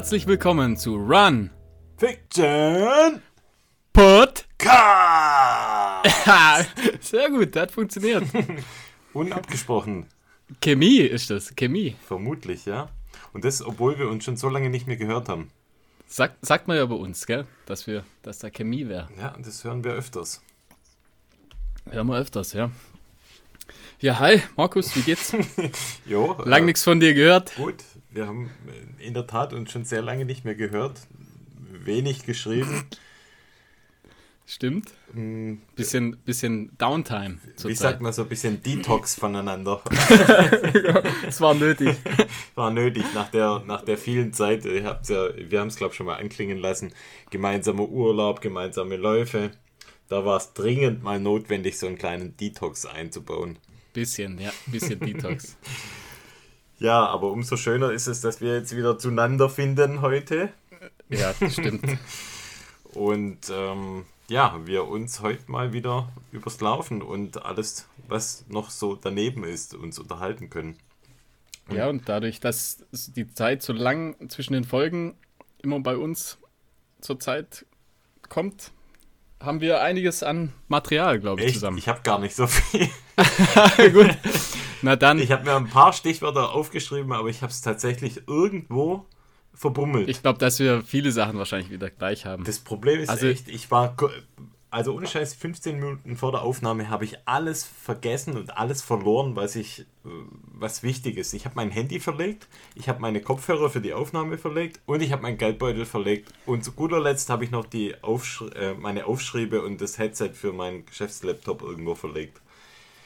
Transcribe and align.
Herzlich 0.00 0.26
willkommen 0.26 0.78
zu 0.78 0.96
Run 0.96 1.50
Fiction 1.98 3.20
Pod. 3.92 4.46
Cast. 4.56 6.70
Sehr 7.02 7.28
gut, 7.28 7.54
das 7.54 7.64
hat 7.64 7.72
funktioniert. 7.72 8.24
Unabgesprochen, 9.12 10.06
Chemie 10.62 11.00
ist 11.00 11.28
das, 11.28 11.54
Chemie. 11.54 11.96
vermutlich, 12.06 12.64
ja. 12.64 12.88
Und 13.34 13.44
das, 13.44 13.60
obwohl 13.60 13.98
wir 13.98 14.08
uns 14.08 14.24
schon 14.24 14.38
so 14.38 14.48
lange 14.48 14.70
nicht 14.70 14.86
mehr 14.86 14.96
gehört 14.96 15.28
haben. 15.28 15.50
Sagt, 16.06 16.46
sagt 16.46 16.66
man 16.66 16.78
ja 16.78 16.86
bei 16.86 16.94
uns, 16.94 17.26
gell? 17.26 17.46
Dass 17.66 17.86
wir, 17.86 18.02
dass 18.22 18.38
da 18.38 18.48
Chemie 18.48 18.88
wäre. 18.88 19.06
Ja, 19.18 19.34
und 19.34 19.46
das 19.46 19.62
hören 19.64 19.84
wir 19.84 19.92
öfters. 19.92 20.40
Hören 21.90 22.06
wir 22.06 22.16
öfters, 22.16 22.54
ja. 22.54 22.70
Ja, 24.00 24.18
hi, 24.18 24.40
Markus, 24.56 24.96
wie 24.96 25.02
geht's? 25.02 25.36
Jo, 26.06 26.38
Lang 26.46 26.62
äh, 26.62 26.64
nichts 26.64 26.84
von 26.84 27.00
dir 27.00 27.12
gehört. 27.12 27.54
Gut, 27.56 27.84
wir 28.12 28.26
haben 28.26 28.50
in 28.98 29.14
der 29.14 29.26
Tat 29.26 29.52
uns 29.52 29.70
schon 29.70 29.84
sehr 29.84 30.02
lange 30.02 30.24
nicht 30.24 30.44
mehr 30.44 30.54
gehört. 30.54 31.00
Wenig 31.84 32.24
geschrieben. 32.26 32.84
Stimmt. 34.46 34.90
Hm, 35.12 35.62
Bisschen, 35.76 36.16
bisschen 36.24 36.76
Downtime 36.76 37.38
Wie 37.44 37.54
zur 37.54 37.70
sagt 37.70 37.80
Zeit. 37.94 38.00
man 38.00 38.12
so 38.12 38.22
ein 38.22 38.28
bisschen 38.28 38.60
Detox 38.60 39.14
voneinander? 39.14 39.80
Es 41.26 41.40
war 41.40 41.54
nötig. 41.54 41.96
War 42.56 42.72
nötig 42.72 43.04
nach 43.14 43.30
der, 43.30 43.62
nach 43.64 43.82
der 43.82 43.96
vielen 43.96 44.32
Zeit. 44.32 44.64
Ihr 44.64 44.84
habt's 44.84 45.08
ja, 45.08 45.28
wir 45.36 45.60
haben 45.60 45.68
es, 45.68 45.76
glaube 45.76 45.92
ich, 45.92 45.96
schon 45.96 46.06
mal 46.06 46.16
anklingen 46.16 46.58
lassen. 46.58 46.92
Gemeinsamer 47.30 47.88
Urlaub, 47.88 48.40
gemeinsame 48.40 48.96
Läufe. 48.96 49.52
Da 50.08 50.24
war 50.24 50.36
es 50.38 50.52
dringend 50.52 51.04
mal 51.04 51.20
notwendig, 51.20 51.78
so 51.78 51.86
einen 51.86 51.96
kleinen 51.98 52.36
Detox 52.36 52.86
einzubauen. 52.86 53.56
Bisschen, 53.92 54.40
ja, 54.40 54.50
bisschen 54.66 54.98
Detox. 54.98 55.56
Ja, 56.80 57.06
aber 57.06 57.30
umso 57.30 57.56
schöner 57.56 57.92
ist 57.92 58.06
es, 58.06 58.22
dass 58.22 58.40
wir 58.40 58.54
jetzt 58.54 58.74
wieder 58.74 58.98
zueinander 58.98 59.48
finden 59.48 60.00
heute. 60.00 60.48
Ja, 61.10 61.34
stimmt. 61.48 61.84
Und 62.94 63.50
ähm, 63.52 64.06
ja, 64.28 64.58
wir 64.64 64.88
uns 64.88 65.20
heute 65.20 65.50
mal 65.50 65.72
wieder 65.72 66.08
übers 66.32 66.60
Laufen 66.60 67.02
und 67.02 67.44
alles, 67.44 67.86
was 68.08 68.44
noch 68.48 68.70
so 68.70 68.96
daneben 68.96 69.44
ist, 69.44 69.74
uns 69.74 69.98
unterhalten 69.98 70.50
können. 70.50 70.76
Ja, 71.72 71.88
und 71.88 72.08
dadurch, 72.08 72.40
dass 72.40 72.84
die 72.90 73.32
Zeit 73.32 73.62
so 73.62 73.72
lang 73.72 74.28
zwischen 74.28 74.54
den 74.54 74.64
Folgen 74.64 75.14
immer 75.62 75.78
bei 75.78 75.96
uns 75.96 76.38
zur 77.00 77.20
Zeit 77.20 77.64
kommt, 78.28 78.72
haben 79.40 79.60
wir 79.60 79.80
einiges 79.82 80.22
an 80.22 80.52
Material, 80.66 81.20
glaube 81.20 81.40
ich, 81.40 81.46
Echt? 81.48 81.54
zusammen. 81.54 81.78
Ich 81.78 81.88
habe 81.88 82.00
gar 82.02 82.18
nicht 82.18 82.34
so 82.34 82.48
viel. 82.48 82.88
Gut. 83.92 84.16
Na 84.82 84.96
dann, 84.96 85.18
Ich 85.18 85.30
habe 85.32 85.44
mir 85.44 85.56
ein 85.56 85.68
paar 85.68 85.92
Stichwörter 85.92 86.52
aufgeschrieben, 86.52 87.12
aber 87.12 87.28
ich 87.28 87.42
habe 87.42 87.52
es 87.52 87.60
tatsächlich 87.62 88.22
irgendwo 88.28 89.06
verbummelt. 89.54 90.08
ich 90.08 90.22
glaube, 90.22 90.38
dass 90.38 90.58
wir 90.58 90.82
viele 90.82 91.12
Sachen 91.12 91.36
wahrscheinlich 91.38 91.70
wieder 91.70 91.90
gleich 91.90 92.24
haben. 92.26 92.44
das 92.44 92.58
Problem 92.60 93.00
ist 93.00 93.08
Also- 93.10 93.26
echt, 93.26 93.48
ich 93.48 93.70
war, 93.70 93.94
also 94.70 94.94
ohne 94.94 95.06
Scheiß, 95.08 95.34
15 95.34 95.80
Minuten 95.80 96.16
vor 96.16 96.30
der 96.30 96.42
Aufnahme 96.42 96.88
habe 96.88 97.04
ich 97.04 97.18
alles 97.26 97.64
vergessen 97.64 98.36
und 98.36 98.56
alles 98.56 98.80
verloren, 98.82 99.34
was 99.34 99.56
ich, 99.56 99.84
was 100.04 100.82
wichtig 100.84 101.16
ist. 101.18 101.34
Ich 101.34 101.44
habe 101.44 101.56
mein 101.56 101.70
Handy 101.72 101.98
verlegt, 101.98 102.46
ich 102.76 102.88
habe 102.88 103.00
meine 103.00 103.20
Kopfhörer 103.20 103.68
für 103.68 103.80
die 103.80 103.92
Aufnahme 103.92 104.38
verlegt 104.38 104.80
und 104.86 105.02
ich 105.02 105.10
habe 105.12 105.22
meinen 105.22 105.36
Geldbeutel 105.38 105.84
verlegt. 105.84 106.32
Und 106.46 106.64
zu 106.64 106.70
guter 106.72 107.00
Letzt 107.00 107.28
habe 107.28 107.42
ich 107.44 107.50
noch 107.50 107.66
die 107.66 108.00
Aufschri 108.02 108.48
äh, 108.54 108.74
meine 108.74 109.06
Aufschriebe 109.06 109.60
und 109.62 109.80
das 109.80 109.98
Headset 109.98 110.30
für 110.34 110.52
meinen 110.52 110.86
Geschäftslaptop 110.86 111.62
irgendwo 111.62 111.96
verlegt. 111.96 112.40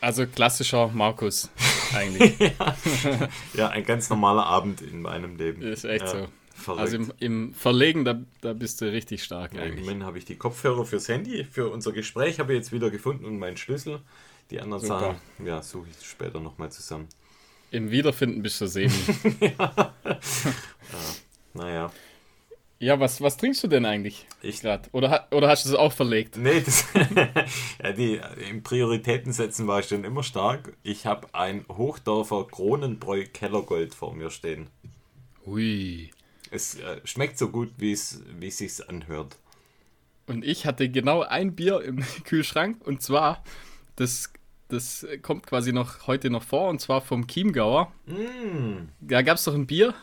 Also 0.04 0.26
klassischer 0.26 0.88
Markus, 0.88 1.48
eigentlich. 1.94 2.52
Ja, 3.54 3.70
ein 3.70 3.86
ganz 3.86 4.10
normaler 4.10 4.44
Abend 4.44 4.82
in 4.82 5.00
meinem 5.00 5.36
Leben. 5.36 5.62
Ist 5.62 5.84
echt 5.84 6.04
ja, 6.04 6.10
so. 6.10 6.28
Verrückt. 6.54 6.80
Also 6.80 6.96
im, 6.96 7.12
im 7.20 7.54
Verlegen, 7.54 8.04
da, 8.04 8.20
da 8.42 8.52
bist 8.52 8.82
du 8.82 8.92
richtig 8.92 9.24
stark 9.24 9.54
Ja, 9.54 9.62
Im 9.62 9.68
eigentlich. 9.68 9.86
Moment 9.86 10.04
habe 10.04 10.18
ich 10.18 10.26
die 10.26 10.36
Kopfhörer 10.36 10.84
fürs 10.84 11.08
Handy, 11.08 11.44
für 11.44 11.70
unser 11.70 11.92
Gespräch 11.92 12.38
habe 12.38 12.52
ich 12.52 12.58
jetzt 12.58 12.70
wieder 12.70 12.90
gefunden 12.90 13.24
und 13.24 13.38
meinen 13.38 13.56
Schlüssel. 13.56 14.00
Die 14.50 14.60
anderen 14.60 14.82
Super. 14.82 15.00
Sachen, 15.00 15.46
ja, 15.46 15.62
suche 15.62 15.86
ich 15.88 16.06
später 16.06 16.38
nochmal 16.38 16.70
zusammen. 16.70 17.08
Im 17.70 17.90
Wiederfinden 17.90 18.42
bist 18.42 18.60
du 18.60 18.66
semi. 18.66 18.92
Naja, 21.54 21.92
ja, 22.78 23.00
was, 23.00 23.20
was 23.20 23.36
trinkst 23.36 23.62
du 23.64 23.68
denn 23.68 23.84
eigentlich 23.86 24.26
ich. 24.42 24.60
gerade? 24.60 24.88
Oder, 24.92 25.28
oder 25.30 25.48
hast 25.48 25.64
du 25.64 25.70
es 25.70 25.74
auch 25.74 25.92
verlegt? 25.92 26.36
Nee, 26.36 26.60
das, 26.60 26.84
ja, 27.82 27.92
die, 27.92 28.20
im 28.50 28.62
Prioritäten 28.62 29.32
setzen 29.32 29.66
war 29.66 29.80
ich 29.80 29.86
schon 29.88 30.04
immer 30.04 30.22
stark. 30.22 30.76
Ich 30.82 31.06
habe 31.06 31.28
ein 31.34 31.64
Hochdorfer 31.68 32.46
Kronenbräu 32.50 33.24
Kellergold 33.32 33.94
vor 33.94 34.14
mir 34.14 34.30
stehen. 34.30 34.68
Ui. 35.46 36.10
Es 36.50 36.76
äh, 36.76 37.00
schmeckt 37.04 37.38
so 37.38 37.48
gut, 37.50 37.72
wie 37.78 37.92
es 37.92 38.22
wie 38.38 38.48
es 38.48 38.58
sich 38.58 38.88
anhört. 38.88 39.36
Und 40.26 40.44
ich 40.44 40.66
hatte 40.66 40.88
genau 40.88 41.22
ein 41.22 41.54
Bier 41.54 41.80
im 41.82 42.00
Kühlschrank 42.24 42.86
und 42.86 43.02
zwar, 43.02 43.44
das, 43.96 44.32
das 44.68 45.06
kommt 45.22 45.46
quasi 45.46 45.72
noch 45.72 46.06
heute 46.06 46.30
noch 46.30 46.42
vor 46.42 46.68
und 46.68 46.80
zwar 46.80 47.00
vom 47.00 47.26
Chiemgauer. 47.26 47.92
Mm, 48.06 48.88
Da 49.00 49.22
gab 49.22 49.36
es 49.36 49.44
doch 49.44 49.54
ein 49.54 49.66
Bier 49.66 49.94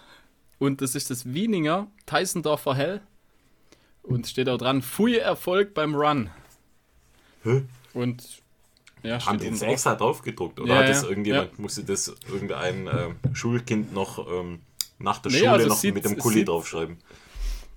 und 0.61 0.81
das 0.81 0.93
ist 0.95 1.09
das 1.09 1.33
Wieninger 1.33 1.87
Teisendorfer 2.05 2.75
Hell 2.75 3.01
und 4.03 4.27
steht 4.27 4.47
auch 4.47 4.57
dran, 4.57 4.81
Pfui 4.81 5.17
Erfolg 5.17 5.73
beim 5.73 5.95
Run. 5.95 6.29
Hä? 7.43 7.63
Und 7.93 8.41
ja, 9.03 9.25
haben 9.25 9.39
die 9.39 9.49
das 9.49 9.61
extra 9.63 9.95
drauf 9.95 10.21
gedruckt? 10.21 10.59
Oder 10.59 10.75
Ja, 10.75 10.79
hat 10.81 10.89
das 10.89 11.01
ja, 11.01 11.09
irgendjemand, 11.09 11.57
musste 11.59 11.83
das 11.83 12.13
irgendein 12.29 12.87
ähm, 12.87 13.15
Schulkind 13.33 13.93
noch 13.93 14.27
ähm, 14.31 14.61
nach 14.99 15.17
der 15.17 15.31
Nee, 15.31 15.39
Schule 15.39 15.51
also 15.51 15.67
noch 15.69 15.77
sieht- 15.77 15.93
mit 15.95 16.05
dem 16.05 16.17
Kuli 16.17 16.35
sieht- 16.39 16.47
draufschreiben? 16.47 16.97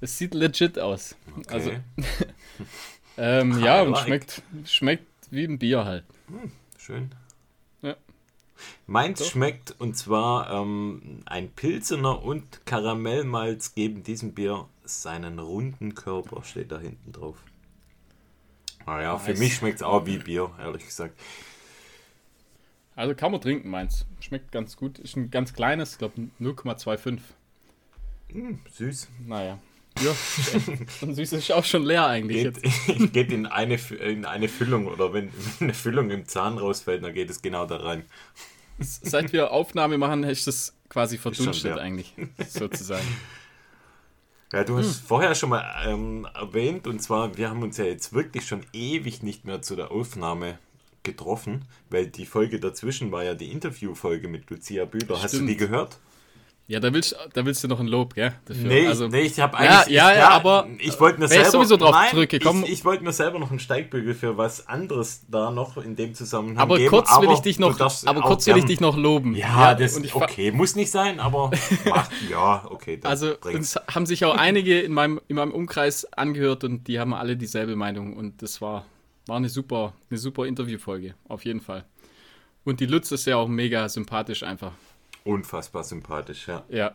Es 0.03 0.19
sieht 0.19 0.35
legit 0.35 0.79
aus. 0.79 1.17
Also, 1.49 1.71
Okay. 1.71 1.81
ähm, 3.17 3.59
ja, 3.65 3.81
und 3.83 3.93
like. 3.93 4.05
schmeckt, 4.05 4.43
schmeckt 4.67 5.07
wie 5.31 5.45
ein 5.45 5.59
Bier 5.59 5.85
halt. 5.87 6.05
Schön. 6.79 7.11
Meins 8.87 9.21
Doch. 9.21 9.27
schmeckt 9.31 9.75
und 9.79 9.97
zwar 9.97 10.51
ähm, 10.51 11.21
ein 11.27 11.51
Pilzener 11.51 12.23
und 12.23 12.67
Karamellmalz 12.67 13.75
geben 13.75 14.03
diesem 14.03 14.33
Bier 14.33 14.69
seinen 14.85 15.39
runden 15.39 15.95
Körper, 15.95 16.43
steht 16.45 16.73
da 16.73 16.79
hinten 16.79 17.13
drauf. 17.13 17.37
Naja, 18.87 19.19
für 19.19 19.31
Nice. 19.31 19.39
mich 19.39 19.55
schmeckt 19.55 19.77
es 19.77 19.83
auch 19.83 20.05
wie 20.07 20.19
Bier, 20.19 20.51
ehrlich 20.59 20.85
gesagt. 20.85 21.19
Also 22.97 23.15
kann 23.15 23.33
man 23.33 23.41
trinken, 23.41 23.71
meins. 23.71 24.07
Schmeckt 24.21 24.53
ganz 24.53 24.77
gut. 24.77 24.99
Ist 24.99 25.17
ein 25.17 25.31
ganz 25.31 25.53
kleines, 25.53 25.93
ich 25.93 25.99
glaube 25.99 26.29
0,25. 26.41 27.19
Hm, 28.31 28.61
süß. 28.71 29.09
Naja. 29.27 29.59
Ja, 30.01 30.13
so 31.01 31.07
ein 31.07 31.15
süßes 31.15 31.39
ist 31.39 31.53
auch 31.53 31.65
schon 31.65 31.85
leer 31.85 32.07
eigentlich 32.07 32.43
Geht, 32.43 32.65
jetzt. 32.65 33.13
geht 33.13 33.33
in, 33.33 33.47
eine, 33.47 33.77
in 33.77 34.25
eine 34.25 34.49
Füllung 34.49 34.87
oder 34.89 35.13
wenn, 35.13 35.31
wenn 35.59 35.69
eine 35.69 35.75
Füllung 35.75 36.11
im 36.11 36.27
Zahn 36.27 36.59
rausfällt, 36.59 37.03
dann 37.05 37.15
geht 37.15 37.31
es 37.31 37.43
genau 37.43 37.67
da 37.67 37.77
rein. 37.77 38.05
Seit 38.79 39.33
wir 39.33 39.51
Aufnahme 39.53 39.99
machen, 39.99 40.25
ist 40.25 40.47
das 40.47 40.75
quasi 40.89 41.19
verdunstet 41.19 41.75
leer. 41.75 41.79
eigentlich, 41.79 42.15
sozusagen. 42.49 43.07
Ja, 44.53 44.65
du 44.65 44.77
hast 44.79 45.01
Hm. 45.01 45.07
vorher 45.07 45.35
schon 45.35 45.51
mal 45.51 45.65
ähm, 45.87 46.29
erwähnt, 46.35 46.87
und 46.87 47.01
zwar, 47.03 47.37
wir 47.37 47.51
haben 47.51 47.63
uns 47.63 47.77
ja 47.77 47.85
jetzt 47.85 48.13
wirklich 48.13 48.47
schon 48.47 48.65
ewig 48.73 49.23
nicht 49.23 49.45
mehr 49.45 49.63
zu 49.63 49.75
der 49.77 49.91
Aufnahme 49.91 50.59
getroffen, 51.03 51.65
weil 51.91 52.07
die 52.07 52.25
Folge 52.27 52.61
dazwischen 52.61 53.13
war 53.13 53.25
ja 53.25 53.35
die 53.35 53.51
Interviewfolge 53.53 54.29
mit 54.29 54.49
Lucia 54.51 54.85
Bühler. 54.85 55.17
Hast 55.23 55.35
du 55.35 55.39
Stimmt. 55.39 55.51
die 55.51 55.57
gehört? 55.57 55.99
Ja, 56.67 56.81
da 56.81 56.95
willst, 56.95 57.15
da 57.35 57.45
willst 57.45 57.63
du 57.63 57.69
noch 57.69 57.79
ein 57.79 57.87
Lob, 57.89 58.15
gell? 58.15 58.33
Dafür. 58.47 58.67
Nee, 58.67 58.87
also, 58.87 59.07
nee, 59.07 59.21
ich 59.21 59.39
habe 59.39 59.63
Ja, 59.63 59.81
eigentlich. 59.81 59.95
ja, 59.95 60.11
ich, 60.13 60.17
ja, 60.17 60.31
aber 60.31 60.67
ich 60.79 60.99
wollte 60.99 61.21
mir 61.21 61.29
selber. 61.29 61.51
sowieso 61.51 61.77
drauf 61.77 61.91
nein, 61.93 62.09
zurückgekommen. 62.11 62.65
Ich, 62.65 62.73
ich 62.73 62.85
wollte 62.87 63.05
mir 63.05 63.13
selber 63.13 63.39
noch 63.39 63.51
einen 63.51 63.59
Steigbügel 63.59 64.15
für 64.15 64.39
was 64.39 64.67
anderes 64.67 65.27
da 65.29 65.51
noch 65.51 65.77
in 65.77 65.95
dem 65.95 66.15
Zusammenhang 66.15 66.57
aber 66.57 66.79
geben. 66.79 66.89
kurz 66.89 67.11
will 67.21 67.31
ich 67.33 67.41
dich 67.41 67.59
noch, 67.59 67.79
aber 68.07 68.23
kurz 68.23 68.47
will 68.47 68.57
ich 68.57 68.65
dich 68.65 68.81
noch 68.81 68.97
loben. 68.97 69.35
Ja, 69.37 69.75
das 69.75 69.95
und 69.97 70.05
ist 70.05 70.11
ich 70.11 70.15
okay. 70.15 70.53
Muss 70.53 70.75
nicht 70.75 70.91
sein, 70.91 71.21
aber 71.21 71.51
macht, 71.85 72.11
ja, 72.31 72.65
okay. 72.71 72.99
Also 73.05 73.35
bringt's. 73.39 73.77
uns 73.77 73.95
haben 73.95 74.07
sich 74.07 74.25
auch 74.25 74.35
einige 74.35 74.81
in 74.81 74.93
meinem, 74.95 75.21
in 75.29 75.37
meinem 75.37 75.53
Umkreis 75.53 76.07
angehört 76.15 76.65
und 76.65 76.89
die 76.89 76.99
haben 76.99 77.13
alle 77.13 77.37
dieselbe 77.37 77.77
Meinung 77.77 78.17
und 78.17 78.41
das 78.41 78.63
war, 78.63 78.87
war 79.27 79.37
eine 79.37 79.51
super, 79.51 79.93
eine 80.09 80.19
super 80.19 80.47
Interviewfolge, 80.47 81.15
auf 81.29 81.45
jeden 81.45 81.61
Fall. 81.61 81.85
Und 82.65 82.81
die 82.81 82.87
Lutz 82.87 83.11
ist 83.13 83.27
ja 83.27 83.37
auch 83.37 83.49
mega 83.49 83.87
sympathisch 83.91 84.43
einfach. 84.43 84.73
Unfassbar 85.25 85.85
sympathisch, 85.85 86.49
ja. 86.49 86.63
Ja. 86.69 86.95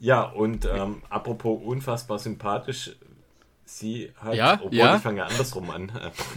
Ja, 0.00 0.22
und 0.22 0.64
ähm, 0.64 1.02
apropos 1.08 1.60
unfassbar 1.64 2.18
sympathisch, 2.18 2.92
sie 3.64 4.12
hat, 4.16 4.34
Ja, 4.34 4.54
obwohl 4.54 4.74
ja. 4.74 4.96
ich 4.96 5.02
fange 5.02 5.18
ja 5.18 5.26
andersrum 5.26 5.70
an, 5.70 5.90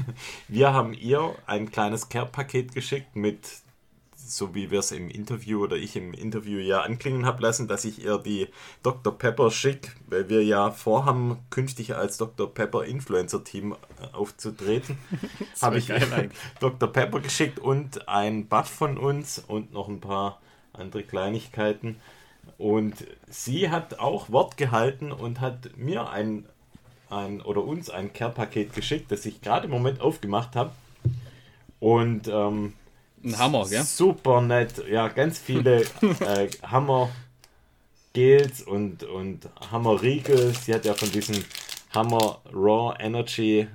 wir 0.47 0.73
haben 0.73 0.93
ihr 0.93 1.35
ein 1.45 1.71
kleines 1.71 2.09
Care-Paket 2.09 2.73
geschickt 2.73 3.15
mit, 3.15 3.47
so 4.27 4.55
wie 4.55 4.71
wir 4.71 4.79
es 4.79 4.91
im 4.91 5.09
Interview 5.09 5.63
oder 5.63 5.75
ich 5.75 5.95
im 5.95 6.13
Interview 6.13 6.59
ja 6.59 6.81
anklingen 6.81 7.25
habe 7.25 7.41
lassen, 7.41 7.67
dass 7.67 7.85
ich 7.85 8.03
ihr 8.03 8.17
die 8.17 8.47
Dr. 8.83 9.17
Pepper 9.17 9.51
schick, 9.51 9.95
weil 10.07 10.29
wir 10.29 10.43
ja 10.43 10.71
vorhaben, 10.71 11.39
künftig 11.49 11.95
als 11.95 12.17
Dr. 12.17 12.53
Pepper 12.53 12.85
Influencer-Team 12.85 13.73
äh, 13.73 14.15
aufzutreten, 14.15 14.97
habe 15.61 15.77
ich 15.77 15.89
ihr. 15.89 16.01
Dr. 16.59 16.91
Pepper 16.91 17.19
geschickt 17.19 17.59
und 17.59 18.07
ein 18.07 18.47
Buff 18.47 18.69
von 18.69 18.97
uns 18.97 19.39
und 19.39 19.73
noch 19.73 19.87
ein 19.87 19.99
paar 19.99 20.39
andere 20.73 21.03
Kleinigkeiten. 21.03 21.97
Und 22.57 22.95
sie 23.27 23.69
hat 23.69 23.99
auch 23.99 24.29
Wort 24.29 24.57
gehalten 24.57 25.11
und 25.11 25.41
hat 25.41 25.77
mir 25.77 26.09
ein, 26.09 26.45
ein 27.09 27.41
oder 27.41 27.63
uns 27.63 27.89
ein 27.89 28.13
Care-Paket 28.13 28.73
geschickt, 28.73 29.11
das 29.11 29.25
ich 29.25 29.41
gerade 29.41 29.65
im 29.65 29.71
Moment 29.71 30.01
aufgemacht 30.01 30.55
habe. 30.55 30.71
Und 31.79 32.27
ähm, 32.27 32.73
ein 33.23 33.37
Hammer, 33.37 33.67
gell? 33.67 33.83
Super 33.83 34.41
nett. 34.41 34.83
Ja, 34.89 35.07
ganz 35.07 35.39
viele 35.39 35.81
äh, 36.01 36.49
Hammer 36.63 37.09
Gels 38.13 38.61
und, 38.61 39.03
und 39.03 39.49
Hammer 39.71 40.01
Riegel. 40.01 40.53
Sie 40.53 40.73
hat 40.73 40.85
ja 40.85 40.93
von 40.93 41.11
diesem 41.11 41.43
Hammer 41.93 42.41
Raw 42.53 42.95
Energy 42.99 43.67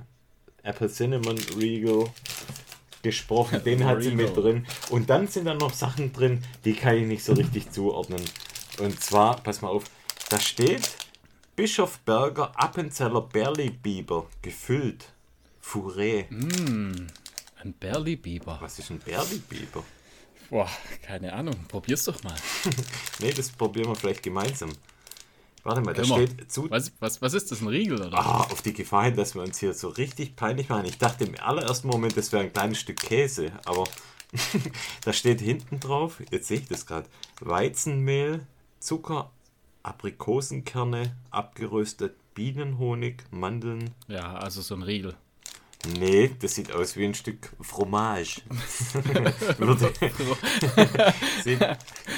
Apple 0.63 0.89
Cinnamon 0.89 1.39
Riegel 1.59 2.07
gesprochen. 3.03 3.63
Den 3.65 3.85
hat 3.85 4.03
sie 4.03 4.11
mit 4.11 4.37
drin. 4.37 4.67
Und 4.91 5.09
dann 5.09 5.29
sind 5.29 5.45
da 5.45 5.55
noch 5.55 5.73
Sachen 5.73 6.13
drin, 6.13 6.43
die 6.65 6.75
kann 6.75 6.97
ich 6.97 7.07
nicht 7.07 7.25
so 7.25 7.35
richtig 7.35 7.71
zuordnen. 7.71 8.23
Und 8.81 9.01
zwar, 9.01 9.37
pass 9.43 9.63
mal 9.63 9.69
auf, 9.69 9.85
da 10.29 10.41
steht 10.41 10.91
Bischof 11.55 12.01
Berger 12.01 12.53
Appenzeller 12.57 13.23
Berli-Biber 13.23 14.27
gefüllt. 14.43 15.13
Fourré. 15.63 16.27
Mm, 16.31 17.07
ein 17.67 17.75
Berli-Biber. 17.75 18.59
Was 18.61 18.79
ist 18.79 18.91
ein 18.91 18.99
Berli-Biber? 18.99 19.85
Boah, 20.51 20.71
keine 21.03 21.33
Ahnung. 21.33 21.57
Probier's 21.69 22.05
doch 22.05 22.23
mal. 22.23 22.37
nee, 23.21 23.33
das 23.33 23.51
probieren 23.51 23.89
wir 23.89 23.97
vielleicht 23.97 24.23
gemeinsam. 24.23 24.71
Warte 25.65 25.81
mal, 25.81 25.95
da 25.95 26.05
steht 26.05 26.51
zu. 26.51 26.71
Was, 26.71 26.93
was, 27.01 27.21
was 27.21 27.35
ist 27.35 27.51
das, 27.51 27.61
ein 27.61 27.67
Riegel 27.67 28.01
oder? 28.01 28.17
Ah, 28.17 28.43
auf 28.43 28.63
die 28.63 28.73
Gefahr 28.73 29.05
hin, 29.07 29.17
dass 29.17 29.35
wir 29.35 29.43
uns 29.43 29.59
hier 29.59 29.75
so 29.75 29.89
richtig 29.89 30.37
peinlich 30.37 30.69
machen. 30.69 30.87
Ich 30.87 30.99
dachte 30.99 31.25
im 31.25 31.35
allerersten 31.41 31.89
Moment, 31.89 32.17
das 32.17 32.31
wäre 32.31 32.45
ein 32.45 32.53
kleines 32.53 32.79
Stück 32.79 33.01
Käse, 33.01 33.51
aber 33.65 33.83
da 35.05 35.12
steht 35.12 35.41
hinten 35.41 35.81
drauf, 35.81 36.23
jetzt 36.31 36.47
sehe 36.47 36.61
ich 36.61 36.69
das 36.69 36.87
gerade, 36.87 37.09
Weizenmehl, 37.41 38.47
Zucker, 38.79 39.33
Aprikosenkerne, 39.83 41.17
abgeröstet 41.31 42.15
Bienenhonig, 42.35 43.25
Mandeln. 43.33 43.91
Ja, 44.07 44.35
also 44.35 44.61
so 44.61 44.75
ein 44.77 44.83
Riegel. 44.83 45.17
Nee, 45.99 46.31
das 46.41 46.55
sieht 46.55 46.73
aus 46.73 46.97
wie 46.97 47.05
ein 47.05 47.15
Stück 47.15 47.50
Fromage. 47.61 48.43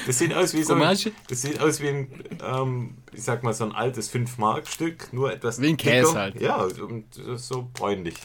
das 0.07 0.19
sieht 0.19 0.35
aus 0.35 0.55
wie 0.55 0.63
so 0.63 0.75
ein, 0.75 0.99
das 1.29 1.43
sieht 1.43 1.61
aus 1.61 1.81
wie 1.81 1.89
ein, 1.89 2.25
ähm, 2.43 2.97
ich 3.13 3.23
sag 3.23 3.43
mal, 3.43 3.53
so 3.53 3.65
ein 3.65 3.73
altes 3.73 4.13
5-Mark-Stück, 4.13 5.13
nur 5.13 5.33
etwas 5.33 5.61
Wie 5.61 5.69
ein 5.69 5.77
Käse 5.77 6.15
halt. 6.15 6.41
Ja, 6.41 6.63
und 6.63 7.07
so 7.37 7.69
bräunlich. 7.75 8.17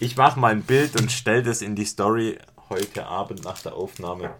ich 0.00 0.16
mache 0.16 0.38
mal 0.38 0.52
ein 0.52 0.62
Bild 0.62 1.00
und 1.00 1.12
stelle 1.12 1.42
das 1.42 1.62
in 1.62 1.74
die 1.74 1.84
Story 1.84 2.38
heute 2.68 3.06
Abend 3.06 3.44
nach 3.44 3.60
der 3.62 3.74
Aufnahme. 3.74 4.34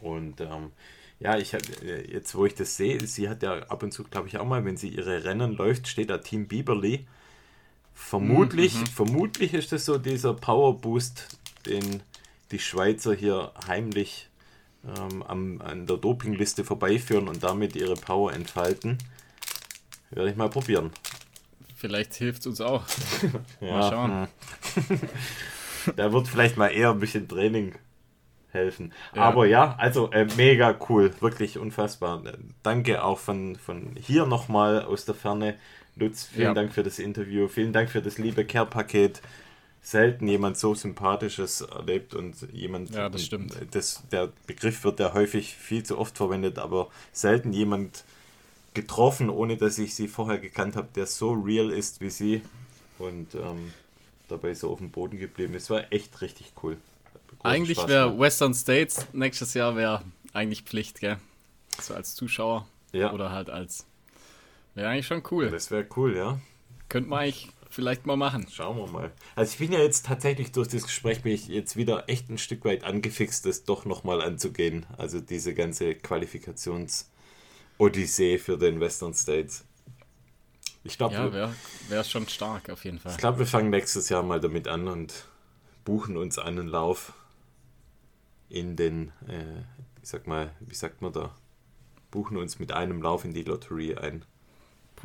Und 0.00 0.40
ähm, 0.40 0.72
ja, 1.18 1.38
ich 1.38 1.54
habe 1.54 1.64
jetzt, 1.86 2.34
wo 2.34 2.46
ich 2.46 2.54
das 2.54 2.76
sehe, 2.76 3.00
sie 3.06 3.28
hat 3.28 3.42
ja 3.42 3.60
ab 3.68 3.82
und 3.82 3.92
zu, 3.92 4.04
glaube 4.04 4.28
ich, 4.28 4.38
auch 4.38 4.44
mal, 4.44 4.64
wenn 4.64 4.76
sie 4.76 4.88
ihre 4.88 5.24
Rennen 5.24 5.52
läuft, 5.56 5.86
steht 5.86 6.10
da 6.10 6.18
Team 6.18 6.48
Bieberly. 6.48 7.06
Vermutlich, 8.08 8.74
mhm. 8.78 8.86
vermutlich 8.86 9.54
ist 9.54 9.72
das 9.72 9.86
so 9.86 9.96
dieser 9.96 10.34
Power 10.34 10.78
Boost, 10.78 11.38
den 11.66 12.02
die 12.50 12.58
Schweizer 12.58 13.14
hier 13.14 13.52
heimlich 13.66 14.28
ähm, 14.84 15.22
am, 15.22 15.62
an 15.62 15.86
der 15.86 15.96
Dopingliste 15.96 16.64
vorbeiführen 16.64 17.28
und 17.28 17.42
damit 17.42 17.74
ihre 17.74 17.94
Power 17.94 18.32
entfalten. 18.32 18.98
Werde 20.10 20.30
ich 20.30 20.36
mal 20.36 20.50
probieren. 20.50 20.90
Vielleicht 21.74 22.14
hilft 22.14 22.40
es 22.40 22.46
uns 22.46 22.60
auch. 22.60 22.84
ja, 23.60 23.72
mal 23.72 23.90
schauen. 23.90 24.28
da 25.96 26.12
wird 26.12 26.28
vielleicht 26.28 26.56
mal 26.56 26.68
eher 26.68 26.90
ein 26.90 27.00
bisschen 27.00 27.26
Training 27.26 27.74
helfen. 28.50 28.92
Ja. 29.14 29.22
Aber 29.22 29.46
ja, 29.46 29.74
also 29.78 30.10
äh, 30.10 30.26
mega 30.36 30.76
cool, 30.88 31.14
wirklich 31.20 31.58
unfassbar. 31.58 32.22
Danke 32.62 33.02
auch 33.02 33.18
von, 33.18 33.56
von 33.56 33.96
hier 33.98 34.26
nochmal 34.26 34.82
aus 34.82 35.06
der 35.06 35.14
Ferne 35.14 35.56
Lutz, 35.96 36.24
vielen 36.24 36.48
ja. 36.48 36.54
Dank 36.54 36.72
für 36.72 36.82
das 36.82 36.98
Interview, 36.98 37.48
vielen 37.48 37.72
Dank 37.72 37.90
für 37.90 38.02
das 38.02 38.18
liebe 38.18 38.44
Care-Paket. 38.44 39.20
Selten 39.84 40.28
jemand 40.28 40.56
so 40.56 40.74
Sympathisches 40.74 41.60
erlebt 41.62 42.14
und 42.14 42.36
jemand. 42.52 42.90
Ja, 42.90 43.08
das 43.08 43.24
stimmt. 43.24 43.56
Das, 43.72 44.02
der 44.12 44.30
Begriff 44.46 44.84
wird 44.84 45.00
ja 45.00 45.12
häufig 45.12 45.54
viel 45.54 45.82
zu 45.82 45.98
oft 45.98 46.16
verwendet, 46.16 46.58
aber 46.58 46.88
selten 47.12 47.52
jemand 47.52 48.04
getroffen, 48.74 49.28
ohne 49.28 49.56
dass 49.56 49.78
ich 49.78 49.94
sie 49.94 50.08
vorher 50.08 50.38
gekannt 50.38 50.76
habe, 50.76 50.88
der 50.94 51.06
so 51.06 51.32
real 51.32 51.70
ist 51.70 52.00
wie 52.00 52.10
sie 52.10 52.42
und 52.98 53.34
ähm, 53.34 53.72
dabei 54.28 54.54
so 54.54 54.70
auf 54.70 54.78
dem 54.78 54.90
Boden 54.90 55.18
geblieben 55.18 55.54
ist. 55.54 55.68
War 55.68 55.92
echt 55.92 56.20
richtig 56.20 56.52
cool. 56.62 56.76
Eigentlich 57.42 57.86
wäre 57.88 58.18
Western 58.18 58.54
States 58.54 59.06
nächstes 59.12 59.54
Jahr 59.54 59.74
wäre 59.76 60.02
eigentlich 60.32 60.62
Pflicht, 60.62 61.00
gell? 61.00 61.18
So 61.80 61.94
als 61.94 62.14
Zuschauer 62.14 62.66
ja. 62.92 63.12
oder 63.12 63.32
halt 63.32 63.50
als 63.50 63.84
Wäre 64.74 64.88
eigentlich 64.88 65.06
schon 65.06 65.22
cool. 65.30 65.50
Das 65.50 65.70
wäre 65.70 65.86
cool, 65.96 66.16
ja. 66.16 66.40
Könnte 66.88 67.10
man 67.10 67.20
eigentlich 67.20 67.52
vielleicht 67.72 68.06
mal 68.06 68.16
machen. 68.16 68.46
Schauen 68.50 68.76
wir 68.76 68.86
mal. 68.86 69.10
Also 69.34 69.52
ich 69.52 69.58
bin 69.58 69.72
ja 69.72 69.80
jetzt 69.80 70.06
tatsächlich 70.06 70.52
durch 70.52 70.68
das 70.68 70.84
Gespräch 70.84 71.22
bin 71.22 71.32
ich 71.32 71.48
jetzt 71.48 71.76
wieder 71.76 72.08
echt 72.08 72.30
ein 72.30 72.38
Stück 72.38 72.64
weit 72.64 72.84
angefixt, 72.84 73.44
das 73.46 73.64
doch 73.64 73.84
nochmal 73.84 74.22
anzugehen. 74.22 74.86
Also 74.98 75.20
diese 75.20 75.54
ganze 75.54 75.94
Qualifikations-Odyssee 75.94 78.38
für 78.38 78.58
den 78.58 78.78
Western 78.80 79.14
States. 79.14 79.64
Ich 80.84 80.98
glaube, 80.98 81.14
ja, 81.14 81.32
wäre 81.32 81.54
wär 81.88 82.02
schon 82.04 82.28
stark 82.28 82.68
auf 82.68 82.84
jeden 82.84 82.98
Fall. 82.98 83.12
Ich 83.12 83.18
glaube, 83.18 83.38
wir 83.40 83.46
fangen 83.46 83.70
nächstes 83.70 84.08
Jahr 84.08 84.22
mal 84.22 84.40
damit 84.40 84.68
an 84.68 84.86
und 84.88 85.26
buchen 85.84 86.16
uns 86.16 86.38
einen 86.38 86.66
Lauf 86.66 87.12
in 88.48 88.76
den, 88.76 89.12
äh, 89.28 89.60
ich 90.02 90.08
sag 90.08 90.26
mal, 90.26 90.50
wie 90.60 90.74
sagt 90.74 91.00
man 91.00 91.12
da? 91.12 91.34
Buchen 92.10 92.36
uns 92.36 92.58
mit 92.58 92.72
einem 92.72 93.00
Lauf 93.00 93.24
in 93.24 93.32
die 93.32 93.44
Lotterie 93.44 93.96
ein 93.96 94.24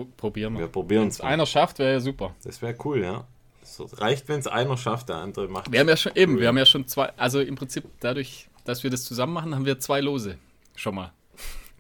probieren 0.06 0.54
wir. 0.54 0.62
Wir 0.62 0.68
probieren 0.68 1.08
es. 1.08 1.22
einer 1.22 1.46
schafft, 1.46 1.80
wäre 1.80 1.94
ja 1.94 2.00
super. 2.00 2.36
Das 2.44 2.62
wäre 2.62 2.76
cool, 2.84 3.04
ja. 3.04 3.26
So, 3.64 3.86
reicht, 3.94 4.30
wenn 4.30 4.40
es 4.40 4.48
einer 4.48 4.78
schafft, 4.78 5.10
der 5.10 5.18
andere 5.18 5.48
macht. 5.48 5.72
Wir 5.72 5.80
haben 5.82 5.90
ja 5.90 5.98
schon 5.98 6.16
eben, 6.16 6.36
cool. 6.36 6.42
wir 6.42 6.48
haben 6.48 6.58
ja 6.58 6.66
schon 6.66 6.88
zwei, 6.88 7.12
also 7.18 7.42
im 7.42 7.56
Prinzip 7.56 7.84
dadurch, 8.00 8.48
dass 8.64 8.84
wir 8.84 8.90
das 8.90 9.04
zusammen 9.04 9.34
machen, 9.34 9.54
haben 9.56 9.66
wir 9.66 9.80
zwei 9.80 10.00
Lose. 10.00 10.38
Schon 10.76 10.96
mal. 10.96 11.12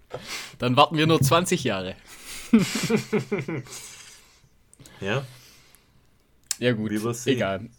Dann 0.60 0.75
warten 0.75 0.98
wir 0.98 1.08
nur 1.08 1.22
20 1.22 1.63
Jahre. 1.63 1.96
ja. 5.01 5.24
Ja, 6.60 6.72
gut. 6.74 6.91
Egal. 7.25 7.70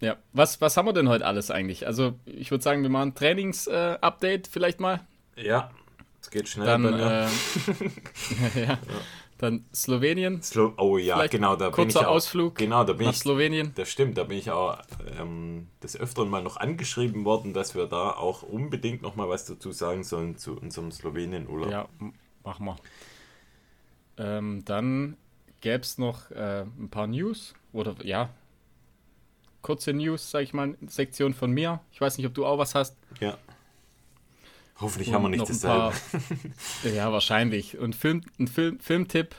Ja. 0.00 0.16
Was, 0.32 0.60
was 0.60 0.76
haben 0.76 0.86
wir 0.86 0.92
denn 0.92 1.08
heute 1.08 1.24
alles 1.24 1.50
eigentlich? 1.50 1.86
Also, 1.86 2.14
ich 2.26 2.50
würde 2.50 2.64
sagen, 2.64 2.82
wir 2.82 2.90
machen 2.90 3.14
Trainings-Update 3.14 4.48
äh, 4.48 4.50
vielleicht 4.50 4.80
mal. 4.80 5.00
Ja, 5.36 5.70
es 6.20 6.30
geht 6.30 6.48
schnell. 6.48 6.66
Dann, 6.66 6.84
äh, 6.84 7.26
ja. 8.54 8.62
ja. 8.64 8.78
Dann 9.42 9.64
Slowenien. 9.74 10.40
Slo 10.40 10.72
oh 10.76 10.98
ja, 10.98 11.16
Vielleicht 11.16 11.32
genau. 11.32 11.56
Da 11.56 11.70
bin 11.70 11.88
ich 11.88 11.96
auch, 11.96 12.06
Ausflug 12.06 12.54
genau, 12.54 12.84
da 12.84 12.92
bin 12.92 13.06
nach 13.06 13.12
ich, 13.12 13.18
Slowenien. 13.18 13.72
Das 13.74 13.88
stimmt, 13.88 14.16
da 14.16 14.22
bin 14.22 14.38
ich 14.38 14.52
auch 14.52 14.78
ähm, 15.18 15.66
des 15.82 15.96
Öfteren 15.98 16.30
mal 16.30 16.44
noch 16.44 16.58
angeschrieben 16.58 17.24
worden, 17.24 17.52
dass 17.52 17.74
wir 17.74 17.86
da 17.86 18.12
auch 18.12 18.44
unbedingt 18.44 19.02
noch 19.02 19.16
mal 19.16 19.28
was 19.28 19.44
dazu 19.44 19.72
sagen 19.72 20.04
sollen 20.04 20.36
zu 20.36 20.56
unserem 20.56 20.92
Slowenien-Urlaub. 20.92 21.72
Ja, 21.72 21.88
machen 22.44 22.66
wir. 22.66 22.76
Ähm, 24.16 24.64
dann 24.64 25.16
gäbe 25.60 25.80
es 25.80 25.98
noch 25.98 26.30
äh, 26.30 26.62
ein 26.62 26.88
paar 26.88 27.08
News 27.08 27.54
oder 27.72 27.96
ja, 28.04 28.30
kurze 29.60 29.92
News, 29.92 30.30
sag 30.30 30.44
ich 30.44 30.52
mal, 30.52 30.76
Sektion 30.86 31.34
von 31.34 31.50
mir. 31.50 31.80
Ich 31.90 32.00
weiß 32.00 32.16
nicht, 32.16 32.28
ob 32.28 32.34
du 32.34 32.46
auch 32.46 32.58
was 32.58 32.76
hast. 32.76 32.96
Ja. 33.18 33.36
Hoffentlich 34.80 35.08
und 35.08 35.14
haben 35.14 35.22
wir 35.22 35.28
nicht 35.28 35.48
dasselbe. 35.48 35.92
ja, 36.94 37.12
wahrscheinlich. 37.12 37.78
Und 37.78 37.94
Film, 37.94 38.22
ein 38.38 38.48
Film, 38.48 38.80
Filmtipp, 38.80 39.34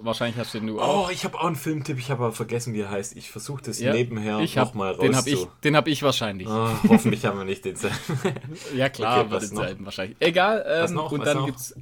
wahrscheinlich 0.00 0.38
hast 0.38 0.54
du 0.54 0.58
den 0.58 0.68
du 0.68 0.80
auch. 0.80 1.08
Oh, 1.08 1.10
ich 1.10 1.24
habe 1.24 1.38
auch 1.38 1.46
einen 1.46 1.56
Filmtipp, 1.56 1.98
ich 1.98 2.10
habe 2.10 2.24
aber 2.24 2.32
vergessen, 2.32 2.74
wie 2.74 2.80
er 2.80 2.90
heißt. 2.90 3.16
Ich 3.16 3.30
versuche 3.30 3.62
das 3.62 3.78
ja, 3.78 3.92
nebenher 3.92 4.40
nochmal 4.40 4.92
raus 4.92 5.00
den 5.00 5.16
hab 5.16 5.26
ich, 5.26 5.46
Den 5.64 5.76
habe 5.76 5.90
ich 5.90 6.02
wahrscheinlich. 6.02 6.48
Oh, 6.48 6.70
hoffentlich 6.88 7.24
haben 7.24 7.38
wir 7.38 7.44
nicht 7.44 7.64
denselben. 7.64 7.96
ja, 8.76 8.88
klar, 8.88 9.26
okay, 9.26 9.38
denselben 9.40 9.84
wahrscheinlich. 9.84 10.16
Egal, 10.20 10.64
ähm, 10.66 10.94
noch, 10.94 11.12
und 11.12 11.24
dann 11.24 11.46
gibt 11.46 11.58
es 11.58 11.72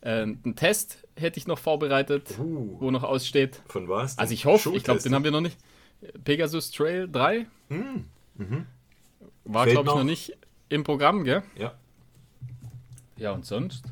äh, 0.00 0.22
einen 0.22 0.56
Test, 0.56 0.98
hätte 1.16 1.38
ich 1.38 1.46
noch 1.46 1.58
vorbereitet, 1.58 2.34
uh, 2.38 2.76
wo 2.80 2.90
noch 2.90 3.04
aussteht. 3.04 3.62
Von 3.68 3.88
was? 3.88 4.18
Also 4.18 4.34
ich 4.34 4.44
hoffe, 4.44 4.72
ich 4.74 4.84
glaube, 4.84 5.00
den 5.00 5.14
haben 5.14 5.24
wir 5.24 5.30
noch 5.30 5.40
nicht. 5.40 5.58
Pegasus 6.24 6.70
Trail 6.70 7.08
3. 7.08 7.46
Mm, 7.68 7.76
mhm. 8.34 8.66
War, 9.44 9.66
glaube 9.66 9.88
ich, 9.88 9.94
noch 9.94 10.04
nicht 10.04 10.36
im 10.68 10.84
Programm, 10.84 11.24
gell? 11.24 11.42
Ja. 11.56 11.74
Ja, 13.16 13.32
und 13.32 13.46
sonst? 13.46 13.84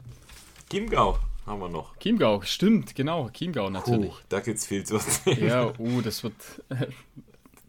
Chiemgau 0.71 1.19
haben 1.47 1.61
wir 1.61 1.69
noch. 1.69 1.97
Chiemgau, 1.99 2.43
stimmt, 2.43 2.95
genau. 2.95 3.31
Chiemgau 3.31 3.71
natürlich. 3.71 4.11
Puh, 4.11 4.21
da 4.29 4.39
es 4.39 4.67
viel 4.67 4.85
zu 4.85 4.95
erzählen. 4.95 5.45
Ja, 5.49 5.79
uh, 5.79 6.01
das 6.01 6.23
wird. 6.23 6.35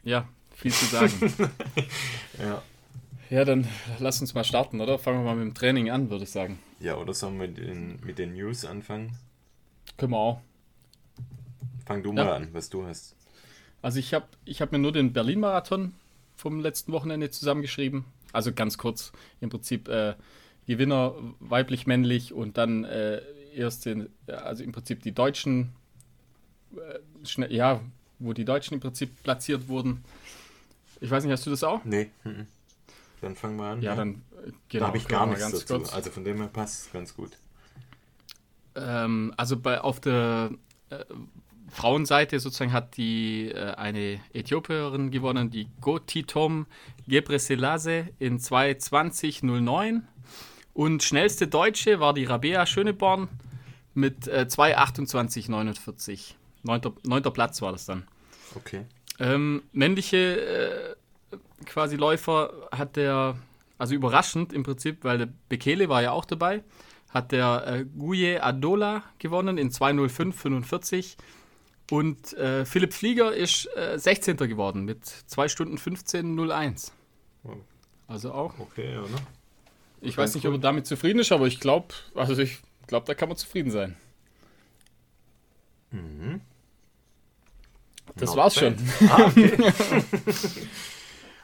ja, 0.03 0.27
viel 0.55 0.72
zu 0.72 0.86
sagen. 0.86 1.12
ja. 2.39 2.62
Ja, 3.29 3.45
dann 3.45 3.67
lass 4.00 4.22
uns 4.22 4.33
mal 4.33 4.43
starten, 4.43 4.79
oder? 4.79 5.00
Fangen 5.00 5.19
wir 5.19 5.25
mal 5.25 5.36
mit 5.36 5.45
dem 5.45 5.53
Training 5.53 5.89
an, 5.89 6.10
würde 6.10 6.24
ich 6.24 6.31
sagen. 6.31 6.60
Ja, 6.79 6.98
oder 6.98 7.13
sollen 7.13 7.39
wir 7.39 7.48
mit 7.48 7.57
den, 7.57 8.00
mit 8.05 8.19
den 8.19 8.33
News 8.33 8.65
anfangen? 8.65 9.17
Können 9.98 10.12
wir 10.12 10.19
auch. 10.19 10.41
Fang 11.86 12.03
du 12.03 12.13
ja. 12.13 12.24
mal 12.24 12.33
an, 12.33 12.50
was 12.53 12.69
du 12.69 12.86
hast. 12.86 13.15
Also 13.81 14.00
ich 14.00 14.13
habe 14.13 14.27
ich 14.45 14.62
hab 14.62 14.72
mir 14.72 14.79
nur 14.79 14.91
den 14.91 15.13
Berlin-Marathon 15.13 15.93
vom 16.36 16.60
letzten 16.60 16.91
Wochenende 16.91 17.29
zusammengeschrieben. 17.29 18.05
Also 18.31 18.53
ganz 18.53 18.77
kurz, 18.77 19.12
im 19.41 19.50
Prinzip 19.50 19.88
äh, 19.88 20.15
Gewinner 20.67 21.15
weiblich, 21.39 21.88
männlich 21.88 22.34
und 22.34 22.58
dann 22.58 22.84
äh, 22.86 23.22
erst 23.55 23.86
den, 23.86 24.10
also 24.27 24.63
im 24.63 24.72
Prinzip 24.72 25.01
die 25.03 25.13
Deutschen, 25.13 25.74
äh, 26.75 27.25
schnell, 27.25 27.51
ja, 27.51 27.82
wo 28.20 28.34
die 28.34 28.46
Deutschen 28.46 28.75
im 28.75 28.79
Prinzip 28.79 29.22
platziert 29.24 29.67
wurden. 29.67 30.03
Ich 31.01 31.12
weiß 31.12 31.24
nicht, 31.24 31.34
hast 31.34 31.46
du 31.46 31.50
das 31.50 31.63
auch? 31.63 31.84
Nee. 31.84 32.10
mhm. 32.24 32.48
Dann 33.22 33.36
fangen 33.36 33.55
wir 33.55 33.65
an. 33.65 33.82
Ja, 33.82 33.96
dann 33.96 34.22
äh, 34.46 34.51
genau. 34.67 34.82
da 34.82 34.88
habe 34.88 34.98
ich 34.98 35.08
gar 35.08 35.25
nichts 35.25 35.41
ganz 35.41 35.60
dazu. 35.60 35.75
kurz. 35.75 35.93
Also 35.93 36.12
von 36.12 36.24
dem 36.24 36.38
her 36.38 36.48
passt 36.48 36.88
es 36.88 36.91
ganz 36.91 37.15
gut. 37.15 37.38
Ähm, 38.75 39.34
also 39.38 39.58
bei, 39.58 39.79
auf 39.79 40.01
der 40.01 40.51
äh, 40.89 41.05
Frauenseite 41.70 42.39
sozusagen 42.39 42.74
hat 42.74 42.98
die 42.98 43.50
äh, 43.50 43.74
eine 43.75 44.20
Äthiopierin 44.34 45.10
gewonnen, 45.10 45.50
die 45.50 45.67
Gotitom 45.82 46.67
Gebreselassie 47.08 48.05
in 48.20 48.39
2.20.09 48.39 50.01
und 50.74 51.03
schnellste 51.03 51.48
Deutsche 51.48 52.00
war 52.00 52.13
die 52.13 52.25
Rabea 52.25 52.65
Schöneborn 52.65 53.30
mit 53.94 54.27
äh, 54.27 54.46
2.28.49. 54.50 56.34
Neunter, 56.63 56.94
neunter 57.03 57.32
Platz 57.32 57.62
war 57.62 57.72
das 57.72 57.86
dann. 57.86 58.08
Okay. 58.56 58.86
Ähm, 59.20 59.63
männliche 59.72 60.98
äh, 61.32 61.38
quasi 61.65 61.96
Läufer 61.96 62.68
hat 62.72 62.96
der, 62.96 63.38
also 63.77 63.94
überraschend 63.94 64.53
im 64.53 64.63
Prinzip, 64.63 65.03
weil 65.03 65.18
der 65.20 65.30
Bekele 65.50 65.89
war 65.89 66.01
ja 66.01 66.12
auch 66.12 66.25
dabei, 66.25 66.63
hat 67.10 67.32
der 67.32 67.68
äh, 67.68 67.86
Guye 67.86 68.39
Adola 68.42 69.03
gewonnen 69.20 69.58
in 69.58 69.70
2.05.45 69.70 71.15
und 71.92 72.34
äh, 72.34 72.65
Philipp 72.65 72.94
Flieger 72.94 73.34
ist 73.34 73.68
äh, 73.75 74.00
16. 74.00 74.38
geworden 74.38 74.86
mit 74.86 75.06
2 75.06 75.48
Stunden 75.48 75.77
15.01. 75.77 76.92
Oh. 77.44 77.51
Also 78.08 78.32
auch. 78.32 78.58
Okay, 78.58 78.98
oder? 78.98 79.20
Ich 80.03 80.17
weiß 80.17 80.36
nicht, 80.36 80.45
ob 80.45 80.51
cool. 80.51 80.60
er 80.60 80.62
damit 80.62 80.86
zufrieden 80.86 81.19
ist, 81.19 81.31
aber 81.31 81.48
ich 81.48 81.60
glaube, 81.60 81.93
also 82.13 82.41
ich 82.41 82.60
glaube, 82.88 83.05
da 83.05 83.13
kann 83.13 83.29
man 83.29 83.38
zufrieden 83.38 83.72
sein. 83.72 83.95
Mhm. 85.91 86.41
Das 88.15 88.29
Not 88.29 88.38
war's 88.38 88.55
bad. 88.55 88.75
schon. 88.77 89.10
Ah, 89.10 89.25
okay. 89.25 89.57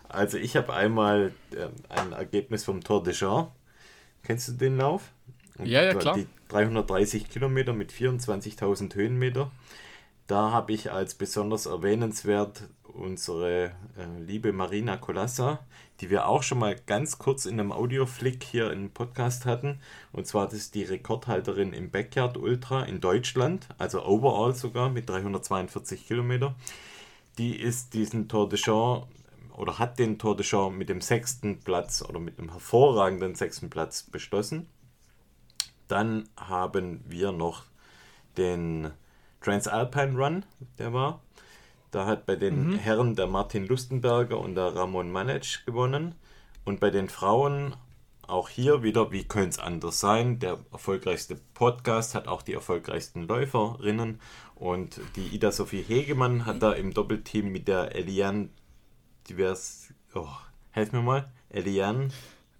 also 0.09 0.37
ich 0.37 0.55
habe 0.55 0.73
einmal 0.73 1.31
ähm, 1.55 1.71
ein 1.87 2.11
Ergebnis 2.11 2.65
vom 2.65 2.83
Tour 2.83 3.01
de 3.01 3.13
Jean. 3.13 3.47
Kennst 4.23 4.49
du 4.49 4.51
den 4.53 4.77
Lauf? 4.77 5.13
Und 5.57 5.65
Ja, 5.65 5.81
ja, 5.83 5.93
klar. 5.93 6.15
Die 6.15 6.27
330 6.49 7.29
Kilometer 7.29 7.73
mit 7.73 7.91
24.000 7.91 8.93
Höhenmeter. 8.95 9.51
Da 10.27 10.51
habe 10.51 10.73
ich 10.73 10.91
als 10.91 11.15
besonders 11.15 11.65
erwähnenswert 11.65 12.63
unsere 12.99 13.71
äh, 13.97 14.19
liebe 14.19 14.53
Marina 14.53 14.97
Colassa, 14.97 15.65
die 16.01 16.09
wir 16.09 16.27
auch 16.27 16.43
schon 16.43 16.59
mal 16.59 16.75
ganz 16.85 17.17
kurz 17.17 17.45
in 17.45 17.59
einem 17.59 17.71
Audioflick 17.71 18.43
hier 18.43 18.71
im 18.71 18.91
Podcast 18.91 19.45
hatten. 19.45 19.79
Und 20.11 20.27
zwar 20.27 20.45
das 20.45 20.55
ist 20.55 20.75
die 20.75 20.83
Rekordhalterin 20.83 21.73
im 21.73 21.89
Backyard 21.89 22.37
Ultra 22.37 22.83
in 22.83 23.01
Deutschland, 23.01 23.67
also 23.77 24.05
overall 24.05 24.53
sogar 24.53 24.89
mit 24.89 25.09
342 25.09 26.07
Kilometer. 26.07 26.55
Die 27.37 27.55
ist 27.59 27.93
diesen 27.93 28.27
Tour 28.27 28.49
de 28.49 28.59
Jean 28.59 29.03
oder 29.55 29.79
hat 29.79 29.99
den 29.99 30.19
Tour 30.19 30.35
de 30.35 30.45
Jean 30.45 30.77
mit 30.77 30.89
dem 30.89 31.01
sechsten 31.01 31.59
Platz 31.59 32.01
oder 32.01 32.19
mit 32.19 32.37
einem 32.37 32.51
hervorragenden 32.51 33.35
sechsten 33.35 33.69
Platz 33.69 34.03
beschlossen. 34.03 34.67
Dann 35.87 36.29
haben 36.37 37.03
wir 37.07 37.31
noch 37.31 37.63
den 38.37 38.91
Transalpine 39.41 40.17
Run, 40.17 40.45
der 40.77 40.93
war. 40.93 41.21
Da 41.91 42.05
hat 42.05 42.25
bei 42.25 42.35
den 42.35 42.77
Herren 42.77 43.15
der 43.15 43.27
Martin 43.27 43.67
Lustenberger 43.67 44.39
und 44.39 44.55
der 44.55 44.75
Ramon 44.75 45.11
Manetsch 45.11 45.65
gewonnen. 45.65 46.15
Und 46.65 46.79
bei 46.79 46.91
den 46.91 47.09
Frauen 47.09 47.75
auch 48.27 48.47
hier 48.49 48.83
wieder, 48.83 49.11
wie 49.11 49.23
könnte 49.23 49.49
es 49.49 49.59
anders 49.59 49.99
sein? 49.99 50.37
Der 50.37 50.59
erfolgreichste 50.71 51.39
Podcast 51.55 52.13
hat 52.13 52.27
auch 52.27 52.43
die 52.43 52.53
erfolgreichsten 52.53 53.27
Läuferinnen. 53.27 54.21
Und 54.53 54.99
die 55.15 55.27
Ida 55.29 55.51
Sophie 55.51 55.81
Hegemann 55.81 56.45
hat 56.45 56.61
da 56.61 56.73
im 56.73 56.93
Doppelteam 56.93 57.51
mit 57.51 57.67
der 57.67 57.95
Eliane 57.95 58.49
Divers. 59.27 59.91
Oh, 60.13 60.27
helf 60.71 60.91
mir 60.91 61.01
mal. 61.01 61.31
Eliane 61.49 62.09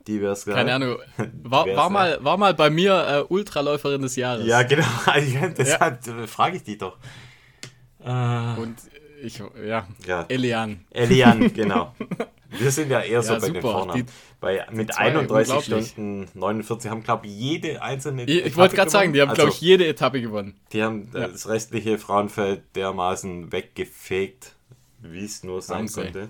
Divers. 0.07 0.45
Keine 0.45 0.74
Ahnung. 0.74 0.98
War, 1.43 1.67
war, 1.67 1.89
mal, 1.91 2.24
war 2.24 2.38
mal 2.38 2.55
bei 2.55 2.71
mir 2.71 3.07
äh, 3.29 3.31
Ultraläuferin 3.31 4.01
des 4.01 4.15
Jahres. 4.15 4.48
Ja, 4.48 4.63
genau. 4.63 4.88
Deshalb 5.55 6.03
Ja. 6.07 6.24
äh, 6.24 6.27
frage 6.27 6.57
ich 6.57 6.63
die 6.63 6.79
doch. 6.79 6.98
Äh, 8.03 8.09
Und 8.59 8.77
ich, 9.21 9.39
ja, 9.65 9.88
ja. 10.05 10.25
Elian. 10.29 10.85
Elian, 10.91 11.53
genau. 11.53 11.95
Wir 12.49 12.71
sind 12.71 12.89
ja 12.89 13.01
eher 13.01 13.21
so 13.21 13.33
Ja, 13.33 13.39
bei 13.39 13.45
den 13.47 13.55
super. 13.61 13.71
Vornamen. 13.73 14.05
Die- 14.05 14.11
Bei, 14.41 14.65
mit 14.71 14.93
zwei, 14.93 15.01
31 15.03 15.53
unglaublich. 15.55 15.88
Stunden 15.89 16.27
49 16.33 16.89
haben, 16.91 17.03
glaube 17.03 17.27
ich, 17.27 17.33
jede 17.33 17.81
einzelne. 17.81 18.23
Ich, 18.23 18.45
ich 18.45 18.57
wollte 18.57 18.75
gerade 18.75 18.89
sagen, 18.89 19.13
die 19.13 19.21
haben, 19.21 19.27
gewonnen. 19.29 19.35
glaube 19.35 19.49
ich, 19.51 19.55
Also, 19.57 19.65
jede 19.65 19.88
Etappe 19.88 20.21
gewonnen. 20.21 20.55
Die 20.73 20.81
haben 20.81 21.09
Ja. 21.13 21.27
das 21.27 21.47
restliche 21.47 21.97
Frauenfeld 21.99 22.61
dermaßen 22.75 23.51
weggefegt, 23.51 24.55
wie 25.01 25.25
es 25.25 25.43
nur 25.43 25.61
sein 25.61 25.79
Wahnsinn. 25.81 26.03
konnte. 26.05 26.29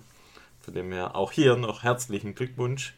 Von 0.61 0.73
dem 0.73 0.91
her 0.91 1.15
auch 1.15 1.31
hier 1.31 1.55
noch 1.55 1.83
herzlichen 1.83 2.35
Glückwunsch. 2.35 2.93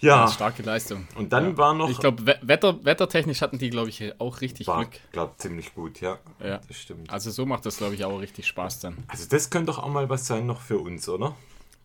Ja, 0.00 0.28
Starke 0.28 0.62
Leistung. 0.62 1.06
und 1.16 1.32
dann 1.32 1.50
ja. 1.50 1.56
war 1.58 1.74
noch. 1.74 1.90
Ich 1.90 1.98
glaube, 1.98 2.26
we 2.26 2.38
Wetter, 2.42 2.84
wettertechnisch 2.84 3.42
hatten 3.42 3.58
die, 3.58 3.68
glaube 3.70 3.90
ich, 3.90 4.18
auch 4.18 4.40
richtig 4.40 4.66
war, 4.66 4.84
Glück. 4.86 5.00
glaube 5.12 5.34
ziemlich 5.36 5.74
gut, 5.74 6.00
ja. 6.00 6.18
Ja. 6.42 6.60
Das 6.66 6.76
stimmt. 6.78 7.10
Also 7.10 7.30
so 7.30 7.44
macht 7.46 7.66
das, 7.66 7.76
glaube 7.76 7.94
ich, 7.94 8.04
auch 8.04 8.18
richtig 8.18 8.46
Spaß 8.46 8.80
dann. 8.80 8.96
Also 9.08 9.26
das 9.28 9.50
könnte 9.50 9.72
doch 9.72 9.78
auch 9.78 9.88
mal 9.90 10.08
was 10.08 10.26
sein 10.26 10.46
noch 10.46 10.60
für 10.62 10.78
uns, 10.78 11.08
oder? 11.08 11.36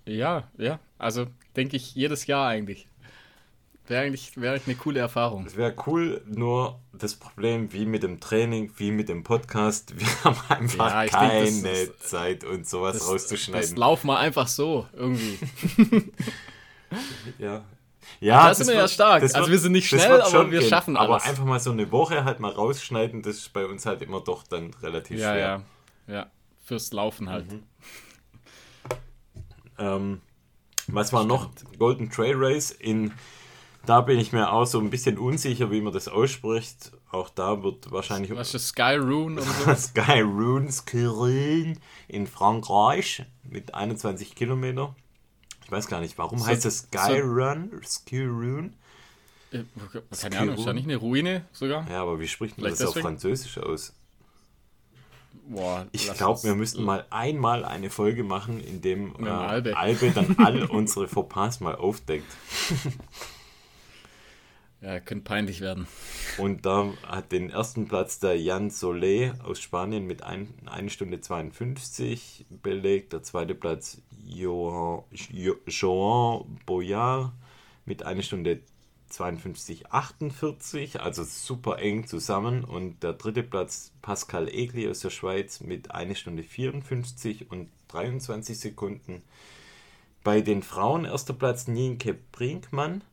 Ja, 0.06 0.44
ja. 0.58 0.80
Also 0.98 1.26
denke 1.56 1.76
ich 1.78 1.94
jedes 1.96 2.26
Jahr 2.28 2.48
eigentlich. 2.48 2.88
Wäre 3.88 4.04
eigentlich, 4.06 4.32
eigentlich 4.36 4.66
eine 4.66 4.76
coole 4.78 5.00
Erfahrung. 5.00 5.44
Das 5.44 5.58
wäre 5.58 5.76
cool, 5.86 6.24
nur 6.26 6.80
das 6.94 7.14
Problem, 7.16 7.72
wie 7.72 7.86
mit 7.86 8.02
dem 8.02 8.20
Training, 8.20 8.72
wie 8.78 8.90
mit 8.90 9.10
dem 9.10 9.22
Podcast, 9.24 9.94
wir 10.00 10.08
haben 10.24 10.38
einfach 10.50 10.90
Ja, 10.92 11.06
keine 11.08 11.44
denk, 11.44 11.64
das 11.64 11.80
ist- 11.80 12.10
Zeit, 12.10 12.44
uns 12.46 12.70
sowas 12.72 12.98
Das 12.98 13.08
rauszuschneiden. 13.10 13.76
laufen 13.76 14.08
wir 14.08 14.18
einfach 14.18 14.48
so 14.48 14.88
irgendwie. 14.94 15.38
ja. 17.40 17.64
Ja, 18.20 18.48
Da 18.48 18.54
sind 18.56 18.68
wir 18.68 18.76
ja 18.76 18.88
stark. 18.88 19.24
Also 19.24 19.50
wir 19.52 19.60
sind 19.60 19.72
nicht 19.74 19.92
das 19.92 20.02
schnell, 20.02 20.12
wird 20.14 20.24
aber 20.24 20.52
wir 20.52 20.60
gehen. 20.60 20.70
schaffen 20.70 20.96
Aber 20.98 21.14
alles. 21.16 21.26
einfach 21.26 21.46
mal 21.46 21.60
so 21.60 21.72
eine 21.72 21.92
Woche 21.92 22.24
halt 22.26 22.40
mal 22.40 22.52
rausschneiden, 22.52 23.22
das 23.22 23.38
ist 23.38 23.54
bei 23.54 23.66
uns 23.66 23.86
halt 23.86 24.02
immer 24.02 24.22
doch 24.22 24.44
dann 24.44 24.74
relativ 24.82 25.20
Ja, 25.20 25.32
schwer. 25.32 25.62
ja. 26.08 26.14
Ja. 26.16 26.26
Fürs 26.64 26.92
Laufen 26.94 27.30
halt. 27.30 27.52
Mhm. 27.52 27.64
Ähm, 29.78 30.22
was 30.88 31.14
war 31.14 31.26
noch? 31.26 31.50
Golden 31.78 32.10
Trail 32.10 32.36
Race 32.38 32.72
in. 32.72 33.12
Da 33.86 34.02
bin 34.02 34.18
ich 34.18 34.32
mir 34.34 34.52
auch 34.52 34.66
so 34.66 34.80
ein 34.80 34.90
bisschen 34.90 35.20
unsicher, 35.20 35.70
wie 35.70 35.80
man 35.80 35.94
das 35.94 36.08
ausspricht. 36.08 36.92
Auch 37.12 37.30
da 37.30 37.62
wird 37.62 37.92
wahrscheinlich 37.92 38.32
Was 38.36 38.48
ist 38.48 38.54
das? 38.56 38.68
Sky 38.70 38.96
Rune 38.96 39.40
oder 39.40 39.76
so? 39.76 39.76
Sky 39.90 40.22
Runes 40.22 40.86
Kirin 40.86 41.80
in 42.08 42.26
Frankreich 42.26 43.24
mit 43.44 43.76
21 43.76 44.34
Kilometer. 44.34 44.96
Ich 45.66 45.72
weiß 45.72 45.88
gar 45.88 46.00
nicht, 46.00 46.18
warum 46.18 46.40
So- 46.40 46.46
heißt 46.48 46.66
es 46.66 46.78
Sky 46.80 47.18
so- 47.18 47.24
Run? 47.24 47.72
Sky 47.84 48.24
Rune? 48.26 48.72
Äh, 49.52 49.64
Keine 50.22 50.40
Ahnung, 50.40 50.56
ist 50.58 50.66
da 50.68 50.74
nicht 50.74 50.86
eine 50.86 50.96
Ruine 50.98 51.46
sogar? 51.52 51.90
Ja, 51.90 52.02
aber 52.02 52.20
wie 52.20 52.28
spricht 52.28 52.58
man 52.58 52.70
das 52.70 52.82
auf 52.82 52.90
deswegen? 52.90 53.04
Französisch 53.08 53.58
aus? 53.58 53.94
Boah, 55.48 55.86
Ich 55.92 56.12
glaube, 56.14 56.42
wir 56.44 56.56
müssten 56.56 56.84
mal 56.84 57.06
einmal 57.12 57.64
eine 57.66 57.90
Folge 57.92 58.24
machen, 58.24 58.60
in 58.60 58.82
dem 58.82 59.14
äh, 59.24 59.30
Albe. 59.30 59.78
Albe 59.78 60.10
dann 60.12 60.36
all 60.40 60.64
unsere 60.66 61.08
Fauxpas 61.08 61.60
mal 61.60 61.76
aufdeckt. 61.76 62.26
Ja, 64.82 65.00
könnte 65.00 65.24
peinlich 65.24 65.62
werden. 65.62 65.88
Und 66.38 66.66
da 66.66 66.94
hat 67.08 67.32
den 67.32 67.50
ersten 67.50 67.88
Platz 67.88 68.20
der 68.20 68.40
Jan 68.40 68.70
Solé 68.70 69.40
aus 69.42 69.60
Spanien 69.60 70.06
mit 70.06 70.22
1 70.22 70.94
Stunde 70.94 71.22
52 71.22 72.46
belegt. 72.62 73.12
Der 73.14 73.24
zweite 73.24 73.56
Platz 73.56 74.00
Joan, 74.26 75.04
Jo- 75.12 75.58
Joan 75.68 76.58
Boyard 76.66 77.32
mit 77.86 78.04
1 78.04 78.26
Stunde 78.26 78.62
52, 79.10 79.92
48, 79.92 81.00
also 81.00 81.24
super 81.24 81.80
eng 81.80 82.08
zusammen. 82.08 82.64
Und 82.64 83.04
der 83.04 83.14
dritte 83.14 83.44
Platz 83.44 83.94
Pascal 84.02 84.50
Egli 84.50 84.90
aus 84.90 85.00
der 85.02 85.10
Schweiz 85.12 85.62
mit 85.62 85.92
1 85.92 86.18
Stunde 86.20 86.44
54 86.44 87.52
und 87.52 87.70
23 87.90 88.58
Sekunden. 88.60 89.22
Bei 90.24 90.42
den 90.42 90.64
Frauen 90.64 91.06
erster 91.06 91.34
Platz 91.34 91.68
Nienke 91.68 92.16
Brinkmann 92.32 93.04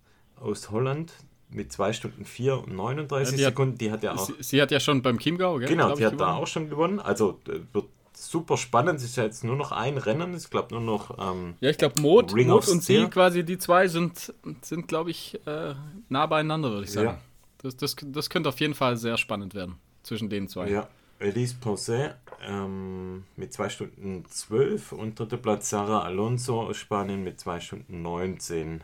aus 0.41 0.71
Holland 0.71 1.13
mit 1.51 1.71
2 1.71 1.93
Stunden 1.93 2.25
4 2.25 2.57
und 2.65 2.75
39 2.75 3.33
Ja, 3.33 3.37
die 3.37 3.45
hat- 3.45 3.51
Sekunden. 3.53 3.79
Die 3.79 3.91
hat 3.93 4.03
ja 4.03 4.15
auch 4.15 4.25
Sie, 4.27 4.33
sie 4.41 4.63
hat 4.63 4.71
ja 4.71 4.81
schon 4.81 5.03
beim 5.03 5.19
Chiemgau, 5.19 5.59
gell? 5.59 5.69
Genau, 5.69 5.95
die 5.95 6.07
hat 6.07 6.15
da 6.15 6.17
gewonnen. 6.17 6.31
auch 6.43 6.47
schon 6.47 6.71
gewonnen. 6.71 6.99
Also 6.99 7.39
äh, 7.47 7.61
wird 7.75 7.85
super 8.31 8.57
spannend. 8.57 8.99
Es 8.99 9.05
ist 9.05 9.17
ja 9.17 9.25
jetzt 9.25 9.45
nur 9.45 9.57
noch 9.57 9.73
ein 9.73 9.99
Rennen. 9.99 10.35
Ich 10.35 10.51
glaube 10.51 10.75
nur 10.75 10.81
noch. 10.81 11.19
Ähm, 11.19 11.55
Ja, 11.61 11.71
ich 11.71 11.79
glaube, 11.79 12.01
Mot 12.01 12.33
of 12.33 12.69
und 12.69 12.83
sie, 12.83 12.95
Steel. 12.95 13.09
quasi 13.09 13.45
die 13.45 13.59
zwei, 13.59 13.89
sind, 13.89 14.33
sind 14.63 14.89
glaube 14.89 15.11
ich, 15.11 15.41
äh, 15.47 15.75
nah 16.09 16.27
beieinander, 16.27 16.71
würde 16.71 16.85
ich 16.85 16.93
sagen. 16.93 17.09
Ja. 17.09 17.21
Das, 17.59 17.77
das, 17.77 17.97
das 18.01 18.29
könnte 18.31 18.49
auf 18.49 18.61
jeden 18.61 18.75
Fall 18.75 18.97
sehr 18.97 19.17
spannend 19.17 19.55
werden 19.55 19.77
zwischen 20.03 20.29
den 20.29 20.49
zwei. 20.49 20.69
ja, 20.69 20.89
Elise 21.21 21.55
Ponce 21.61 22.17
ähm, 22.45 23.25
mit 23.37 23.53
2 23.53 23.69
Stunden 23.69 24.25
12 24.29 24.93
und 24.93 25.19
dritter 25.19 25.37
Platz 25.37 25.71
Sarah 25.71 26.03
Alonso 26.03 26.63
aus 26.63 26.77
Spanien 26.77 27.23
mit 27.23 27.39
2 27.39 27.61
Stunden 27.61 28.03
19. 28.03 28.83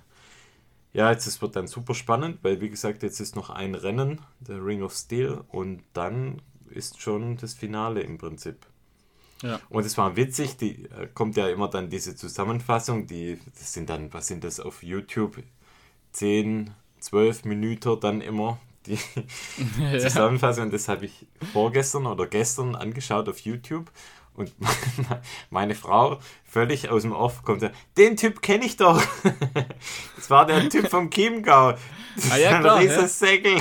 ja, 0.92 1.10
jetzt 1.10 1.26
es 1.26 1.42
wird 1.42 1.56
dann 1.56 1.66
super 1.66 1.94
spannend, 1.94 2.38
weil 2.42 2.60
wie 2.60 2.70
gesagt, 2.70 3.02
jetzt 3.02 3.18
ist 3.18 3.34
noch 3.34 3.50
ein 3.50 3.74
Rennen, 3.74 4.20
der 4.38 4.64
Ring 4.64 4.82
of 4.82 4.94
Steel, 4.94 5.40
und 5.48 5.82
dann 5.92 6.40
ist 6.70 7.00
schon 7.00 7.36
das 7.36 7.54
Finale 7.54 8.02
im 8.02 8.18
Prinzip. 8.18 8.66
Ja. 9.42 9.60
Und 9.68 9.86
es 9.86 9.96
war 9.96 10.16
witzig, 10.16 10.56
die 10.56 10.84
äh, 10.86 11.06
kommt 11.14 11.36
ja 11.36 11.48
immer 11.48 11.68
dann 11.68 11.90
diese 11.90 12.16
Zusammenfassung, 12.16 13.06
die 13.06 13.38
das 13.58 13.72
sind 13.72 13.88
dann, 13.88 14.12
was 14.12 14.26
sind 14.26 14.42
das 14.44 14.58
auf 14.60 14.82
YouTube? 14.82 15.36
10, 16.12 16.70
12 17.00 17.44
Minuten 17.44 18.00
dann 18.00 18.20
immer 18.20 18.58
die 18.86 18.98
ja. 19.92 19.98
Zusammenfassung. 19.98 20.64
Und 20.64 20.72
das 20.72 20.88
habe 20.88 21.06
ich 21.06 21.26
vorgestern 21.52 22.06
oder 22.06 22.26
gestern 22.26 22.74
angeschaut 22.74 23.28
auf 23.28 23.38
YouTube. 23.40 23.90
Und 24.34 24.52
meine 25.50 25.74
Frau, 25.74 26.20
völlig 26.44 26.88
aus 26.90 27.02
dem 27.02 27.12
Off, 27.12 27.42
kommt 27.42 27.62
ja, 27.62 27.70
den 27.96 28.16
Typ 28.16 28.40
kenne 28.42 28.64
ich 28.64 28.76
doch. 28.76 29.02
Das 30.16 30.30
war 30.30 30.46
der 30.46 30.68
Typ 30.68 30.88
vom 30.88 31.10
Chiemgau. 31.10 31.72
Das 32.16 32.30
Ah, 32.32 32.36
ja, 32.36 32.48
ist 32.50 32.54
ein 32.56 32.60
klar, 32.62 32.78
riesiges 32.80 33.18
Säckel. 33.18 33.56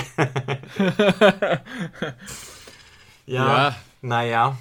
ja, 3.26 3.68
Ja. 3.68 3.76
naja, 4.02 4.56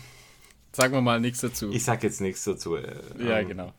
Sagen 0.77 0.93
wir 0.93 1.01
mal 1.01 1.19
nichts 1.19 1.41
dazu. 1.41 1.71
ich 1.71 1.83
sag 1.83 2.03
jetzt 2.03 2.21
nichts 2.21 2.43
dazu. 2.43 2.75
Äh, 2.75 3.01
ja, 3.17 3.39
ähm, 3.39 3.47
genau. 3.47 3.73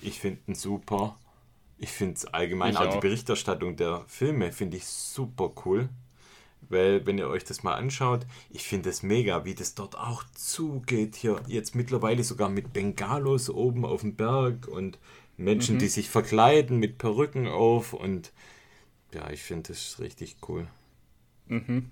Ich 0.00 0.20
finde 0.20 0.40
ihn 0.46 0.54
super. 0.54 1.18
Ich 1.78 1.90
finde 1.90 2.14
es 2.14 2.24
allgemein, 2.24 2.72
Ich 2.72 2.78
auch 2.78 2.84
die 2.84 2.96
auch. 2.96 3.00
Berichterstattung 3.00 3.76
der 3.76 4.04
Filme 4.08 4.50
finde 4.50 4.78
ich 4.78 4.86
super 4.86 5.52
cool. 5.66 5.90
Weil, 6.70 7.04
wenn 7.04 7.18
ihr 7.18 7.28
euch 7.28 7.44
das 7.44 7.62
mal 7.62 7.74
anschaut, 7.74 8.24
ich 8.48 8.62
finde 8.62 8.88
es 8.88 9.02
mega, 9.02 9.44
wie 9.44 9.54
das 9.54 9.74
dort 9.74 9.98
auch 9.98 10.24
zugeht. 10.34 11.14
Hier 11.14 11.42
jetzt 11.46 11.74
mittlerweile 11.74 12.24
sogar 12.24 12.48
mit 12.48 12.72
Bengalos 12.72 13.50
oben 13.50 13.84
auf 13.84 14.00
dem 14.00 14.14
Berg 14.16 14.66
und 14.66 14.98
Menschen, 15.36 15.74
Mhm. 15.74 15.80
die 15.80 15.88
sich 15.88 16.08
verkleiden 16.08 16.78
mit 16.78 16.96
Perücken 16.96 17.48
auf. 17.48 17.92
Und 17.92 18.32
ja, 19.12 19.28
ich 19.28 19.42
finde 19.42 19.74
das 19.74 19.98
richtig 20.00 20.36
cool. 20.48 20.66
Mhm. 21.48 21.90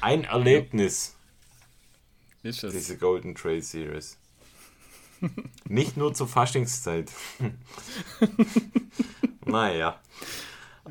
Ein 0.00 0.22
Erlebnis, 0.36 1.15
Ist 2.46 2.64
es. 2.64 2.72
diese 2.72 2.96
Golden 2.96 3.34
Trail 3.34 3.62
Series. 3.62 4.18
Nicht 5.68 5.96
nur 5.96 6.14
zur 6.14 6.28
Faschingszeit. 6.28 7.10
naja. 9.44 10.00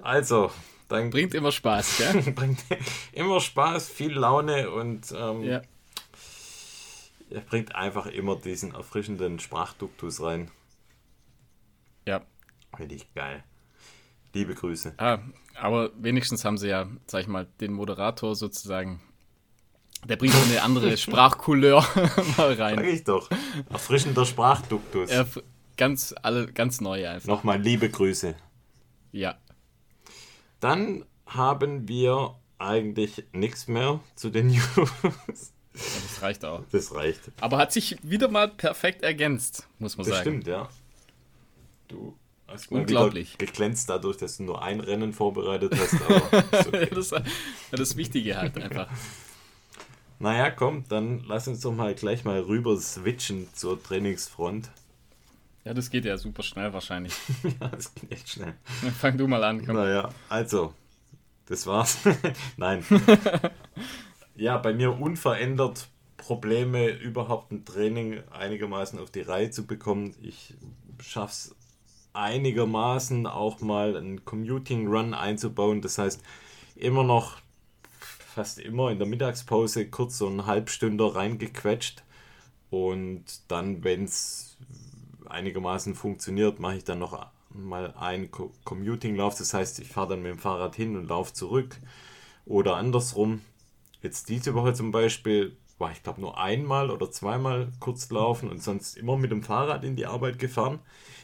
Also, 0.01 0.51
dann 0.87 1.09
Bringt 1.09 1.33
immer 1.33 1.51
Spaß, 1.51 1.97
gell? 1.97 2.21
bringt 2.35 2.63
immer 3.11 3.39
Spaß, 3.39 3.89
viel 3.89 4.13
Laune 4.13 4.69
und 4.71 5.13
ähm, 5.17 5.43
ja. 5.43 5.61
er 7.29 7.41
bringt 7.41 7.73
einfach 7.73 8.05
immer 8.05 8.35
diesen 8.35 8.73
erfrischenden 8.73 9.39
Sprachduktus 9.39 10.21
rein. 10.21 10.51
Ja. 12.07 12.21
Finde 12.75 12.95
ich 12.95 13.13
geil. 13.13 13.43
Liebe 14.33 14.53
Grüße. 14.53 14.95
Ah, 14.97 15.19
aber 15.55 15.91
wenigstens 15.95 16.43
haben 16.43 16.57
sie 16.57 16.67
ja, 16.67 16.89
sag 17.07 17.21
ich 17.21 17.27
mal, 17.27 17.47
den 17.61 17.71
Moderator 17.71 18.35
sozusagen. 18.35 19.01
Der 20.07 20.15
bringt 20.17 20.33
so 20.33 20.41
eine 20.49 20.61
andere 20.61 20.95
Sprachcouleur 20.97 21.81
mal 22.37 22.55
Sag 22.55 22.59
rein. 22.59 22.83
ich 22.85 23.03
doch. 23.03 23.29
Erfrischender 23.71 24.25
Sprachduktus. 24.25 25.09
Er, 25.09 25.25
ganz, 25.77 26.13
alle, 26.21 26.47
ganz 26.47 26.79
neu 26.81 27.07
einfach. 27.07 27.27
Nochmal 27.27 27.59
liebe 27.61 27.89
Grüße. 27.89 28.35
Ja. 29.11 29.35
Dann 30.59 31.05
haben 31.25 31.87
wir 31.87 32.35
eigentlich 32.59 33.23
nichts 33.33 33.67
mehr 33.67 33.99
zu 34.15 34.29
den 34.29 34.47
News. 34.51 35.51
Das 35.73 36.21
reicht 36.21 36.45
auch. 36.45 36.63
Das 36.71 36.93
reicht. 36.95 37.21
Aber 37.41 37.57
hat 37.57 37.73
sich 37.73 37.97
wieder 38.03 38.29
mal 38.29 38.47
perfekt 38.47 39.01
ergänzt, 39.03 39.67
muss 39.79 39.97
man 39.97 40.05
Das 40.05 40.17
sagen. 40.17 40.29
stimmt, 40.29 40.47
ja. 40.47 40.69
Du 41.87 42.15
hast 42.47 42.71
Unglaublich. 42.71 43.37
geglänzt 43.37 43.89
dadurch, 43.89 44.17
dass 44.17 44.37
du 44.37 44.43
nur 44.43 44.61
ein 44.61 44.79
Rennen 44.79 45.13
vorbereitet 45.13 45.73
hast. 45.77 45.95
Aber 46.07 46.59
ist 46.59 46.67
okay. 46.67 46.89
das, 46.93 47.13
das 47.71 47.95
Wichtige 47.97 48.37
halt 48.37 48.57
einfach. 48.61 48.87
Naja, 50.19 50.49
komm, 50.49 50.85
dann 50.87 51.23
lass 51.27 51.47
uns 51.47 51.61
doch 51.61 51.73
mal 51.73 51.93
gleich 51.93 52.23
mal 52.23 52.39
rüber 52.39 52.77
switchen 52.77 53.47
zur 53.53 53.81
Trainingsfront. 53.81 54.69
Ja, 55.65 55.73
das 55.73 55.89
geht 55.89 56.05
ja 56.05 56.17
super 56.17 56.43
schnell 56.43 56.71
wahrscheinlich. 56.73 57.13
ja, 57.59 57.67
das 57.67 57.93
geht 57.93 58.11
echt 58.11 58.29
schnell. 58.29 58.53
Fang 58.99 59.17
du 59.17 59.27
mal 59.27 59.43
an. 59.43 59.65
Komm. 59.65 59.75
Naja, 59.75 60.09
also, 60.29 60.73
das 61.47 61.65
war's. 61.67 61.99
Nein. 62.57 62.85
ja, 64.35 64.57
bei 64.57 64.73
mir 64.73 64.99
unverändert 64.99 65.87
Probleme, 66.17 66.87
überhaupt 66.87 67.51
ein 67.51 67.65
Training 67.65 68.23
einigermaßen 68.31 68.99
auf 68.99 69.11
die 69.11 69.21
Reihe 69.21 69.49
zu 69.49 69.65
bekommen. 69.65 70.15
Ich 70.21 70.53
schaff's 70.99 71.55
einigermaßen 72.13 73.27
auch 73.27 73.59
mal 73.61 73.97
einen 73.97 74.23
Commuting 74.23 74.87
Run 74.87 75.13
einzubauen. 75.13 75.81
Das 75.81 75.97
heißt, 75.97 76.21
immer 76.75 77.03
noch 77.03 77.37
fast 78.35 78.59
immer 78.59 78.91
in 78.91 78.99
der 78.99 79.07
Mittagspause 79.07 79.89
kurz 79.89 80.17
so 80.17 80.27
einen 80.27 80.45
Halbstünder 80.45 81.15
reingequetscht. 81.15 82.03
Und 82.69 83.23
dann, 83.47 83.83
wenn 83.85 84.03
es 84.03 84.57
einigermaßen 85.25 85.95
funktioniert, 85.95 86.59
mache 86.59 86.75
ich 86.75 86.83
dann 86.83 86.99
noch 86.99 87.27
mal 87.49 87.93
einen 87.93 88.31
Co- 88.31 88.51
Commuting-Lauf. 88.65 89.37
Das 89.37 89.53
heißt, 89.53 89.79
ich 89.79 89.87
fahre 89.87 90.09
dann 90.09 90.21
mit 90.21 90.31
dem 90.31 90.39
Fahrrad 90.39 90.75
hin 90.75 90.97
und 90.97 91.07
laufe 91.07 91.31
zurück. 91.31 91.79
Oder 92.45 92.75
andersrum. 92.75 93.39
Jetzt 94.01 94.27
diese 94.27 94.53
Woche 94.53 94.73
zum 94.73 94.91
Beispiel 94.91 95.55
war 95.77 95.91
ich 95.91 96.03
glaube 96.03 96.21
nur 96.21 96.37
einmal 96.37 96.91
oder 96.91 97.11
zweimal 97.11 97.71
kurz 97.79 98.09
laufen 98.09 98.49
und 98.49 98.61
sonst 98.61 98.97
immer 98.97 99.17
mit 99.17 99.31
dem 99.31 99.43
Fahrrad 99.43 99.83
in 99.85 99.95
die 99.95 100.05
Arbeit 100.05 100.39
gefahren. 100.39 100.79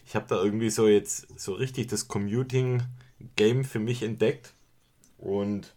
Ich 0.06 0.16
habe 0.16 0.28
da 0.28 0.42
irgendwie 0.42 0.70
so 0.70 0.88
jetzt 0.88 1.28
so 1.38 1.54
richtig 1.54 1.88
das 1.88 2.08
Commuting-Game 2.08 3.66
für 3.66 3.80
mich 3.80 4.02
entdeckt. 4.02 4.54
Und 5.18 5.76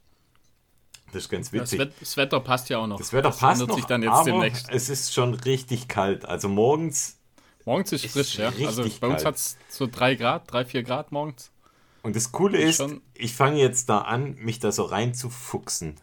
das 1.15 1.25
ist 1.25 1.29
ganz 1.31 1.51
Das, 1.55 1.79
witzig. 1.79 1.79
Das 2.01 2.17
Wetter 2.17 2.41
passt 2.41 2.69
ja 2.71 2.79
auch 2.79 2.87
noch. 2.87 2.99
Das 2.99 3.13
Wetter 3.13 3.31
passt 3.31 3.43
ändert 3.43 3.69
noch, 3.69 3.77
sich 3.77 3.87
dann 3.87 4.03
jetzt 4.03 4.13
aber 4.21 4.25
demnächst. 4.25 4.69
es 4.69 4.89
ist 4.89 5.13
schon 5.15 5.35
richtig 5.35 5.89
kalt. 5.89 6.25
Also 6.25 6.49
morgens 6.49 7.19
Morgens 7.65 7.93
ist 7.93 8.05
ist 8.05 8.13
frisch, 8.13 8.39
ja. 8.39 8.53
Also 8.63 8.89
bei 9.01 9.09
uns 9.09 9.23
kalt. 9.23 9.25
hat 9.25 9.37
es 9.37 9.59
so 9.69 9.87
3 9.87 10.15
Grad, 10.17 10.51
3, 10.53 10.65
4 10.65 10.83
Grad 10.83 11.13
morgens. 11.13 11.51
Und 12.03 12.17
das 12.17 12.33
Coole 12.33 12.59
Ist 12.59 12.81
ist, 12.81 13.01
ich 13.15 13.35
fange 13.35 13.59
jetzt 13.59 13.89
da 13.89 14.01
an, 14.01 14.35
mich 14.37 14.59
da 14.59 14.73
so 14.73 14.85
reinzufuchsen 14.85 15.97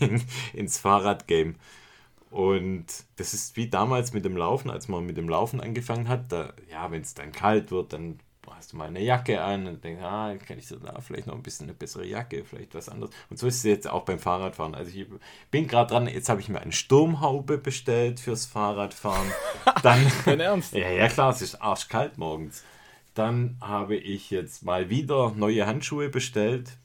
in, 0.00 0.24
ins 0.54 0.78
Fahrradgame. 0.78 1.56
Und 2.30 2.86
das 3.16 3.34
ist 3.34 3.56
wie 3.56 3.68
damals 3.68 4.12
mit 4.12 4.24
dem 4.24 4.36
Laufen, 4.36 4.70
als 4.70 4.88
man 4.88 5.06
mit 5.06 5.16
dem 5.16 5.28
Laufen 5.28 5.60
angefangen 5.60 6.08
hat. 6.08 6.32
Da, 6.32 6.54
ja, 6.70 6.90
wenn 6.90 7.02
es 7.02 7.14
dann 7.14 7.32
kalt 7.32 7.70
wird, 7.70 7.92
dann 7.92 8.20
hast 8.56 8.72
du 8.72 8.76
mal 8.76 8.88
eine 8.88 9.02
Jacke 9.02 9.42
an 9.42 9.66
und 9.66 9.84
denkst, 9.84 10.02
ah, 10.02 10.34
kann 10.46 10.58
ich 10.58 10.66
so 10.66 10.76
da 10.76 11.00
vielleicht 11.00 11.26
noch 11.26 11.34
ein 11.34 11.42
bisschen 11.42 11.66
eine 11.66 11.74
bessere 11.74 12.06
Jacke, 12.06 12.44
vielleicht 12.44 12.74
was 12.74 12.88
anderes. 12.88 13.14
Und 13.28 13.38
so 13.38 13.46
ist 13.46 13.56
es 13.56 13.62
jetzt 13.64 13.88
auch 13.88 14.04
beim 14.04 14.18
Fahrradfahren. 14.18 14.74
Also 14.74 14.90
ich 14.96 15.06
bin 15.50 15.68
gerade 15.68 15.92
dran, 15.92 16.08
jetzt 16.08 16.28
habe 16.28 16.40
ich 16.40 16.48
mir 16.48 16.60
eine 16.60 16.72
Sturmhaube 16.72 17.58
bestellt 17.58 18.18
fürs 18.18 18.46
Fahrradfahren. 18.46 19.30
Dann, 19.82 20.10
Dein 20.24 20.40
Ernst? 20.40 20.72
ja, 20.72 20.90
ja, 20.90 21.08
klar, 21.08 21.30
es 21.30 21.42
ist 21.42 21.56
arschkalt 21.56 22.16
morgens. 22.18 22.64
Dann 23.14 23.56
habe 23.60 23.96
ich 23.96 24.30
jetzt 24.30 24.64
mal 24.64 24.90
wieder 24.90 25.32
neue 25.36 25.66
Handschuhe 25.66 26.08
bestellt. 26.08 26.76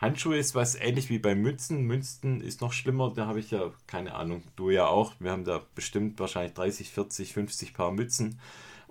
Handschuhe 0.00 0.36
ist 0.36 0.56
was 0.56 0.74
ähnlich 0.74 1.10
wie 1.10 1.20
bei 1.20 1.36
Mützen. 1.36 1.82
Mützen 1.82 2.40
ist 2.40 2.60
noch 2.60 2.72
schlimmer, 2.72 3.12
da 3.14 3.26
habe 3.26 3.38
ich 3.38 3.52
ja 3.52 3.70
keine 3.86 4.14
Ahnung, 4.14 4.42
du 4.56 4.70
ja 4.70 4.86
auch. 4.86 5.14
Wir 5.20 5.30
haben 5.30 5.44
da 5.44 5.62
bestimmt 5.76 6.18
wahrscheinlich 6.18 6.54
30, 6.54 6.90
40, 6.90 7.32
50 7.32 7.74
Paar 7.74 7.92
Mützen. 7.92 8.40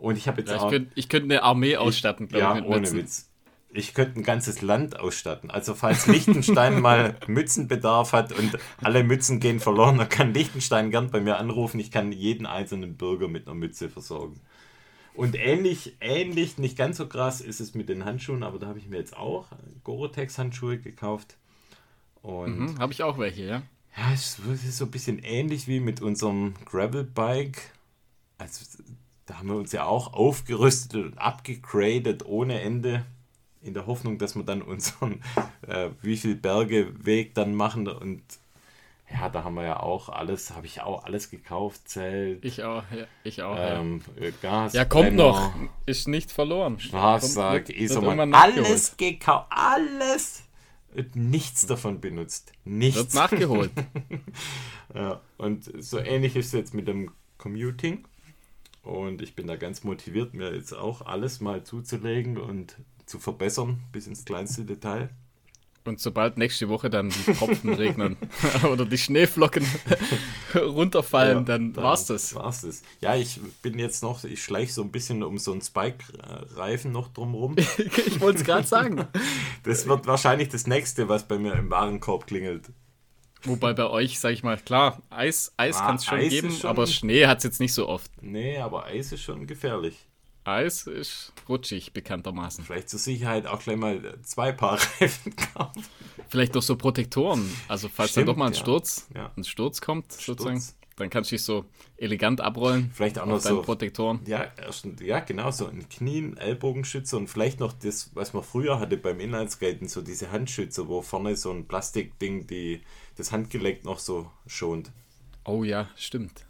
Und 0.02 0.18
ich 0.18 0.28
habe 0.28 0.42
jetzt 0.42 0.50
Ja, 0.50 0.56
ich 0.56 0.66
auch. 0.66 0.70
könnte 0.70 0.92
ich 0.96 1.10
könnt 1.10 1.26
eine 1.26 1.44
Armee 1.44 1.78
ausstatten, 1.78 2.28
glaube 2.28 2.48
ja, 2.48 2.52
ich, 2.52 2.60
mit 2.60 2.66
ohne 2.66 2.92
Mützen. 2.92 2.98
Witz. 2.98 3.30
Ich 3.74 3.94
könnte 3.94 4.20
ein 4.20 4.24
ganzes 4.24 4.62
Land 4.62 5.00
ausstatten. 5.00 5.50
Also 5.52 5.76
falls 5.76 6.08
Liechtenstein 6.08 6.82
mal 6.82 7.18
Mützenbedarf 7.28 8.12
hat 8.14 8.34
und 8.34 8.58
alle 8.82 9.04
Mützen 9.04 9.40
gehen 9.40 9.60
verloren, 9.62 9.98
dann 9.98 10.10
kann 10.10 10.34
Liechtenstein 10.34 10.92
gern 10.92 11.12
bei 11.12 11.22
mir 11.22 11.38
anrufen. 11.38 11.80
Ich 11.80 11.92
kann 11.92 12.12
jeden 12.12 12.46
einzelnen 12.46 12.98
Bürger 12.98 13.28
mit 13.30 13.48
einer 13.48 13.56
Mütze 13.56 13.90
versorgen. 13.90 14.42
Und 15.14 15.36
ähnlich, 15.38 15.98
ähnlich, 16.02 16.58
nicht 16.58 16.78
ganz 16.78 16.98
so 16.98 17.08
krass 17.08 17.42
ist 17.42 17.60
es 17.62 17.76
mit 17.76 17.90
den 17.90 18.06
Handschuhen, 18.06 18.44
aber 18.44 18.60
da 18.60 18.68
habe 18.68 18.80
ich 18.80 18.88
mir 18.88 18.98
jetzt 18.98 19.16
auch 19.18 19.48
Gore-Tex-Handschuhe 19.84 20.80
gekauft. 20.80 21.38
Und 22.22 22.58
Mhm, 22.58 22.80
Habe 22.80 22.94
ich 22.94 23.04
auch 23.04 23.18
welche, 23.18 23.44
ja. 23.46 23.62
ja, 23.98 24.14
es 24.14 24.40
ist 24.40 24.78
so 24.78 24.86
ein 24.86 24.92
bisschen 24.92 25.20
ähnlich 25.20 25.68
wie 25.68 25.80
mit 25.80 26.02
unserem 26.02 26.54
Gravel-Bike. 26.66 27.62
Also, 28.38 28.66
da 29.26 29.38
haben 29.38 29.50
wir 29.50 29.56
uns 29.56 29.72
ja 29.72 29.86
auch 29.86 30.14
aufgerüstet 30.14 31.06
und 31.06 31.18
abgegradet 31.18 32.26
ohne 32.26 32.62
Ende. 32.62 33.06
In 33.64 33.76
der 33.76 33.86
Hoffnung, 33.86 34.18
dass 34.18 34.36
wir 34.36 34.44
dann 34.44 34.64
unseren 34.64 35.22
äh, 35.68 35.90
wie 36.02 36.18
viel 36.18 36.36
Berge 36.36 37.06
Weg 37.06 37.36
dann 37.36 37.54
machen. 37.54 37.88
Und 37.88 38.24
ja, 39.12 39.30
da 39.30 39.44
haben 39.44 39.54
wir 39.54 39.64
ja 39.64 39.80
auch 39.80 40.10
alles, 40.10 40.52
habe 40.52 40.66
ich 40.66 40.82
auch 40.82 41.04
alles 41.04 41.30
gekauft. 41.30 41.88
Zelt, 41.88 42.44
Ich 42.44 42.64
auch, 42.64 42.84
ja. 42.92 43.06
Ich 43.24 43.44
auch, 43.44 43.56
ja. 43.56 43.80
ähm, 43.80 44.02
äh, 44.20 44.32
Gas. 44.42 44.74
Ja, 44.74 44.86
kommt 44.86 45.10
Brenner, 45.10 45.24
noch. 45.24 45.54
Ist 45.86 46.08
nicht 46.08 46.32
verloren. 46.32 46.80
Schlafsack, 46.80 47.70
Isoman. 47.70 48.34
Alles 48.34 48.98
gekauft. 48.98 49.48
Alles. 49.52 50.44
Und 50.96 51.16
nichts 51.16 51.68
davon 51.68 52.02
benutzt. 52.02 52.52
Nichts. 52.66 52.98
Wird 52.98 53.14
nachgeholt. 53.14 53.72
Ja, 54.94 55.22
und 55.38 55.72
so 55.82 56.00
ähnlich 56.00 56.36
ist 56.36 56.48
es 56.48 56.52
jetzt 56.52 56.74
mit 56.74 56.86
dem 56.86 57.12
Commuting. 57.38 58.06
Und 58.84 59.22
ich 59.22 59.36
bin 59.36 59.48
da 59.48 59.56
ganz 59.56 59.84
motiviert, 59.84 60.34
mir 60.34 60.56
jetzt 60.56 60.74
auch 60.74 61.06
alles 61.06 61.40
mal 61.40 61.64
zuzulegen 61.64 62.38
und 62.38 62.78
zu 63.06 63.20
verbessern, 63.20 63.82
bis 63.92 64.08
ins 64.08 64.26
kleinste 64.26 64.66
Detail. 64.66 65.10
Und 65.84 66.00
sobald 66.00 66.38
nächste 66.38 66.70
Woche 66.70 66.92
dann 66.92 67.10
die 67.10 67.34
Tropfen 67.34 67.74
regnen 67.76 68.16
oder 68.72 68.86
die 68.86 69.00
Schneeflocken 69.00 69.66
runterfallen, 70.56 71.40
ja, 71.40 71.44
dann, 71.44 71.74
dann 71.74 71.84
war's 71.84 72.06
das. 72.06 72.36
War's 72.36 72.62
das. 72.62 72.84
Ja, 73.02 73.16
ich 73.16 73.40
bin 73.64 73.80
jetzt 73.80 74.04
noch, 74.04 74.24
ich 74.24 74.44
schleiche 74.44 74.72
so 74.72 74.84
ein 74.84 74.92
bisschen 74.92 75.24
um 75.24 75.40
so 75.40 75.52
einen 75.52 75.62
Spike-Reifen 75.62 76.92
noch 76.92 77.08
drumrum. 77.08 77.56
ich 77.58 78.22
wollte 78.22 78.40
es 78.40 78.46
gerade 78.46 78.68
sagen. 78.68 79.08
Das 79.64 79.88
wird 79.88 80.06
wahrscheinlich 80.06 80.50
das 80.50 80.68
nächste, 80.68 81.10
was 81.10 81.28
bei 81.28 81.40
mir 81.40 81.54
im 81.54 81.72
Warenkorb 81.72 82.28
klingelt. 82.28 82.70
Wobei 83.46 83.74
bei 83.74 83.88
euch, 83.88 84.20
sag 84.20 84.32
ich 84.32 84.44
mal, 84.44 84.58
klar, 84.58 85.02
Eis, 85.10 85.54
Eis 85.58 85.78
ah, 85.78 85.88
kann 85.88 85.96
es 85.96 86.06
schon 86.06 86.20
Eis 86.20 86.30
geben, 86.30 86.52
schon, 86.52 86.70
aber 86.70 86.88
Schnee 86.88 87.26
hat 87.28 87.40
es 87.40 87.44
jetzt 87.44 87.60
nicht 87.60 87.74
so 87.74 87.88
oft. 87.88 88.12
Nee, 88.22 88.58
aber 88.60 88.86
Eis 88.86 89.12
ist 89.12 89.22
schon 89.22 89.48
gefährlich. 89.48 90.08
Eis 90.44 90.88
ist 90.88 91.34
rutschig, 91.48 91.94
bekanntermaßen. 91.94 92.64
Vielleicht 92.64 92.90
zur 92.90 93.00
Sicherheit 93.00 93.46
auch 93.46 93.62
gleich 93.62 93.78
mal 93.78 94.18
zwei 94.24 94.52
Paar 94.52 94.80
Reifen 95.00 95.36
kaufen. 95.54 95.86
Vielleicht 96.30 96.56
doch 96.56 96.64
so 96.64 96.76
Protektoren. 96.76 97.48
Also 97.68 97.90
falls 97.90 98.12
Stimmt, 98.12 98.28
dann 98.28 98.36
doch 98.36 98.40
mal 98.40 98.48
ein 98.48 98.56
Sturz, 98.56 99.08
ja. 99.14 99.32
ein 99.36 99.44
Sturz 99.44 99.82
kommt, 99.82 100.14
Sturz. 100.14 100.26
sozusagen, 100.26 100.64
dann 100.96 101.10
kannst 101.10 101.32
du 101.32 101.36
dich 101.36 101.44
so 101.44 101.66
elegant 101.98 102.42
abrollen. 102.42 102.92
Vielleicht 102.94 103.20
auch 103.20 103.26
noch 103.26 103.40
so 103.40 103.62
Protektoren. 103.62 104.22
Ja, 104.26 104.52
ja, 105.02 105.20
genau, 105.20 105.52
so 105.52 105.68
ein 105.68 105.88
Knien, 105.90 106.38
Ellbogenschützer 106.38 107.18
und 107.18 107.28
vielleicht 107.28 107.60
noch 107.60 107.74
das, 107.74 108.12
was 108.16 108.34
man 108.34 108.44
früher 108.44 108.80
hatte 108.80 108.98
beim 108.98 109.20
Inlineskaten, 109.20 109.88
so 109.88 110.02
diese 110.02 110.32
Handschützer, 110.32 110.88
wo 110.88 111.02
vorne 111.02 111.36
so 111.36 111.52
ein 111.52 111.68
Plastikding 111.68 112.48
die, 112.48 112.82
das 113.22 113.32
Handgelenk 113.32 113.86
noch 113.86 114.00
so 114.00 114.30
schont. 114.48 114.92
Oh 115.46 115.64
ja, 115.64 115.90
stimmt. 115.96 116.46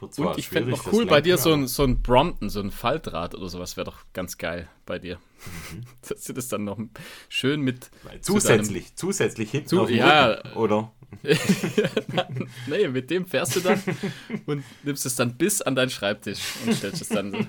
Und 0.00 0.38
ich 0.38 0.48
fände 0.48 0.70
noch 0.70 0.92
cool 0.92 1.06
bei 1.06 1.20
dir 1.20 1.38
so 1.38 1.52
ein, 1.52 1.66
so 1.66 1.82
ein 1.82 2.02
Brompton, 2.02 2.50
so 2.50 2.60
ein 2.60 2.70
Faltrad 2.70 3.34
oder 3.34 3.48
sowas 3.48 3.76
wäre 3.76 3.86
doch 3.86 4.04
ganz 4.12 4.38
geil 4.38 4.68
bei 4.86 4.98
dir. 4.98 5.16
Mhm. 5.16 5.82
Dass 6.08 6.24
du 6.24 6.32
das 6.32 6.48
dann 6.48 6.64
noch 6.64 6.78
schön 7.28 7.60
mit. 7.62 7.90
Zusätzlich, 8.20 8.94
zu 8.94 9.08
zusätzlich 9.08 9.50
hinten 9.50 9.68
zu, 9.68 9.88
ja, 9.88 10.26
Rücken, 10.26 10.52
oder? 10.54 10.92
nee, 12.66 12.88
mit 12.88 13.10
dem 13.10 13.26
fährst 13.26 13.56
du 13.56 13.60
dann 13.60 13.82
und 14.46 14.62
nimmst 14.84 15.06
es 15.06 15.16
dann 15.16 15.36
bis 15.36 15.62
an 15.62 15.74
deinen 15.74 15.90
Schreibtisch 15.90 16.40
und 16.66 16.74
stellst 16.74 17.02
es 17.02 17.08
dann 17.08 17.32
so. 17.32 17.38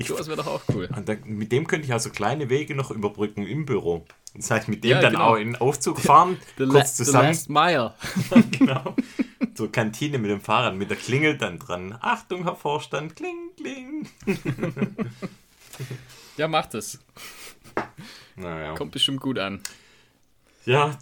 Ich, 0.00 0.06
Sowas 0.06 0.28
wäre 0.28 0.36
doch 0.36 0.46
auch 0.46 0.62
cool. 0.72 0.88
Und 0.96 1.08
dann, 1.08 1.24
mit 1.24 1.50
dem 1.50 1.66
könnte 1.66 1.84
ich 1.84 1.92
also 1.92 2.10
kleine 2.10 2.48
Wege 2.48 2.76
noch 2.76 2.92
überbrücken 2.92 3.44
im 3.44 3.66
Büro. 3.66 4.06
Heißt, 4.38 4.68
mit 4.68 4.84
dem 4.84 4.90
ja, 4.90 5.00
dann 5.00 5.12
genau. 5.14 5.24
auch 5.24 5.36
in 5.36 5.52
den 5.52 5.56
Aufzug 5.56 6.00
fahren, 6.00 6.38
the, 6.56 6.66
kurz 6.68 6.96
zusammen. 6.96 7.34
The 7.34 7.50
last 7.50 7.50
mile. 7.50 7.94
genau 8.50 8.94
so 9.58 9.68
Kantine 9.68 10.18
mit 10.18 10.30
dem 10.30 10.40
Fahrrad, 10.40 10.76
mit 10.76 10.88
der 10.88 10.96
Klingel 10.96 11.36
dann 11.36 11.58
dran. 11.58 11.98
Achtung, 12.00 12.44
Herr 12.44 12.54
Vorstand, 12.54 13.16
kling, 13.16 13.50
kling. 13.56 14.08
ja, 16.36 16.48
macht 16.48 16.74
es. 16.74 16.98
Naja. 18.36 18.74
Kommt 18.74 18.92
bestimmt 18.92 19.20
gut 19.20 19.38
an. 19.38 19.60
Ja, 20.64 20.96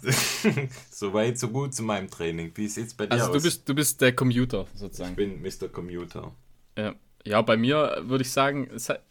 so 0.91 1.13
weit, 1.13 1.37
so 1.37 1.49
gut 1.49 1.73
zu 1.75 1.83
meinem 1.83 2.09
Training. 2.09 2.51
Wie 2.55 2.67
sieht 2.67 2.87
es 2.87 2.93
bei 2.93 3.05
dir 3.05 3.13
also 3.13 3.27
aus? 3.27 3.33
Du 3.33 3.43
bist, 3.43 3.69
du 3.69 3.75
bist 3.75 4.01
der 4.01 4.15
Commuter 4.15 4.65
sozusagen. 4.73 5.11
Ich 5.11 5.17
bin 5.17 5.41
Mr. 5.41 5.67
Commuter. 5.67 6.31
Ja, 6.77 6.95
ja 7.25 7.41
bei 7.41 7.57
mir 7.57 8.01
würde 8.01 8.23
ich 8.23 8.31
sagen, 8.31 8.69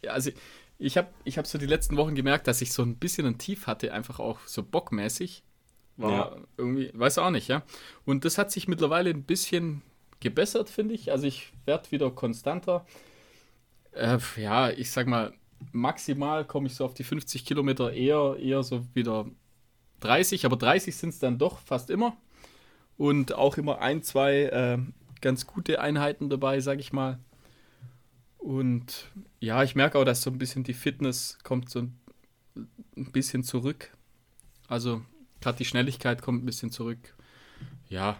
also 0.09 0.31
ich 0.79 0.97
habe 0.97 1.09
ich 1.25 1.39
hab 1.39 1.47
so 1.47 1.59
die 1.59 1.67
letzten 1.67 1.97
Wochen 1.97 2.15
gemerkt, 2.15 2.47
dass 2.47 2.61
ich 2.61 2.73
so 2.73 2.83
ein 2.83 2.97
bisschen 2.97 3.27
ein 3.27 3.39
Tief 3.39 3.67
hatte, 3.67 3.93
einfach 3.93 4.21
auch 4.21 4.41
so 4.47 4.63
bockmäßig. 4.63 5.43
War 5.97 6.11
ja. 6.11 6.37
irgendwie, 6.59 6.91
weiß 6.93 7.19
auch 7.19 7.31
nicht, 7.31 7.49
ja. 7.49 7.63
Und 8.05 8.25
das 8.25 8.37
hat 8.37 8.53
sich 8.53 8.69
mittlerweile 8.69 9.11
ein 9.11 9.23
bisschen 9.23 9.83
gebessert, 10.21 10.69
finde 10.69 10.95
ich. 10.95 11.11
Also 11.11 11.27
ich 11.27 11.53
werde 11.65 11.91
wieder 11.91 12.11
konstanter. 12.11 12.85
Äh, 13.93 14.19
ja, 14.37 14.71
ich 14.71 14.91
sag 14.91 15.07
mal, 15.07 15.33
maximal 15.73 16.45
komme 16.45 16.67
ich 16.67 16.75
so 16.75 16.85
auf 16.85 16.93
die 16.93 17.05
50 17.05 17.47
Kilometer 17.47 17.93
eher, 17.93 18.37
eher 18.39 18.63
so 18.63 18.85
wieder 18.93 19.27
30, 20.01 20.45
aber 20.45 20.57
30 20.57 20.95
sind 20.95 21.11
es 21.11 21.19
dann 21.19 21.39
doch 21.39 21.59
fast 21.61 21.89
immer. 21.89 22.17
Und 22.99 23.35
auch 23.35 23.57
immer 23.57 23.81
ein, 23.81 24.03
zwei 24.03 24.45
äh, 24.45 24.79
ganz 25.21 25.47
gute 25.47 25.81
Einheiten 25.81 26.29
dabei, 26.29 26.61
sag 26.61 26.79
ich 26.79 26.93
mal. 26.93 27.19
Und 28.47 29.07
ja, 29.41 29.65
ich 29.65 29.75
merke 29.75 29.99
auch, 29.99 30.05
dass 30.05 30.23
so 30.23 30.31
ein 30.31 30.39
bisschen 30.39 30.63
die 30.63 30.75
Fitness 30.75 31.39
kommt 31.43 31.69
so 31.69 31.81
ein 31.81 33.13
bisschen 33.13 33.43
zurück. 33.43 33.91
Also 34.69 35.03
Gerade 35.41 35.59
die 35.59 35.65
Schnelligkeit 35.65 36.23
kommt 36.23 36.43
ein 36.43 36.47
bisschen 36.47 36.71
zurück. 36.71 37.15
Ja, 37.89 38.19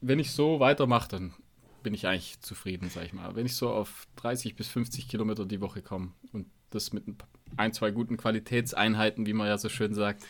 wenn 0.00 0.18
ich 0.18 0.30
so 0.30 0.60
weitermache, 0.60 1.08
dann 1.08 1.34
bin 1.82 1.94
ich 1.94 2.06
eigentlich 2.06 2.40
zufrieden, 2.40 2.88
sag 2.88 3.04
ich 3.04 3.12
mal. 3.12 3.34
Wenn 3.34 3.46
ich 3.46 3.56
so 3.56 3.70
auf 3.70 4.06
30 4.16 4.56
bis 4.56 4.68
50 4.68 5.08
Kilometer 5.08 5.44
die 5.44 5.60
Woche 5.60 5.82
komme 5.82 6.12
und 6.32 6.46
das 6.70 6.92
mit 6.92 7.04
ein, 7.56 7.72
zwei 7.72 7.90
guten 7.90 8.16
Qualitätseinheiten, 8.16 9.26
wie 9.26 9.32
man 9.32 9.48
ja 9.48 9.58
so 9.58 9.68
schön 9.68 9.94
sagt. 9.94 10.24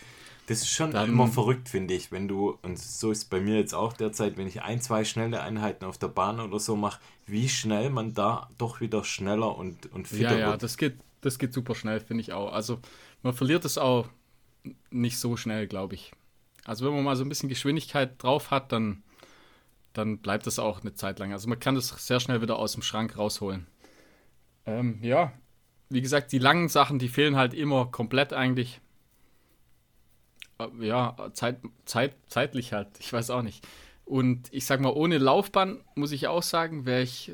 Das 0.47 0.63
ist 0.63 0.71
schon 0.71 0.91
dann, 0.91 1.09
immer 1.09 1.29
verrückt, 1.29 1.69
finde 1.69 1.95
ich, 1.95 2.11
wenn 2.11 2.27
du, 2.27 2.59
und 2.63 2.79
so 2.79 3.13
ist 3.13 3.19
es 3.19 3.25
bei 3.25 3.41
mir 3.41 3.57
jetzt 3.57 3.75
auch 3.75 3.93
derzeit, 3.93 4.37
wenn 4.37 4.47
ich 4.47 4.63
ein, 4.63 4.81
zwei 4.81 5.05
schnelle 5.05 5.41
Einheiten 5.41 5.85
auf 5.85 5.99
der 5.99 6.09
Bahn 6.09 6.41
oder 6.41 6.59
so 6.59 6.75
mache, 6.75 7.01
wie 7.27 7.49
schnell 7.49 7.91
man 7.91 8.13
da 8.15 8.49
doch 8.59 8.81
wieder 8.81 9.05
schneller 9.05 9.57
und, 9.57 9.93
und 9.93 10.09
fitter 10.09 10.33
ja, 10.33 10.39
ja, 10.39 10.51
wird. 10.51 10.63
das 10.63 10.77
geht, 10.77 10.97
das 11.21 11.39
geht 11.39 11.53
super 11.53 11.75
schnell, 11.75 12.01
finde 12.01 12.23
ich 12.23 12.33
auch. 12.33 12.53
Also 12.53 12.81
man 13.23 13.35
verliert 13.35 13.65
es 13.65 13.79
auch 13.79 14.09
nicht 14.91 15.19
so 15.19 15.37
schnell, 15.37 15.69
glaube 15.69 15.95
ich. 15.95 16.13
Also 16.65 16.87
wenn 16.87 16.95
man 16.95 17.05
mal 17.05 17.17
so 17.17 17.25
ein 17.25 17.29
bisschen 17.29 17.49
Geschwindigkeit 17.49 18.21
drauf 18.23 18.51
hat, 18.51 18.73
dann, 18.73 19.03
dann 19.93 20.19
bleibt 20.19 20.47
das 20.47 20.59
auch 20.59 20.81
eine 20.81 20.95
Zeit 20.95 21.19
lang. 21.19 21.33
Also 21.33 21.49
man 21.49 21.61
kann 21.61 21.75
das 21.77 21.89
sehr 22.07 22.21
schnell 22.21 22.43
wieder 22.43 22.59
aus 22.59 22.73
dem 22.73 22.83
Schrank 22.83 23.17
rausholen. 23.17 23.67
Ähm, 24.67 24.99
ja, 25.03 25.33
wie 25.89 26.03
gesagt, 26.03 26.33
die 26.33 26.39
langen 26.39 26.69
Sachen, 26.69 26.99
die 26.99 27.09
fehlen 27.09 27.37
halt 27.37 27.55
immer 27.55 27.87
komplett 27.87 28.33
eigentlich. 28.33 28.81
Äh, 30.81 30.87
ja, 30.87 31.17
Zeit, 31.33 31.61
Zeit, 31.85 32.15
zeitlich 32.27 32.73
halt, 32.73 32.89
ich 32.99 33.13
weiß 33.13 33.31
auch 33.31 33.43
nicht. 33.43 33.67
Und 34.05 34.53
ich 34.53 34.67
sag 34.67 34.81
mal, 34.81 34.93
ohne 34.93 35.19
Laufbahn 35.19 35.81
muss 35.95 36.13
ich 36.13 36.27
auch 36.29 36.43
sagen, 36.43 36.87
wäre 36.87 37.03
ich, 37.03 37.33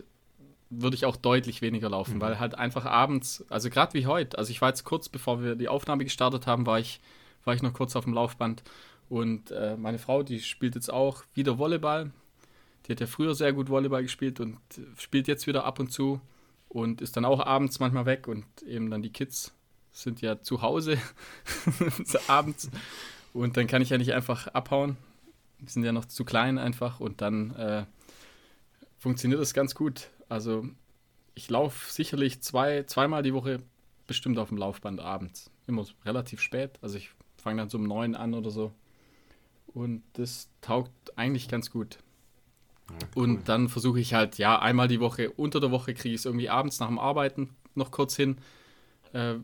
würde 0.71 0.97
ich 0.97 1.07
auch 1.07 1.17
deutlich 1.17 1.63
weniger 1.63 1.89
laufen, 1.89 2.17
mhm. 2.17 2.21
weil 2.21 2.39
halt 2.39 2.55
einfach 2.55 2.85
abends, 2.85 3.45
also 3.49 3.71
gerade 3.71 3.95
wie 3.95 4.07
heute, 4.07 4.39
also 4.39 4.51
ich 4.51 4.61
war 4.61 4.69
jetzt 4.69 4.85
kurz 4.85 5.09
bevor 5.09 5.43
wir 5.43 5.57
die 5.57 5.69
Aufnahme 5.69 6.05
gestartet 6.05 6.47
haben, 6.47 6.67
war 6.67 6.79
ich, 6.79 7.01
war 7.45 7.55
ich 7.55 7.63
noch 7.63 7.73
kurz 7.73 7.97
auf 7.97 8.05
dem 8.05 8.13
Laufband 8.15 8.63
und 9.09 9.51
äh, 9.51 9.77
meine 9.77 9.99
Frau, 9.99 10.23
die 10.23 10.41
spielt 10.41 10.75
jetzt 10.75 10.93
auch 10.93 11.25
wieder 11.35 11.59
Volleyball. 11.59 12.11
Die 12.87 12.93
hat 12.93 13.01
ja 13.01 13.07
früher 13.07 13.35
sehr 13.35 13.53
gut 13.53 13.69
Volleyball 13.69 14.03
gespielt 14.03 14.41
und 14.41 14.59
spielt 14.99 15.29
jetzt 15.29 15.47
wieder 15.47 15.65
ab 15.65 15.79
und 15.79 15.91
zu 15.91 16.21
und 16.69 17.01
ist 17.01 17.17
dann 17.17 17.25
auch 17.25 17.45
abends 17.45 17.81
manchmal 17.81 18.07
weg 18.07 18.29
und 18.29 18.45
eben 18.67 18.91
dann 18.91 19.03
die 19.03 19.13
Kids 19.13 19.55
sind 19.93 20.21
ja 20.21 20.43
zu 20.43 20.63
Hause 20.63 20.99
abends 22.29 22.71
und 23.33 23.57
dann 23.57 23.67
kann 23.67 23.83
ich 23.83 23.91
ja 23.91 23.99
nicht 23.99 24.13
einfach 24.13 24.49
abhauen. 24.49 24.97
Die 25.61 25.71
sind 25.71 25.85
ja 25.85 25.93
noch 25.93 26.05
zu 26.05 26.25
klein 26.25 26.59
einfach 26.59 27.01
und 27.01 27.21
dann 27.21 27.55
äh, 27.57 27.85
funktioniert 28.99 29.41
das 29.41 29.55
ganz 29.55 29.75
gut. 29.75 30.09
Also 30.29 30.67
ich 31.35 31.51
laufe 31.51 31.93
sicherlich 31.93 32.41
zwei, 32.41 32.85
zweimal 32.85 33.23
die 33.23 33.35
Woche 33.35 33.61
bestimmt 34.07 34.39
auf 34.39 34.49
dem 34.49 34.59
Laufband 34.59 35.01
abends. 35.01 35.51
Immer 35.67 35.85
relativ 36.05 36.41
spät. 36.41 36.79
Also 36.83 36.97
ich 36.97 37.11
fange 37.37 37.61
dann 37.63 37.71
so 37.71 37.79
um 37.79 37.85
neun 37.85 38.15
an 38.15 38.35
oder 38.35 38.51
so. 38.51 38.73
Und 39.75 40.03
das 40.15 40.49
taugt 40.61 41.17
eigentlich 41.17 41.49
ganz 41.49 41.71
gut. 41.71 41.99
Ja, 42.91 43.07
cool. 43.15 43.23
Und 43.23 43.49
dann 43.49 43.69
versuche 43.69 44.01
ich 44.01 44.15
halt, 44.15 44.39
ja, 44.39 44.59
einmal 44.59 44.89
die 44.89 45.01
Woche, 45.01 45.31
unter 45.31 45.61
der 45.61 45.71
Woche 45.71 45.95
kriege 45.95 46.15
ich 46.15 46.21
es 46.21 46.25
irgendwie 46.25 46.49
abends 46.49 46.81
nach 46.81 46.89
dem 46.89 46.99
Arbeiten 46.99 47.51
noch 47.75 47.91
kurz 47.91 48.17
hin. 48.17 48.39
Äh, 49.13 49.35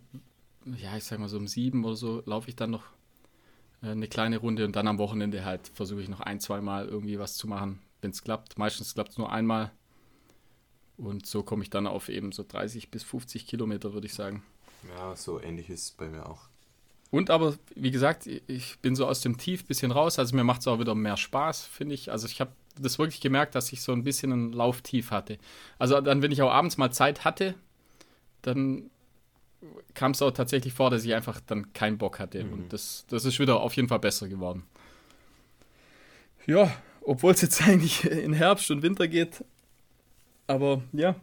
ja, 0.77 0.97
ich 0.97 1.05
sag 1.05 1.19
mal 1.19 1.29
so 1.29 1.37
um 1.37 1.47
sieben 1.47 1.85
oder 1.85 1.97
so 1.97 2.23
laufe 2.25 2.49
ich 2.49 2.57
dann 2.57 2.71
noch 2.71 2.85
eine 3.91 4.09
kleine 4.09 4.39
Runde 4.39 4.65
und 4.65 4.77
dann 4.77 4.89
am 4.89 4.99
Wochenende 4.99 5.45
halt 5.45 5.69
versuche 5.75 6.03
ich 6.03 6.09
noch 6.09 6.21
ein, 6.21 6.41
zwei 6.41 6.61
Mal 6.61 6.87
irgendwie 6.87 7.19
was 7.19 7.37
zu 7.37 7.47
machen, 7.47 7.81
wenn 8.01 8.11
es 8.11 8.23
klappt. 8.23 8.59
Meistens 8.59 8.95
klappt 8.95 9.11
es 9.13 9.19
nur 9.19 9.33
einmal. 9.33 9.71
Und 10.97 11.27
so 11.27 11.43
komme 11.43 11.65
ich 11.65 11.71
dann 11.71 11.87
auf 11.87 12.09
eben 12.09 12.33
so 12.33 12.45
30 12.47 12.91
bis 12.91 13.03
50 13.03 13.47
Kilometer, 13.47 13.93
würde 13.93 14.07
ich 14.07 14.15
sagen. 14.15 14.43
Ja, 14.97 15.17
so 15.17 15.41
ähnlich 15.41 15.71
ist 15.71 15.83
es 15.83 15.91
bei 15.91 16.09
mir 16.09 16.27
auch. 16.27 16.49
Und 17.11 17.31
aber, 17.31 17.55
wie 17.75 17.91
gesagt, 17.91 18.27
ich 18.27 18.79
bin 18.81 18.97
so 18.97 19.07
aus 19.07 19.21
dem 19.21 19.39
Tief 19.39 19.63
ein 19.63 19.67
bisschen 19.67 19.93
raus. 19.93 20.19
Also 20.19 20.35
mir 20.35 20.45
macht 20.45 20.63
es 20.63 20.67
auch 20.67 20.81
wieder 20.81 20.95
mehr 20.95 21.17
Spaß, 21.17 21.65
finde 21.65 21.95
ich. 21.95 22.11
Also 22.11 22.27
ich 22.27 22.41
habe 22.41 22.53
das 22.79 22.99
wirklich 22.99 23.21
gemerkt, 23.21 23.55
dass 23.55 23.73
ich 23.73 23.83
so 23.83 23.93
ein 23.93 24.03
bisschen 24.03 24.33
ein 24.33 24.53
Lauftief 24.53 25.11
hatte. 25.11 25.39
Also 25.79 26.01
dann, 26.01 26.23
wenn 26.23 26.33
ich 26.33 26.43
auch 26.43 26.51
abends 26.51 26.77
mal 26.77 26.91
Zeit 26.91 27.25
hatte, 27.25 27.55
dann 28.43 28.91
kam 29.95 30.13
es 30.13 30.23
auch 30.23 30.31
tatsächlich 30.31 30.73
vor, 30.73 30.91
dass 30.91 31.05
ich 31.05 31.15
einfach 31.15 31.41
dann 31.41 31.73
keinen 31.73 31.99
Bock 31.99 32.19
hatte. 32.19 32.45
Mhm. 32.45 32.53
Und 32.53 32.73
das, 32.73 33.05
das 33.09 33.25
ist 33.25 33.39
wieder 33.39 33.61
auf 33.61 33.75
jeden 33.75 33.89
Fall 33.89 33.99
besser 33.99 34.29
geworden. 34.29 34.65
Ja, 36.47 36.71
obwohl 37.03 37.33
es 37.33 37.41
jetzt 37.41 37.63
eigentlich 37.67 38.05
in 38.05 38.33
Herbst 38.33 38.71
und 38.71 38.83
Winter 38.83 39.09
geht. 39.09 39.45
Aber 40.47 40.83
ja. 40.93 41.17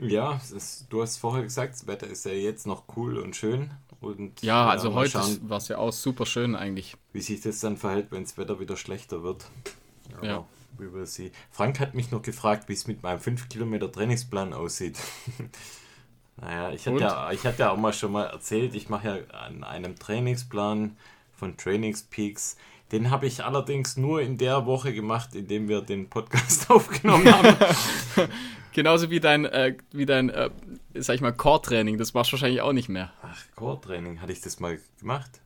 Ja, 0.00 0.40
ist, 0.54 0.86
du 0.90 1.02
hast 1.02 1.16
vorher 1.16 1.42
gesagt, 1.42 1.74
das 1.74 1.86
Wetter 1.88 2.06
ist 2.06 2.24
ja 2.24 2.32
jetzt 2.32 2.66
noch 2.66 2.84
cool 2.96 3.18
und 3.18 3.34
schön. 3.34 3.70
Und 4.00 4.42
ja, 4.42 4.68
also 4.68 4.94
heute 4.94 5.18
war 5.48 5.58
es 5.58 5.66
ja 5.66 5.78
auch 5.78 5.92
super 5.92 6.24
schön 6.24 6.54
eigentlich. 6.54 6.96
Wie 7.12 7.20
sich 7.20 7.40
das 7.40 7.58
dann 7.58 7.76
verhält, 7.76 8.12
wenn 8.12 8.22
das 8.22 8.38
Wetter 8.38 8.60
wieder 8.60 8.76
schlechter 8.76 9.24
wird. 9.24 9.46
Aber 10.16 10.26
ja. 10.26 10.46
We 10.76 10.92
will 10.92 11.06
see. 11.06 11.32
Frank 11.50 11.80
hat 11.80 11.94
mich 11.94 12.12
noch 12.12 12.22
gefragt, 12.22 12.68
wie 12.68 12.74
es 12.74 12.86
mit 12.86 13.02
meinem 13.02 13.18
5 13.18 13.48
Kilometer 13.48 13.90
Trainingsplan 13.90 14.52
aussieht. 14.52 14.98
naja, 16.40 16.72
ich 16.72 16.86
hatte, 16.86 17.00
ja, 17.00 17.32
ich 17.32 17.44
hatte 17.44 17.60
ja 17.60 17.70
auch 17.70 17.76
mal 17.76 17.92
schon 17.92 18.12
mal 18.12 18.24
erzählt, 18.24 18.74
ich 18.74 18.88
mache 18.88 19.08
ja 19.08 19.38
an 19.38 19.64
einem 19.64 19.98
Trainingsplan 19.98 20.96
von 21.36 21.56
Trainingspeaks. 21.56 22.56
Den 22.92 23.10
habe 23.10 23.26
ich 23.26 23.44
allerdings 23.44 23.96
nur 23.96 24.22
in 24.22 24.38
der 24.38 24.64
Woche 24.64 24.94
gemacht, 24.94 25.34
in 25.34 25.46
dem 25.46 25.68
wir 25.68 25.82
den 25.82 26.08
Podcast 26.08 26.70
aufgenommen 26.70 27.30
haben. 27.32 27.56
Genauso 28.72 29.10
wie 29.10 29.20
dein, 29.20 29.44
äh, 29.44 29.74
wie 29.90 30.06
dein 30.06 30.30
äh, 30.30 30.50
sag 30.94 31.16
ich 31.16 31.20
mal, 31.20 31.32
Core-Training. 31.32 31.98
Das 31.98 32.14
machst 32.14 32.30
du 32.30 32.34
wahrscheinlich 32.34 32.60
auch 32.60 32.72
nicht 32.72 32.88
mehr. 32.88 33.12
Ach, 33.22 33.42
Core-Training, 33.56 34.20
hatte 34.20 34.32
ich 34.32 34.40
das 34.40 34.60
mal 34.60 34.78
gemacht? 35.00 35.40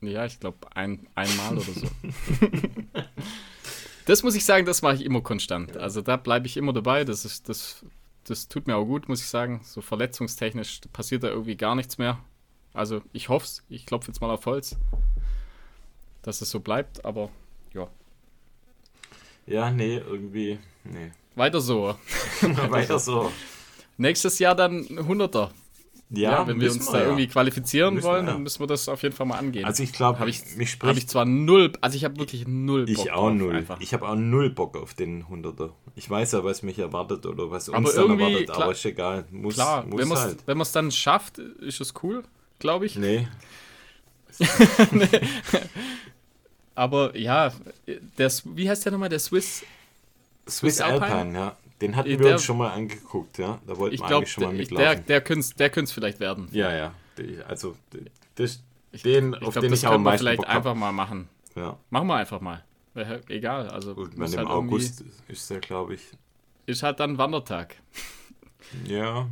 Ja, 0.00 0.26
ich 0.26 0.40
glaube 0.40 0.58
ein, 0.74 1.06
einmal 1.14 1.54
oder 1.54 1.72
so. 1.72 1.86
das 4.06 4.22
muss 4.22 4.34
ich 4.34 4.44
sagen, 4.44 4.66
das 4.66 4.82
mache 4.82 4.96
ich 4.96 5.04
immer 5.04 5.20
konstant. 5.20 5.76
Also 5.76 6.02
da 6.02 6.16
bleibe 6.16 6.46
ich 6.46 6.56
immer 6.56 6.72
dabei. 6.72 7.04
Das, 7.04 7.24
ist, 7.24 7.48
das, 7.48 7.84
das 8.28 8.48
tut 8.48 8.66
mir 8.66 8.76
auch 8.76 8.84
gut, 8.84 9.08
muss 9.08 9.20
ich 9.20 9.28
sagen. 9.28 9.60
So 9.62 9.80
verletzungstechnisch 9.80 10.80
passiert 10.92 11.22
da 11.22 11.28
irgendwie 11.28 11.56
gar 11.56 11.74
nichts 11.74 11.98
mehr. 11.98 12.18
Also 12.74 13.02
ich 13.12 13.28
hoffe 13.28 13.46
es. 13.46 13.62
Ich 13.68 13.86
klopfe 13.86 14.08
jetzt 14.08 14.20
mal 14.20 14.30
auf 14.30 14.46
Holz, 14.46 14.76
dass 16.22 16.42
es 16.42 16.50
so 16.50 16.60
bleibt. 16.60 17.04
Aber 17.04 17.30
ja. 17.72 17.88
Ja, 19.46 19.70
nee, 19.70 19.96
irgendwie, 19.96 20.58
nee. 20.84 21.12
Weiter 21.36 21.60
so. 21.60 21.96
Weiter 22.40 22.98
so. 22.98 23.30
Nächstes 23.96 24.38
Jahr 24.38 24.54
dann 24.54 24.82
100er. 24.84 25.50
Ja, 26.10 26.30
ja 26.30 26.46
wenn 26.46 26.60
wir 26.60 26.70
uns 26.70 26.86
wir, 26.86 26.92
da 26.92 27.04
irgendwie 27.04 27.26
qualifizieren 27.26 27.94
müssen 27.94 28.06
wollen, 28.06 28.26
dann 28.26 28.42
müssen 28.42 28.60
wir 28.60 28.68
das 28.68 28.88
auf 28.88 29.02
jeden 29.02 29.14
Fall 29.14 29.26
mal 29.26 29.38
angehen. 29.38 29.64
Also 29.64 29.82
ich 29.82 29.92
glaube, 29.92 30.20
habe 30.20 30.30
ich, 30.30 30.56
mich 30.56 30.70
spricht, 30.70 30.90
hab 30.90 30.96
ich 30.96 31.08
zwar 31.08 31.24
null, 31.24 31.72
also 31.80 31.96
ich 31.96 32.04
habe 32.04 32.16
wirklich 32.18 32.46
null 32.46 32.86
Bock 32.86 33.04
Ich 33.04 33.10
auch 33.10 33.32
null. 33.32 33.56
Einfach. 33.56 33.80
Ich 33.80 33.92
habe 33.92 34.08
auch 34.08 34.14
null 34.14 34.50
Bock 34.50 34.76
auf 34.76 34.94
den 34.94 35.24
100er. 35.24 35.70
Ich 35.96 36.08
weiß 36.08 36.32
ja, 36.32 36.44
was 36.44 36.62
mich 36.62 36.78
erwartet 36.78 37.26
oder 37.26 37.50
was 37.50 37.68
aber 37.68 37.78
uns 37.78 37.94
dann 37.94 38.10
erwartet, 38.10 38.46
klar, 38.46 38.62
aber 38.62 38.72
ist 38.72 38.84
egal. 38.84 39.24
Muss, 39.32 39.54
klar, 39.54 39.84
muss 39.84 40.00
wenn 40.00 40.16
halt. 40.16 40.46
man 40.46 40.60
es 40.60 40.72
dann 40.72 40.92
schafft, 40.92 41.38
ist 41.38 41.80
es 41.80 41.92
cool, 42.02 42.22
glaube 42.60 42.86
ich. 42.86 42.96
Nee. 42.96 43.26
nee. 44.92 45.08
aber 46.76 47.16
ja, 47.16 47.52
der, 48.18 48.30
wie 48.44 48.70
heißt 48.70 48.84
der 48.84 48.92
nochmal, 48.92 49.08
der 49.08 49.18
Swiss... 49.18 49.64
Swiss, 50.48 50.76
Swiss 50.76 50.80
Alpine? 50.80 51.12
Alpine, 51.12 51.38
ja. 51.38 51.56
Den 51.80 51.94
hatten 51.96 52.08
wir 52.08 52.18
der, 52.18 52.32
uns 52.34 52.44
schon 52.44 52.58
mal 52.58 52.70
angeguckt, 52.70 53.38
ja. 53.38 53.60
Da 53.66 53.76
wollten 53.76 53.98
wir 53.98 54.06
glaub, 54.06 54.18
eigentlich 54.18 54.32
schon 54.32 54.44
mal 54.44 54.52
mitlaufen. 54.52 54.84
Der, 55.06 55.20
der 55.36 55.70
könnte 55.70 55.84
es 55.84 55.92
vielleicht 55.92 56.20
werden. 56.20 56.48
Ja, 56.52 56.74
ja. 56.74 56.94
Also, 57.46 57.76
das, 58.34 58.62
den, 59.04 59.34
ich, 59.34 59.42
auf 59.42 59.56
ich 59.56 59.60
den 59.60 59.72
ich 59.72 59.86
auch 59.86 59.92
am 59.92 60.02
meisten 60.02 60.26
vielleicht 60.26 60.46
einfach 60.46 60.74
mal 60.74 60.92
machen. 60.92 61.28
Ja. 61.54 61.78
Machen 61.90 62.06
wir 62.08 62.16
einfach 62.16 62.40
mal. 62.40 62.64
Egal, 63.28 63.68
also. 63.68 63.94
Gut, 63.94 64.18
wenn 64.18 64.32
im 64.32 64.38
halt 64.38 64.48
August 64.48 65.04
ist 65.28 65.50
der, 65.50 65.60
glaube 65.60 65.94
ich. 65.94 66.02
Ist 66.64 66.82
halt 66.82 66.98
dann 67.00 67.18
Wandertag. 67.18 67.76
Ja. 68.84 69.28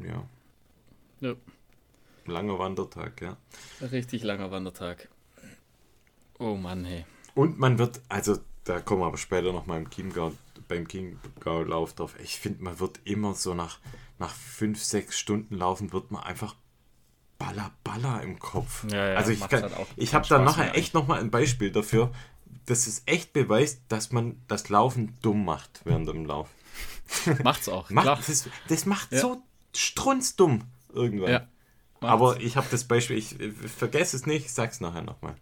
Ja. 0.00 0.24
ja. 1.20 1.34
Langer 2.26 2.58
Wandertag, 2.58 3.20
ja. 3.22 3.36
Richtig 3.80 4.22
langer 4.22 4.50
Wandertag. 4.50 5.08
Oh 6.38 6.56
Mann, 6.56 6.84
hey. 6.84 7.04
Und 7.34 7.58
man 7.58 7.78
wird, 7.78 8.00
also 8.08 8.38
da 8.64 8.80
kommen 8.80 9.02
wir 9.02 9.06
aber 9.06 9.18
später 9.18 9.52
noch 9.52 9.66
mal 9.66 9.78
im 9.78 9.90
Chiemgau 9.90 10.32
beim 10.70 10.88
Chiemgau-Lauf 10.88 11.94
drauf. 11.94 12.14
Ich 12.22 12.38
finde, 12.38 12.62
man 12.62 12.80
wird 12.80 13.00
immer 13.04 13.34
so 13.34 13.52
nach, 13.52 13.78
nach 14.18 14.32
fünf, 14.32 14.82
sechs 14.82 15.18
Stunden 15.18 15.56
laufen, 15.56 15.92
wird 15.92 16.10
man 16.10 16.22
einfach 16.22 16.54
baller, 17.38 17.72
baller 17.84 18.22
im 18.22 18.38
Kopf. 18.38 18.84
Ja, 18.90 19.10
ja, 19.10 19.16
also 19.16 19.32
ich, 19.32 19.40
kann, 19.40 19.62
halt 19.62 19.74
ich 19.96 20.14
habe 20.14 20.26
da 20.28 20.38
nachher 20.38 20.76
echt 20.76 20.94
noch 20.94 21.06
mal 21.06 21.20
ein 21.20 21.30
Beispiel 21.30 21.72
dafür, 21.72 22.12
dass 22.66 22.86
es 22.86 23.02
echt 23.06 23.32
beweist, 23.32 23.82
dass 23.88 24.12
man 24.12 24.40
das 24.46 24.68
Laufen 24.68 25.18
dumm 25.20 25.44
macht 25.44 25.80
während 25.84 26.08
dem 26.08 26.24
Lauf. 26.24 26.48
Macht's 27.42 27.68
auch. 27.68 27.90
macht, 27.90 28.28
das, 28.28 28.48
das, 28.68 28.86
macht 28.86 29.12
ja. 29.12 29.18
so 29.18 29.42
strunzdumm 29.74 30.62
irgendwann. 30.92 31.30
Ja, 31.30 31.48
Aber 32.00 32.40
ich 32.40 32.56
habe 32.56 32.68
das 32.70 32.84
Beispiel, 32.84 33.18
ich, 33.18 33.40
ich 33.40 33.52
vergesse 33.52 34.16
es 34.16 34.24
nicht, 34.24 34.46
ich 34.46 34.52
sag's 34.52 34.80
nachher 34.80 35.02
nochmal. 35.02 35.34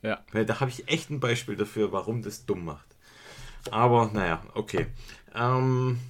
Ja. 0.00 0.24
Weil 0.32 0.46
da 0.46 0.60
habe 0.60 0.70
ich 0.70 0.88
echt 0.88 1.10
ein 1.10 1.20
Beispiel 1.20 1.56
dafür, 1.56 1.92
warum 1.92 2.22
das 2.22 2.46
dumm 2.46 2.64
macht. 2.64 2.95
Aber 3.72 4.10
naja, 4.12 4.42
okay. 4.54 4.86
Ähm, 5.34 6.00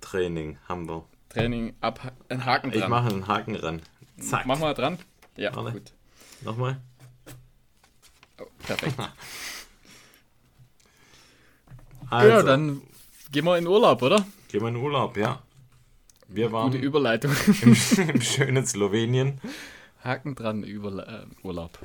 Training 0.00 0.58
haben 0.68 0.88
wir. 0.88 1.04
Training 1.28 1.74
ab, 1.80 2.12
ein 2.28 2.44
Haken 2.44 2.70
dran. 2.70 2.80
Ich 2.82 2.88
mache 2.88 3.08
einen 3.08 3.26
Haken 3.28 3.56
ran. 3.56 3.82
Zack. 4.18 4.46
Mach 4.46 4.58
mal 4.58 4.74
dran. 4.74 4.98
Ja, 5.36 5.54
Warte. 5.54 5.72
gut. 5.72 5.92
Nochmal. 6.42 6.80
Oh, 8.40 8.46
perfekt. 8.58 8.94
also, 12.10 12.28
ja, 12.28 12.42
dann 12.42 12.82
gehen 13.30 13.44
wir 13.44 13.58
in 13.58 13.66
Urlaub, 13.66 14.02
oder? 14.02 14.24
Gehen 14.48 14.60
wir 14.62 14.68
in 14.68 14.76
Urlaub, 14.76 15.16
ja. 15.16 15.42
Wir 16.28 16.52
waren 16.52 16.70
Gute 16.70 16.82
Überleitung. 16.82 17.32
Im, 17.62 17.76
im 18.08 18.20
schönen 18.20 18.66
Slowenien. 18.66 19.40
Haken 20.02 20.34
dran, 20.34 20.62
über, 20.62 21.06
äh, 21.06 21.26
Urlaub. 21.42 21.78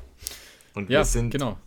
Und 0.74 0.88
ja, 0.88 1.00
wir 1.00 1.04
sind 1.04 1.30
genau. 1.30 1.58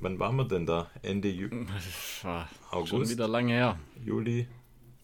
Wann 0.00 0.18
waren 0.18 0.36
wir 0.36 0.44
denn 0.44 0.64
da? 0.64 0.90
Ende 1.02 1.28
Ju 1.28 1.48
August? 2.70 2.90
Schon 2.90 3.08
wieder 3.08 3.26
lange 3.26 3.52
her. 3.52 3.78
Juli? 4.04 4.46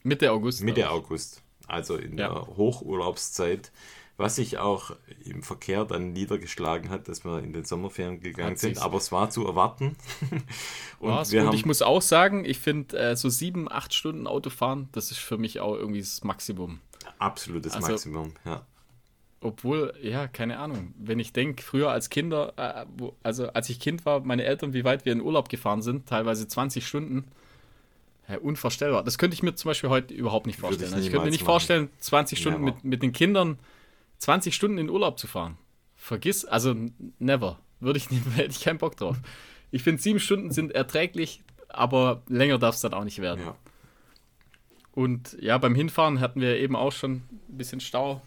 Mitte 0.05 0.31
August. 0.31 0.63
Mitte 0.63 0.89
August. 0.89 1.43
Also 1.67 1.97
in 1.97 2.17
ja. 2.17 2.29
der 2.29 2.47
Hochurlaubszeit. 2.57 3.73
Was 4.17 4.37
sich 4.37 4.59
auch 4.59 4.93
im 5.25 5.43
Verkehr 5.43 5.85
dann 5.85 6.13
niedergeschlagen 6.13 6.89
hat, 6.89 7.09
dass 7.09 7.25
wir 7.25 7.41
in 7.41 7.53
den 7.53 7.65
Sommerferien 7.65 8.21
gegangen 8.21 8.53
hat 8.53 8.59
sind. 8.61 8.79
Aber 8.79 8.99
es 8.99 9.11
war 9.11 9.31
zu 9.31 9.45
erwarten. 9.45 9.97
und, 11.01 11.09
War's 11.09 11.33
wir 11.33 11.41
und 11.41 11.49
haben 11.49 11.57
ich 11.57 11.67
muss 11.67 11.83
auch 11.83 12.01
sagen, 12.01 12.45
ich 12.45 12.61
finde 12.61 12.97
äh, 12.97 13.17
so 13.17 13.29
sieben, 13.29 13.69
acht 13.69 13.93
Stunden 13.93 14.29
Autofahren, 14.29 14.89
das 14.93 15.11
ist 15.11 15.19
für 15.19 15.37
mich 15.37 15.59
auch 15.59 15.75
irgendwie 15.75 15.99
das 15.99 16.23
Maximum. 16.23 16.79
Absolutes 17.19 17.75
also, 17.75 17.89
Maximum, 17.89 18.35
ja. 18.45 18.65
Obwohl, 19.45 19.93
ja, 20.01 20.27
keine 20.27 20.59
Ahnung. 20.59 20.95
Wenn 20.99 21.19
ich 21.19 21.35
denke, 21.35 21.63
früher 21.63 21.91
als 21.91 22.09
Kinder, 22.09 22.55
äh, 22.57 22.87
wo, 22.97 23.15
also 23.23 23.49
als 23.49 23.69
ich 23.69 23.79
Kind 23.79 24.07
war, 24.07 24.21
meine 24.21 24.45
Eltern, 24.45 24.73
wie 24.73 24.85
weit 24.85 25.05
wir 25.05 25.13
in 25.13 25.21
Urlaub 25.21 25.51
gefahren 25.51 25.83
sind, 25.83 26.09
teilweise 26.09 26.49
20 26.49 26.87
Stunden, 26.87 27.25
ja, 28.27 28.39
unvorstellbar. 28.39 29.05
Das 29.05 29.19
könnte 29.19 29.35
ich 29.35 29.43
mir 29.43 29.55
zum 29.55 29.69
Beispiel 29.69 29.91
heute 29.91 30.15
überhaupt 30.15 30.47
nicht 30.47 30.59
vorstellen. 30.59 30.89
Ich, 30.89 30.95
also 30.95 31.07
ich 31.07 31.13
könnte 31.13 31.27
mir 31.27 31.31
nicht 31.31 31.43
machen. 31.43 31.53
vorstellen, 31.53 31.91
20 32.01 32.39
Stunden 32.39 32.65
mit, 32.65 32.85
mit 32.85 33.03
den 33.03 33.13
Kindern 33.13 33.59
20 34.17 34.55
Stunden 34.55 34.79
in 34.79 34.89
Urlaub 34.89 35.19
zu 35.19 35.27
fahren. 35.27 35.59
Vergiss, 35.95 36.47
also 36.47 36.75
never. 37.19 37.59
Würde 37.81 37.99
ich 37.99 38.11
nicht, 38.11 38.25
hätte 38.37 38.51
ich 38.51 38.63
keinen 38.63 38.79
Bock 38.79 38.97
drauf. 38.97 39.19
Ich 39.71 39.83
finde, 39.83 40.01
sieben 40.01 40.21
Stunden 40.21 40.53
sind 40.53 40.75
erträglich, 40.75 41.43
aber 41.69 42.23
länger 42.29 42.57
darf 42.57 42.77
es 42.77 42.81
dann 42.81 42.95
auch 42.95 43.05
nicht 43.05 43.21
werden. 43.21 43.45
Ja. 43.45 43.57
Und 44.93 45.37
ja, 45.39 45.59
beim 45.59 45.75
Hinfahren 45.75 46.21
hatten 46.21 46.41
wir 46.41 46.57
eben 46.57 46.77
auch 46.77 46.93
schon 46.93 47.17
ein 47.17 47.59
bisschen 47.59 47.81
Stau. 47.81 48.23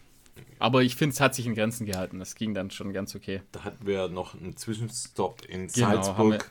Aber 0.60 0.84
ich 0.84 0.96
finde, 0.96 1.14
es 1.14 1.20
hat 1.20 1.36
sich 1.36 1.46
in 1.46 1.56
Grenzen 1.56 1.86
gehalten. 1.86 2.20
Das 2.20 2.36
ging 2.36 2.54
dann 2.54 2.72
schon 2.72 2.94
ganz 2.94 3.16
okay. 3.16 3.42
Da 3.52 3.64
hatten 3.64 3.86
wir 3.86 4.08
noch 4.08 4.34
einen 4.34 4.58
Zwischenstopp 4.58 5.46
in 5.46 5.68
genau, 5.68 6.02
Salzburg. 6.02 6.50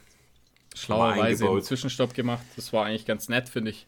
Schlauerweise 0.75 1.49
einen 1.49 1.63
Zwischenstopp 1.63 2.15
gemacht. 2.15 2.45
Das 2.57 2.73
war 2.73 2.85
eigentlich 2.85 3.07
ganz 3.07 3.29
nett, 3.29 3.49
finde 3.49 3.71
ich. 3.71 3.87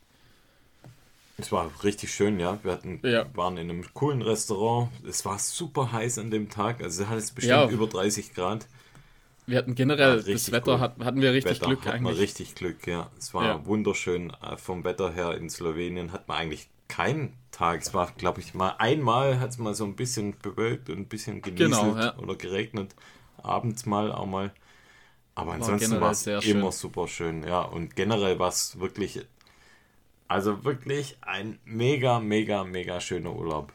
Es 1.37 1.52
war 1.52 1.70
richtig 1.84 2.12
schön, 2.12 2.40
ja. 2.40 2.58
Wir 2.64 2.72
hatten, 2.72 3.00
ja. 3.04 3.26
waren 3.34 3.58
in 3.58 3.70
einem 3.70 3.94
coolen 3.94 4.22
Restaurant. 4.22 4.90
Es 5.06 5.24
war 5.24 5.38
super 5.38 5.92
heiß 5.92 6.18
an 6.18 6.32
dem 6.32 6.50
Tag. 6.50 6.82
Also 6.82 7.04
es 7.04 7.08
hat 7.08 7.18
es 7.18 7.30
bestimmt 7.30 7.70
ja. 7.70 7.70
über 7.70 7.87
30 7.87 8.34
Grad. 8.34 8.66
Wir 9.46 9.58
hatten 9.58 9.74
generell, 9.74 10.22
das 10.22 10.52
Wetter 10.52 10.80
hat, 10.80 10.98
hatten 11.02 11.22
wir 11.22 11.32
richtig 11.32 11.56
Wetter 11.56 11.66
Glück 11.66 11.87
hatten 11.87 11.98
eigentlich. 11.98 12.16
Wir 12.16 12.22
richtig 12.22 12.54
Glück, 12.54 12.87
ja. 12.87 13.11
Es 13.18 13.32
war 13.34 13.44
ja. 13.44 13.66
wunderschön. 13.66 14.30
Äh, 14.42 14.56
vom 14.56 14.84
Wetter 14.84 15.12
her 15.12 15.37
in 15.37 15.48
Slowenien 15.48 16.12
hat 16.12 16.26
man 16.26 16.38
eigentlich 16.38 16.68
keinen 16.88 17.37
Tag. 17.51 17.83
Es 17.83 17.94
war, 17.94 18.11
glaube 18.16 18.40
ich, 18.40 18.55
mal 18.55 18.74
einmal 18.79 19.40
hat 19.40 19.51
es 19.51 19.59
mal 19.59 19.74
so 19.74 19.85
ein 19.85 19.96
bisschen 19.96 20.37
bewölkt 20.38 20.90
und 20.90 20.98
ein 20.98 21.07
bisschen 21.07 21.42
genieselt 21.42 21.70
genau, 21.70 21.96
ja. 21.96 22.16
oder 22.18 22.35
geregnet. 22.35 22.94
Abends 23.37 23.87
mal 23.87 24.11
auch 24.11 24.27
mal. 24.27 24.53
Aber 25.35 25.53
ansonsten 25.53 26.01
war 26.01 26.11
es 26.11 26.27
immer 26.27 26.42
schön. 26.42 26.72
super 26.72 27.07
schön. 27.07 27.44
Ja, 27.44 27.61
und 27.61 27.94
generell 27.94 28.38
war 28.40 28.48
es 28.48 28.81
wirklich, 28.81 29.20
also 30.27 30.64
wirklich 30.64 31.16
ein 31.20 31.61
mega, 31.64 32.18
mega, 32.18 32.64
mega 32.64 33.01
schöner 33.01 33.35
Urlaub. 33.37 33.72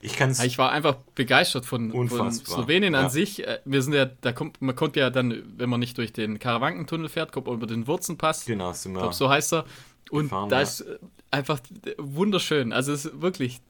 Ich, 0.00 0.16
kann's 0.16 0.44
ich 0.44 0.58
war 0.58 0.70
einfach 0.70 0.96
begeistert 1.14 1.64
von, 1.64 1.90
von 2.08 2.30
Slowenien 2.30 2.94
an 2.94 3.04
ja. 3.04 3.08
sich. 3.08 3.44
Äh, 3.44 3.60
wir 3.64 3.80
sind 3.80 3.94
ja, 3.94 4.04
da 4.04 4.32
kommt, 4.32 4.60
man 4.60 4.76
kommt 4.76 4.96
ja 4.96 5.08
dann, 5.08 5.42
wenn 5.56 5.70
man 5.70 5.80
nicht 5.80 5.96
durch 5.96 6.12
den 6.12 6.38
Karawankentunnel 6.38 7.08
fährt, 7.08 7.32
kommt 7.32 7.46
man 7.46 7.56
über 7.56 7.66
den 7.66 7.86
Wurzenpass. 7.86 8.44
Genau, 8.44 8.72
sind 8.74 8.92
wir. 8.92 8.98
Ich 8.98 9.02
glaube, 9.02 9.14
so 9.14 9.30
heißt 9.30 9.54
er. 9.54 9.64
Und 10.10 10.24
gefahren, 10.24 10.48
da 10.48 10.56
ja. 10.56 10.62
ist 10.62 10.84
einfach 11.30 11.60
wunderschön. 11.98 12.72
Also 12.72 12.92
es 12.92 13.06
ist 13.06 13.20
wirklich 13.20 13.60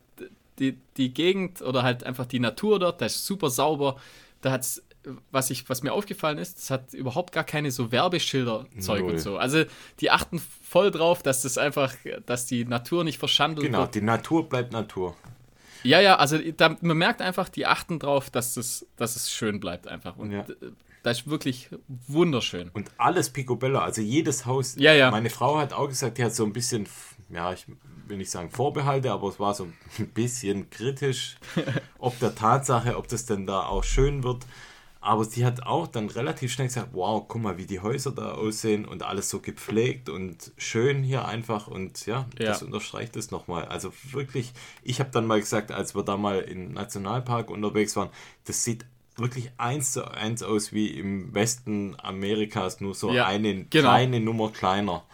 die, 0.59 0.79
die 0.97 1.13
Gegend 1.13 1.63
oder 1.63 1.83
halt 1.83 2.05
einfach 2.05 2.27
die 2.27 2.41
Natur 2.41 2.79
dort, 2.79 3.01
da 3.01 3.07
ist 3.07 3.27
super 3.27 3.51
sauber. 3.51 3.97
Da 4.41 4.53
hat 4.53 4.63
es, 4.63 4.83
was, 5.31 5.51
was 5.69 5.83
mir 5.83 5.93
aufgefallen 5.93 6.39
ist, 6.39 6.59
es 6.59 6.71
hat 6.71 6.95
überhaupt 6.95 7.33
gar 7.33 7.45
keine 7.45 7.71
so 7.71 7.93
Werbeschilder-Zeug 7.93 9.05
und 9.05 9.19
so. 9.19 9.37
Also 9.37 9.65
die 10.01 10.11
achten 10.11 10.41
voll 10.63 10.91
drauf, 10.91 11.23
dass 11.23 11.43
das 11.43 11.59
einfach, 11.59 11.95
dass 12.27 12.47
die 12.47 12.65
Natur 12.65 13.05
nicht 13.05 13.19
verschandelt 13.19 13.67
genau, 13.67 13.81
wird. 13.81 13.93
Genau, 13.93 14.01
die 14.01 14.07
Natur 14.07 14.49
bleibt 14.49 14.73
Natur. 14.73 15.17
Ja, 15.83 16.01
ja, 16.01 16.17
also 16.17 16.39
da, 16.57 16.77
man 16.81 16.97
merkt 16.97 17.21
einfach, 17.21 17.51
die 17.51 17.67
achten 17.67 17.99
drauf, 17.99 18.31
dass 18.31 18.57
es, 18.57 18.87
dass 18.97 19.17
es 19.17 19.31
schön 19.31 19.61
bleibt 19.61 19.87
einfach. 19.87 20.17
Und 20.17 20.33
ja. 20.33 20.47
Das 21.05 21.21
ist 21.21 21.29
wirklich 21.31 21.69
wunderschön. 22.09 22.71
Und 22.71 22.91
alles 22.99 23.31
Picobello, 23.31 23.79
also 23.79 24.01
jedes 24.03 24.47
Haus. 24.47 24.75
Ja, 24.77 24.93
ja. 24.93 25.11
Meine 25.13 25.31
Frau 25.31 25.59
hat 25.59 25.73
auch 25.73 25.89
gesagt, 25.89 26.19
die 26.19 26.25
hat 26.25 26.35
so 26.35 26.45
ein 26.45 26.53
bisschen, 26.53 26.89
ja, 27.31 27.53
ich 27.53 27.67
will 28.09 28.17
nicht 28.17 28.31
sagen 28.31 28.51
Vorbehalte, 28.51 29.13
aber 29.13 29.29
es 29.29 29.39
war 29.39 29.55
so 29.55 29.65
ein 29.99 30.09
bisschen 30.09 30.71
kritisch, 30.71 31.37
ob 31.99 32.19
der 32.19 32.35
Tatsache, 32.35 32.97
ob 32.97 33.07
das 33.09 33.27
denn 33.27 33.47
da 33.47 33.61
auch 33.67 33.85
schön 33.85 34.25
wird. 34.25 34.45
Aber 35.01 35.27
sie 35.27 35.45
hat 35.45 35.65
auch 35.65 35.87
dann 35.87 36.09
relativ 36.09 36.51
schnell 36.51 36.69
gesagt, 36.69 36.89
wow, 36.93 37.23
guck 37.29 37.43
mal, 37.43 37.59
wie 37.59 37.67
die 37.67 37.81
Häuser 37.81 38.11
da 38.11 38.33
aussehen 38.33 38.87
und 38.87 39.03
alles 39.03 39.29
so 39.29 39.41
gepflegt 39.41 40.09
und 40.09 40.53
schön 40.57 41.03
hier 41.03 41.27
einfach. 41.27 41.67
Und 41.67 42.07
ja, 42.07 42.27
Ja. 42.39 42.47
das 42.47 42.63
unterstreicht 42.63 43.15
es 43.17 43.31
nochmal. 43.31 43.67
Also 43.67 43.93
wirklich, 44.13 44.55
ich 44.83 45.01
habe 45.01 45.11
dann 45.11 45.27
mal 45.27 45.39
gesagt, 45.41 45.71
als 45.71 45.95
wir 45.95 46.03
da 46.05 46.17
mal 46.17 46.39
im 46.39 46.73
Nationalpark 46.73 47.51
unterwegs 47.51 47.95
waren, 47.97 48.09
das 48.47 48.65
sieht 48.65 48.87
wirklich 49.17 49.51
eins 49.59 49.93
zu 49.93 50.05
eins 50.11 50.43
aus 50.43 50.73
wie 50.73 50.89
im 50.89 51.33
Westen 51.35 51.97
Amerikas, 52.03 52.81
nur 52.81 52.95
so 52.95 53.13
Ja, 53.13 53.27
eine 53.27 53.65
genau. 53.65 53.89
kleine 53.91 54.21
Nummer 54.21 54.51
kleiner. 54.51 55.05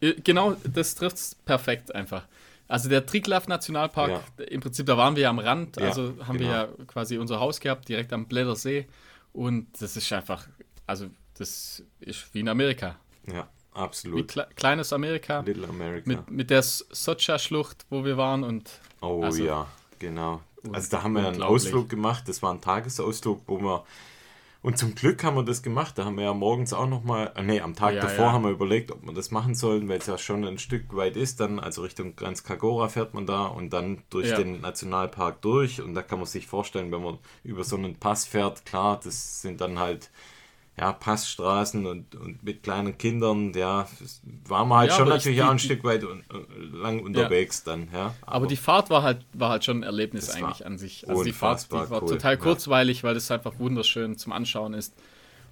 Äh, 0.00 0.14
Genau, 0.24 0.56
das 0.64 0.94
trifft 0.94 1.16
es 1.16 1.34
perfekt 1.34 1.94
einfach. 1.94 2.24
Also 2.68 2.88
der 2.88 3.04
Triglav 3.04 3.48
Nationalpark, 3.48 4.10
Ja. 4.38 4.44
im 4.44 4.60
Prinzip, 4.60 4.86
da 4.86 4.96
waren 4.96 5.16
wir 5.16 5.24
ja 5.24 5.30
am 5.30 5.40
Rand, 5.40 5.76
Ja, 5.76 5.88
also 5.88 6.14
haben 6.26 6.38
wir 6.38 6.46
genau. 6.46 6.52
ja 6.52 6.68
quasi 6.86 7.18
unser 7.18 7.40
Haus 7.40 7.58
gehabt, 7.60 7.88
direkt 7.88 8.12
am 8.12 8.26
Blättersee. 8.26 8.86
Und 9.32 9.66
das 9.80 9.96
ist 9.96 10.12
einfach, 10.12 10.46
also 10.86 11.06
das 11.36 11.82
ist 12.00 12.32
wie 12.32 12.40
in 12.40 12.48
Amerika. 12.48 12.96
Ja, 13.26 13.48
Wie 13.74 13.78
absolut. 13.80 14.28
kle 14.28 14.46
kleines 14.54 14.92
Amerika. 14.92 15.40
Little 15.40 15.68
America. 15.68 16.08
Mit, 16.08 16.30
mit 16.30 16.50
der 16.50 16.62
Socha-Schlucht, 16.62 17.86
wo 17.90 18.04
wir 18.04 18.16
waren 18.16 18.44
und 18.44 18.70
Oh 19.02 19.22
Also- 19.24 19.44
ja, 19.44 19.66
genau. 19.98 20.40
Also 20.72 20.90
da 20.90 21.02
haben 21.02 21.14
wir 21.14 21.26
einen. 21.26 21.42
Ausflug 21.42 21.88
gemacht. 21.88 22.24
Das 22.28 22.42
war 22.42 22.52
ein 22.52 22.60
Tagesausflug, 22.60 23.42
wo 23.46 23.58
wir 23.60 23.84
und 24.62 24.76
zum 24.76 24.94
Glück 24.94 25.24
haben 25.24 25.36
wir 25.36 25.42
das 25.42 25.62
gemacht. 25.62 25.96
Da 25.96 26.04
haben 26.04 26.16
wir 26.16 26.24
ja 26.24 26.34
morgens 26.34 26.74
auch 26.74 26.86
noch 26.86 27.02
mal, 27.02 27.32
äh, 27.34 27.42
nee, 27.42 27.60
am 27.62 27.74
Tag 27.74 27.94
Ja, 27.94 28.02
davor 28.02 28.26
ja. 28.26 28.32
haben 28.32 28.44
wir 28.44 28.50
überlegt, 28.50 28.90
ob 28.92 29.02
wir 29.06 29.14
das 29.14 29.30
machen 29.30 29.54
sollen, 29.54 29.88
weil 29.88 29.98
es 30.00 30.06
ja 30.06 30.18
schon 30.18 30.44
ein 30.44 30.58
Stück 30.58 30.94
weit 30.94 31.16
ist. 31.16 31.40
Dann 31.40 31.58
also 31.58 31.80
Richtung 31.80 32.14
Granz 32.14 32.44
Kagora 32.44 32.88
fährt 32.88 33.14
man 33.14 33.24
da 33.24 33.46
und 33.46 33.70
dann 33.72 34.02
durch 34.10 34.28
Ja. 34.28 34.36
den 34.36 34.60
Nationalpark 34.60 35.40
durch. 35.40 35.80
Und 35.80 35.94
da 35.94 36.02
kann 36.02 36.18
man 36.18 36.26
sich 36.26 36.46
vorstellen, 36.46 36.92
wenn 36.92 37.02
man 37.02 37.16
über 37.42 37.64
so 37.64 37.76
einen 37.76 37.96
Pass 37.96 38.26
fährt, 38.26 38.66
klar, 38.66 39.00
das 39.02 39.40
sind 39.40 39.62
dann 39.62 39.78
halt 39.78 40.10
ja, 40.80 40.92
Passstraßen 40.94 41.84
und, 41.86 42.14
und 42.14 42.42
mit 42.42 42.62
kleinen 42.62 42.96
Kindern, 42.96 43.52
ja, 43.52 43.86
das 44.00 44.22
war 44.48 44.64
man 44.64 44.78
halt 44.78 44.90
Ja, 44.90 44.96
schon 44.96 45.06
aber 45.08 45.16
ich- 45.16 45.20
natürlich 45.24 45.38
die- 45.38 45.44
auch 45.44 45.50
ein 45.50 45.58
Stück 45.58 45.84
weit 45.84 46.04
un, 46.04 46.20
äh, 46.20 46.76
lang 46.76 47.00
unterwegs 47.00 47.62
dann, 47.64 47.88
ja. 47.92 48.14
Aber 48.22 48.46
die 48.46 48.56
Fahrt 48.56 48.88
war 48.88 49.02
halt, 49.02 49.18
war 49.34 49.50
halt 49.50 49.64
schon 49.64 49.80
ein 49.80 49.82
Erlebnis 49.82 50.26
Das 50.26 50.36
eigentlich 50.36 50.64
an 50.64 50.78
sich. 50.78 51.06
Also 51.08 51.22
die 51.22 51.32
Fahrt 51.32 51.66
die 51.70 51.72
war 51.72 52.02
cool, 52.02 52.08
total 52.08 52.32
ja. 52.34 52.40
kurzweilig, 52.40 53.04
weil 53.04 53.14
es 53.16 53.30
einfach 53.30 53.58
wunderschön 53.58 54.16
zum 54.16 54.32
Anschauen 54.32 54.72
ist. 54.74 54.94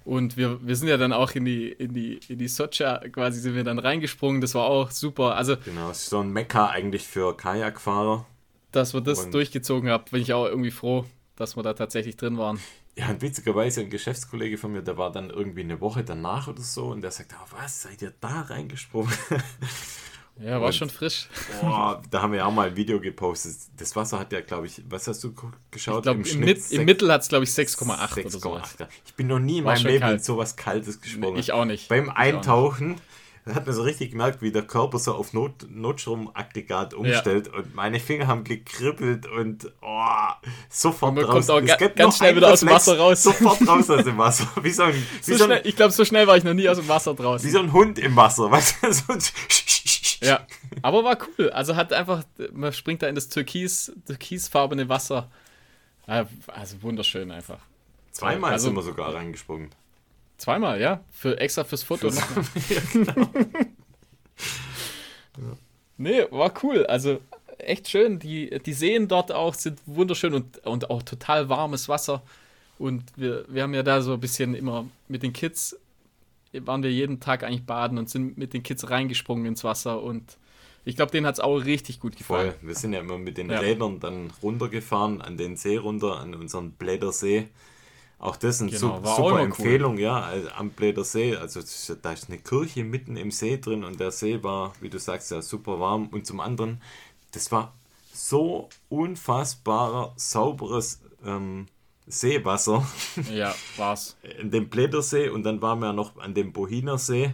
Und 0.05 0.37
wir, 0.37 0.65
wir 0.65 0.75
sind 0.75 0.87
ja 0.87 0.97
dann 0.97 1.13
auch 1.13 1.31
in 1.31 1.45
die, 1.45 1.67
in 1.69 1.93
die, 1.93 2.19
in 2.29 2.39
die 2.39 2.47
Socha 2.47 2.97
quasi 3.11 3.39
sind 3.41 3.53
wir 3.53 3.63
dann 3.63 3.77
reingesprungen. 3.77 4.41
Das 4.41 4.55
war 4.55 4.63
auch 4.65 4.89
super. 4.89 5.35
Also, 5.35 5.57
Genau, 5.65 5.91
es 5.91 5.99
ist 5.99 6.09
so 6.09 6.21
ein 6.21 6.31
Mekka 6.33 6.67
eigentlich 6.67 7.05
für 7.07 7.37
Kajakfahrer. 7.37 8.25
dass 8.71 8.93
wir 8.95 9.01
das 9.01 9.25
Und- 9.25 9.33
durchgezogen 9.35 9.89
haben, 9.91 10.05
bin 10.09 10.21
ich 10.21 10.33
auch 10.33 10.45
irgendwie 10.47 10.71
froh, 10.71 11.05
dass 11.35 11.55
wir 11.55 11.61
da 11.63 11.73
tatsächlich 11.73 12.17
drin 12.17 12.37
waren. 12.39 12.59
Ja, 12.95 13.09
und 13.09 13.21
witzigerweise 13.21 13.81
ein 13.81 13.89
Geschäftskollege 13.89 14.57
von 14.57 14.73
mir, 14.73 14.81
der 14.81 14.97
war 14.97 15.11
dann 15.11 15.29
irgendwie 15.29 15.61
eine 15.61 15.79
Woche 15.79 16.03
danach 16.03 16.47
oder 16.49 16.61
so 16.61 16.87
und 16.87 17.01
der 17.01 17.11
sagt, 17.11 17.33
ah, 17.33 17.45
was, 17.51 17.83
seid 17.83 18.01
ihr 18.01 18.13
da 18.19 18.41
reingesprungen? 18.41 19.13
Ja, 20.41 20.61
war 20.61 20.67
Und- 20.67 20.73
schon 20.75 20.89
frisch. 20.89 21.27
Boah, 21.59 22.01
da 22.11 22.21
haben 22.21 22.31
wir 22.31 22.47
auch 22.47 22.53
mal 22.53 22.69
ein 22.69 22.75
Video 22.77 23.01
gepostet. 23.01 23.57
Das 23.75 23.93
Wasser 23.97 24.19
hat 24.19 24.31
ja, 24.31 24.39
glaube 24.39 24.67
ich, 24.67 24.81
was 24.89 25.05
hast 25.05 25.21
du 25.21 25.33
geschaut? 25.69 25.97
Ich 25.97 26.03
glaube, 26.03 26.19
im, 26.19 26.23
Schnitt 26.25 26.45
Mit, 26.45 26.71
im 26.71 26.85
Mittel 26.85 27.11
hat 27.11 27.23
es, 27.23 27.27
glaube 27.27 27.43
ich, 27.43 27.49
6,8 27.49 27.83
oder 27.83 27.95
6,8, 28.29 28.29
sowas. 28.39 28.75
ja. 28.79 28.87
Ich 29.05 29.13
bin 29.15 29.27
noch 29.27 29.39
nie 29.39 29.57
in 29.57 29.65
War 29.65 29.73
meinem 29.75 29.85
Leben 29.87 29.99
kalt. 29.99 30.13
mit 30.13 30.23
sowas 30.23 30.55
Kaltes 30.55 31.01
gesprungen. 31.01 31.35
Ich 31.37 31.51
auch 31.51 31.65
nicht. 31.65 31.89
Beim 31.89 32.05
Ich 32.05 32.47
auch 32.47 32.79
nicht. 32.79 33.01
Eintauchen 33.49 33.55
hat 33.55 33.65
man 33.67 33.75
so 33.75 33.81
richtig 33.83 34.11
gemerkt, 34.11 34.41
wie 34.41 34.51
der 34.51 34.63
Körper 34.63 34.99
so 34.99 35.13
auf 35.15 35.33
Not 35.33 35.67
Notstromaggregat 35.69 36.93
umstellt 36.93 37.47
und 37.49 37.75
meine 37.75 37.99
Finger 37.99 38.27
haben 38.27 38.43
gekribbelt 38.43 39.27
und 39.27 39.71
oh, 39.81 40.05
sofort 40.69 41.09
Und 41.09 41.15
man 41.15 41.25
raus. 41.25 41.47
kommt 41.47 41.63
auch 41.63 41.69
Es 41.69 41.77
ga- 41.77 41.87
ganz 41.89 42.17
schnell 42.17 42.35
wieder 42.35 42.51
aus 42.51 42.59
dem 42.61 42.69
Reflex, 42.69 42.87
Wasser 42.87 42.99
raus. 42.99 43.23
Sofort 43.23 43.67
raus 43.67 43.89
aus 43.89 44.03
dem 44.03 44.17
Wasser. 44.17 44.47
Wie 44.61 44.71
so 44.71 44.83
ein, 44.83 44.93
wie 44.93 45.31
So 45.31 45.37
so 45.37 45.43
ein, 45.43 45.49
schnell, 45.49 45.61
ich 45.65 45.75
glaube, 45.75 45.91
so 45.91 46.05
schnell 46.05 46.27
war 46.27 46.37
ich 46.37 46.43
noch 46.43 46.53
nie 46.53 46.69
aus 46.69 46.77
dem 46.77 46.87
Wasser 46.87 47.13
draußen. 47.13 47.47
wie 47.47 47.51
so 47.51 47.59
ein 47.59 47.73
Hund 47.73 47.99
im 47.99 48.15
Wasser. 48.15 48.49
Weißt 48.51 48.75
du? 48.83 48.91
so 48.93 49.13
ein 49.13 49.19
Ja, 50.21 50.45
aber 50.81 51.03
war 51.03 51.17
cool. 51.37 51.49
Also 51.51 51.75
hat 51.75 51.93
einfach, 51.93 52.23
man 52.51 52.73
springt 52.73 53.01
da 53.01 53.07
in 53.07 53.15
das 53.15 53.29
Türkis, 53.29 53.91
türkisfarbene 54.05 54.89
Wasser. 54.89 55.29
Ja, 56.07 56.27
Also 56.47 56.81
wunderschön 56.81 57.31
einfach. 57.31 57.59
Zweimal 58.11 58.53
Also- 58.53 58.65
sind 58.67 58.75
wir 58.75 58.81
sogar 58.83 59.13
reingesprungen. 59.13 59.69
Zweimal, 60.39 60.81
ja? 60.81 61.03
Für, 61.11 61.39
extra 61.39 61.63
fürs 61.63 61.83
Foto. 61.83 62.09
Fürs- 62.09 62.95
noch. 62.95 63.29
Nee, 65.97 66.23
war 66.31 66.53
cool. 66.63 66.85
Also 66.85 67.19
echt 67.57 67.89
schön. 67.89 68.19
Die, 68.19 68.49
die 68.65 68.73
Seen 68.73 69.07
dort 69.07 69.31
auch 69.31 69.53
sind 69.53 69.79
wunderschön 69.85 70.33
und, 70.33 70.65
und 70.65 70.89
auch 70.89 71.03
total 71.03 71.49
warmes 71.49 71.89
Wasser. 71.89 72.21
Und 72.77 73.03
wir, 73.17 73.45
wir 73.49 73.63
haben 73.63 73.73
ja 73.73 73.83
da 73.83 74.01
so 74.01 74.13
ein 74.13 74.19
bisschen 74.21 74.55
immer 74.55 74.85
mit 75.09 75.23
den 75.23 75.33
Kids, 75.33 75.77
waren 76.53 76.83
wir 76.83 76.91
jeden 76.91 77.19
Tag 77.19 77.43
eigentlich 77.43 77.65
baden 77.65 77.97
und 77.97 78.09
sind 78.09 78.37
mit 78.37 78.53
den 78.53 78.63
Kids 78.63 78.89
reingesprungen 78.89 79.45
ins 79.45 79.65
Wasser. 79.65 80.01
Und 80.01 80.37
ich 80.85 80.95
glaube, 80.95 81.11
denen 81.11 81.27
hat 81.27 81.35
es 81.35 81.39
auch 81.41 81.57
richtig 81.57 81.99
gut 81.99 82.15
gefallen. 82.15 82.53
Voll. 82.53 82.67
Wir 82.69 82.75
sind 82.75 82.93
ja 82.93 83.01
immer 83.01 83.17
mit 83.17 83.37
den 83.37 83.49
Ja. 83.49 83.59
Rädern 83.59 83.99
dann 83.99 84.31
runtergefahren 84.41 85.21
an 85.21 85.35
den 85.35 85.57
See 85.57 85.75
runter, 85.75 86.17
an 86.17 86.33
unseren 86.33 86.71
Blädersee. 86.71 87.49
Auch 88.19 88.35
das 88.35 88.61
eine 88.61 88.69
Genau, 88.69 88.95
auch 88.95 89.15
super 89.17 89.29
immer 89.29 89.35
cool. 89.39 89.45
Empfehlung, 89.45 89.97
ja, 89.97 90.19
also 90.21 90.49
am 90.49 90.71
Blädersee. 90.71 91.35
Also 91.37 91.59
es 91.61 91.89
ist- 91.89 91.99
da 92.03 92.11
ist 92.11 92.27
eine 92.29 92.37
Kirche 92.39 92.83
mitten 92.83 93.15
im 93.17 93.31
See 93.31 93.57
drin 93.57 93.83
und 93.85 93.99
der 93.99 94.11
See 94.11 94.43
war, 94.43 94.73
wie 94.81 94.89
du 94.89 94.99
sagst, 94.99 95.31
ja 95.31 95.41
super 95.41 95.79
warm. 95.79 96.07
Und 96.11 96.27
zum 96.27 96.39
anderen, 96.41 96.81
das 97.31 97.51
war 97.51 97.73
so 98.13 98.69
unfassbar 98.89 100.13
sauberes 100.17 101.01
ähm, 101.25 101.67
Seewasser 102.07 102.85
Ja, 103.31 103.55
war's. 103.77 104.17
in 104.39 104.51
dem 104.51 104.69
Blädersee 104.69 105.29
und 105.29 105.43
dann 105.43 105.61
waren 105.61 105.79
wir 105.79 105.93
noch 105.93 106.17
an 106.17 106.33
dem 106.33 106.51
Bohiner 106.51 106.97
See, 106.97 107.33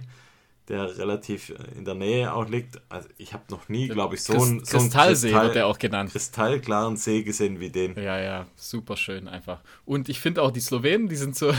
der 0.68 0.98
relativ 0.98 1.50
äh, 1.50 1.56
in 1.78 1.86
der 1.86 1.94
Nähe 1.96 2.34
auch 2.34 2.48
liegt. 2.50 2.82
Also 2.90 3.08
ich 3.18 3.34
habe 3.34 3.44
noch 3.50 3.70
nie, 3.70 3.88
glaube 3.88 4.16
ich, 4.16 4.24
so 4.24 4.34
Christ- 4.34 4.46
einen 4.50 4.66
so 4.66 4.78
einen 4.78 4.86
Kristallsee 4.90 5.28
Kristall- 5.30 5.44
wird 5.46 5.56
der 5.56 5.68
auch 5.68 5.78
genannt. 5.78 6.12
kristallklaren 6.12 6.98
See 6.98 7.24
gesehen 7.24 7.60
wie 7.60 7.70
den. 7.70 7.96
Ja, 7.96 8.20
ja, 8.20 8.46
super 8.56 8.98
schön 8.98 9.28
einfach. 9.28 9.62
Und 9.86 10.10
ich 10.10 10.20
finde 10.20 10.42
auch 10.42 10.52
die 10.52 10.60
Slowenen, 10.62 11.08
die 11.08 11.16
sind 11.16 11.36
so, 11.36 11.54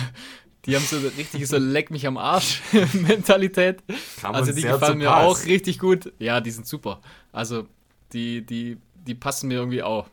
die 0.64 0.74
haben 0.74 0.84
so 0.84 0.96
eine 0.96 1.16
richtige 1.16 1.46
so 1.46 1.56
leck 1.58 1.90
mich 1.90 2.06
am 2.06 2.16
Arsch 2.16 2.60
Mentalität. 2.92 3.82
Kam 4.20 4.34
Also 4.34 4.52
die 4.52 4.62
gefallen 4.62 4.98
mir 4.98 5.14
auch 5.16 5.44
richtig 5.44 5.78
gut. 5.78 6.12
Ja, 6.18 6.40
die 6.40 6.50
sind 6.50 6.66
super. 6.66 7.00
Also 7.32 7.66
die, 8.12 8.44
die, 8.44 8.76
die 9.06 9.14
passen 9.14 9.48
mir 9.48 9.54
irgendwie 9.54 9.82
auch, 9.82 10.08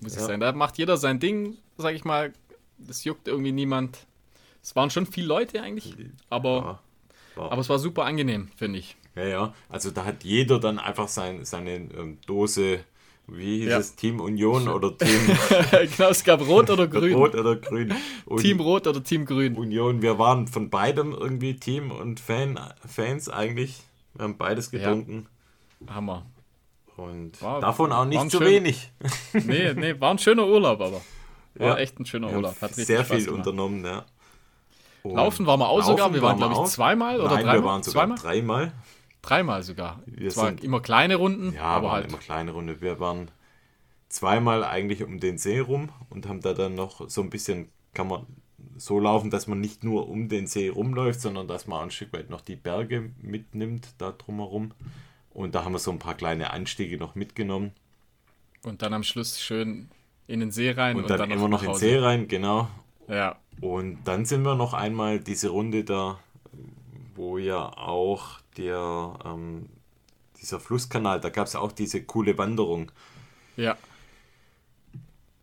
muss 0.00 0.12
ich 0.14 0.20
Ja. 0.20 0.26
sagen. 0.26 0.40
Da 0.40 0.52
macht 0.52 0.78
jeder 0.78 0.96
sein 0.96 1.20
Ding, 1.20 1.56
sag 1.76 1.94
ich 1.94 2.04
mal. 2.04 2.32
Das 2.78 3.04
juckt 3.04 3.28
irgendwie 3.28 3.52
niemand. 3.52 4.06
Es 4.62 4.74
waren 4.74 4.88
schon 4.90 5.04
viele 5.06 5.26
Leute 5.26 5.60
eigentlich, 5.62 5.94
aber, 6.30 6.48
Ja, 6.56 6.80
war- 7.36 7.52
aber 7.52 7.60
es 7.60 7.68
war 7.68 7.78
super 7.78 8.04
angenehm, 8.04 8.48
finde 8.56 8.78
ich. 8.78 8.96
ja, 9.16 9.24
ja. 9.24 9.54
Also 9.68 9.90
da 9.90 10.04
hat 10.04 10.24
jeder 10.24 10.58
dann 10.60 10.78
einfach 10.78 11.08
sein, 11.08 11.44
seine 11.44 11.74
ähm, 11.76 12.18
Dose, 12.26 12.80
wie 13.26 13.60
hieß 13.60 13.68
Ja. 13.70 13.78
es, 13.78 13.94
Team 13.96 14.20
Union 14.20 14.66
oder 14.68 14.96
Team 14.96 15.08
genau, 15.96 16.10
es 16.10 16.24
gab 16.24 16.40
Rot 16.46 16.68
oder 16.70 16.86
Grün. 16.94 17.14
Rot 17.14 17.34
oder 17.34 17.56
Grün. 17.56 17.94
Und 18.26 18.40
Team 18.42 18.60
Rot 18.60 18.86
oder 18.86 19.02
Team 19.02 19.24
Grün. 19.24 19.56
Union, 19.56 20.02
wir 20.02 20.18
waren 20.18 20.46
von 20.48 20.68
beidem 20.70 21.12
irgendwie 21.12 21.54
Team 21.56 21.90
und 21.92 22.18
Fan, 22.20 22.58
Fans 22.86 23.28
eigentlich. 23.28 23.82
Wir 24.14 24.24
haben 24.24 24.36
beides 24.36 24.70
getrunken. 24.72 25.26
Hammer. 25.88 26.26
Und 26.96 27.40
War- 27.40 27.60
davon 27.60 27.92
auch 27.92 28.04
nicht 28.04 28.30
zu 28.30 28.38
schön- 28.38 28.46
wenig. 28.48 28.90
Nee, 29.32 29.72
nee, 29.74 29.98
war 30.00 30.10
ein 30.10 30.18
schöner 30.18 30.46
Urlaub, 30.46 30.80
aber. 30.80 31.00
War 31.54 31.66
Ja. 31.68 31.76
echt 31.78 31.98
ein 31.98 32.06
schöner 32.06 32.32
Urlaub. 32.32 32.60
Hat 32.62 32.74
sehr 32.74 33.04
Spaß 33.04 33.08
viel 33.16 33.24
gemacht. 33.26 33.38
unternommen, 33.38 33.84
ja. 33.84 34.04
Und 35.02 35.14
Laufen 35.16 35.46
waren 35.46 35.60
wir 35.60 35.68
auch 35.68 35.82
sogar. 35.82 36.12
Wir 36.12 36.20
waren, 36.22 36.36
glaube 36.36 36.54
ich, 36.64 36.70
zweimal 36.70 37.20
oder 37.20 37.34
Nein, 37.36 37.44
dreimal. 37.44 37.58
wir 37.58 37.64
waren 37.64 37.82
sogar 37.82 38.02
zweimal? 38.16 38.18
dreimal. 38.18 38.72
Dreimal 39.22 39.62
sogar. 39.62 40.00
Wir 40.06 40.30
Zwar 40.30 40.46
sind- 40.46 40.64
immer 40.64 40.80
kleine 40.80 41.16
Runden, 41.16 41.52
Ja, 41.54 41.62
aber 41.64 41.86
waren 41.88 41.94
halt. 41.96 42.08
immer 42.08 42.18
kleine 42.18 42.50
Runde. 42.52 42.80
Wir 42.80 43.00
waren 43.00 43.30
zweimal 44.08 44.64
eigentlich 44.64 45.02
um 45.02 45.20
den 45.20 45.38
See 45.38 45.58
rum 45.58 45.90
und 46.08 46.26
haben 46.28 46.40
da 46.40 46.52
dann 46.54 46.74
noch 46.74 47.08
so 47.08 47.20
ein 47.22 47.30
bisschen, 47.30 47.68
kann 47.94 48.08
man 48.08 48.26
so 48.76 48.98
laufen, 48.98 49.30
dass 49.30 49.46
man 49.46 49.60
nicht 49.60 49.84
nur 49.84 50.08
um 50.08 50.28
den 50.28 50.46
See 50.46 50.68
rumläuft, 50.68 51.20
sondern 51.20 51.46
dass 51.48 51.66
man 51.66 51.84
ein 51.84 51.90
Stück 51.90 52.12
weit 52.12 52.30
noch 52.30 52.40
die 52.40 52.56
Berge 52.56 53.10
mitnimmt, 53.20 53.88
da 53.98 54.12
drumherum. 54.12 54.72
Und 55.32 55.54
da 55.54 55.64
haben 55.64 55.72
wir 55.72 55.78
so 55.78 55.90
ein 55.92 55.98
paar 55.98 56.14
kleine 56.14 56.50
Anstiege 56.50 56.96
noch 56.98 57.14
mitgenommen. 57.14 57.72
Und 58.62 58.82
dann 58.82 58.92
am 58.94 59.02
Schluss 59.02 59.40
schön 59.40 59.88
in 60.26 60.40
den 60.40 60.50
See 60.50 60.70
rein 60.70 60.96
Und, 60.96 61.08
dann, 61.10 61.30
immer 61.30 61.48
noch 61.48 61.62
in 61.62 61.68
den. 61.70 61.76
See 61.78 61.96
rein, 61.98 62.26
genau. 62.26 62.68
Ja, 63.08 63.36
Und 63.60 63.98
dann 64.04 64.24
sind 64.24 64.42
wir 64.42 64.54
noch 64.54 64.72
einmal 64.74 65.20
diese 65.20 65.50
Runde 65.50 65.84
da, 65.84 66.18
wo 67.14 67.36
ja 67.38 67.66
auch 67.76 68.40
der, 68.56 69.18
ähm, 69.24 69.66
dieser 70.40 70.58
Flusskanal, 70.60 71.20
da 71.20 71.28
gab 71.28 71.46
es 71.46 71.54
auch 71.56 71.72
diese 71.72 72.02
coole 72.02 72.38
Wanderung. 72.38 72.90
ja. 73.56 73.76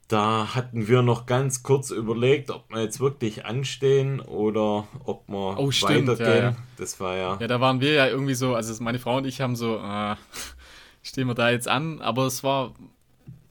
Da 0.09 0.55
hatten 0.55 0.87
wir 0.87 1.01
noch 1.01 1.25
ganz 1.25 1.63
kurz 1.63 1.91
überlegt, 1.91 2.49
ob 2.49 2.69
wir 2.69 2.81
jetzt 2.81 3.01
wirklich 3.01 3.43
anstehen 3.43 4.21
oder 4.21 4.87
ob 5.03 5.27
wir 5.27 5.59
Oh, 5.59 5.69
stimmt, 5.69 6.07
weitergehen. 6.07 6.29
ja, 6.29 6.49
ja. 6.51 6.55
Das 6.77 6.97
war 7.01 7.17
ja, 7.17 7.37
Ja, 7.41 7.47
da 7.47 7.59
waren 7.59 7.81
wir 7.81 7.91
ja 7.91 8.07
irgendwie 8.07 8.33
so, 8.33 8.55
also 8.55 8.81
meine 8.81 8.99
Frau 8.99 9.17
und 9.17 9.25
ich 9.27 9.41
haben 9.41 9.57
so, 9.57 9.75
äh, 9.79 10.15
stehen 11.03 11.27
wir 11.27 11.33
da 11.33 11.49
jetzt 11.49 11.67
an, 11.67 11.99
aber 11.99 12.25
es 12.25 12.41
war, 12.41 12.73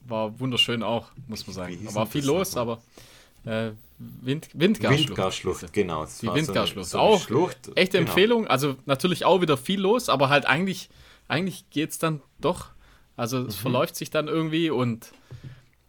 war 0.07 0.39
wunderschön 0.39 0.81
auch, 0.81 1.11
muss 1.27 1.45
man 1.45 1.53
sagen. 1.53 1.77
Da 1.85 1.93
war 1.93 2.07
viel 2.07 2.25
los, 2.25 2.57
aber 2.57 2.79
äh, 3.45 3.69
Wind, 3.99 4.49
Windgarschlucht. 4.53 5.09
Windgarschlucht, 5.09 5.73
genau. 5.73 6.03
Es 6.03 6.19
Die 6.19 6.27
war 6.27 6.37
so 6.43 6.53
eine- 6.53 6.83
so 6.85 6.97
eine 6.99 7.07
auch 7.07 7.21
Schlucht, 7.21 7.71
echte 7.75 7.97
genau. 7.97 8.09
Empfehlung. 8.09 8.47
Also 8.47 8.75
natürlich 8.85 9.25
auch 9.25 9.41
wieder 9.41 9.57
viel 9.57 9.79
los, 9.81 10.07
aber 10.09 10.29
halt 10.29 10.45
eigentlich, 10.45 10.89
eigentlich 11.27 11.67
geht 11.71 11.89
es 11.91 11.97
dann 11.99 12.21
doch. 12.39 12.67
Also 13.15 13.39
Mhm. 13.39 13.45
es 13.47 13.55
verläuft 13.55 13.95
sich 13.95 14.11
dann 14.11 14.27
irgendwie 14.27 14.69
und, 14.69 15.11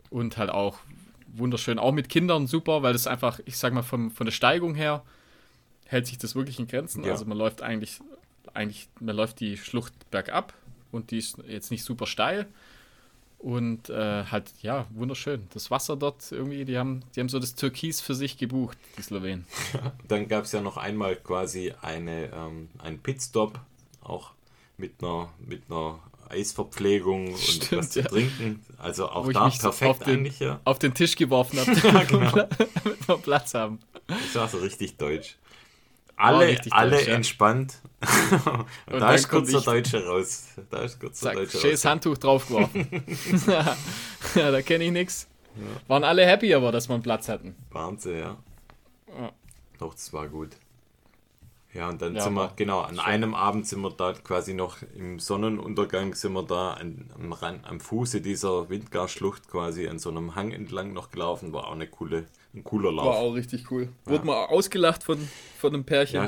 und 0.08 0.38
halt 0.38 0.48
auch 0.50 0.78
wunderschön. 1.34 1.78
Auch 1.78 1.92
mit 1.92 2.08
Kindern 2.08 2.46
super, 2.46 2.82
weil 2.82 2.94
das 2.94 3.06
einfach, 3.06 3.40
ich 3.44 3.58
sag 3.58 3.74
mal, 3.74 3.82
vom, 3.82 4.10
von 4.10 4.24
der 4.24 4.32
Steigung 4.32 4.74
her 4.74 5.04
hält 5.84 6.06
sich 6.06 6.16
das 6.18 6.34
wirklich 6.34 6.58
in 6.58 6.66
Grenzen. 6.66 7.04
Ja. 7.04 7.12
Also 7.12 7.26
man 7.26 7.36
läuft 7.36 7.60
eigentlich, 7.62 8.00
eigentlich, 8.54 8.88
man 9.00 9.14
läuft 9.16 9.40
die 9.40 9.58
Schlucht 9.58 9.92
bergab 10.10 10.54
und 10.90 11.10
die 11.10 11.18
ist 11.18 11.36
jetzt 11.46 11.70
nicht 11.70 11.84
super 11.84 12.06
steil. 12.06 12.46
Und 13.38 13.88
äh, 13.88 14.24
halt, 14.24 14.52
ja, 14.62 14.86
wunderschön. 14.90 15.46
Das 15.54 15.70
Wasser 15.70 15.96
dort 15.96 16.32
irgendwie, 16.32 16.64
die 16.64 16.76
haben, 16.76 17.02
die 17.14 17.20
haben 17.20 17.28
so 17.28 17.38
das 17.38 17.54
Türkis 17.54 18.00
für 18.00 18.14
sich 18.16 18.36
gebucht, 18.36 18.76
die 18.96 19.02
Slowenen. 19.02 19.46
Dann 20.08 20.26
gab 20.26 20.44
es 20.44 20.52
ja 20.52 20.60
noch 20.60 20.76
einmal 20.76 21.14
quasi 21.16 21.72
eine, 21.80 22.32
ähm, 22.32 22.68
einen 22.78 22.98
Pitstop, 22.98 23.60
auch 24.02 24.32
mit 24.76 24.94
einer, 25.02 25.32
mit 25.46 25.62
einer 25.70 26.00
Eisverpflegung 26.30 27.28
und 27.28 27.38
Stimmt, 27.38 27.72
was 27.82 27.90
zu 27.90 28.00
ja. 28.00 28.06
trinken. 28.08 28.64
Also 28.76 29.08
auch 29.08 29.26
Wo 29.26 29.30
da 29.30 29.48
perfekt 29.48 29.82
auf 29.90 29.98
den- 30.00 30.18
eigentlich, 30.18 30.40
ja. 30.40 30.60
auf 30.64 30.78
den 30.80 30.94
Tisch 30.94 31.14
geworfen 31.14 31.60
habe, 31.60 31.72
genau. 32.06 32.30
damit 32.32 33.08
wir 33.08 33.18
Platz 33.18 33.54
haben. 33.54 33.78
Das 34.08 34.34
war 34.34 34.48
so 34.48 34.58
richtig 34.58 34.96
deutsch. 34.96 35.36
Alle, 36.18 36.48
richtig 36.48 36.72
alle 36.72 36.96
deutsch, 36.96 37.06
ja. 37.06 37.14
entspannt. 37.14 37.80
und, 38.86 38.94
Und 38.94 39.00
da 39.00 39.14
ist 39.14 39.28
kurz 39.28 39.50
der. 39.50 39.60
Deutsche 39.60 40.04
raus. 40.04 40.48
Da 40.70 40.82
ist 40.82 40.98
kurz 40.98 41.20
der 41.20 41.34
Deutsche 41.34 41.58
schönes 41.58 41.84
raus. 41.84 41.90
Handtuch 41.90 42.18
draufgeworfen. 42.18 42.88
ja, 44.34 44.50
da 44.50 44.62
kenne 44.62 44.84
ich 44.84 44.92
nichts. 44.92 45.28
Waren 45.86 46.04
alle 46.04 46.26
happy 46.26 46.54
aber, 46.54 46.72
dass 46.72 46.88
wir 46.88 46.94
einen 46.94 47.02
Platz 47.02 47.28
hatten. 47.28 47.54
Wahnsinn, 47.70 48.18
ja. 48.18 48.36
Ja. 49.16 49.32
Doch, 49.78 49.94
das 49.94 50.12
war 50.12 50.28
gut. 50.28 50.50
Ja, 51.74 51.90
und 51.90 52.00
dann 52.00 52.16
Ja, 52.16 52.22
sind 52.22 52.34
wir, 52.34 52.52
genau, 52.56 52.80
an 52.80 52.98
einem 52.98 53.34
Abend 53.34 53.66
sind 53.66 53.82
wir 53.82 53.90
da 53.90 54.14
quasi 54.14 54.54
noch 54.54 54.78
im 54.96 55.20
Sonnenuntergang, 55.20 56.14
sind 56.14 56.32
wir 56.32 56.42
da 56.42 56.72
an, 56.72 57.10
am, 57.14 57.32
Rand, 57.32 57.66
am 57.66 57.78
Fuße 57.78 58.22
dieser 58.22 58.70
Windgarschlucht 58.70 59.48
quasi 59.48 59.86
an 59.86 59.98
so 59.98 60.08
einem 60.08 60.34
Hang 60.34 60.52
entlang 60.52 60.94
noch 60.94 61.10
gelaufen. 61.10 61.52
War 61.52 61.66
auch 61.66 61.72
eine 61.72 61.86
coole, 61.86 62.24
ein 62.54 62.64
cooler 62.64 62.90
Lauf. 62.90 63.06
War 63.06 63.16
auch 63.16 63.34
richtig 63.34 63.70
cool. 63.70 63.90
Wurde 64.06 64.24
mal 64.24 64.46
ausgelacht 64.46 65.04
von, 65.04 65.28
von 65.58 65.74
einem 65.74 65.84
Pärchen. 65.84 66.16
Ja, 66.16 66.24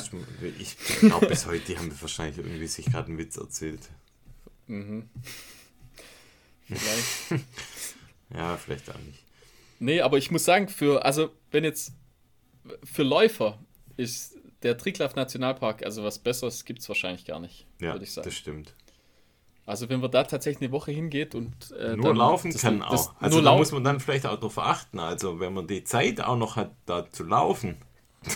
ich, 0.59 0.77
glaube 1.01 1.27
bis 1.27 1.47
heute, 1.47 1.65
die 1.65 1.79
haben 1.79 1.91
wahrscheinlich 2.01 2.37
irgendwie 2.37 2.67
sich 2.67 2.87
gerade 2.87 3.09
einen 3.09 3.19
Witz 3.19 3.37
erzählt. 3.37 3.89
Vielleicht. 4.67 4.91
Ja, 8.33 8.57
vielleicht 8.57 8.89
auch 8.89 8.99
nicht. 9.01 9.25
Nee, 9.81 10.03
aber 10.03 10.17
ich 10.17 10.31
muss 10.31 10.45
sagen, 10.45 10.69
für, 10.69 11.05
also 11.05 11.31
wenn 11.51 11.65
jetzt 11.65 11.95
für 12.85 13.03
Läufer 13.03 13.59
ist 13.97 14.37
der 14.63 14.77
Triglav 14.79 15.15
Nationalpark, 15.15 15.85
also 15.85 16.05
was 16.05 16.19
Besseres 16.19 16.65
gibt 16.65 16.81
es 16.81 16.89
wahrscheinlich 16.89 17.25
gar 17.25 17.41
nicht, 17.41 17.67
Ja, 17.81 17.93
würde 17.93 18.05
ich 18.05 18.13
sagen. 18.13 18.25
das 18.27 18.35
stimmt. 18.35 18.75
Also 19.67 19.89
wenn 19.89 20.01
man 20.01 20.11
da 20.11 20.25
tatsächlich 20.25 20.63
eine 20.69 20.73
Woche 20.73 20.91
hingeht 20.91 21.35
und 21.35 21.53
äh, 21.79 21.95
Nur 21.97 22.15
laufen 22.15 22.51
das- 22.51 22.63
kann 22.63 22.81
das- 22.81 23.09
auch. 23.09 23.15
Also 23.21 23.41
da 23.41 23.55
muss 23.57 23.71
man 23.73 23.85
dann 23.85 24.01
vielleicht 24.01 24.27
auch 24.27 24.35
darauf 24.37 24.59
achten. 24.59 24.99
Also 24.99 25.39
wenn 25.39 25.55
man 25.55 25.67
die 25.69 25.85
Zeit 25.85 26.21
auch 26.21 26.37
noch 26.37 26.57
hat, 26.57 26.73
da 26.87 27.09
zu 27.11 27.23
laufen. 27.25 27.77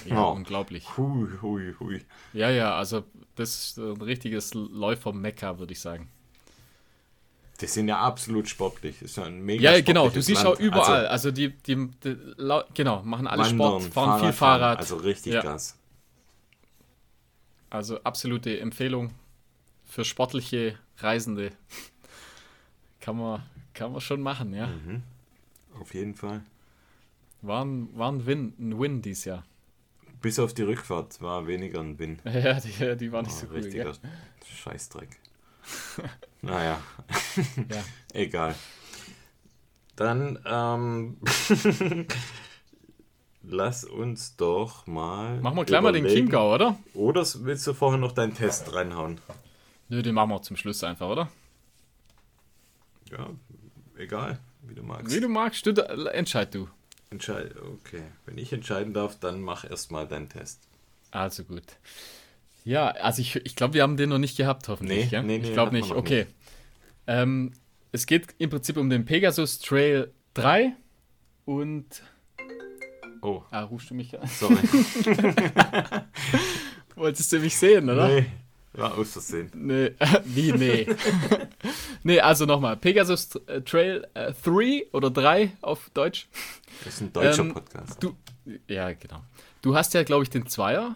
ja, 0.07 0.25
Oh. 0.25 0.31
unglaublich. 0.33 0.97
Hui, 0.97 1.29
hui, 1.43 1.75
hui. 1.81 2.05
Ja, 2.35 2.51
ja, 2.51 2.77
also 2.77 3.05
das 3.35 3.55
ist 3.55 3.79
ein 3.79 4.01
richtiges 4.01 4.55
Läufer-Mekka, 4.55 5.59
würde 5.59 5.72
ich 5.72 5.81
sagen. 5.81 6.09
Die 7.61 7.66
sind 7.66 7.89
ja 7.89 7.99
absolut 7.99 8.49
sportlich. 8.49 8.97
Das 9.01 9.11
ist 9.11 9.16
ja 9.16 9.25
ein 9.25 9.41
mega 9.41 9.72
Ja, 9.72 9.81
genau, 9.81 10.09
du 10.09 10.20
siehst 10.22 10.43
Land. 10.43 10.57
auch 10.57 10.61
überall. 10.61 11.07
Also, 11.07 11.31
die, 11.31 11.51
die, 11.51 11.89
die, 12.03 12.16
lau- 12.37 12.64
genau, 12.75 13.03
machen 13.03 13.27
alle 13.27 13.43
Also, 13.43 13.55
Sport, 13.55 13.72
Wandern, 13.75 13.93
fahren 13.93 14.20
viel 14.20 14.33
Fahrradfahren, 14.33 14.35
Fahrrad. 14.35 14.79
Also 14.79 14.97
richtig 14.97 15.35
Ja. 15.35 15.41
krass. 15.43 15.77
Also 17.75 18.01
absolute 18.05 18.61
Empfehlung 18.61 19.11
für 19.85 20.05
sportliche 20.05 20.79
Reisende. 20.99 21.51
Kann 23.01 23.18
man, 23.18 23.43
kann 23.75 23.91
man 23.91 24.01
schon 24.01 24.20
machen, 24.22 24.55
ja. 24.55 24.68
Mhm. 24.68 25.03
Auf 25.81 25.93
jeden 25.93 26.14
Fall. 26.14 26.43
War 27.43 27.64
ein, 27.64 27.89
war 27.99 28.12
ein 28.12 28.25
Win, 28.27 28.55
ein 28.61 28.79
Win 28.81 29.03
dieses 29.03 29.25
Jahr. 29.25 29.45
Bis 30.22 30.39
auf 30.39 30.55
die 30.55 30.62
Rückfahrt 30.62 31.20
war 31.20 31.47
weniger 31.49 31.81
ein 31.81 31.99
Win. 31.99 32.20
Ja, 32.25 32.61
die, 32.61 32.97
die 32.97 33.11
war 33.12 33.22
nicht 33.22 33.35
Oh, 33.35 33.41
so 33.41 33.47
cool. 33.49 33.55
richtiger 33.57 33.85
Gell? 33.85 33.95
Scheißdreck. 34.57 35.18
naja, 36.43 36.81
Ja. 37.68 37.85
egal. 38.12 38.55
Dann 39.97 40.39
ähm, 40.47 41.16
lass 43.47 43.84
uns 43.84 44.36
doch 44.36 44.86
mal. 44.86 45.40
Machen 45.40 45.57
wir 45.57 45.64
gleich 45.64 45.80
mal 45.80 45.92
den. 45.92 46.07
Chiemgau, 46.07 46.55
oder? 46.55 46.78
Oder 46.95 47.24
willst 47.40 47.66
du 47.66 47.74
vorher 47.74 47.99
noch 47.99 48.12
deinen 48.12 48.34
Test 48.34 48.74
reinhauen? 48.74 49.20
Nö, 49.88 50.03
den 50.03 50.14
machen 50.14 50.30
wir 50.30 50.42
zum 50.42 50.57
Schluss 50.57 50.82
einfach, 50.82 51.09
oder? 51.09 51.30
Ja, 53.11 53.30
egal, 53.99 54.38
wie 54.62 54.74
du 54.74 54.82
magst. 54.82 55.14
Wie 55.14 55.20
du 55.20 55.28
magst, 55.28 55.66
du, 55.66 55.72
entscheid 56.12 56.55
du. 56.55 56.68
Entscheid 57.11 57.55
okay, 57.57 58.03
wenn 58.26 58.38
ich 58.38 58.53
entscheiden 58.53 58.92
darf, 58.92 59.18
dann 59.20 59.40
mach 59.40 59.68
erstmal 59.68 60.09
deinen 60.09 60.28
Test. 60.28 60.61
Also 61.11 61.45
gut. 61.45 61.62
Ja, 62.64 62.88
also 62.88 63.20
ich, 63.20 63.36
ich 63.36 63.57
glaube, 63.57 63.74
wir 63.74 63.82
haben 63.82 63.97
den 63.97 64.09
noch 64.09 64.18
nicht 64.18 64.36
gehabt, 64.36 64.68
hoffentlich. 64.68 65.05
Nee, 65.05 65.11
gell? 65.11 65.22
nee, 65.22 65.38
nee, 65.38 65.47
ich 65.47 65.53
glaube 65.53 65.72
nicht. 65.72 65.92
Okay. 65.92 66.26
Ähm, 67.07 67.53
es 67.92 68.07
geht 68.07 68.34
im 68.38 68.51
Prinzip 68.51 68.76
um 68.78 68.90
den 68.90 69.05
Pegasus 69.05 69.59
Trail 69.59 70.12
3 70.34 70.72
und. 71.45 72.03
Oh, 73.25 73.43
Ah, 73.51 73.62
rufst 73.62 73.91
du 73.91 73.95
mich 73.95 74.16
an? 74.20 74.29
sorry. 74.29 74.57
Wolltest 76.97 77.33
du 77.33 77.39
mich 77.41 77.57
sehen, 77.57 77.91
oder? 77.91 78.09
nee, 78.09 78.27
war 78.75 78.97
aus 78.97 79.12
Versehen. 79.12 79.51
Nee, 79.55 79.93
wie, 80.25 80.53
nee. 80.53 80.87
nee, 82.05 82.20
also 82.20 82.47
nochmal. 82.47 82.77
Pegasus 82.77 83.35
äh, 83.47 83.61
Trail 83.62 84.07
äh, 84.14 84.33
3 84.45 84.87
oder 84.93 85.11
3 85.11 85.53
auf 85.62 85.91
Deutsch. 85.95 86.29
Das 86.85 86.95
ist 86.95 87.01
ein 87.01 87.12
deutscher 87.12 87.43
Ähm, 87.43 87.55
Podcast. 87.55 88.03
Du, 88.03 88.14
ja, 88.68 88.93
genau. 88.93 89.20
Du 89.62 89.75
hast 89.75 89.95
ja, 89.95 90.03
glaube 90.03 90.22
ich, 90.25 90.31
den 90.31 90.47
Zweier, 90.47 90.95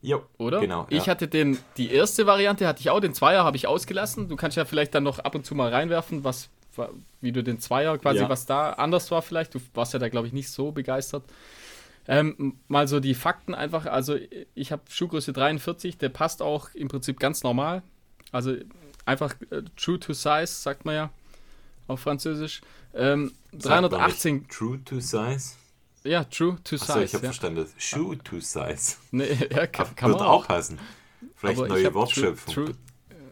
Jo, 0.00 0.22
oder? 0.36 0.60
Genau. 0.60 0.86
Ich 0.90 1.06
ja. 1.06 1.12
hatte 1.12 1.28
den, 1.28 1.58
die 1.78 1.90
erste 1.90 2.26
Variante 2.26 2.66
hatte 2.66 2.80
ich 2.80 2.90
auch, 2.90 3.00
den 3.00 3.14
Zweier 3.14 3.42
habe 3.42 3.56
ich 3.56 3.66
ausgelassen. 3.66 4.28
Du 4.28 4.36
kannst 4.36 4.54
ja 4.56 4.66
vielleicht 4.66 4.94
dann 4.94 5.02
noch 5.02 5.18
ab 5.18 5.34
und 5.34 5.46
zu 5.46 5.54
mal 5.54 5.70
reinwerfen, 5.70 6.24
was, 6.24 6.50
wa- 6.76 6.90
wie 7.22 7.32
du 7.32 7.42
den 7.42 7.58
Zweier 7.58 7.96
quasi, 7.98 8.20
Ja. 8.20 8.28
was 8.28 8.44
da 8.44 8.74
anders 8.74 9.10
war 9.10 9.22
vielleicht. 9.22 9.54
Du 9.54 9.60
warst 9.72 9.94
ja 9.94 9.98
da, 9.98 10.10
glaube 10.10 10.26
ich, 10.26 10.34
nicht 10.34 10.50
so 10.50 10.72
begeistert. 10.72 11.24
Ähm, 12.06 12.58
mal 12.68 12.86
so 12.86 13.00
die 13.00 13.14
Fakten 13.14 13.54
einfach. 13.54 13.86
Also 13.86 14.16
ich 14.54 14.72
habe 14.72 14.82
Schuhgröße 14.90 15.32
43, 15.32 15.96
der 15.98 16.10
passt 16.10 16.42
auch 16.42 16.68
im 16.74 16.88
Prinzip 16.88 17.18
ganz 17.18 17.42
normal. 17.42 17.82
Also 18.32 18.54
einfach 19.06 19.34
äh, 19.50 19.62
true 19.76 19.98
to 19.98 20.12
size, 20.12 20.46
sagt 20.46 20.84
man 20.84 20.94
ja 20.94 21.10
auf 21.86 22.00
Französisch. 22.00 22.60
Ähm, 22.94 23.32
Sagt 23.52 23.82
man 23.82 23.90
318, 23.90 24.34
nicht 24.36 24.50
True 24.50 24.80
to 24.84 25.00
size. 25.00 25.52
ja, 26.04 26.24
true 26.24 26.56
to 26.62 26.76
Achso, 26.76 27.00
ich 27.00 27.10
size. 27.10 27.16
habe 27.16 27.26
Ja. 27.26 27.32
verstanden. 27.32 27.66
Shoe 27.78 28.16
to 28.22 28.40
size. 28.40 28.96
Nee, 29.10 29.26
ja, 29.50 29.66
kann, 29.66 29.94
kann 29.96 30.10
Wird 30.10 30.20
man 30.20 30.28
auch 30.28 30.46
passen. 30.46 30.78
Vielleicht 31.36 31.58
Aber 31.58 31.68
neue 31.68 31.92
Wortschöpfung. 31.94 32.54
True, 32.54 32.64
true, 32.66 32.74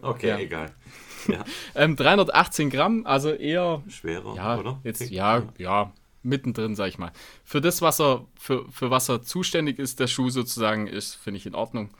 okay, 0.02 0.28
ja. 0.28 0.38
egal. 0.38 0.70
Ja, 1.28 1.44
ähm, 1.76 1.94
318 1.94 2.68
Gramm, 2.68 3.06
also 3.06 3.30
eher 3.30 3.80
schwerer, 3.88 4.34
Ja, 4.34 4.58
oder? 4.58 4.80
jetzt, 4.82 5.08
ja, 5.08 5.44
ja, 5.56 5.92
mittendrin, 6.22 6.74
sag 6.74 6.88
ich 6.88 6.98
mal. 6.98 7.12
Für 7.44 7.60
das, 7.60 7.82
was 7.82 8.00
er, 8.00 8.26
für, 8.38 8.70
für 8.70 8.90
was 8.90 9.08
er 9.08 9.22
zuständig 9.22 9.78
ist, 9.78 10.00
der 10.00 10.06
Schuh 10.06 10.30
sozusagen, 10.30 10.86
ist, 10.86 11.14
finde 11.14 11.38
ich 11.38 11.46
in 11.46 11.54
Ordnung. 11.54 11.90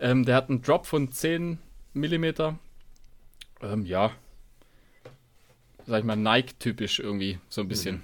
Ähm, 0.00 0.24
der 0.24 0.36
hat 0.36 0.50
einen 0.50 0.62
Drop 0.62 0.86
von 0.86 1.10
10 1.10 1.58
mm. 1.94 2.24
Ähm, 3.62 3.86
ja. 3.86 4.12
Sag 5.86 6.00
ich 6.00 6.04
mal, 6.04 6.16
Nike-typisch 6.16 6.98
irgendwie, 6.98 7.38
so 7.48 7.60
ein 7.60 7.68
bisschen. 7.68 8.02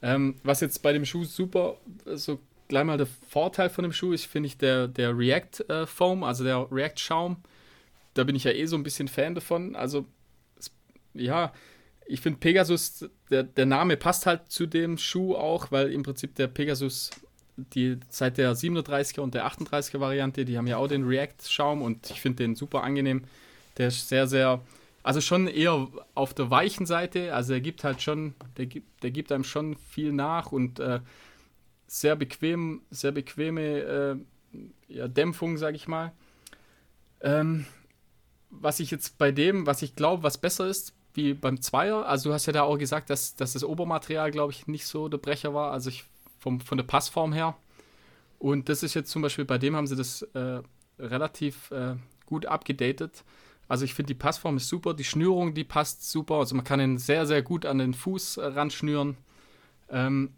Ähm, 0.00 0.36
was 0.42 0.60
jetzt 0.60 0.82
bei 0.82 0.92
dem 0.92 1.04
Schuh 1.04 1.24
super, 1.24 1.76
so 2.06 2.40
gleich 2.68 2.84
mal 2.84 2.96
der 2.96 3.06
Vorteil 3.06 3.70
von 3.70 3.82
dem 3.82 3.92
Schuh 3.92 4.12
ist, 4.12 4.26
finde 4.26 4.48
ich, 4.48 4.58
der, 4.58 4.88
der 4.88 5.16
React-Foam, 5.16 6.24
also 6.24 6.42
der 6.42 6.66
React-Schaum. 6.70 7.36
Da 8.14 8.24
bin 8.24 8.34
ich 8.34 8.44
ja 8.44 8.52
eh 8.52 8.66
so 8.66 8.76
ein 8.76 8.82
bisschen 8.82 9.08
Fan 9.08 9.34
davon. 9.34 9.76
Also, 9.76 10.06
ja, 11.14 11.52
ich 12.12 12.20
finde 12.20 12.40
Pegasus, 12.40 13.08
der, 13.30 13.42
der 13.42 13.64
Name 13.64 13.96
passt 13.96 14.26
halt 14.26 14.52
zu 14.52 14.66
dem 14.66 14.98
Schuh 14.98 15.34
auch, 15.34 15.72
weil 15.72 15.90
im 15.90 16.02
Prinzip 16.02 16.34
der 16.34 16.46
Pegasus, 16.46 17.08
die 17.56 17.98
seit 18.10 18.36
der 18.36 18.54
37er 18.54 19.20
und 19.20 19.32
der 19.32 19.46
38er 19.46 19.98
Variante, 19.98 20.44
die 20.44 20.58
haben 20.58 20.66
ja 20.66 20.76
auch 20.76 20.88
den 20.88 21.04
React-Schaum 21.04 21.80
und 21.80 22.10
ich 22.10 22.20
finde 22.20 22.44
den 22.44 22.54
super 22.54 22.82
angenehm. 22.82 23.24
Der 23.78 23.88
ist 23.88 24.10
sehr, 24.10 24.26
sehr, 24.26 24.60
also 25.02 25.22
schon 25.22 25.48
eher 25.48 25.88
auf 26.14 26.34
der 26.34 26.50
weichen 26.50 26.84
Seite. 26.84 27.34
Also 27.34 27.54
er 27.54 27.62
gibt 27.62 27.82
halt 27.82 28.02
schon, 28.02 28.34
der 28.58 28.66
gibt, 28.66 29.02
der 29.02 29.10
gibt 29.10 29.32
einem 29.32 29.44
schon 29.44 29.76
viel 29.76 30.12
nach 30.12 30.52
und 30.52 30.80
äh, 30.80 31.00
sehr 31.86 32.14
bequem, 32.14 32.82
sehr 32.90 33.12
bequeme 33.12 33.62
äh, 33.62 34.16
ja, 34.88 35.08
Dämpfung, 35.08 35.56
sage 35.56 35.76
ich 35.76 35.88
mal. 35.88 36.12
Ähm, 37.22 37.64
was 38.50 38.80
ich 38.80 38.90
jetzt 38.90 39.16
bei 39.16 39.32
dem, 39.32 39.66
was 39.66 39.80
ich 39.80 39.96
glaube, 39.96 40.22
was 40.22 40.36
besser 40.36 40.66
ist, 40.66 40.92
wie 41.14 41.34
beim 41.34 41.60
Zweier, 41.60 42.06
also 42.06 42.30
du 42.30 42.34
hast 42.34 42.46
ja 42.46 42.52
da 42.52 42.62
auch 42.62 42.78
gesagt, 42.78 43.10
dass, 43.10 43.34
dass 43.34 43.52
das 43.52 43.64
Obermaterial, 43.64 44.30
glaube 44.30 44.52
ich, 44.52 44.66
nicht 44.66 44.86
so 44.86 45.08
der 45.08 45.18
Brecher 45.18 45.54
war, 45.54 45.72
also 45.72 45.90
ich 45.90 46.04
vom, 46.38 46.60
von 46.60 46.78
der 46.78 46.84
Passform 46.84 47.32
her. 47.32 47.56
Und 48.38 48.68
das 48.68 48.82
ist 48.82 48.94
jetzt 48.94 49.10
zum 49.10 49.22
Beispiel, 49.22 49.44
bei 49.44 49.58
dem 49.58 49.76
haben 49.76 49.86
sie 49.86 49.96
das 49.96 50.22
äh, 50.34 50.62
relativ 50.98 51.70
äh, 51.70 51.94
gut 52.26 52.46
abgedatet. 52.46 53.24
Also 53.68 53.84
ich 53.84 53.94
finde, 53.94 54.08
die 54.08 54.18
Passform 54.18 54.56
ist 54.56 54.68
super, 54.68 54.94
die 54.94 55.04
Schnürung, 55.04 55.54
die 55.54 55.64
passt 55.64 56.10
super. 56.10 56.36
Also 56.36 56.54
man 56.56 56.64
kann 56.64 56.80
ihn 56.80 56.98
sehr, 56.98 57.26
sehr 57.26 57.42
gut 57.42 57.64
an 57.64 57.78
den 57.78 57.94
Fuß 57.94 58.38
äh, 58.38 58.46
ranschnüren. 58.46 59.16
Ähm, 59.88 60.32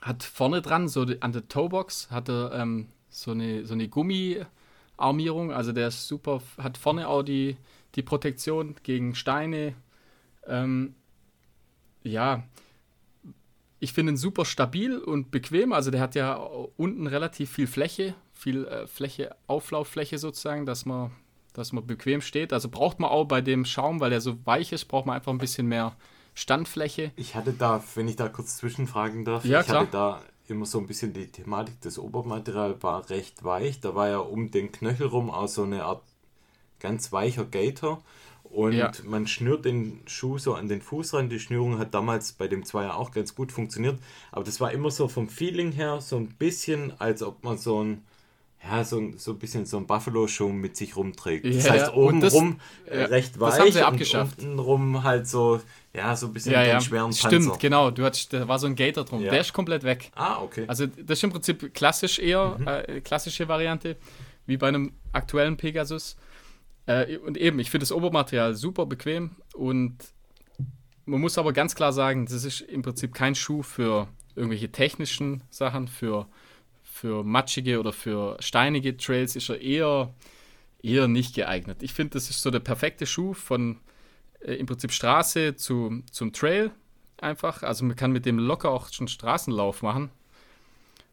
hat 0.00 0.22
vorne 0.22 0.62
dran, 0.62 0.88
so 0.88 1.04
die, 1.04 1.20
an 1.20 1.32
der 1.32 1.46
Toebox, 1.46 2.10
hat 2.10 2.28
er 2.30 2.52
ähm, 2.54 2.88
so 3.10 3.32
eine, 3.32 3.66
so 3.66 3.74
eine 3.74 3.88
Gummiarmierung. 3.88 5.52
Also 5.52 5.72
der 5.72 5.88
ist 5.88 6.08
super, 6.08 6.40
hat 6.56 6.78
vorne 6.78 7.06
auch 7.06 7.22
die, 7.22 7.56
die 7.94 8.02
Protektion 8.02 8.76
gegen 8.82 9.14
Steine. 9.14 9.74
Ähm, 10.46 10.94
ja, 12.02 12.44
ich 13.78 13.92
finde 13.92 14.12
ihn 14.12 14.16
super 14.16 14.44
stabil 14.44 14.98
und 14.98 15.30
bequem. 15.30 15.72
Also 15.72 15.90
der 15.90 16.00
hat 16.00 16.14
ja 16.14 16.34
unten 16.34 17.06
relativ 17.06 17.50
viel 17.50 17.66
Fläche, 17.66 18.14
viel 18.32 18.66
äh, 18.66 18.86
Fläche, 18.86 19.34
Auflauffläche 19.46 20.18
sozusagen, 20.18 20.66
dass 20.66 20.84
man, 20.84 21.10
dass 21.54 21.72
man 21.72 21.86
bequem 21.86 22.20
steht. 22.20 22.52
Also 22.52 22.68
braucht 22.68 23.00
man 23.00 23.10
auch 23.10 23.24
bei 23.24 23.40
dem 23.40 23.64
Schaum, 23.64 24.00
weil 24.00 24.10
der 24.10 24.20
so 24.20 24.44
weich 24.46 24.72
ist, 24.72 24.84
braucht 24.84 25.06
man 25.06 25.16
einfach 25.16 25.32
ein 25.32 25.38
bisschen 25.38 25.66
mehr 25.66 25.96
Standfläche. 26.34 27.12
Ich 27.16 27.34
hatte 27.34 27.52
da, 27.52 27.82
wenn 27.94 28.06
ich 28.06 28.16
da 28.16 28.28
kurz 28.28 28.58
zwischenfragen 28.58 29.24
darf, 29.24 29.44
ja, 29.44 29.60
ich 29.60 29.66
klar. 29.66 29.80
hatte 29.80 29.90
da 29.92 30.22
immer 30.46 30.66
so 30.66 30.78
ein 30.78 30.86
bisschen 30.86 31.12
die 31.12 31.28
Thematik, 31.28 31.80
das 31.80 31.98
Obermaterial 31.98 32.82
war 32.82 33.08
recht 33.08 33.44
weich. 33.44 33.80
Da 33.80 33.94
war 33.94 34.08
ja 34.08 34.18
um 34.18 34.50
den 34.50 34.72
Knöchel 34.72 35.06
rum 35.06 35.30
auch 35.30 35.48
so 35.48 35.62
eine 35.62 35.84
Art 35.84 36.02
ganz 36.80 37.12
weicher 37.12 37.44
Gator. 37.44 38.02
Und 38.50 38.72
ja. 38.72 38.90
man 39.04 39.28
schnürt 39.28 39.64
den 39.64 40.00
Schuh 40.06 40.38
so 40.38 40.54
an 40.54 40.68
den 40.68 40.82
Fuß 40.82 41.14
ran. 41.14 41.28
Die 41.28 41.38
Schnürung 41.38 41.78
hat 41.78 41.94
damals 41.94 42.32
bei 42.32 42.48
dem 42.48 42.64
Zweier 42.64 42.96
auch 42.96 43.12
ganz 43.12 43.36
gut 43.36 43.52
funktioniert. 43.52 43.98
Aber 44.32 44.44
das 44.44 44.60
war 44.60 44.72
immer 44.72 44.90
so 44.90 45.06
vom 45.06 45.28
Feeling 45.28 45.70
her 45.70 46.00
so 46.00 46.16
ein 46.16 46.26
bisschen, 46.26 46.92
als 46.98 47.22
ob 47.22 47.44
man 47.44 47.58
so 47.58 47.84
ein, 47.84 48.02
ja, 48.64 48.82
so 48.82 49.12
so 49.16 49.30
ein 49.32 49.38
bisschen 49.38 49.66
so 49.66 49.76
ein 49.76 49.86
Buffalo-Schuh 49.86 50.48
mit 50.48 50.76
sich 50.76 50.96
rumträgt. 50.96 51.46
Das 51.46 51.64
ja, 51.64 51.72
heißt, 51.72 51.94
oben 51.94 52.20
das, 52.20 52.34
rum 52.34 52.60
äh, 52.86 53.04
recht 53.04 53.38
weich 53.38 53.50
das 53.50 53.60
haben 53.60 53.72
sie 53.72 53.82
abgeschafft. 53.82 54.40
und 54.40 54.48
unten 54.48 54.58
rum 54.58 55.04
halt 55.04 55.28
so, 55.28 55.60
ja, 55.94 56.16
so 56.16 56.26
ein 56.26 56.32
bisschen 56.32 56.52
ja, 56.52 56.64
ja. 56.64 56.80
schweren 56.80 57.04
Panzer. 57.04 57.28
Stimmt, 57.28 57.60
genau. 57.60 57.92
Du 57.92 58.04
hattest, 58.04 58.32
da 58.32 58.48
war 58.48 58.58
so 58.58 58.66
ein 58.66 58.74
Gator 58.74 59.04
drum. 59.04 59.22
Der 59.22 59.40
ist 59.40 59.52
komplett 59.52 59.84
weg. 59.84 60.10
Ah, 60.16 60.42
okay. 60.42 60.64
Also 60.66 60.86
das 60.86 61.18
ist 61.18 61.22
im 61.22 61.30
Prinzip 61.30 61.72
klassisch 61.72 62.18
eher, 62.18 62.56
mhm. 62.58 62.66
äh, 62.66 63.00
klassische 63.00 63.46
Variante, 63.46 63.96
wie 64.46 64.56
bei 64.56 64.66
einem 64.66 64.92
aktuellen 65.12 65.56
Pegasus. 65.56 66.16
Äh, 66.90 67.18
und 67.18 67.36
eben, 67.36 67.60
ich 67.60 67.70
finde 67.70 67.82
das 67.84 67.92
Obermaterial 67.92 68.54
super 68.54 68.84
bequem 68.84 69.36
und 69.54 69.96
man 71.06 71.20
muss 71.20 71.38
aber 71.38 71.52
ganz 71.52 71.74
klar 71.74 71.92
sagen, 71.92 72.26
das 72.26 72.44
ist 72.44 72.62
im 72.62 72.82
Prinzip 72.82 73.14
kein 73.14 73.34
Schuh 73.34 73.62
für 73.62 74.08
irgendwelche 74.34 74.72
technischen 74.72 75.42
Sachen, 75.50 75.86
für, 75.86 76.26
für 76.82 77.22
matschige 77.22 77.78
oder 77.78 77.92
für 77.92 78.36
steinige 78.40 78.96
Trails 78.96 79.36
ist 79.36 79.50
er 79.50 79.60
eher, 79.60 80.12
eher 80.82 81.06
nicht 81.06 81.34
geeignet. 81.34 81.82
Ich 81.82 81.92
finde, 81.92 82.14
das 82.14 82.28
ist 82.28 82.42
so 82.42 82.50
der 82.50 82.60
perfekte 82.60 83.06
Schuh 83.06 83.34
von 83.34 83.78
äh, 84.40 84.54
im 84.54 84.66
Prinzip 84.66 84.90
Straße 84.90 85.54
zu, 85.54 86.02
zum 86.10 86.32
Trail 86.32 86.72
einfach. 87.18 87.62
Also 87.62 87.84
man 87.84 87.94
kann 87.94 88.10
mit 88.10 88.26
dem 88.26 88.38
locker 88.38 88.70
auch 88.70 88.92
schon 88.92 89.06
Straßenlauf 89.06 89.82
machen, 89.82 90.10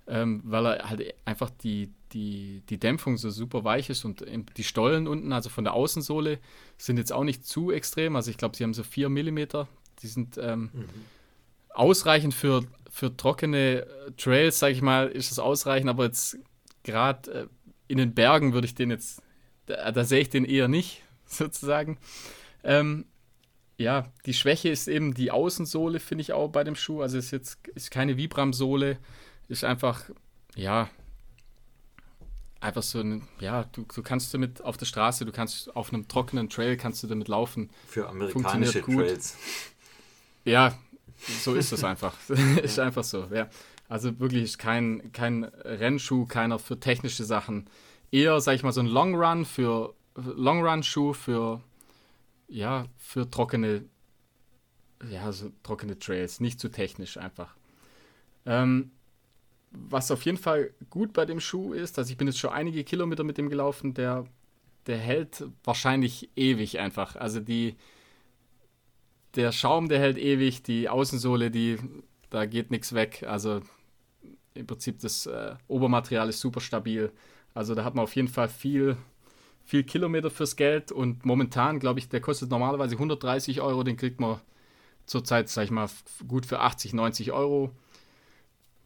ähm, 0.07 0.41
weil 0.43 0.65
er 0.65 0.89
halt 0.89 1.13
einfach 1.25 1.51
die, 1.51 1.91
die, 2.13 2.63
die 2.69 2.79
Dämpfung 2.79 3.17
so 3.17 3.29
super 3.29 3.63
weich 3.63 3.89
ist 3.89 4.05
und 4.05 4.25
die 4.57 4.63
Stollen 4.63 5.07
unten, 5.07 5.33
also 5.33 5.49
von 5.49 5.63
der 5.63 5.73
Außensohle, 5.73 6.39
sind 6.77 6.97
jetzt 6.97 7.11
auch 7.13 7.23
nicht 7.23 7.45
zu 7.45 7.71
extrem. 7.71 8.15
Also 8.15 8.31
ich 8.31 8.37
glaube, 8.37 8.55
sie 8.55 8.63
haben 8.63 8.73
so 8.73 8.83
4 8.83 9.09
mm. 9.09 9.65
Die 10.01 10.07
sind 10.07 10.37
ähm, 10.37 10.69
mhm. 10.73 10.85
ausreichend 11.69 12.33
für, 12.33 12.63
für 12.89 13.15
trockene 13.15 13.81
äh, 13.81 14.11
Trails, 14.17 14.59
sage 14.59 14.73
ich 14.73 14.81
mal, 14.81 15.07
ist 15.07 15.31
es 15.31 15.39
ausreichend, 15.39 15.89
aber 15.89 16.05
jetzt 16.05 16.37
gerade 16.83 17.31
äh, 17.31 17.47
in 17.87 17.97
den 17.97 18.13
Bergen 18.13 18.53
würde 18.53 18.67
ich 18.67 18.75
den 18.75 18.91
jetzt, 18.91 19.21
da, 19.65 19.91
da 19.91 20.03
sehe 20.03 20.21
ich 20.21 20.29
den 20.29 20.45
eher 20.45 20.67
nicht, 20.67 21.03
sozusagen. 21.25 21.97
Ähm, 22.63 23.05
ja, 23.77 24.11
die 24.25 24.33
Schwäche 24.33 24.69
ist 24.69 24.87
eben 24.87 25.13
die 25.13 25.31
Außensohle, 25.31 25.99
finde 25.99 26.23
ich 26.23 26.33
auch 26.33 26.49
bei 26.49 26.63
dem 26.63 26.75
Schuh. 26.75 27.01
Also 27.01 27.17
ist 27.17 27.31
jetzt 27.31 27.59
ist 27.75 27.91
keine 27.91 28.17
Vibram-Sohle, 28.17 28.97
ist 29.49 29.63
einfach, 29.63 30.09
ja, 30.55 30.89
einfach 32.59 32.83
so 32.83 32.99
ein, 32.99 33.27
ja, 33.39 33.65
du, 33.71 33.85
du 33.93 34.03
kannst 34.03 34.33
damit 34.33 34.63
auf 34.63 34.77
der 34.77 34.85
Straße, 34.85 35.25
du 35.25 35.31
kannst 35.31 35.75
auf 35.75 35.93
einem 35.93 36.07
trockenen 36.07 36.49
Trail 36.49 36.77
kannst 36.77 37.03
du 37.03 37.07
damit 37.07 37.27
laufen. 37.27 37.69
Für 37.87 38.09
amerikanische 38.09 38.81
Trails. 38.81 39.37
Ja, 40.45 40.77
so 41.41 41.55
ist 41.55 41.71
es 41.71 41.83
einfach. 41.83 42.15
ist 42.63 42.79
einfach 42.79 43.03
so, 43.03 43.27
ja. 43.33 43.49
Also 43.89 44.19
wirklich 44.19 44.57
kein, 44.57 45.11
kein 45.13 45.43
Rennschuh, 45.43 46.25
keiner 46.25 46.59
für 46.59 46.79
technische 46.79 47.23
Sachen. 47.23 47.69
Eher, 48.11 48.39
sag 48.41 48.55
ich 48.55 48.63
mal, 48.63 48.71
so 48.71 48.81
ein 48.81 48.87
Long 48.87 49.15
Run 49.15 49.45
für 49.45 49.93
Long 50.15 50.65
Run 50.65 50.83
Schuh 50.83 51.13
für 51.13 51.61
ja, 52.47 52.85
für 52.97 53.29
trockene 53.29 53.85
ja, 55.11 55.31
so 55.31 55.51
trockene 55.63 55.99
Trails, 55.99 56.39
nicht 56.39 56.59
zu 56.59 56.69
technisch 56.69 57.17
einfach. 57.17 57.55
Ähm, 58.45 58.91
was 59.89 60.11
auf 60.11 60.23
jeden 60.25 60.37
Fall 60.37 60.71
gut 60.89 61.13
bei 61.13 61.25
dem 61.25 61.39
Schuh 61.39 61.73
ist, 61.73 61.97
also 61.97 62.11
ich 62.11 62.17
bin 62.17 62.27
jetzt 62.27 62.39
schon 62.39 62.51
einige 62.51 62.83
Kilometer 62.83 63.23
mit 63.23 63.37
dem 63.37 63.49
gelaufen, 63.49 63.93
der, 63.93 64.25
der 64.85 64.97
hält 64.97 65.45
wahrscheinlich 65.63 66.29
ewig 66.35 66.79
einfach. 66.79 67.15
Also 67.15 67.39
die, 67.39 67.75
der 69.35 69.51
Schaum, 69.51 69.89
der 69.89 69.99
hält 69.99 70.17
ewig, 70.17 70.63
die 70.63 70.89
Außensohle, 70.89 71.51
die, 71.51 71.77
da 72.29 72.45
geht 72.45 72.71
nichts 72.71 72.93
weg. 72.93 73.23
Also 73.27 73.61
im 74.53 74.67
Prinzip 74.67 74.99
das 74.99 75.25
äh, 75.27 75.55
Obermaterial 75.67 76.29
ist 76.29 76.39
super 76.39 76.59
stabil. 76.59 77.11
Also 77.53 77.75
da 77.75 77.83
hat 77.83 77.95
man 77.95 78.03
auf 78.03 78.15
jeden 78.15 78.27
Fall 78.27 78.49
viel, 78.49 78.97
viel 79.63 79.83
Kilometer 79.83 80.29
fürs 80.29 80.55
Geld 80.55 80.91
und 80.91 81.25
momentan, 81.25 81.79
glaube 81.79 81.99
ich, 81.99 82.09
der 82.09 82.21
kostet 82.21 82.49
normalerweise 82.49 82.95
130 82.95 83.61
Euro, 83.61 83.83
den 83.83 83.97
kriegt 83.97 84.19
man 84.19 84.39
zurzeit, 85.05 85.49
sag 85.49 85.63
ich 85.63 85.71
mal, 85.71 85.89
gut 86.27 86.45
für 86.45 86.59
80, 86.59 86.93
90 86.93 87.31
Euro. 87.31 87.71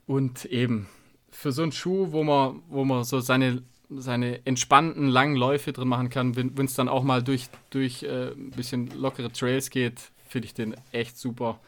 Und 0.08 0.45
eben 0.45 0.88
für 1.32 1.52
so 1.52 1.64
einen 1.64 1.72
Schuh, 1.72 2.12
wo 2.12 2.24
man, 2.24 2.62
wo 2.68 2.84
man 2.84 3.04
so 3.04 3.20
seine, 3.20 3.64
seine 3.89 4.45
entspannten 4.45 5.08
langen 5.08 5.36
Läufe 5.36 5.74
drin 5.74 5.88
machen 5.88 6.10
kann, 6.10 6.36
wenn 6.36 6.66
es 6.66 6.74
dann 6.74 6.89
auch 6.89 7.04
mal 7.04 7.24
durch, 7.24 7.47
durch 7.70 8.04
äh, 8.04 8.32
ein 8.32 8.52
bisschen 8.52 8.88
lockere 8.99 9.32
Trails 9.32 9.70
geht, 9.70 9.99
finde 10.28 10.45
ich 10.47 10.54
den 10.54 10.76
echt 10.91 11.18
super. 11.18 11.60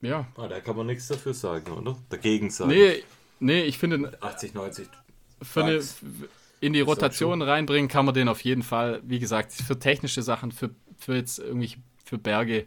Ja. 0.00 0.26
Ah, 0.36 0.46
da 0.46 0.60
kann 0.60 0.76
man 0.76 0.86
nichts 0.86 1.08
dafür 1.08 1.34
sagen, 1.34 1.72
oder? 1.72 1.96
Dagegen 2.08 2.50
sagen. 2.50 2.70
Nee, 2.70 3.02
nee 3.40 3.62
ich 3.64 3.78
finde. 3.78 4.16
80, 4.22 4.54
90. 4.54 4.88
Für 5.42 5.64
eine, 5.64 5.80
in 6.60 6.72
die 6.72 6.80
Rotation 6.80 7.42
reinbringen 7.42 7.88
kann 7.88 8.04
man 8.04 8.14
den 8.14 8.28
auf 8.28 8.42
jeden 8.42 8.62
Fall. 8.62 9.00
Wie 9.04 9.18
gesagt, 9.18 9.52
für 9.52 9.78
technische 9.78 10.22
Sachen, 10.22 10.52
für, 10.52 10.70
für 10.96 11.16
jetzt 11.16 11.38
irgendwie 11.38 11.76
für 12.04 12.18
Berge. 12.18 12.66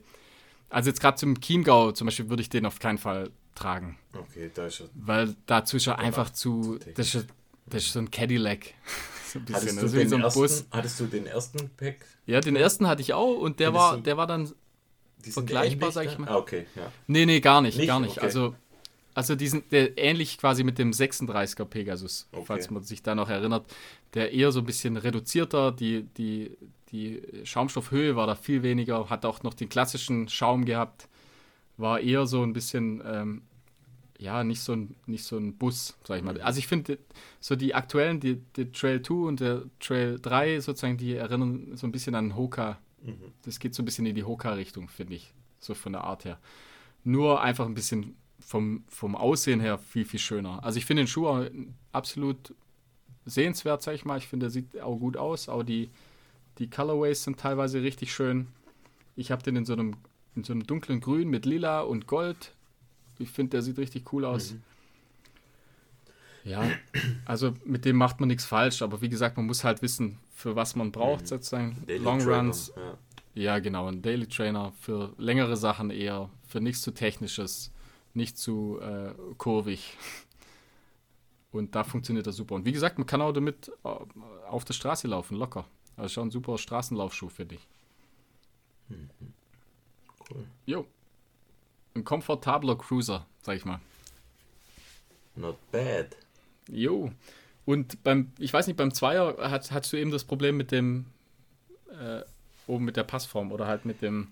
Also 0.70 0.90
jetzt 0.90 1.02
gerade 1.02 1.18
zum 1.18 1.40
Chiemgau 1.40 1.92
zum 1.92 2.06
Beispiel 2.06 2.30
würde 2.30 2.42
ich 2.42 2.50
den 2.50 2.66
auf 2.66 2.80
keinen 2.80 2.98
Fall 2.98 3.30
tragen. 3.56 3.98
Okay, 4.14 4.52
da 4.54 4.68
ist 4.68 4.82
er. 4.82 4.90
Weil 4.96 5.36
dazu 5.46 5.78
ist 5.78 5.88
er 5.88 6.00
einfach 6.00 6.30
zu. 6.30 6.80
Das 6.96 7.14
ist, 7.16 7.28
das 7.66 7.84
ist 7.84 7.94
so 7.94 8.00
ein 8.00 8.12
Cadillac. 8.12 8.74
so 9.28 9.40
ein 9.40 9.46
bisschen. 9.46 9.78
Hattest, 9.78 9.82
du 9.82 9.88
den 9.98 10.10
so 10.10 10.16
ein 10.16 10.22
ersten, 10.22 10.40
Bus. 10.40 10.66
hattest 10.72 11.00
du 11.00 11.06
den 11.06 11.26
ersten 11.26 11.70
Pack? 11.78 12.06
Ja, 12.26 12.40
den 12.40 12.56
ersten 12.56 12.88
hatte 12.88 13.02
ich 13.02 13.14
auch 13.14 13.38
und 13.38 13.60
der 13.60 13.74
war, 13.74 13.98
der 13.98 14.18
war 14.18 14.28
dann 14.28 14.52
vergleichbar, 15.22 15.92
sag 15.92 16.06
ich 16.08 16.18
mal. 16.18 16.30
Ah, 16.30 16.38
okay, 16.38 16.66
ja. 16.76 16.92
Nee, 17.08 17.26
nee, 17.26 17.40
gar 17.40 17.62
nicht, 17.62 17.78
nicht? 17.78 17.88
gar 17.88 18.00
nicht. 18.00 18.18
Okay. 18.18 18.26
Also, 18.26 18.56
also 19.14 19.36
diesen, 19.36 19.64
der 19.70 19.98
ähnlich 19.98 20.38
quasi 20.38 20.64
mit 20.64 20.78
dem 20.78 20.92
36er 20.92 21.66
Pegasus, 21.66 22.28
okay. 22.32 22.44
falls 22.46 22.70
man 22.70 22.84
sich 22.84 23.04
da 23.04 23.16
noch 23.16 23.30
erinnert, 23.30 23.66
der 24.14 24.32
eher 24.32 24.52
so 24.52 24.60
ein 24.60 24.66
bisschen 24.66 24.98
reduzierter, 24.98 25.72
die, 25.72 26.04
die, 26.18 26.58
die 26.92 27.22
Schaumstoffhöhe 27.44 28.16
war 28.16 28.28
da 28.28 28.36
viel 28.36 28.64
weniger, 28.64 29.10
hat 29.10 29.26
auch 29.26 29.44
noch 29.44 29.54
den 29.54 29.70
klassischen 29.70 30.30
Schaum 30.30 30.66
gehabt 30.66 31.08
war 31.82 32.00
eher 32.00 32.26
so 32.26 32.44
ein 32.44 32.54
bisschen, 32.54 33.02
ähm, 33.06 33.42
ja, 34.18 34.44
nicht 34.44 34.62
so 34.62 34.74
ein, 34.74 34.96
nicht 35.06 35.24
so 35.24 35.38
ein 35.38 35.58
Bus, 35.58 35.98
sag 36.04 36.18
ich 36.18 36.24
mal. 36.24 36.40
Also 36.42 36.60
ich 36.60 36.68
finde, 36.68 37.00
so 37.40 37.56
die 37.56 37.74
aktuellen, 37.74 38.20
die, 38.20 38.36
die, 38.56 38.72
Trail 38.72 39.02
2 39.02 39.14
und 39.14 39.40
der 39.40 39.64
Trail 39.80 40.20
3 40.20 40.60
sozusagen, 40.60 40.98
die 40.98 41.16
erinnern 41.16 41.76
so 41.76 41.88
ein 41.88 41.92
bisschen 41.92 42.16
an 42.16 42.36
Hoka. 42.36 42.78
Mhm. 43.04 43.34
Das 43.44 43.60
geht 43.60 43.74
so 43.74 43.82
ein 43.82 43.86
bisschen 43.86 44.06
in 44.06 44.16
die 44.16 44.24
Hoka-Richtung, 44.24 44.90
finde 44.90 45.16
ich, 45.16 45.34
so 45.60 45.74
von 45.74 45.94
der 45.94 46.04
Art 46.04 46.26
her. 46.26 46.40
Nur 47.04 47.42
einfach 47.42 47.66
ein 47.66 47.74
bisschen 47.74 48.16
vom, 48.40 48.84
vom 48.88 49.16
Aussehen 49.16 49.60
her 49.60 49.78
viel, 49.78 50.06
viel 50.06 50.20
schöner. 50.20 50.64
Also 50.64 50.78
ich 50.78 50.86
finde 50.86 51.04
den 51.04 51.08
Schuh 51.08 51.46
absolut 51.92 52.54
sehenswert, 53.26 53.82
sag 53.82 53.96
ich 53.96 54.06
mal. 54.06 54.18
Ich 54.18 54.28
finde, 54.28 54.46
der 54.46 54.52
sieht 54.52 54.80
auch 54.82 54.98
gut 54.98 55.18
aus. 55.18 55.50
Auch 55.50 55.64
die, 55.64 55.90
Die 56.60 56.70
Colorways 56.70 57.24
sind 57.24 57.40
teilweise 57.40 57.82
richtig 57.82 58.14
schön. 58.14 58.48
Ich 59.16 59.32
habe 59.32 59.44
den 59.44 59.56
in 59.56 59.66
so 59.66 59.74
einem 59.74 59.96
in 60.36 60.44
so 60.44 60.54
einem 60.54 60.66
dunklen 60.66 61.00
Grün 61.00 61.30
mit 61.30 61.46
Lila 61.46 61.82
und 61.82 62.08
Gold. 62.08 62.54
Ich 63.20 63.30
finde, 63.30 63.52
der 63.52 63.62
sieht 63.62 63.78
richtig 63.78 64.12
cool 64.14 64.26
aus. 64.26 64.54
Mhm. 64.54 64.64
Ja, 66.44 66.68
also 67.26 67.54
mit 67.66 67.86
dem 67.86 67.98
macht 67.98 68.20
man 68.20 68.28
nichts 68.28 68.46
falsch, 68.46 68.82
aber 68.82 69.02
wie 69.02 69.10
gesagt, 69.10 69.38
man 69.38 69.46
muss 69.46 69.64
halt 69.64 69.82
wissen, 69.82 70.18
für 70.34 70.56
was 70.56 70.76
man 70.76 70.92
braucht, 70.92 71.24
mhm. 71.24 71.28
sozusagen. 71.28 71.84
Daily 71.86 72.04
Long 72.04 72.20
Trainer, 72.20 72.38
Runs. 72.38 72.74
Ja. 72.76 73.44
ja. 73.44 73.60
genau, 73.60 73.88
ein 73.88 74.02
Daily 74.02 74.28
Trainer 74.28 74.74
für 74.80 75.14
längere 75.18 75.56
Sachen 75.56 75.92
eher, 75.92 76.30
für 76.48 76.60
nichts 76.60 76.82
zu 76.82 76.92
technisches, 76.92 77.72
nicht 78.14 78.38
zu 78.38 78.80
äh, 78.82 79.14
kurvig. 79.38 79.98
Und 81.52 81.76
da 81.76 81.84
funktioniert 81.84 82.26
er 82.26 82.34
super. 82.34 82.56
Und 82.56 82.66
wie 82.66 82.72
gesagt, 82.72 82.98
man 82.98 83.06
kann 83.06 83.22
auch 83.22 83.34
damit 83.34 83.72
äh, 83.84 83.90
auf 84.50 84.66
der 84.66 84.74
Straße 84.74 85.08
laufen, 85.08 85.38
locker. 85.38 85.66
Also 85.98 86.14
schon 86.14 86.30
ein 86.30 86.32
super 86.32 86.58
Straßenlaufschuh 86.58 87.30
für 87.30 87.46
dich. 87.46 87.68
Mhm. 88.90 89.10
Cool. 90.32 90.46
Jo. 90.66 90.88
Ein 91.94 92.04
komfortabler 92.04 92.78
Cruiser, 92.78 93.26
sag 93.42 93.58
ich 93.58 93.66
mal. 93.66 93.80
Not 95.36 95.58
bad. 95.72 96.16
Jo. 96.70 97.12
Und 97.66 98.02
beim, 98.04 98.32
ich 98.40 98.54
weiß 98.54 98.68
nicht, 98.68 98.78
beim 98.78 98.94
Zweier 98.94 99.38
hat, 99.50 99.72
hast 99.72 99.94
du 99.94 99.98
eben 99.98 100.12
das 100.12 100.24
Problem 100.24 100.58
mit 100.58 100.72
dem, 100.72 101.06
äh, 101.90 102.22
oben 102.68 102.86
mit 102.86 102.98
der 102.98 103.04
Passform 103.04 103.52
oder 103.52 103.68
halt 103.68 103.86
mit 103.86 104.02
dem, 104.02 104.32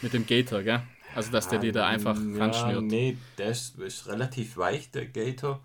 mit 0.00 0.12
dem 0.12 0.26
Gator, 0.26 0.62
gell? 0.62 0.82
Also, 1.14 1.30
dass 1.30 1.48
der 1.48 1.58
dir 1.58 1.72
da 1.72 1.86
einfach 1.86 2.16
ja, 2.16 2.38
ranschnürt. 2.38 2.82
Nee, 2.84 3.18
der 3.36 3.50
ist, 3.50 3.78
ist 3.78 4.06
relativ 4.06 4.56
weich, 4.56 4.90
der 4.90 5.06
Gator. 5.06 5.60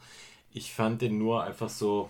Ich 0.52 0.74
fand 0.74 1.02
den 1.02 1.18
nur 1.18 1.44
einfach 1.44 1.70
so, 1.70 2.10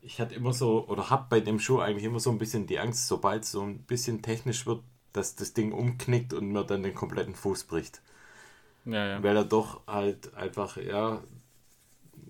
ich 0.00 0.20
hatte 0.20 0.34
immer 0.34 0.52
so, 0.52 0.86
oder 0.86 1.10
hab 1.10 1.28
bei 1.28 1.40
dem 1.40 1.58
Schuh 1.58 1.80
eigentlich 1.80 2.04
immer 2.04 2.20
so 2.20 2.30
ein 2.30 2.38
bisschen 2.38 2.66
die 2.66 2.78
Angst, 2.78 3.08
sobald 3.08 3.42
es 3.42 3.50
so 3.50 3.62
ein 3.62 3.78
bisschen 3.78 4.22
technisch 4.22 4.66
wird, 4.66 4.82
dass 5.16 5.34
das 5.34 5.54
Ding 5.54 5.72
umknickt 5.72 6.32
und 6.32 6.52
mir 6.52 6.64
dann 6.64 6.82
den 6.82 6.94
kompletten 6.94 7.34
Fuß 7.34 7.64
bricht. 7.64 8.02
Ja, 8.84 9.06
ja. 9.06 9.22
Weil 9.22 9.36
er 9.36 9.44
doch 9.44 9.80
halt 9.86 10.34
einfach, 10.34 10.76
ja, 10.76 11.20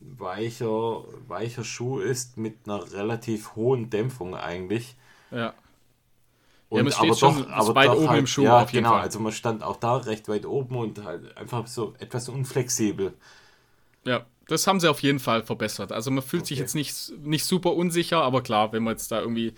weicher, 0.01 1.05
weicher 1.27 1.65
Schuh 1.65 1.99
ist 1.99 2.37
mit 2.37 2.57
einer 2.65 2.93
relativ 2.93 3.57
hohen 3.57 3.91
Dämpfung 3.91 4.35
eigentlich. 4.35 4.97
Ja. 5.31 5.53
Und 6.69 6.79
ja, 6.79 6.83
man 6.85 6.93
steht 6.93 7.05
aber 7.05 7.15
schon 7.15 7.43
doch, 7.43 7.51
aber 7.51 7.75
weit 7.75 7.91
oben 7.91 8.09
halt, 8.09 8.19
im 8.21 8.27
Schuh 8.27 8.45
ja, 8.45 8.63
auf 8.63 8.71
jeden 8.71 8.85
genau, 8.85 8.97
Fall. 8.97 9.03
Also 9.03 9.21
man 9.21 9.33
stand 9.33 9.63
auch 9.63 9.77
da 9.77 9.97
recht 9.99 10.29
weit 10.29 10.47
oben 10.47 10.77
und 10.77 11.05
halt 11.05 11.37
einfach 11.37 11.67
so 11.67 11.95
etwas 11.99 12.29
unflexibel. 12.29 13.15
Ja, 14.05 14.25
das 14.49 14.67
haben 14.67 14.81
sie 14.81 14.89
auf 14.89 15.01
jeden 15.01 15.19
Fall 15.19 15.43
verbessert. 15.43 15.93
Also 15.93 16.11
man 16.11 16.23
fühlt 16.23 16.43
okay. 16.43 16.49
sich 16.49 16.59
jetzt 16.59 16.75
nicht, 16.75 17.13
nicht 17.19 17.45
super 17.45 17.75
unsicher, 17.75 18.23
aber 18.23 18.43
klar, 18.43 18.73
wenn 18.73 18.83
man 18.83 18.93
jetzt 18.95 19.13
da 19.13 19.21
irgendwie 19.21 19.55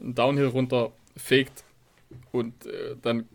einen 0.00 0.14
Downhill 0.14 0.46
runter 0.46 0.92
fegt 1.16 1.64
und 2.32 2.66
äh, 2.66 2.96
dann 3.00 3.26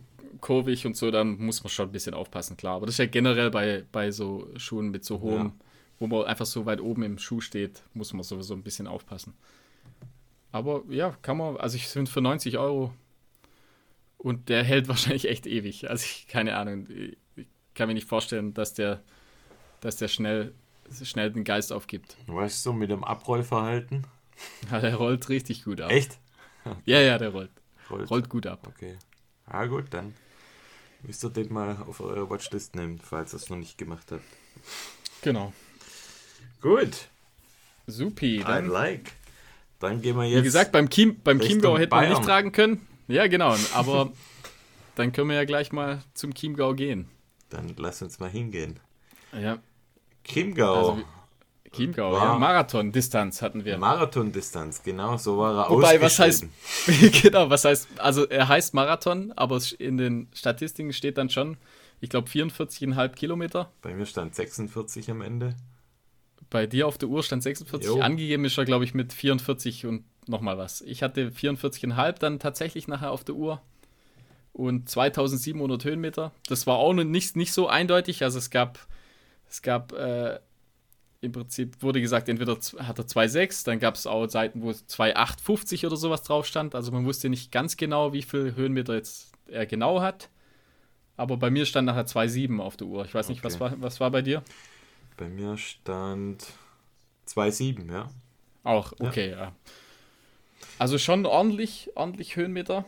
kurvig 0.41 0.85
und 0.85 0.97
so, 0.97 1.11
dann 1.11 1.37
muss 1.37 1.63
man 1.63 1.69
schon 1.69 1.89
ein 1.89 1.91
bisschen 1.91 2.13
aufpassen, 2.13 2.57
klar. 2.57 2.75
Aber 2.75 2.85
das 2.85 2.95
ist 2.95 2.99
ja 2.99 3.05
generell 3.05 3.49
bei, 3.49 3.85
bei 3.91 4.11
so 4.11 4.47
Schuhen 4.57 4.89
mit 4.89 5.05
so 5.05 5.21
hohem, 5.21 5.47
ja. 5.47 5.53
wo 5.99 6.07
man 6.07 6.25
einfach 6.25 6.45
so 6.45 6.65
weit 6.65 6.81
oben 6.81 7.03
im 7.03 7.17
Schuh 7.17 7.41
steht, 7.41 7.83
muss 7.93 8.13
man 8.13 8.23
sowieso 8.23 8.53
ein 8.53 8.63
bisschen 8.63 8.87
aufpassen. 8.87 9.33
Aber 10.51 10.83
ja, 10.89 11.15
kann 11.21 11.37
man, 11.37 11.57
also 11.57 11.75
ich 11.77 11.87
finde 11.87 12.11
für 12.11 12.21
90 12.21 12.57
Euro 12.57 12.93
und 14.17 14.49
der 14.49 14.63
hält 14.63 14.87
wahrscheinlich 14.89 15.27
echt 15.27 15.47
ewig. 15.47 15.89
Also 15.89 16.05
ich, 16.05 16.27
keine 16.27 16.57
Ahnung, 16.57 16.87
ich 17.35 17.47
kann 17.73 17.87
mir 17.87 17.93
nicht 17.93 18.07
vorstellen, 18.07 18.53
dass 18.53 18.73
der, 18.73 19.01
dass 19.81 19.97
der 19.97 20.07
schnell, 20.07 20.53
schnell 21.03 21.31
den 21.31 21.43
Geist 21.43 21.71
aufgibt. 21.71 22.17
Weißt 22.27 22.65
du, 22.65 22.73
mit 22.73 22.91
dem 22.91 23.03
Abrollverhalten? 23.03 24.05
Ja, 24.71 24.79
der 24.79 24.95
rollt 24.95 25.29
richtig 25.29 25.63
gut 25.63 25.79
ab. 25.79 25.91
Echt? 25.91 26.19
Ja, 26.85 26.99
ja, 26.99 27.19
der 27.19 27.29
rollt. 27.29 27.51
Rollt, 27.97 28.09
rollt 28.09 28.29
gut 28.29 28.47
ab. 28.47 28.67
Okay. 28.67 28.97
Ah, 29.45 29.65
gut, 29.65 29.85
dann 29.91 30.13
müsst 31.03 31.23
ihr 31.23 31.29
den 31.29 31.51
mal 31.51 31.77
auf 31.87 31.99
eure 31.99 32.29
Watchlist 32.29 32.75
nehmen, 32.75 32.99
falls 32.99 33.33
ihr 33.33 33.37
es 33.37 33.49
noch 33.49 33.57
nicht 33.57 33.77
gemacht 33.77 34.11
habt. 34.11 34.23
Genau. 35.21 35.53
Gut. 36.61 37.09
Supi. 37.87 38.39
Dann, 38.39 38.65
I 38.65 38.69
like. 38.69 39.11
Dann 39.79 40.01
gehen 40.01 40.15
wir 40.15 40.23
jetzt. 40.25 40.39
Wie 40.39 40.43
gesagt, 40.43 40.71
beim, 40.71 40.89
Chiem, 40.89 41.19
beim 41.23 41.39
Chiemgau 41.39 41.77
hätten 41.77 41.93
wir 41.93 42.09
nicht 42.09 42.23
tragen 42.23 42.51
können. 42.51 42.87
Ja, 43.07 43.27
genau. 43.27 43.55
Aber 43.73 44.11
dann 44.95 45.11
können 45.11 45.29
wir 45.29 45.35
ja 45.35 45.45
gleich 45.45 45.71
mal 45.71 46.01
zum 46.13 46.33
Chiemgau 46.33 46.73
gehen. 46.73 47.09
Dann 47.49 47.73
lass 47.77 48.01
uns 48.01 48.19
mal 48.19 48.29
hingehen. 48.29 48.79
Ja. 49.33 49.59
Chiemgau. 50.23 50.91
Also, 50.91 51.03
Chiemgau, 51.73 52.13
ja, 52.13 52.37
Marathon-Distanz 52.37 53.41
hatten 53.41 53.65
wir. 53.65 53.77
Marathon-Distanz, 53.77 54.83
genau, 54.83 55.17
so 55.17 55.37
war 55.37 55.65
er 55.65 55.69
Wobei, 55.69 55.99
was 56.01 56.19
heißt, 56.19 56.45
genau, 57.21 57.49
was 57.49 57.65
heißt, 57.65 57.87
also 57.97 58.27
er 58.27 58.47
heißt 58.47 58.73
Marathon, 58.73 59.31
aber 59.35 59.59
in 59.79 59.97
den 59.97 60.27
Statistiken 60.33 60.93
steht 60.93 61.17
dann 61.17 61.29
schon, 61.29 61.57
ich 61.99 62.09
glaube 62.09 62.29
44,5 62.29 63.09
Kilometer. 63.09 63.71
Bei 63.81 63.93
mir 63.93 64.05
stand 64.05 64.35
46 64.35 65.09
am 65.09 65.21
Ende. 65.21 65.55
Bei 66.49 66.67
dir 66.67 66.87
auf 66.87 66.97
der 66.97 67.09
Uhr 67.09 67.23
stand 67.23 67.41
46, 67.41 67.87
jo. 67.87 67.99
angegeben 67.99 68.45
ist 68.45 68.57
er, 68.57 68.65
glaube 68.65 68.85
ich, 68.85 68.93
mit 68.93 69.11
44 69.11 69.85
und 69.85 70.03
nochmal 70.27 70.57
was. 70.57 70.81
Ich 70.81 71.01
hatte 71.01 71.29
44,5 71.29 72.19
dann 72.19 72.39
tatsächlich 72.39 72.87
nachher 72.87 73.11
auf 73.11 73.23
der 73.23 73.35
Uhr 73.35 73.61
und 74.53 74.87
2700 74.87 75.83
Höhenmeter. 75.83 76.31
Das 76.47 76.67
war 76.67 76.77
auch 76.77 76.93
nicht, 76.93 77.35
nicht 77.35 77.53
so 77.53 77.67
eindeutig, 77.67 78.23
also 78.23 78.37
es 78.37 78.49
gab, 78.49 78.79
es 79.49 79.61
gab 79.61 79.93
äh, 79.93 80.39
im 81.23 81.31
Prinzip 81.31 81.81
wurde 81.81 82.01
gesagt, 82.01 82.27
entweder 82.27 82.53
hat 82.53 82.99
er 82.99 83.05
2,6, 83.05 83.63
dann 83.63 83.79
gab 83.79 83.95
es 83.95 84.05
auch 84.05 84.27
Seiten, 84.27 84.61
wo 84.61 84.73
2,850 84.73 85.85
oder 85.85 85.95
sowas 85.95 86.23
drauf 86.23 86.45
stand. 86.45 86.75
Also 86.75 86.91
man 86.91 87.05
wusste 87.05 87.29
nicht 87.29 87.49
ganz 87.49 87.77
genau, 87.77 88.11
wie 88.11 88.23
viel 88.23 88.55
Höhenmeter 88.55 88.95
jetzt 88.95 89.31
er 89.47 89.65
genau 89.65 90.01
hat. 90.01 90.29
Aber 91.15 91.37
bei 91.37 91.49
mir 91.49 91.65
stand 91.65 91.85
nachher 91.85 92.05
2,7 92.05 92.59
auf 92.59 92.75
der 92.75 92.87
Uhr. 92.87 93.05
Ich 93.05 93.13
weiß 93.13 93.29
nicht, 93.29 93.39
okay. 93.39 93.45
was, 93.45 93.59
war, 93.61 93.81
was 93.81 93.99
war 94.01 94.11
bei 94.11 94.21
dir? 94.21 94.43
Bei 95.15 95.29
mir 95.29 95.57
stand 95.57 96.45
2,7, 97.29 97.89
ja. 97.89 98.09
Auch, 98.65 98.91
okay, 98.99 99.31
ja. 99.31 99.37
ja. 99.37 99.55
Also 100.77 100.97
schon 100.97 101.25
ordentlich, 101.25 101.91
ordentlich 101.95 102.35
Höhenmeter. 102.35 102.83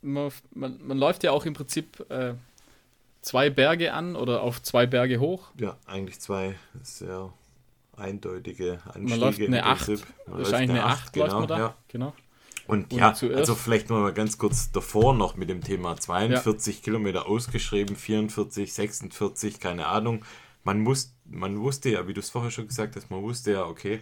Man, 0.00 0.32
man, 0.54 0.78
man 0.86 0.96
läuft 0.96 1.22
ja 1.22 1.32
auch 1.32 1.44
im 1.44 1.52
Prinzip 1.52 2.00
äh, 2.10 2.32
zwei 3.20 3.50
Berge 3.50 3.92
an 3.92 4.16
oder 4.16 4.40
auf 4.40 4.62
zwei 4.62 4.86
Berge 4.86 5.20
hoch. 5.20 5.50
Ja, 5.58 5.76
eigentlich 5.86 6.20
zwei. 6.20 6.54
Sehr 6.82 7.30
eindeutige 7.96 8.80
Anstiege. 8.86 9.10
Man 9.10 9.20
läuft 9.20 9.40
eine 9.40 9.64
8, 9.64 9.90
wahrscheinlich 10.26 10.70
eine 10.70 10.84
8, 10.84 11.08
8 11.08 11.12
genau. 11.12 11.46
Ja. 11.46 11.74
Genau. 11.88 12.14
Und, 12.66 12.92
und 12.92 12.98
ja, 12.98 13.12
zuerst, 13.12 13.36
also 13.36 13.54
vielleicht 13.54 13.90
mal 13.90 14.12
ganz 14.12 14.38
kurz 14.38 14.72
davor 14.72 15.14
noch 15.14 15.36
mit 15.36 15.50
dem 15.50 15.62
Thema 15.62 15.96
42 15.96 16.76
ja. 16.76 16.82
Kilometer 16.82 17.26
ausgeschrieben, 17.26 17.94
44, 17.94 18.72
46, 18.72 19.60
keine 19.60 19.86
Ahnung. 19.86 20.24
Man, 20.62 20.80
muss, 20.80 21.14
man 21.26 21.60
wusste 21.60 21.90
ja, 21.90 22.08
wie 22.08 22.14
du 22.14 22.20
es 22.20 22.30
vorher 22.30 22.50
schon 22.50 22.66
gesagt 22.68 22.96
hast, 22.96 23.10
man 23.10 23.22
wusste 23.22 23.52
ja, 23.52 23.66
okay, 23.66 24.00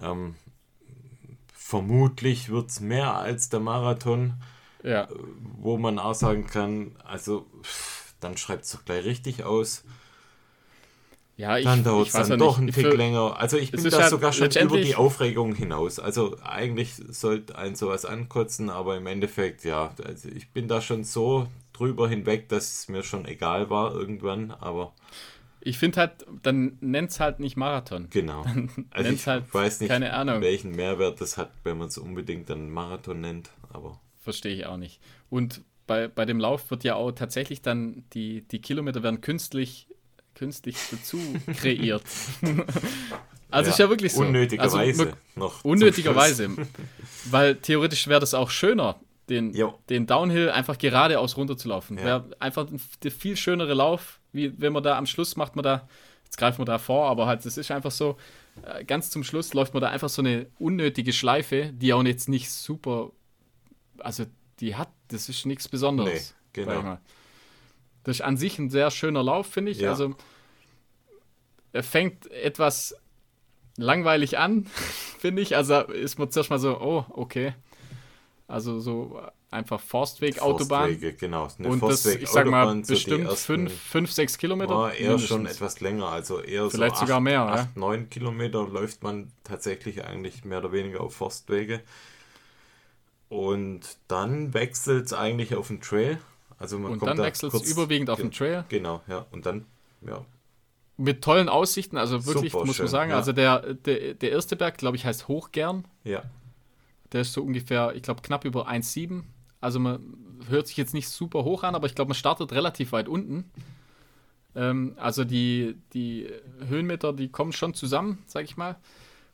ähm, 0.00 0.36
vermutlich 1.52 2.48
wird 2.48 2.70
es 2.70 2.80
mehr 2.80 3.14
als 3.14 3.50
der 3.50 3.60
Marathon, 3.60 4.34
ja. 4.82 5.08
wo 5.58 5.76
man 5.76 5.98
auch 5.98 6.14
sagen 6.14 6.46
kann, 6.46 6.96
also 7.04 7.46
dann 8.20 8.38
schreibt 8.38 8.64
es 8.64 8.72
doch 8.72 8.84
gleich 8.84 9.04
richtig 9.04 9.44
aus. 9.44 9.84
Ja, 11.36 11.56
ich, 11.56 11.64
dann 11.64 11.82
dauert 11.82 12.08
es 12.08 12.28
dann 12.28 12.38
doch 12.38 12.58
einen 12.58 12.68
Tick 12.68 12.92
länger. 12.92 13.38
Also 13.38 13.56
ich 13.56 13.72
bin 13.72 13.82
da 13.84 14.02
halt 14.02 14.10
sogar 14.10 14.32
schon 14.32 14.50
über 14.50 14.80
die 14.80 14.94
Aufregung 14.94 15.54
hinaus. 15.54 15.98
Also 15.98 16.36
eigentlich 16.42 16.94
sollte 16.94 17.56
ein 17.56 17.74
sowas 17.74 18.04
ankotzen, 18.04 18.70
aber 18.70 18.96
im 18.96 19.06
Endeffekt, 19.06 19.64
ja, 19.64 19.94
also 20.04 20.28
ich 20.28 20.50
bin 20.50 20.68
da 20.68 20.80
schon 20.80 21.04
so 21.04 21.48
drüber 21.72 22.08
hinweg, 22.08 22.48
dass 22.48 22.80
es 22.80 22.88
mir 22.88 23.02
schon 23.02 23.24
egal 23.24 23.70
war 23.70 23.94
irgendwann, 23.94 24.50
aber. 24.50 24.92
Ich 25.60 25.78
finde 25.78 26.00
halt, 26.00 26.26
dann 26.42 26.76
nennt 26.80 27.10
es 27.10 27.20
halt 27.20 27.40
nicht 27.40 27.56
Marathon. 27.56 28.08
Genau. 28.10 28.44
Also 28.90 29.10
ich 29.10 29.26
halt, 29.26 29.52
weiß 29.52 29.80
nicht, 29.80 29.88
keine 29.88 30.12
Ahnung. 30.12 30.42
welchen 30.42 30.72
Mehrwert 30.72 31.20
das 31.20 31.38
hat, 31.38 31.50
wenn 31.64 31.78
man 31.78 31.88
es 31.88 31.98
unbedingt 31.98 32.50
dann 32.50 32.70
Marathon 32.70 33.20
nennt, 33.20 33.50
aber. 33.72 34.00
Verstehe 34.20 34.54
ich 34.54 34.66
auch 34.66 34.76
nicht. 34.76 35.00
Und 35.30 35.62
bei, 35.86 36.08
bei 36.08 36.24
dem 36.24 36.38
Lauf 36.38 36.70
wird 36.70 36.84
ja 36.84 36.94
auch 36.94 37.12
tatsächlich 37.12 37.62
dann, 37.62 38.04
die, 38.12 38.42
die 38.42 38.60
Kilometer 38.60 39.02
werden 39.02 39.20
künstlich 39.20 39.88
künstlich 40.42 40.76
dazu 40.90 41.20
kreiert. 41.56 42.02
also 43.50 43.68
ja, 43.68 43.72
ist 43.72 43.78
ja 43.78 43.88
wirklich 43.88 44.12
so. 44.12 44.22
Unnötigerweise 44.22 45.02
also, 45.04 45.06
noch. 45.36 45.64
Unnötigerweise. 45.64 46.50
weil 47.30 47.54
theoretisch 47.54 48.08
wäre 48.08 48.18
das 48.18 48.34
auch 48.34 48.50
schöner, 48.50 48.98
den, 49.28 49.56
den 49.88 50.08
Downhill 50.08 50.50
einfach 50.50 50.78
geradeaus 50.78 51.36
runterzulaufen. 51.36 51.96
Ja. 51.98 52.04
Wäre 52.04 52.24
einfach 52.40 52.66
der 53.04 53.12
viel 53.12 53.36
schönere 53.36 53.74
Lauf, 53.74 54.18
wie 54.32 54.52
wenn 54.60 54.72
man 54.72 54.82
da 54.82 54.98
am 54.98 55.06
Schluss 55.06 55.36
macht 55.36 55.54
man 55.54 55.62
da, 55.62 55.88
jetzt 56.24 56.38
greifen 56.38 56.58
wir 56.58 56.64
da 56.64 56.78
vor, 56.78 57.08
aber 57.08 57.26
halt, 57.26 57.46
es 57.46 57.56
ist 57.56 57.70
einfach 57.70 57.92
so, 57.92 58.16
äh, 58.64 58.84
ganz 58.84 59.10
zum 59.10 59.22
Schluss 59.22 59.54
läuft 59.54 59.74
man 59.74 59.80
da 59.80 59.90
einfach 59.90 60.08
so 60.08 60.22
eine 60.22 60.46
unnötige 60.58 61.12
Schleife, 61.12 61.70
die 61.72 61.92
auch 61.92 62.02
jetzt 62.02 62.28
nicht 62.28 62.50
super, 62.50 63.12
also 63.98 64.24
die 64.58 64.74
hat, 64.74 64.88
das 65.06 65.28
ist 65.28 65.46
nichts 65.46 65.68
Besonderes. 65.68 66.34
Nee, 66.56 66.64
genau. 66.64 66.98
Das 68.04 68.16
ist 68.16 68.22
an 68.22 68.36
sich 68.36 68.58
ein 68.58 68.70
sehr 68.70 68.90
schöner 68.90 69.22
Lauf, 69.22 69.46
finde 69.46 69.70
ich. 69.70 69.78
Ja. 69.78 69.90
Also 69.90 70.16
fängt 71.80 72.30
etwas 72.30 72.94
langweilig 73.76 74.38
an, 74.38 74.66
finde 75.18 75.42
ich. 75.42 75.56
Also 75.56 75.80
ist 75.80 76.18
man 76.18 76.30
zuerst 76.30 76.50
mal 76.50 76.58
so, 76.58 76.78
oh, 76.80 77.04
okay. 77.10 77.54
Also 78.48 78.80
so 78.80 79.20
einfach 79.50 79.80
Forstweg, 79.80 80.40
Autobahn. 80.42 80.90
Forstwege, 80.90 81.14
genau. 81.14 81.48
Eine 81.58 81.68
Und 81.68 81.82
das, 81.82 82.04
ich 82.06 82.28
sag 82.28 82.46
mal, 82.46 82.62
Autobahn, 82.64 82.82
bestimmt 82.82 83.24
ersten- 83.26 83.68
5, 83.68 83.80
5, 83.80 84.12
6 84.12 84.38
Kilometer. 84.38 84.74
War 84.74 84.94
eher 84.94 85.18
schon 85.18 85.38
mindestens. 85.42 85.56
etwas 85.60 85.80
länger, 85.80 86.06
also 86.08 86.40
eher 86.40 86.68
Vielleicht 86.70 86.96
so 86.96 87.02
sogar 87.02 87.20
mehr, 87.20 87.32
ja. 87.34 87.52
8, 87.52 87.76
9 87.76 88.10
Kilometer 88.10 88.66
läuft 88.66 89.02
man 89.02 89.32
tatsächlich 89.44 90.04
eigentlich 90.04 90.44
mehr 90.44 90.58
oder 90.58 90.72
weniger 90.72 91.00
auf 91.00 91.14
Forstwege. 91.14 91.80
Und 93.28 93.80
dann 94.08 94.52
wechselt 94.52 95.06
es 95.06 95.12
eigentlich 95.12 95.54
auf 95.54 95.68
den 95.68 95.80
Trail. 95.80 96.18
Also 96.58 96.78
man 96.78 96.92
Und 96.92 96.98
kommt 96.98 97.10
dann 97.10 97.16
da 97.18 97.24
wechselt 97.24 97.54
es 97.54 97.70
überwiegend 97.70 98.10
auf 98.10 98.20
den 98.20 98.30
Trail. 98.30 98.64
Genau, 98.68 99.00
ja. 99.08 99.26
Und 99.30 99.46
dann, 99.46 99.66
ja. 100.06 100.24
Mit 100.96 101.22
tollen 101.22 101.48
Aussichten, 101.48 101.96
also 101.96 102.26
wirklich, 102.26 102.52
Super 102.52 102.66
muss 102.66 102.76
schön, 102.76 102.84
man 102.84 102.90
sagen. 102.90 103.10
ja. 103.10 103.16
Also 103.16 103.32
der, 103.32 103.74
der, 103.74 104.14
der 104.14 104.30
erste 104.30 104.56
Berg, 104.56 104.78
glaube 104.78 104.96
ich, 104.96 105.04
heißt 105.06 105.26
Hochgern. 105.28 105.84
Ja, 106.04 106.22
Der 107.12 107.22
ist 107.22 107.32
so 107.32 107.42
ungefähr, 107.42 107.94
ich 107.94 108.02
glaube, 108.02 108.22
knapp 108.22 108.44
über 108.44 108.68
1,7. 108.68 109.22
Also 109.60 109.78
man 109.80 110.00
hört 110.48 110.66
sich 110.66 110.76
jetzt 110.76 110.92
nicht 110.94 111.08
super 111.08 111.44
hoch 111.44 111.62
an, 111.62 111.74
aber 111.74 111.86
ich 111.86 111.94
glaube, 111.94 112.10
man 112.10 112.14
startet 112.16 112.52
relativ 112.52 112.92
weit 112.92 113.08
unten. 113.08 113.50
Ähm, 114.54 114.94
also 114.96 115.24
die, 115.24 115.76
die 115.94 116.28
Höhenmeter, 116.68 117.12
die 117.12 117.28
kommen 117.28 117.52
schon 117.52 117.74
zusammen, 117.74 118.18
sag 118.26 118.44
ich 118.44 118.56
mal. 118.56 118.76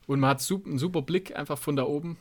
Und 0.07 0.21
man 0.21 0.31
hat 0.31 0.51
einen 0.51 0.79
super 0.79 1.03
Blick 1.03 1.37
einfach 1.37 1.59
von 1.59 1.77
da 1.77 1.85
oben. 1.85 2.17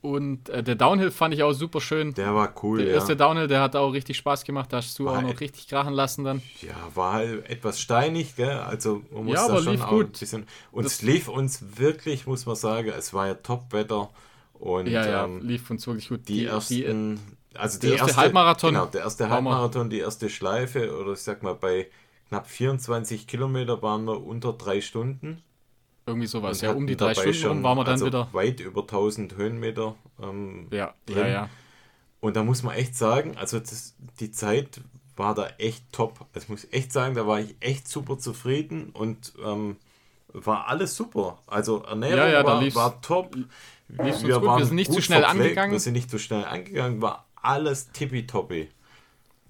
Und 0.00 0.48
äh, 0.48 0.62
der 0.62 0.76
Downhill 0.76 1.10
fand 1.10 1.34
ich 1.34 1.42
auch 1.42 1.52
super 1.52 1.80
schön. 1.80 2.14
der 2.14 2.32
war 2.34 2.54
cool, 2.62 2.78
Der 2.78 2.86
ja. 2.88 2.94
erste 2.94 3.16
Downhill, 3.16 3.48
der 3.48 3.60
hat 3.60 3.74
auch 3.74 3.90
richtig 3.92 4.16
Spaß 4.16 4.44
gemacht. 4.44 4.72
Da 4.72 4.76
hast 4.76 4.96
du 4.98 5.06
War 5.06 5.18
auch 5.18 5.22
noch 5.22 5.30
echt- 5.30 5.40
richtig 5.40 5.66
krachen 5.66 5.92
lassen 5.92 6.22
dann. 6.24 6.40
Ja, 6.62 6.74
war 6.94 7.14
halt 7.14 7.48
etwas 7.50 7.80
steinig, 7.80 8.36
gell? 8.36 8.48
Also 8.58 9.02
man 9.10 9.24
muss 9.24 9.34
Ja, 9.34 9.48
da 9.48 9.60
schon 9.60 9.80
auch 9.82 9.88
gut. 9.88 10.06
ein 10.06 10.12
bisschen. 10.12 10.46
Und 10.70 10.84
es 10.86 11.02
lief 11.02 11.26
uns 11.28 11.64
wirklich, 11.78 12.26
muss 12.28 12.46
man 12.46 12.54
sagen, 12.54 12.92
es 12.96 13.12
war 13.12 13.26
ja 13.26 13.34
Top-Wetter. 13.34 14.08
Und 14.54 14.86
Ja, 14.86 15.04
ja, 15.06 15.24
ähm, 15.24 15.40
lief 15.42 15.68
uns 15.70 15.84
wirklich 15.86 16.08
gut. 16.08 16.28
die, 16.28 16.44
ersten, 16.46 17.18
also 17.54 17.80
der 17.80 17.90
die 17.92 17.96
erste 17.96 18.16
Halbmarathon 18.16 18.74
Genau, 18.74 18.86
der 18.86 19.00
erste 19.02 19.28
Halbmarathon, 19.28 19.90
die 19.90 19.98
erste 19.98 20.28
Schleife, 20.30 20.96
oder 20.96 21.12
ich 21.12 21.20
sag 21.20 21.42
mal, 21.42 21.54
bei 21.54 21.88
knapp 22.28 22.46
24 22.48 23.26
Kilometer 23.26 23.82
waren 23.82 24.04
wir 24.04 24.24
unter 24.24 24.52
drei 24.52 24.80
Stunden. 24.80 25.42
Irgendwie 26.08 26.26
sowas. 26.26 26.62
Und 26.62 26.68
Ja, 26.68 26.74
um 26.74 26.86
die 26.86 26.96
drei 26.96 27.14
Stunden 27.14 27.46
rum 27.48 27.62
waren 27.62 27.78
wir 27.78 27.84
dann 27.84 27.92
also 27.94 28.06
wieder. 28.06 28.28
weit 28.32 28.60
über 28.60 28.82
1000 28.82 29.36
Höhenmeter. 29.36 29.94
Ähm, 30.22 30.66
Ja, 30.70 30.94
drin. 31.06 31.18
ja, 31.18 31.28
ja. 31.28 31.48
Und 32.20 32.36
da 32.36 32.42
muss 32.42 32.62
man 32.62 32.74
echt 32.74 32.96
sagen, 32.96 33.36
also 33.36 33.60
das, 33.60 33.94
die 34.18 34.32
Zeit 34.32 34.80
war 35.16 35.34
da 35.34 35.48
echt 35.58 35.84
top. 35.92 36.26
Also 36.34 36.44
ich 36.44 36.48
muss 36.48 36.66
echt 36.72 36.92
sagen, 36.92 37.14
da 37.14 37.26
war 37.26 37.40
ich 37.40 37.54
echt 37.60 37.88
super 37.88 38.18
zufrieden 38.18 38.90
und 38.90 39.32
ähm, 39.44 39.76
war 40.32 40.66
alles 40.68 40.96
super. 40.96 41.38
Also 41.46 41.82
Ernährung 41.84 42.18
Ja, 42.18 42.28
ja, 42.28 42.44
war, 42.44 42.74
war 42.74 43.00
top. 43.00 43.36
uns 43.36 44.22
gut. 44.22 44.42
Wir 44.42 44.64
sind 44.64 44.74
nicht 44.74 44.92
zu 44.92 45.00
schnell 45.00 45.20
verpflegt, 45.20 45.44
angegangen. 45.44 45.72
Wir 45.72 45.80
sind 45.80 45.92
nicht 45.94 46.10
zu 46.10 46.18
schnell 46.18 46.44
angegangen, 46.44 47.00
war 47.00 47.26
alles 47.36 47.90
tippitoppi. 47.92 48.68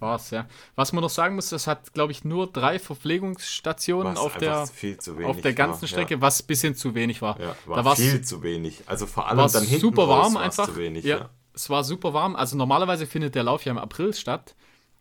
War's, 0.01 0.31
ja. 0.31 0.47
Was 0.77 0.93
man 0.93 1.03
noch 1.03 1.11
sagen 1.11 1.35
muss, 1.35 1.49
das 1.49 1.67
hat, 1.67 1.93
glaube 1.93 2.13
ich, 2.13 2.25
nur 2.25 2.47
drei 2.47 2.79
Verpflegungsstationen 2.79 4.13
Was 4.15 4.21
auf 4.21 4.37
der, 4.37 4.61
auf 4.61 5.41
der 5.41 5.53
ganzen 5.55 5.83
war, 5.83 5.89
Strecke, 5.89 6.21
was 6.21 6.43
ein 6.43 6.47
bisschen 6.47 6.75
zu 6.77 6.95
wenig 6.95 7.21
war. 7.21 7.39
Ja, 7.41 7.47
ja 7.47 7.55
war 7.67 7.83
da 7.83 7.95
viel 7.95 8.21
zu 8.23 8.43
wenig. 8.43 8.83
Also 8.87 9.07
vor 9.07 9.29
allem 9.29 9.39
dann 9.39 9.65
hinten 9.65 9.81
super 9.81 10.03
raus 10.05 10.25
warm 10.27 10.35
war's 10.35 10.59
einfach. 10.59 10.73
zu 10.73 10.77
wenig. 10.77 11.05
ja, 11.05 11.19
Ja. 11.19 11.31
Es 11.55 11.69
war 11.69 11.83
super 11.83 12.15
warm. 12.15 12.37
Also 12.37 12.57
normalerweise 12.57 13.07
findet 13.07 13.35
der 13.35 13.43
Lauf 13.43 13.65
ja 13.65 13.73
im 13.73 13.79
April 13.79 14.15
statt. 14.15 14.55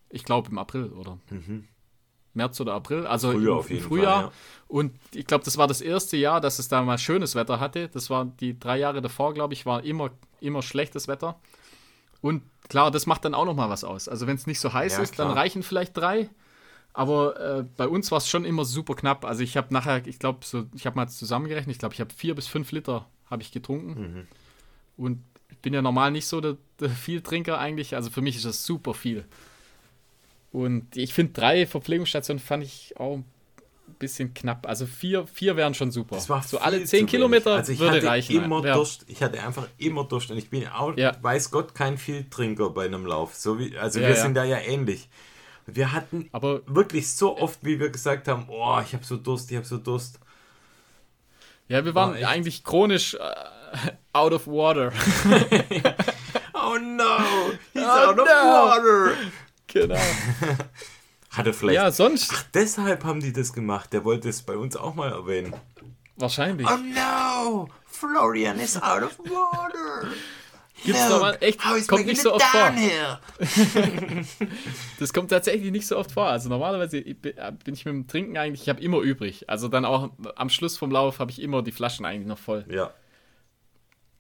Ich 0.10 0.24
glaube 0.24 0.50
im 0.50 0.58
April, 0.58 0.88
oder? 0.94 1.20
März 2.34 2.60
oder 2.62 2.74
April. 2.74 3.06
Also 3.06 3.30
Mhm. 3.30 3.34
Frühjahr 3.34 3.52
im, 3.54 3.60
auf 3.60 3.70
im 3.72 3.80
Frühjahr. 3.80 4.14
Fall, 4.16 4.24
ja. 4.26 4.32
Und 4.68 4.94
ich 5.14 5.26
glaube, 5.28 5.44
das 5.44 5.58
war 5.58 5.68
das 5.68 5.82
erste 5.82 6.18
Jahr, 6.18 6.42
dass 6.42 6.58
es 6.60 6.68
da 6.68 6.82
mal 6.82 6.98
schönes 6.98 7.36
Wetter 7.36 7.60
hatte. 7.60 7.90
Das 7.90 8.10
war 8.10 8.26
die 8.26 8.58
drei 8.58 8.78
Jahre 8.80 9.02
davor, 9.02 9.34
glaube 9.36 9.54
ich, 9.54 9.66
war 9.68 9.84
immer, 9.84 10.10
immer 10.40 10.62
schlechtes 10.64 11.08
Wetter. 11.08 11.40
Und 12.22 12.44
klar, 12.70 12.92
das 12.92 13.06
macht 13.06 13.26
dann 13.26 13.34
auch 13.34 13.46
noch 13.46 13.56
mal 13.56 13.70
was 13.70 13.84
aus. 13.84 14.08
Also 14.08 14.28
wenn 14.28 14.36
es 14.36 14.48
nicht 14.48 14.60
so 14.60 14.74
heiß 14.74 14.98
Ja, 14.98 15.04
ist, 15.04 15.18
dann 15.20 15.28
klar. 15.28 15.38
reichen 15.38 15.64
vielleicht 15.64 15.96
drei. 15.96 16.30
Aber 16.94 17.40
äh, 17.40 17.64
bei 17.78 17.88
uns 17.88 18.10
war 18.12 18.18
es 18.18 18.28
schon 18.28 18.44
immer 18.44 18.66
super 18.66 18.96
knapp. 18.96 19.24
Also 19.24 19.44
ich 19.44 19.56
habe 19.56 19.72
nachher, 19.74 20.06
ich 20.08 20.18
glaube, 20.18 20.40
so, 20.44 20.66
ich 20.74 20.86
habe 20.88 20.96
mal 20.96 21.08
zusammengerechnet, 21.08 21.76
ich 21.76 21.80
glaube, 21.80 21.94
ich 21.94 22.02
habe 22.02 22.12
vier 22.14 22.34
bis 22.34 22.48
fünf 22.48 22.72
Liter 22.72 23.08
habe 23.30 23.44
ich 23.44 23.52
getrunken. 23.52 24.02
Mhm. 24.02 24.28
Und 24.98 25.24
ich 25.50 25.58
bin 25.60 25.74
ja 25.74 25.82
normal 25.82 26.12
nicht 26.12 26.26
so 26.26 26.42
der, 26.42 26.58
der 26.80 26.90
Vieltrinker 26.90 27.60
eigentlich. 27.60 27.96
Also 27.96 28.10
für 28.10 28.22
mich 28.22 28.36
ist 28.36 28.46
das 28.46 28.66
super 28.66 28.94
viel. 28.94 29.26
Und 30.52 30.96
ich 30.98 31.14
finde, 31.14 31.34
drei 31.34 31.68
Verpflegungsstationen 31.68 32.40
fand 32.40 32.64
ich 32.64 32.96
auch 32.98 33.18
ein 33.18 33.26
bisschen 34.00 34.34
knapp. 34.34 34.68
Also 34.68 34.86
vier, 34.86 35.26
vier 35.28 35.56
wären 35.56 35.74
schon 35.74 35.92
super. 35.92 36.16
Das 36.16 36.30
war 36.30 36.44
so 36.44 36.60
alle 36.60 36.84
zehn. 36.84 37.06
Kilometer 37.06 37.56
also 37.56 37.72
ich 37.72 37.80
würde 37.80 37.98
hatte 37.98 38.08
reichen. 38.08 38.44
Immer 38.44 38.64
Ja. 38.66 38.74
Durst. 38.76 39.06
Ich 39.08 39.22
hatte 39.24 39.42
einfach 39.42 39.68
immer 39.78 40.04
Durst 40.04 40.30
und 40.32 40.38
ich 40.38 40.50
bin 40.50 40.68
auch, 40.68 40.96
Ja. 40.98 41.16
weiß 41.22 41.52
Gott, 41.52 41.74
kein 41.76 41.98
Vieltrinker 41.98 42.70
bei 42.70 42.86
einem 42.86 43.06
Lauf. 43.06 43.36
So 43.36 43.58
wie, 43.60 43.78
also 43.78 44.00
Ja, 44.00 44.08
wir 44.10 44.16
sind 44.16 44.36
da 44.36 44.44
ja 44.44 44.58
ähnlich. 44.58 45.10
Wir 45.66 45.92
hatten 45.92 46.30
Aber 46.32 46.62
wirklich 46.68 47.12
so 47.14 47.38
oft, 47.38 47.60
wie 47.64 47.80
wir 47.80 47.90
gesagt 47.90 48.28
haben, 48.28 48.46
oh, 48.50 48.80
ich 48.86 48.94
habe 48.94 49.04
so 49.04 49.18
Durst, 49.18 49.52
ich 49.52 49.58
habe 49.58 49.66
so 49.68 49.78
Durst. 49.78 50.20
ja, 51.68 51.84
wir 51.84 51.94
waren 51.96 52.22
War 52.22 52.30
eigentlich 52.30 52.64
chronisch 52.64 53.16
äh, 53.16 53.18
out 54.14 54.34
of 54.34 54.48
water. 54.48 54.92
Oh 56.60 56.76
no, 56.80 57.18
he's 57.72 57.84
Oh 57.84 57.88
out 57.88 58.20
of 58.20 58.26
no. 58.26 58.34
water. 58.34 59.12
genau. 59.68 59.96
Hatte 61.38 61.54
vielleicht. 61.54 61.76
Ja, 61.76 61.92
sonst 61.92 62.48
Deshalb 62.54 63.04
haben 63.04 63.20
die 63.20 63.34
das 63.34 63.54
gemacht. 63.54 63.94
Der 63.94 64.04
wollte 64.04 64.30
es 64.30 64.42
bei 64.42 64.56
uns 64.58 64.76
auch 64.76 64.96
mal 64.96 65.12
erwähnen. 65.12 65.54
wahrscheinlich. 66.16 66.68
Oh 66.68 66.78
no, 66.78 67.70
Florian 67.86 68.60
is 68.60 68.82
out 68.82 69.04
of 69.04 69.18
water. 69.20 70.08
Gibt's 70.84 71.02
Help, 71.02 71.10
doch 71.12 71.22
mal 71.22 71.38
echt, 71.42 71.88
kommt 71.88 72.06
nicht 72.06 72.22
so 72.22 72.34
oft 72.34 72.46
vor. 72.46 72.72
Das 75.00 75.12
kommt 75.14 75.32
tatsächlich 75.32 75.72
nicht 75.72 75.88
so 75.88 75.98
oft 75.98 76.12
vor. 76.12 76.28
Also 76.28 76.50
normalerweise 76.50 77.02
bin 77.02 77.34
bin 77.64 77.74
ich 77.74 77.86
mit 77.86 77.94
dem 77.94 78.08
Trinken 78.08 78.38
eigentlich, 78.38 78.62
ich 78.62 78.70
habe 78.70 78.82
immer 78.82 79.00
übrig. 79.00 79.50
Also 79.50 79.68
dann 79.70 79.86
auch 79.86 80.12
am 80.36 80.50
Schluss 80.50 80.78
vom 80.78 80.92
Lauf 80.92 81.20
habe 81.20 81.32
ich 81.32 81.42
immer 81.42 81.64
die 81.64 81.72
Flaschen 81.72 82.06
eigentlich 82.06 82.28
noch 82.28 82.38
voll. 82.38 82.66
Ja. 82.70 82.92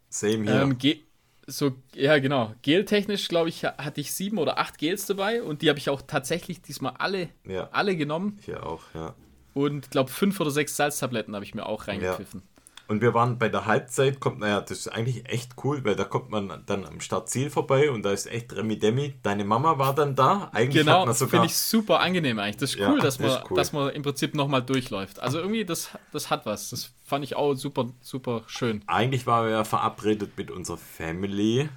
Same 0.09 0.43
hier. 0.43 0.61
Ähm, 0.61 0.78
Ge 0.78 1.01
so, 1.47 1.71
ja, 1.95 2.19
genau. 2.19 2.53
Geltechnisch, 2.61 3.27
glaube 3.29 3.49
ich, 3.49 3.63
ha- 3.65 3.75
hatte 3.77 4.01
ich 4.01 4.11
sieben 4.13 4.37
oder 4.37 4.59
acht 4.59 4.77
Gels 4.77 5.05
dabei 5.05 5.41
und 5.41 5.61
die 5.61 5.69
habe 5.69 5.79
ich 5.79 5.89
auch 5.89 6.01
tatsächlich 6.01 6.61
diesmal 6.61 6.93
alle, 6.99 7.29
ja, 7.45 7.69
alle 7.71 7.95
genommen. 7.95 8.37
hier 8.45 8.65
auch, 8.65 8.83
ja. 8.93 9.15
Und 9.53 9.89
glaube, 9.89 10.11
fünf 10.11 10.39
oder 10.39 10.51
sechs 10.51 10.75
Salztabletten 10.75 11.33
habe 11.33 11.43
ich 11.45 11.55
mir 11.55 11.65
auch 11.65 11.87
reingepfiffen. 11.87 12.43
Und 12.88 13.01
wir 13.01 13.13
waren 13.13 13.38
bei 13.38 13.49
der 13.49 13.65
Halbzeit, 13.65 14.19
kommt, 14.21 14.39
naja, 14.39 14.61
das 14.61 14.79
ist 14.79 14.88
eigentlich 14.88 15.27
echt 15.29 15.55
cool, 15.63 15.83
weil 15.83 15.95
da 15.95 16.05
kommt 16.05 16.29
man 16.29 16.63
dann 16.65 16.85
am 16.85 17.01
Startziel 17.01 17.49
vorbei 17.49 17.91
und 17.91 18.03
da 18.03 18.11
ist 18.13 18.27
echt 18.27 18.55
Remi 18.55 18.79
Demi. 18.79 19.15
Deine 19.23 19.43
Mama 19.43 19.77
war 19.77 19.93
dann 19.93 20.15
da. 20.15 20.49
Eigentlich 20.53 20.85
Genau, 20.85 20.99
hat 21.01 21.05
man 21.07 21.15
sogar. 21.15 21.29
finde 21.31 21.45
ich 21.47 21.57
super 21.57 21.99
angenehm 21.99 22.39
eigentlich. 22.39 22.57
Das 22.57 22.71
ist 22.71 22.79
Ja, 22.79 22.91
cool, 22.91 23.01
dass, 23.01 23.17
das 23.17 23.19
man, 23.19 23.43
cool. 23.49 23.57
dass 23.57 23.73
man 23.73 23.89
im 23.89 24.03
Prinzip 24.03 24.35
nochmal 24.35 24.61
durchläuft. 24.63 25.19
Also 25.19 25.39
irgendwie, 25.39 25.65
das, 25.65 25.89
das 26.13 26.29
hat 26.29 26.45
was. 26.45 26.69
Das 26.69 26.93
fand 27.03 27.25
ich 27.25 27.35
auch 27.35 27.53
super, 27.55 27.88
super 28.01 28.43
schön. 28.47 28.83
eigentlich 28.88 29.27
waren 29.27 29.45
wir 29.45 29.51
ja 29.51 29.63
verabredet 29.65 30.38
mit 30.38 30.49
unserer 30.51 30.77
Family. 30.77 31.69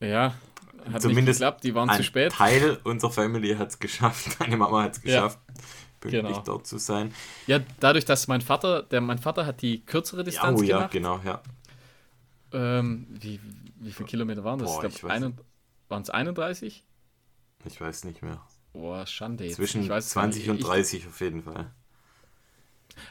Ja, 0.00 0.34
hat 0.92 1.02
Zumindest 1.02 1.40
nicht 1.40 1.40
geklappt, 1.40 1.64
die 1.64 1.74
waren 1.74 1.90
zu 1.90 2.02
spät. 2.02 2.32
Teil 2.32 2.78
unserer 2.84 3.10
Family 3.10 3.54
hat 3.56 3.68
es 3.70 3.78
geschafft. 3.78 4.36
Deine 4.40 4.56
Mama 4.56 4.84
hat 4.84 4.92
es 4.96 5.02
Ja, 5.02 5.22
geschafft, 5.22 5.38
pünktlich 6.00 6.22
genau. 6.24 6.42
dort 6.44 6.66
zu 6.66 6.78
sein. 6.78 7.12
Ja, 7.46 7.60
dadurch, 7.80 8.04
dass 8.04 8.28
mein 8.28 8.40
Vater, 8.40 8.82
der 8.82 9.00
mein 9.00 9.18
Vater 9.18 9.46
hat 9.46 9.62
die 9.62 9.84
kürzere 9.84 10.20
Ja, 10.20 10.24
Distanz 10.24 10.60
oh 10.60 10.62
ja, 10.62 10.76
gemacht. 10.78 10.92
genau, 10.92 11.20
ja. 11.24 11.42
Ähm, 12.52 13.06
wie, 13.10 13.40
wie 13.80 13.92
viele 13.92 14.08
Kilometer 14.08 14.44
waren 14.44 14.58
das? 14.58 14.72
Boah, 14.74 14.84
ich 14.84 14.94
ich 14.94 15.00
glaube, 15.00 15.14
weiß 15.14 15.22
ein, 15.22 15.38
waren 15.88 16.02
es 16.02 16.10
31? 16.10 16.84
Ich 17.64 17.80
weiß 17.80 18.04
nicht 18.04 18.22
mehr. 18.22 18.40
Boah, 18.72 19.06
Schande. 19.06 19.44
Jetzt. 19.44 19.56
Zwischen 19.56 19.82
ich 19.82 19.88
weiß 19.88 20.04
es 20.06 20.10
20 20.10 20.42
nicht. 20.42 20.50
und 20.50 20.58
Ich- 20.60 20.64
30 20.66 21.06
auf 21.06 21.20
jeden 21.20 21.42
Fall. 21.42 21.70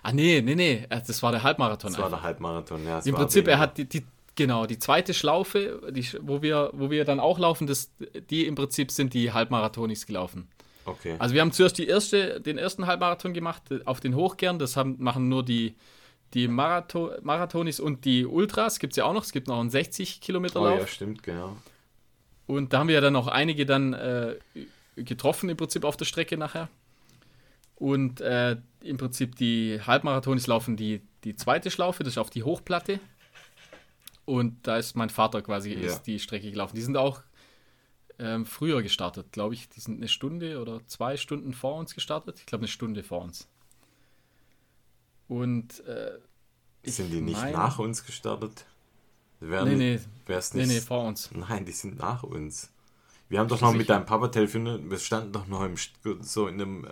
Ah, 0.04 0.12
nee, 0.12 0.42
nee, 0.42 0.56
nee. 0.56 0.86
äh, 0.90 1.02
Das 1.06 1.22
war 1.24 1.32
der 1.32 1.44
Halbmarathon. 1.44 1.92
Das 1.94 2.02
war 2.02 2.10
der 2.10 2.22
Halbmarathon, 2.24 2.84
ja. 2.86 3.00
Im 3.00 3.16
Prinzip, 3.16 3.46
er 3.48 3.54
weniger. 3.54 3.60
hat 3.60 3.78
die, 3.78 3.86
die, 3.88 4.06
genau, 4.36 4.66
die 4.66 4.80
zweite 4.80 5.14
Schlaufe, 5.14 5.82
die, 5.92 6.06
wo, 6.22 6.42
wir, 6.42 6.72
wo 6.74 6.90
wir 6.90 7.06
dann 7.06 7.20
auch 7.20 7.40
laufen, 7.40 7.68
das, 7.68 7.92
die 8.30 8.46
im 8.48 8.56
Prinzip 8.56 8.92
sind 8.92 9.14
die 9.14 9.32
Halbmarathonis 9.32 10.06
gelaufen. 10.06 10.50
Okay. 10.88 11.16
Also 11.20 11.36
wir 11.36 11.42
haben 11.42 11.52
zuerst 11.52 11.80
erste, 11.80 12.40
den 12.42 12.58
ersten 12.58 12.88
Halbmarathon 12.88 13.34
gemacht, 13.34 13.70
äh, 13.72 13.80
auf 13.86 14.00
den 14.00 14.16
Hochkern, 14.16 14.58
das 14.58 14.78
haben, 14.78 14.96
machen 15.00 15.28
nur 15.30 15.44
die, 15.44 15.76
die 16.34 16.48
Marathon, 16.48 17.12
Marathonis 17.22 17.80
und 17.80 18.06
die 18.06 18.26
Ultras, 18.26 18.80
gibt 18.80 18.94
es 18.94 18.98
ja 18.98 19.06
auch 19.06 19.14
noch, 19.14 19.24
es 19.24 19.32
gibt 19.32 19.48
noch 19.48 19.60
einen 19.60 19.70
60 19.70 20.22
Kilometer 20.22 20.62
oh 20.62 20.66
Lauf. 20.66 20.80
ja, 20.80 20.88
stimmt, 20.88 21.24
genau. 21.24 21.58
Und 22.48 22.72
da 22.72 22.80
haben 22.80 22.88
wir 22.88 22.96
ja 22.96 23.02
dann 23.02 23.16
auch 23.18 23.28
einige 23.28 23.66
dann 23.66 23.94
äh, 23.94 24.36
getroffen, 24.96 25.50
im 25.50 25.58
Prinzip 25.58 25.84
auf 25.84 25.98
der 25.98 26.06
Strecke 26.06 26.38
nachher. 26.38 26.70
Und 27.76 28.22
äh, 28.22 28.56
im 28.82 28.98
Prinzip 28.98 29.36
die 29.36 29.80
Halbmarathonis 29.86 30.48
laufen 30.48 30.78
die, 30.78 31.02
die 31.26 31.36
zweite 31.36 31.70
Schlaufe, 31.70 32.04
das 32.04 32.14
ist 32.14 32.18
auf 32.18 32.30
die 32.30 32.44
Hochplatte. 32.44 33.00
Und 34.26 34.66
da 34.66 34.78
ist 34.78 34.96
mein 34.96 35.10
Vater 35.10 35.42
quasi 35.42 35.74
Ja. 35.74 35.82
ist 35.82 36.04
die 36.04 36.20
Strecke 36.20 36.50
gelaufen. 36.50 36.76
Die 36.76 36.82
sind 36.82 36.98
auch 36.98 37.22
ähm, 38.20 38.46
früher 38.46 38.82
gestartet, 38.82 39.32
glaube 39.32 39.54
ich. 39.54 39.70
Die 39.70 39.80
sind 39.80 39.98
eine 39.98 40.08
Stunde 40.08 40.62
oder 40.62 40.86
zwei 40.88 41.18
Stunden 41.18 41.54
vor 41.54 41.76
uns 41.76 41.94
gestartet. 41.96 42.40
Ich 42.40 42.46
glaube, 42.46 42.62
eine 42.64 42.68
Stunde 42.68 43.04
vor 43.04 43.22
uns. 43.22 43.48
Und 45.28 45.86
äh, 45.86 46.18
Sind 46.86 47.12
die 47.12 47.22
nicht 47.22 47.40
mein- 47.40 47.54
nach 47.54 47.80
uns 47.80 48.06
gestartet? 48.06 48.66
Wär 49.40 49.66
Nee, 49.66 49.76
nicht, 49.76 50.06
nee. 50.08 50.12
Wär's 50.26 50.54
Nee, 50.54 50.66
nicht, 50.66 50.76
nee, 50.76 50.82
vor 50.82 51.04
uns. 51.06 51.30
Nein, 51.32 51.66
die 51.66 51.72
sind 51.72 52.00
nach 52.00 52.24
uns. 52.24 52.70
Wir 53.30 53.40
haben 53.40 53.50
doch 53.50 53.60
noch 53.60 53.74
mit 53.74 53.90
deinem 53.90 54.06
Papa 54.06 54.30
telefoniert. 54.30 54.90
Wir 54.90 54.98
standen 55.00 55.34
doch 55.34 55.48
noch 55.48 55.66
im, 55.66 55.76
so 56.22 56.48
in 56.48 56.62
einem, 56.62 56.86
äh, 56.86 56.88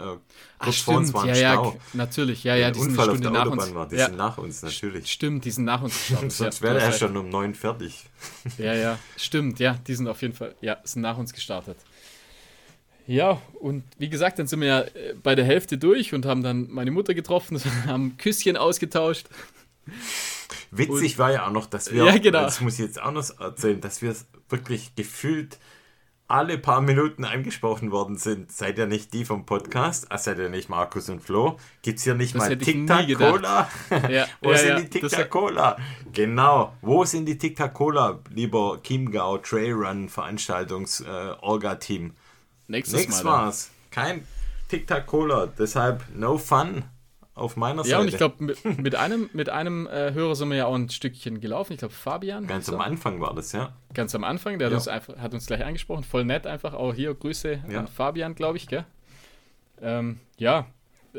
Ach, 0.60 0.66
kurz 0.66 0.78
vor 0.82 0.98
uns 0.98 1.14
war 1.14 1.26
Ja, 1.28 1.34
ein 1.34 1.40
ja, 1.40 1.54
Stau. 1.54 1.72
k- 1.72 1.78
natürlich. 1.94 2.44
Ja, 2.44 2.56
ja, 2.56 2.72
die 2.72 2.80
sind 2.80 2.90
Unfall 2.90 3.04
eine 3.06 3.12
auf 3.14 3.18
Stunde 3.20 3.32
der 3.32 3.32
nach 3.46 3.48
Autobahn 3.52 3.68
uns. 3.70 3.76
war. 3.76 3.88
Die 3.88 3.96
ja. 3.96 4.06
sind 4.08 4.18
nach 4.18 4.38
uns, 4.38 4.62
natürlich. 4.62 5.12
Stimmt, 5.12 5.46
die 5.46 5.52
sind 5.52 5.64
nach 5.64 5.82
uns 5.82 5.94
gestartet. 6.00 6.32
Sonst 6.34 6.60
ja, 6.60 6.64
wäre 6.68 6.80
er 6.82 6.92
schon 6.92 7.16
um 7.16 7.30
neun 7.30 7.56
fertig. 7.56 8.04
Ja, 8.58 8.74
ja, 8.74 9.00
stimmt. 9.18 9.60
Ja, 9.60 9.78
die 9.88 9.96
sind 9.96 10.08
auf 10.10 10.22
jeden 10.22 10.34
Fall, 10.34 10.56
ja, 10.62 10.78
sind 10.84 11.04
nach 11.04 11.18
uns 11.18 11.32
gestartet. 11.34 11.78
Ja, 13.08 13.40
und 13.60 13.84
wie 13.98 14.10
gesagt, 14.10 14.40
dann 14.40 14.48
sind 14.48 14.60
wir 14.62 14.68
ja 14.68 14.82
äh, 14.82 15.14
bei 15.22 15.36
der 15.36 15.46
Hälfte 15.46 15.78
durch 15.78 16.14
und 16.14 16.26
haben 16.26 16.44
dann 16.44 16.70
meine 16.72 16.92
Mutter 16.92 17.14
getroffen, 17.14 17.62
haben 17.86 18.18
Küsschen 18.18 18.58
ausgetauscht. 18.58 19.28
Witzig 20.72 21.18
war 21.18 21.32
ja 21.32 21.48
auch 21.48 21.52
noch, 21.52 21.68
dass 21.68 21.92
wir, 21.94 22.04
Ja, 22.06 22.18
genau. 22.18 22.42
das 22.42 22.60
muss 22.62 22.74
ich 22.74 22.80
jetzt 22.86 23.02
auch 23.02 23.12
noch 23.12 23.40
erzählen, 23.40 23.80
dass 23.80 24.02
wir 24.02 24.16
wirklich 24.50 24.96
gefühlt 24.96 25.60
alle 26.28 26.58
paar 26.58 26.82
Minuten 26.82 27.24
angesprochen 27.24 27.92
worden 27.92 28.18
sind. 28.18 28.52
Seid 28.52 28.78
ihr 28.78 28.88
nicht 28.88 29.14
die 29.14 29.26
vom 29.26 29.46
Podcast? 29.46 30.08
Ah, 30.10 30.18
seid 30.18 30.40
ihr 30.40 30.50
nicht 30.50 30.70
Markus 30.70 31.08
und 31.10 31.22
Flo? 31.22 31.58
Gibt 31.84 32.00
es 32.00 32.04
hier 32.04 32.16
nicht 32.16 32.34
Das 32.34 32.50
mal 32.50 32.58
Tic-Tac-Cola? 32.58 33.70
Ja, 34.10 34.28
Wo 34.42 34.52
ja, 34.52 34.58
sind 34.58 34.70
ja, 34.70 34.80
die 34.82 34.90
Tic-Tac-Cola? 34.90 35.78
Genau. 36.14 36.74
Wo 36.82 37.06
sind 37.06 37.28
die 37.28 37.38
Tic-Tac-Cola, 37.38 38.20
lieber 38.32 38.80
Chiemgau 38.82 39.38
Trailrun 39.38 40.10
Veranstaltungs 40.10 41.02
äh? 41.02 42.14
Nächstes 42.68 43.00
Nix 43.02 43.24
Mal. 43.24 43.32
war's. 43.32 43.70
Kein 43.92 44.26
Tic-Tac-Cola. 44.70 45.48
Deshalb 45.48 46.04
no 46.14 46.38
fun 46.40 46.86
auf 47.36 47.56
meiner 47.58 47.84
Seite. 47.84 47.90
Ja, 47.92 48.00
und 48.00 48.08
ich 48.08 48.18
glaube, 48.18 48.44
mit, 48.44 48.64
mit 48.80 48.96
einem, 48.96 49.30
mit 49.34 49.50
einem 49.50 49.88
äh, 49.88 50.14
Hörer 50.14 50.36
sind 50.36 50.50
wir 50.50 50.58
ja 50.58 50.66
auch 50.66 50.74
ein 50.76 50.90
Stückchen 50.90 51.40
gelaufen. 51.42 51.74
Ich 51.74 51.80
glaube, 51.80 51.94
Fabian. 51.94 52.48
Ganz 52.48 52.70
am 52.70 52.82
Anfang 52.82 53.20
war 53.22 53.36
das, 53.36 53.52
ja. 53.52 53.74
ganz 53.94 54.16
am 54.16 54.24
Anfang. 54.24 54.58
Der 54.58 54.68
hat, 54.68 54.72
Ja. 54.72 54.78
uns 54.78 54.88
einfach, 54.88 55.18
hat 55.18 55.34
uns 55.34 55.46
gleich 55.46 55.64
angesprochen. 55.64 56.04
Voll 56.04 56.24
nett 56.26 56.48
einfach. 56.48 56.74
Auch 56.74 56.94
hier 56.94 57.14
Grüße 57.14 57.64
Ja. 57.70 57.80
an 57.80 57.88
Fabian, 57.88 58.34
glaube 58.36 58.58
ich, 58.58 58.68
gell? 58.68 58.86
Ähm, 59.82 60.20
ja, 60.38 60.66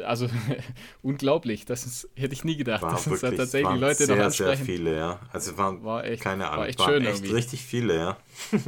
also 0.05 0.29
unglaublich. 1.03 1.67
Das 1.67 1.85
ist, 1.85 2.09
hätte 2.17 2.33
ich 2.33 2.45
nie 2.45 2.57
gedacht, 2.57 2.81
War 2.83 2.93
dass 2.93 3.07
uns 3.07 3.21
da 3.21 3.27
wirklich, 3.29 3.41
tatsächlich 3.41 3.69
waren 3.69 3.81
Leute 3.81 4.07
sehr, 4.07 4.17
noch 4.17 4.31
sehr 4.31 4.47
ansprechen. 4.49 4.65
viele, 4.65 4.97
ja. 4.97 5.21
Also 5.33 5.57
waren, 5.59 5.85
War 5.85 6.05
echt- 6.05 6.23
keine 6.23 6.47
Ahnung, 6.49 6.61
war 6.61 6.69
echt 6.69 6.79
waren 6.79 6.89
schön 6.89 7.05
echt 7.07 7.17
irgendwie. 7.21 7.35
richtig 7.35 7.63
viele, 7.63 7.95
ja. 7.97 8.17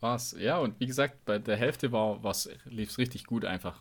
War's. 0.00 0.34
Ja, 0.38 0.58
und 0.58 0.78
wie 0.80 0.86
gesagt, 0.86 1.24
bei 1.24 1.38
der 1.38 1.56
Hälfte 1.56 1.90
war 1.92 2.20
lief 2.66 2.90
es 2.90 2.98
richtig 2.98 3.24
gut 3.24 3.44
einfach. 3.44 3.74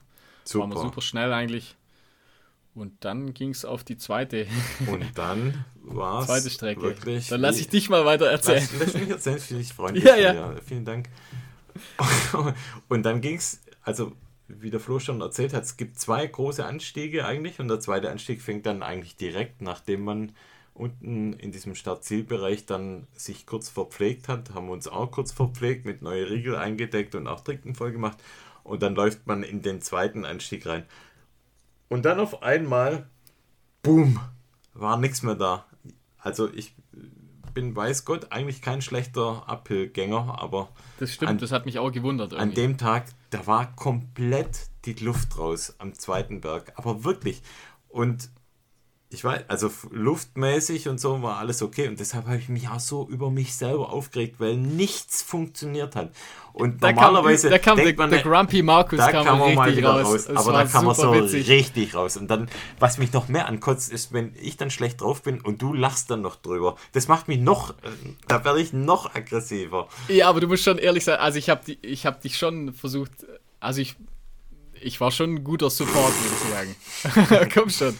Waren 0.54 0.70
wir 0.70 0.76
Super. 0.78 0.80
super 0.80 1.02
schnell 1.02 1.32
eigentlich. 1.34 1.76
Und 2.78 3.04
dann 3.04 3.34
ging 3.34 3.50
es 3.50 3.66
auf 3.66 3.84
die 3.84 3.98
zweite, 3.98 4.46
Und 4.86 5.04
dann 5.16 5.66
war 5.82 6.22
es 6.22 6.28
zweite 6.28 6.50
Strecke. 6.52 6.82
wirklich... 6.84 7.28
dann 7.28 7.42
lass 7.42 7.60
ich 7.60 7.70
dich 7.70 7.90
mal 7.90 8.06
weiter 8.06 8.28
erzählen. 8.28 8.68
Lass, 8.78 8.94
lass 8.94 9.02
mich 9.02 9.10
erzählen, 9.10 9.40
finde 9.40 9.64
ich 9.64 9.74
freundlich. 9.74 10.04
Ja, 10.06 10.16
ja. 10.16 10.54
dir. 10.54 10.62
Vielen 10.62 10.86
Dank. 10.86 11.10
Und 12.88 13.04
dann 13.04 13.22
ging 13.22 13.38
es, 13.38 13.62
also 13.82 14.12
wie 14.48 14.70
der 14.70 14.80
Flo 14.80 15.00
schon 15.00 15.22
erzählt 15.22 15.54
hat, 15.54 15.64
es 15.64 15.76
gibt 15.76 16.00
zwei 16.00 16.28
große 16.28 16.64
Anstiege 16.64 17.26
eigentlich 17.26 17.60
und 17.60 17.68
der 17.68 17.82
zweite 17.82 18.10
Anstieg 18.10 18.42
fängt 18.42 18.66
dann 18.66 18.82
eigentlich 18.82 19.18
direkt, 19.18 19.62
nachdem 19.62 20.04
man 20.04 20.32
unten 20.74 21.34
in 21.34 21.52
diesem 21.52 21.76
Start-Ziel-Bereich 21.76 22.66
dann 22.66 23.08
sich 23.14 23.46
kurz 23.46 23.68
verpflegt 23.68 24.30
hat, 24.30 24.54
haben 24.54 24.68
wir 24.68 24.74
uns 24.74 24.88
auch 24.88 25.12
kurz 25.12 25.32
verpflegt, 25.32 25.86
mit 25.86 26.02
neue 26.02 26.30
Riegel 26.30 26.56
eingedeckt 26.56 27.14
und 27.16 27.28
auch 27.28 27.42
Trinken 27.42 27.76
voll 27.76 27.92
gemacht 27.92 28.18
und 28.68 28.84
dann 28.84 28.96
läuft 28.96 29.26
man 29.28 29.44
in 29.44 29.62
den 29.62 29.82
zweiten 29.82 30.26
Anstieg 30.26 30.66
rein. 30.66 30.84
Und 31.90 32.06
dann 32.06 32.20
auf 32.20 32.44
einmal, 32.44 33.08
boom, 33.84 34.20
war 34.74 34.98
nichts 34.98 35.24
mehr 35.24 35.36
da. 35.36 35.66
Also 36.18 36.52
ich 36.54 36.76
bin, 37.54 37.76
weiß 37.76 38.06
Gott, 38.06 38.32
eigentlich 38.32 38.62
kein 38.62 38.82
schlechter 38.82 39.48
Uphill-Gänger, 39.50 40.40
aber 40.40 40.70
Das 41.00 41.14
stimmt, 41.14 41.32
An- 41.32 41.38
das 41.40 41.52
hat 41.52 41.66
mich 41.66 41.80
auch 41.80 41.92
gewundert. 41.92 42.34
an 42.34 42.40
Irgendwie. 42.50 42.56
dem 42.62 42.78
Tag, 42.78 43.06
da 43.32 43.48
war 43.48 43.76
komplett 43.76 44.70
die 44.86 44.94
Luft 44.94 45.38
raus 45.38 45.76
am 45.80 45.94
zweiten 45.94 46.42
Berg. 46.42 46.74
Aber 46.76 47.04
wirklich. 47.04 47.42
Und 47.90 48.30
ich 49.10 49.24
weiß, 49.24 49.46
also 49.48 49.72
luftmäßig 49.90 50.90
und 50.90 51.00
so 51.00 51.22
war 51.22 51.38
alles 51.38 51.62
okay. 51.62 51.88
Und 51.88 52.00
deshalb 52.00 52.26
habe 52.26 52.38
ich 52.38 52.50
mich 52.50 52.68
auch 52.68 52.82
so 52.82 53.08
über 53.08 53.32
mich 53.32 53.56
selber 53.56 53.94
aufgeregt, 53.94 54.36
weil 54.40 54.58
nichts 54.58 55.22
funktioniert 55.22 55.96
hat. 55.96 56.12
Und 56.52 56.84
da 56.84 56.92
kam, 56.92 57.14
normalerweise 57.14 57.50
da 57.50 57.58
kam 57.58 57.78
der, 57.78 57.86
denkt 57.86 58.00
man, 58.00 58.10
der 58.10 58.22
Grumpy 58.22 58.64
Markus 58.64 58.98
da 58.98 59.12
kam 59.12 59.26
kam 59.26 59.40
mal 59.40 59.64
richtig 59.64 59.78
wieder 59.78 59.92
raus. 59.92 60.28
raus. 60.28 60.30
Aber 60.36 60.52
da 60.52 60.66
kam 60.66 60.88
er 60.88 60.96
so 60.96 61.14
witzig. 61.14 61.48
richtig 61.50 61.96
raus. 61.96 62.18
Und 62.18 62.28
dann, 62.28 62.50
was 62.80 62.98
mich 62.98 63.14
noch 63.14 63.30
mehr 63.30 63.48
ankotzt, 63.48 63.94
ist, 63.94 64.12
wenn 64.12 64.34
ich 64.42 64.58
dann 64.58 64.72
schlecht 64.72 65.00
drauf 65.00 65.22
bin 65.22 65.40
und 65.40 65.62
du 65.62 65.74
lachst 65.74 66.12
dann 66.12 66.22
noch 66.22 66.36
drüber. 66.36 66.76
Das 66.92 67.08
macht 67.08 67.30
mich 67.30 67.40
noch, 67.40 67.70
äh, 67.70 67.74
da 68.28 68.44
werde 68.44 68.60
ich 68.60 68.74
noch 68.74 69.16
aggressiver. 69.16 69.88
Ja, 70.10 70.28
aber 70.28 70.42
du 70.42 70.48
musst 70.48 70.64
schon 70.64 70.80
ehrlich 70.80 71.06
sein. 71.06 71.20
Also 71.20 71.40
ich 71.40 71.50
habe 71.50 71.62
ich 71.82 72.06
hab 72.06 72.22
dich 72.22 72.38
schon 72.38 72.74
versucht. 72.74 73.12
Also 73.62 73.80
ich, 73.80 73.96
ich 74.82 75.00
war 75.02 75.12
schon 75.12 75.36
ein 75.36 75.44
guter 75.44 75.70
Support, 75.70 76.14
würde 76.24 76.36
ich 76.36 77.16
sagen. 77.34 77.50
Komm 77.54 77.70
schon. 77.70 77.96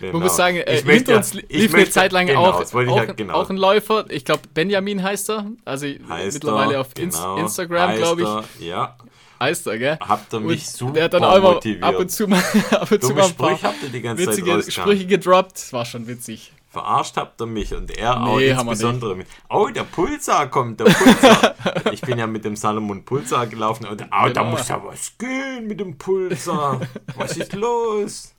Genau. 0.00 0.12
Man 0.12 0.22
muss 0.22 0.36
sagen, 0.36 0.56
äh, 0.58 0.78
Ich 0.78 0.84
hinter 0.84 1.16
uns 1.16 1.34
lief 1.34 1.74
eine 1.74 1.88
Zeit 1.88 2.12
lang 2.12 2.26
genau, 2.26 2.46
auch, 2.46 2.60
auch, 2.74 2.96
ja- 2.96 3.04
genau. 3.12 3.34
auch 3.34 3.50
ein 3.50 3.56
Läufer. 3.56 4.06
Ich 4.10 4.24
glaube, 4.24 4.42
Benjamin 4.52 5.02
heißt 5.02 5.30
er. 5.30 5.46
Also 5.64 5.86
Heißt 6.08 6.34
mittlerweile 6.34 6.74
er, 6.74 6.80
auf 6.82 6.94
genau, 6.94 7.36
Instagram, 7.36 7.96
glaube 7.96 8.22
ich. 8.58 8.66
Ja, 8.66 8.96
Heißt 9.38 9.66
er, 9.66 9.76
gell? 9.78 9.98
habt 10.00 10.32
ihr 10.32 10.40
mich 10.40 10.62
Und 10.62 10.66
super 10.76 10.92
der 10.92 11.04
hat 11.04 11.12
dann 11.12 11.24
auch 11.24 11.40
motiviert. 11.42 11.82
ab 11.84 11.98
und 11.98 12.10
zu 12.10 12.26
mal, 12.26 12.38
ab 12.70 12.90
und 12.90 13.02
zu 13.02 13.08
Dumme 13.08 13.20
mal 13.20 13.26
ein 13.26 13.34
paar 13.34 13.48
Sprüche 13.50 13.66
habt 13.66 13.82
ihr 13.82 13.88
die 13.90 14.00
ganze 14.00 14.24
Zeit 14.24 14.36
witzige. 14.38 14.70
Sprüche 14.72 15.06
gedroppt. 15.06 15.56
Das 15.56 15.72
war 15.74 15.84
schon 15.84 16.06
witzig. 16.06 16.52
Verarscht 16.76 17.16
habt 17.16 17.40
ihr 17.40 17.46
mich 17.46 17.72
und 17.72 17.90
er 17.96 18.20
auch 18.22 18.36
Nee, 18.36 18.48
wir 18.48 18.58
insbesondere. 18.60 19.16
Mit, 19.16 19.26
oh, 19.48 19.68
der 19.68 19.84
Pulsar 19.84 20.50
kommt, 20.50 20.78
der 20.80 20.84
Pulsar. 20.84 21.54
ich 21.92 22.02
bin 22.02 22.18
ja 22.18 22.26
mit 22.26 22.44
dem 22.44 22.54
Salomon 22.54 23.02
Pulsar 23.02 23.46
gelaufen 23.46 23.86
und 23.86 24.02
oh, 24.02 24.06
da 24.10 24.28
Genau. 24.28 24.44
muss 24.50 24.68
ja 24.68 24.84
was 24.84 25.16
gehen 25.16 25.66
mit 25.68 25.80
dem 25.80 25.96
Pulsar. 25.96 26.82
Was 27.16 27.38
ist 27.38 27.54
los? 27.54 28.34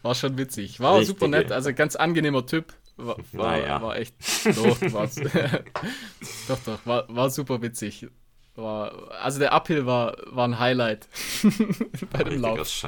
War 0.00 0.14
schon 0.14 0.38
witzig. 0.38 0.80
War 0.80 0.92
auch 0.92 0.98
Richtige. 1.00 1.18
super 1.18 1.28
nett. 1.28 1.52
Also 1.52 1.74
ganz 1.74 1.94
angenehmer 1.94 2.46
Typ. 2.46 2.72
War, 2.96 3.16
war, 3.32 3.46
Naja. 3.58 3.82
war 3.82 3.96
echt. 3.96 4.14
Doch, 4.56 4.78
doch, 6.48 6.58
doch. 6.64 6.86
War, 6.86 7.04
war 7.14 7.28
super 7.28 7.60
witzig. 7.60 8.06
War, 8.54 9.10
also 9.20 9.38
der 9.38 9.52
Uphill 9.54 9.86
war, 9.86 10.16
war 10.26 10.46
ein 10.48 10.58
Highlight 10.58 11.06
bei 12.10 12.24
dem 12.24 12.40
Lauf. 12.40 12.86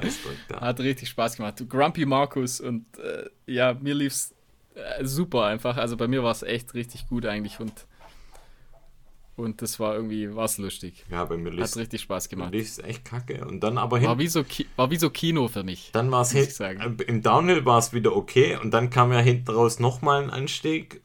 Da. 0.49 0.61
Hat 0.61 0.81
richtig 0.81 1.09
Spaß 1.09 1.37
gemacht. 1.37 1.63
Grumpy 1.69 2.05
Markus 2.05 2.61
und 2.61 2.87
äh, 2.99 3.29
ja, 3.47 3.75
mir 3.75 3.95
lief's 3.95 4.34
äh, 4.75 5.05
super 5.05 5.45
einfach. 5.45 5.77
Also 5.77 5.97
bei 5.97 6.09
mir 6.09 6.23
war 6.23 6.33
es 6.33 6.43
echt 6.43 6.75
richtig 6.75 7.09
gut 7.09 7.27
eigentlich 7.27 7.61
und 7.61 7.73
und 9.37 9.63
das 9.63 9.81
war 9.81 9.97
irgendwie 9.97 10.33
war's 10.37 10.59
lustig. 10.59 11.05
Ja, 11.11 11.25
bei 11.25 11.37
mir 11.37 11.51
Hat 11.51 11.59
lief 11.59 11.77
richtig 11.77 12.03
Spaß 12.03 12.29
gemacht. 12.29 12.55
es 12.55 12.79
echt 12.79 13.05
kacke. 13.05 13.45
Und 13.45 13.61
dann 13.61 13.79
aber 13.79 14.01
War 14.01 14.11
hin, 14.11 14.19
wie 14.21 14.29
so, 14.29 14.45
Ki 14.45 14.67
war 14.77 14.91
wie 14.93 14.97
so 14.97 15.11
Kino 15.11 15.49
für 15.49 15.65
mich. 15.65 15.91
dann 15.93 16.09
war 16.13 16.23
es 16.23 16.31
hin, 16.31 16.49
sagen. 16.49 16.97
äh, 17.01 17.03
im 17.05 17.21
Downhill 17.21 17.65
war 17.65 17.79
es 17.79 17.93
wieder 17.93 18.15
okay 18.15 18.57
und 18.63 18.71
dann 18.73 18.91
kam 18.91 19.13
ja 19.13 19.19
hinten 19.19 19.51
raus 19.51 19.81
nochmal 19.81 20.23
ein 20.23 20.31
Anstieg 20.31 21.01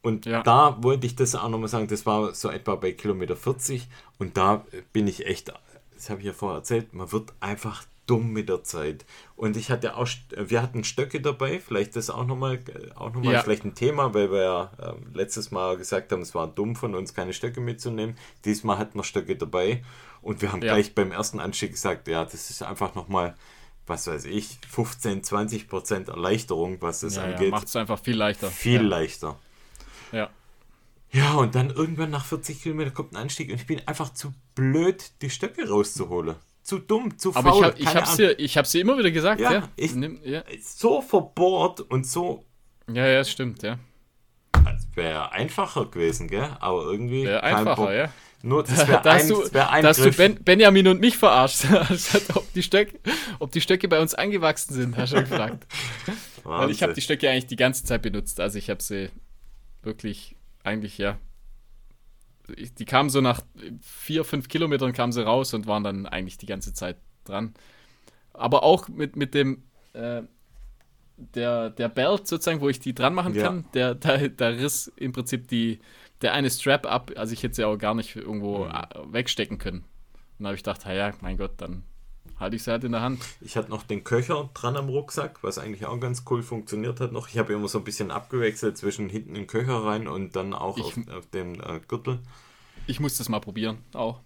und 0.00 0.24
Ja. 0.24 0.42
da 0.42 0.82
wollte 0.82 1.06
ich 1.06 1.14
das 1.14 1.34
auch 1.34 1.48
nochmal 1.50 1.68
sagen, 1.68 1.86
das 1.88 2.06
war 2.06 2.34
so 2.34 2.48
etwa 2.48 2.74
bei 2.76 2.92
Kilometer 2.92 3.36
40 3.36 3.86
und 4.18 4.38
da 4.38 4.64
bin 4.94 5.06
ich 5.06 5.26
echt, 5.26 5.52
das 5.94 6.08
habe 6.08 6.20
ich 6.20 6.26
ja 6.26 6.32
vorher 6.32 6.58
erzählt, 6.60 6.94
man 6.94 7.12
wird 7.12 7.34
einfach 7.40 7.84
dumm 8.06 8.32
mit 8.32 8.48
der 8.48 8.62
Zeit. 8.64 9.04
Und 9.36 9.56
ich 9.56 9.70
hatte 9.70 9.96
auch, 9.96 10.06
wir 10.36 10.62
hatten 10.62 10.84
Stöcke 10.84 11.20
dabei, 11.20 11.58
vielleicht 11.60 11.96
das 11.96 12.10
auch 12.10 12.26
nochmal 12.26 12.60
auch 12.94 13.12
noch 13.12 13.22
mal 13.22 13.32
Ja. 13.32 13.42
vielleicht 13.42 13.64
ein 13.64 13.74
Thema, 13.74 14.12
weil 14.14 14.30
wir 14.30 14.42
ja 14.42 14.72
ähm, 14.80 15.06
letztes 15.14 15.50
Mal 15.50 15.76
gesagt 15.76 16.12
haben, 16.12 16.22
es 16.22 16.34
war 16.34 16.46
dumm 16.46 16.76
von 16.76 16.94
uns, 16.94 17.14
keine 17.14 17.32
Stöcke 17.32 17.60
mitzunehmen. 17.60 18.16
Diesmal 18.44 18.78
hatten 18.78 18.98
wir 18.98 19.04
Stöcke 19.04 19.36
dabei 19.36 19.82
und 20.22 20.42
wir 20.42 20.52
haben 20.52 20.62
Ja. 20.62 20.74
gleich 20.74 20.94
beim 20.94 21.12
ersten 21.12 21.40
Anstieg 21.40 21.72
gesagt, 21.72 22.06
ja, 22.08 22.24
das 22.24 22.50
ist 22.50 22.62
einfach 22.62 22.94
nochmal, 22.94 23.34
was 23.86 24.06
weiß 24.06 24.24
ich, 24.26 24.58
15, 24.68 25.22
20 25.24 25.68
Prozent 25.68 26.08
Erleichterung, 26.08 26.80
was 26.80 27.00
das 27.00 27.16
Ja, 27.16 27.26
ja, 27.26 27.34
angeht. 27.34 27.50
macht 27.50 27.68
es 27.68 27.76
einfach 27.76 27.98
viel 27.98 28.16
leichter. 28.16 28.50
Viel 28.50 28.82
ja. 28.82 28.88
leichter. 28.88 29.38
Ja. 30.12 30.30
Ja, 31.10 31.34
und 31.34 31.54
dann 31.54 31.70
irgendwann 31.70 32.10
nach 32.10 32.24
40 32.24 32.60
Kilometern 32.62 32.92
kommt 32.92 33.12
ein 33.12 33.16
Anstieg 33.16 33.48
und 33.50 33.54
ich 33.56 33.66
bin 33.66 33.80
einfach 33.86 34.12
zu 34.12 34.34
blöd, 34.54 35.12
die 35.22 35.30
Stöcke 35.30 35.68
rauszuholen. 35.68 36.34
Zu 36.64 36.78
dumm, 36.80 37.16
zu 37.18 37.28
Aber 37.36 37.50
ich, 37.50 37.54
faul. 37.54 37.64
hab, 37.66 37.78
ich 37.78 37.86
hab's 37.94 38.16
dir, 38.16 38.38
ich 38.40 38.56
hab's 38.58 38.72
dir 38.72 38.80
immer 38.80 38.98
wieder 38.98 39.10
gesagt, 39.12 39.40
Ja, 39.40 39.52
ja. 39.52 39.68
ich- 39.76 39.94
Nimm, 39.94 40.18
ja. 40.24 40.42
So 40.62 41.00
verbohrt 41.02 41.80
und 41.80 42.06
so. 42.06 42.44
ja, 42.92 43.06
ja, 43.06 43.22
stimmt, 43.22 43.62
ja. 43.62 43.78
Wäre 44.94 45.32
einfacher 45.32 45.86
gewesen, 45.86 46.28
gell? 46.28 46.56
Aber 46.60 46.84
irgendwie. 46.84 47.24
Wäre 47.24 47.40
kein 47.40 47.54
einfacher, 47.56 47.76
Bock. 47.86 47.90
ja. 47.92 48.12
Nur, 48.42 48.62
das 48.62 48.86
wäre 48.86 49.04
ein, 49.04 49.18
hast 49.20 49.30
du, 49.30 49.52
wär 49.54 49.70
ein 49.70 49.82
da 49.82 49.88
hast 49.88 49.98
du 49.98 50.04
Griff. 50.04 50.16
ben, 50.16 50.42
Benjamin 50.44 50.88
und 50.88 51.00
mich 51.00 51.16
verarscht. 51.16 51.64
Anstatt 51.70 52.36
ob 52.36 52.50
die, 52.52 52.62
Stöcke, 52.62 52.98
ob 53.40 53.50
die 53.52 53.60
Stöcke 53.60 53.88
bei 53.88 54.00
uns 54.00 54.14
angewachsen 54.14 54.72
sind, 54.74 54.96
hast 54.96 55.12
du 55.12 55.20
gefragt. 55.20 55.66
Weil 56.44 56.70
ich 56.70 56.82
habe 56.82 56.92
die. 56.94 57.00
Stöcke 57.00 57.28
eigentlich 57.28 57.46
die 57.46 57.56
ganze 57.56 57.84
Zeit 57.84 58.02
benutzt. 58.02 58.38
Also 58.40 58.58
ich 58.58 58.70
habe 58.70 58.82
sie 58.82 59.10
wirklich 59.82 60.36
eigentlich, 60.62 60.96
ja. 60.98 61.18
Die 62.78 62.84
kamen 62.84 63.08
so 63.10 63.20
nach 63.20 63.40
vier, 63.80 64.24
fünf 64.24 64.48
Kilometern 64.48 64.92
kamen 64.92 65.12
sie 65.12 65.24
raus 65.24 65.54
und 65.54 65.66
waren 65.66 65.82
dann 65.84 66.06
eigentlich 66.06 66.36
die 66.38 66.46
ganze 66.46 66.74
Zeit 66.74 66.96
dran. 67.24 67.54
Aber 68.32 68.62
auch 68.64 68.88
mit, 68.88 69.16
mit 69.16 69.32
dem, 69.34 69.62
äh, 69.94 70.22
der, 71.16 71.70
der 71.70 71.88
Belt 71.88 72.26
sozusagen, 72.26 72.60
wo 72.60 72.68
ich 72.68 72.80
die 72.80 72.94
dran 72.94 73.14
machen 73.14 73.34
Ja. 73.34 73.44
kann, 73.44 73.64
der, 73.72 73.94
der, 73.94 74.28
der 74.28 74.58
riss 74.58 74.92
im 74.96 75.12
Prinzip 75.12 75.48
die, 75.48 75.78
der 76.20 76.32
eine 76.34 76.50
Strap 76.50 76.86
ab. 76.86 77.12
Also 77.16 77.32
ich 77.32 77.42
hätte 77.42 77.54
sie 77.54 77.64
auch 77.64 77.76
gar 77.78 77.94
nicht 77.94 78.16
Mhm. 78.16 78.22
irgendwo 78.22 78.66
äh, 78.66 78.86
wegstecken 79.06 79.58
können. 79.58 79.84
Und 80.38 80.44
da 80.44 80.46
habe 80.48 80.56
ich 80.56 80.62
gedacht, 80.64 80.84
ja, 80.86 81.12
mein 81.20 81.36
Gott, 81.36 81.52
dann 81.58 81.84
halte 82.38 82.56
ich 82.56 82.62
sie 82.62 82.70
halt 82.70 82.84
in 82.84 82.92
der 82.92 83.00
Hand. 83.02 83.22
Ich 83.40 83.56
hatte 83.56 83.70
noch 83.70 83.82
den 83.84 84.04
Köcher 84.04 84.50
dran 84.54 84.76
am 84.76 84.88
Rucksack, 84.88 85.42
was 85.42 85.58
eigentlich 85.58 85.86
auch 85.86 85.98
ganz 86.00 86.24
cool 86.30 86.42
funktioniert 86.42 87.00
hat 87.00 87.12
noch. 87.12 87.28
Ich 87.28 87.38
habe 87.38 87.52
immer 87.52 87.68
so 87.68 87.78
ein 87.78 87.84
bisschen 87.84 88.10
abgewechselt 88.10 88.76
zwischen 88.76 89.08
hinten 89.08 89.34
den 89.34 89.46
Köcher 89.46 89.84
rein 89.84 90.08
und 90.08 90.34
dann 90.36 90.52
auch 90.54 90.76
Ich- 90.78 90.84
auf, 90.84 90.96
auf 91.16 91.26
den 91.30 91.60
äh, 91.60 91.80
Gürtel. 91.86 92.20
Ich 92.86 93.00
muss 93.00 93.16
das 93.16 93.28
mal 93.28 93.40
probieren, 93.40 93.78
auch. 93.94 94.20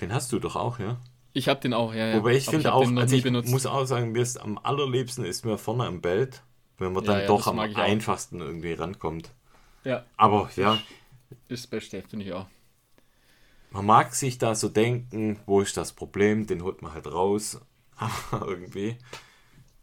Den 0.00 0.12
hast 0.12 0.32
du 0.32 0.38
doch 0.38 0.56
auch, 0.56 0.78
ja? 0.78 0.96
Ich 1.34 1.48
habe 1.48 1.60
den 1.60 1.74
auch, 1.74 1.92
ja, 1.92 2.06
ja. 2.06 2.16
Wobei 2.16 2.34
ich 2.36 2.46
finde 2.46 2.72
auch, 2.72 2.90
also 2.96 3.14
ich 3.16 3.22
benutzt. 3.22 3.50
muss 3.50 3.66
auch 3.66 3.84
sagen, 3.84 4.12
mir 4.12 4.22
ist 4.22 4.40
am 4.40 4.58
allerliebsten 4.58 5.24
ist 5.24 5.44
mir 5.44 5.58
vorne 5.58 5.84
am 5.86 6.00
Belt, 6.00 6.42
wenn 6.78 6.92
man 6.92 7.04
Ja, 7.04 7.12
dann 7.12 7.20
ja, 7.22 7.26
doch 7.26 7.46
am 7.46 7.58
auch. 7.58 7.74
einfachsten 7.76 8.40
irgendwie 8.40 8.72
rankommt. 8.72 9.30
ja, 9.84 10.04
Aber 10.16 10.48
ja, 10.56 10.78
ist 11.48 11.64
das 11.64 11.66
Beste, 11.66 12.02
finde 12.08 12.24
ich 12.24 12.32
auch. 12.32 12.46
Man 13.70 13.86
mag 13.86 14.14
sich 14.14 14.38
da 14.38 14.54
so 14.54 14.68
denken, 14.68 15.38
wo 15.46 15.60
ist 15.60 15.76
das 15.76 15.92
Problem, 15.92 16.46
den 16.46 16.62
holt 16.62 16.82
man 16.82 16.92
halt 16.94 17.06
raus. 17.06 17.60
Aber 18.30 18.48
irgendwie, 18.48 18.96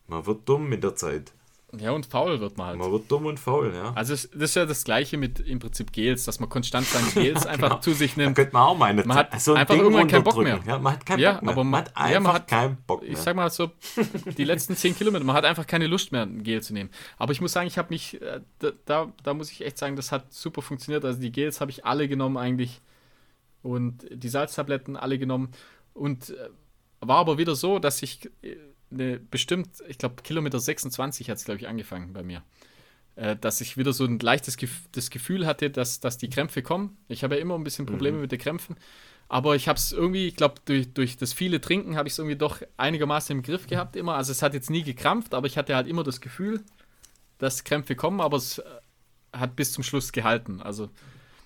man 0.07 0.25
wird 0.25 0.47
dumm 0.47 0.69
mit 0.69 0.83
der 0.83 0.95
Zeit. 0.95 1.31
Ja, 1.77 1.91
und 1.91 2.05
faul 2.05 2.39
wird 2.39 2.57
man 2.57 2.67
halt. 2.67 2.77
Man 2.77 2.89
wird 2.89 3.11
dumm 3.11 3.25
und 3.25 3.37
faul, 3.37 3.73
ja. 3.75 3.91
Also 3.95 4.13
das 4.13 4.23
ist 4.25 4.55
ja 4.55 4.65
das 4.65 4.85
gleiche 4.85 5.17
mit 5.17 5.41
im 5.41 5.59
Prinzip 5.59 5.91
Gels, 5.91 6.23
dass 6.23 6.39
man 6.39 6.47
konstant 6.47 6.85
seine 6.87 7.07
Gels 7.11 7.45
einfach 7.47 7.67
Genau. 7.69 7.81
zu 7.81 7.91
sich 7.91 8.15
Da 8.15 8.21
nimmt. 8.21 8.35
könnte 8.37 8.53
man 8.53 8.61
auch 8.63 8.77
meine 8.77 9.03
Man 9.03 9.17
hat 9.17 9.41
so 9.41 9.51
ein 9.51 9.57
einfach 9.57 9.73
Ding 9.73 9.83
irgendwann 9.83 10.07
keinen 10.07 10.23
Bock 10.23 10.37
mehr. 10.37 10.61
Ja, 10.65 10.79
man 10.79 10.93
hat 10.93 11.05
keinen 11.05 11.19
Ja, 11.19 11.33
Bock 11.33 11.41
mehr. 11.43 11.51
aber 11.51 11.63
man, 11.65 11.71
man- 11.71 11.79
hat 11.81 11.91
ja, 11.97 12.03
einfach 12.17 12.21
man 12.23 12.33
hat- 12.33 12.47
keinen 12.47 12.77
Bock 12.87 13.01
mehr. 13.01 13.11
Ich 13.11 13.17
sag 13.17 13.35
mal 13.35 13.49
so, 13.49 13.71
die 14.37 14.43
letzten 14.45 14.77
10 14.77 14.95
Kilometer, 14.95 15.25
man 15.25 15.35
hat 15.35 15.43
einfach 15.43 15.67
keine 15.67 15.87
Lust 15.87 16.13
mehr, 16.13 16.21
ein 16.21 16.43
Gel 16.43 16.61
zu 16.61 16.71
nehmen. 16.73 16.91
Aber 17.17 17.33
ich 17.33 17.41
muss 17.41 17.51
sagen, 17.51 17.67
ich 17.67 17.77
habe 17.77 17.89
mich, 17.89 18.21
äh, 18.21 18.39
da, 18.59 18.71
da, 18.85 19.11
da 19.23 19.33
muss 19.33 19.51
ich 19.51 19.65
echt 19.65 19.77
sagen, 19.77 19.97
das 19.97 20.13
hat 20.13 20.31
super 20.31 20.61
funktioniert. 20.61 21.03
Also 21.03 21.19
die 21.19 21.31
Gels 21.31 21.59
habe 21.59 21.71
ich 21.71 21.83
alle 21.83 22.07
genommen 22.07 22.37
eigentlich 22.37 22.79
und 23.65 24.05
die 24.11 24.29
Salztabletten 24.29 24.95
alle 24.95 25.17
genommen. 25.17 25.49
Und 25.93 26.29
äh, 26.29 26.49
war 26.99 27.17
aber 27.17 27.37
wieder 27.37 27.55
so, 27.55 27.79
dass 27.79 28.01
ich 28.03 28.29
äh, 28.43 28.57
eine 28.91 29.19
bestimmt, 29.19 29.69
ich 29.87 29.97
glaube 29.97 30.21
Kilometer 30.21 30.59
26 30.59 31.29
hat 31.29 31.37
es 31.37 31.45
glaube 31.45 31.59
ich 31.59 31.67
angefangen 31.67 32.13
bei 32.13 32.21
mir. 32.21 32.43
Äh, 33.15 33.35
dass 33.37 33.61
ich 33.61 33.75
wieder 33.75 33.91
so 33.91 34.05
ein 34.05 34.19
leichtes 34.19 34.57
Gef 34.57 34.81
das 34.91 35.09
Gefühl 35.09 35.47
hatte, 35.47 35.71
dass, 35.71 35.99
dass 35.99 36.17
die 36.17 36.29
Krämpfe 36.29 36.61
kommen. 36.61 36.97
Ich 37.07 37.23
habe 37.23 37.35
ja 37.35 37.41
immer 37.41 37.55
ein 37.55 37.63
bisschen 37.63 37.85
Probleme 37.85 38.19
mit 38.19 38.31
den 38.31 38.39
Krämpfen. 38.39 38.75
Aber 39.27 39.55
ich 39.55 39.67
habe 39.67 39.77
es 39.77 39.91
irgendwie, 39.91 40.27
ich 40.27 40.35
glaube, 40.35 40.55
durch, 40.65 40.93
durch 40.93 41.17
das 41.17 41.33
viele 41.33 41.59
Trinken 41.59 41.95
habe 41.95 42.07
ich 42.07 42.13
es 42.13 42.19
irgendwie 42.19 42.35
doch 42.35 42.61
einigermaßen 42.77 43.35
im 43.35 43.41
Griff 43.41 43.65
gehabt 43.65 43.95
immer. 43.95 44.13
Also 44.15 44.31
es 44.31 44.43
hat 44.43 44.53
jetzt 44.53 44.69
nie 44.69 44.83
gekrampft, 44.83 45.33
aber 45.33 45.47
ich 45.47 45.57
hatte 45.57 45.75
halt 45.75 45.87
immer 45.87 46.03
das 46.03 46.21
Gefühl, 46.21 46.63
dass 47.39 47.63
Krämpfe 47.63 47.95
kommen, 47.95 48.21
aber 48.21 48.37
es 48.37 48.59
äh, 48.59 48.63
hat 49.33 49.55
bis 49.55 49.71
zum 49.71 49.83
Schluss 49.83 50.11
gehalten. 50.11 50.61
Also 50.61 50.89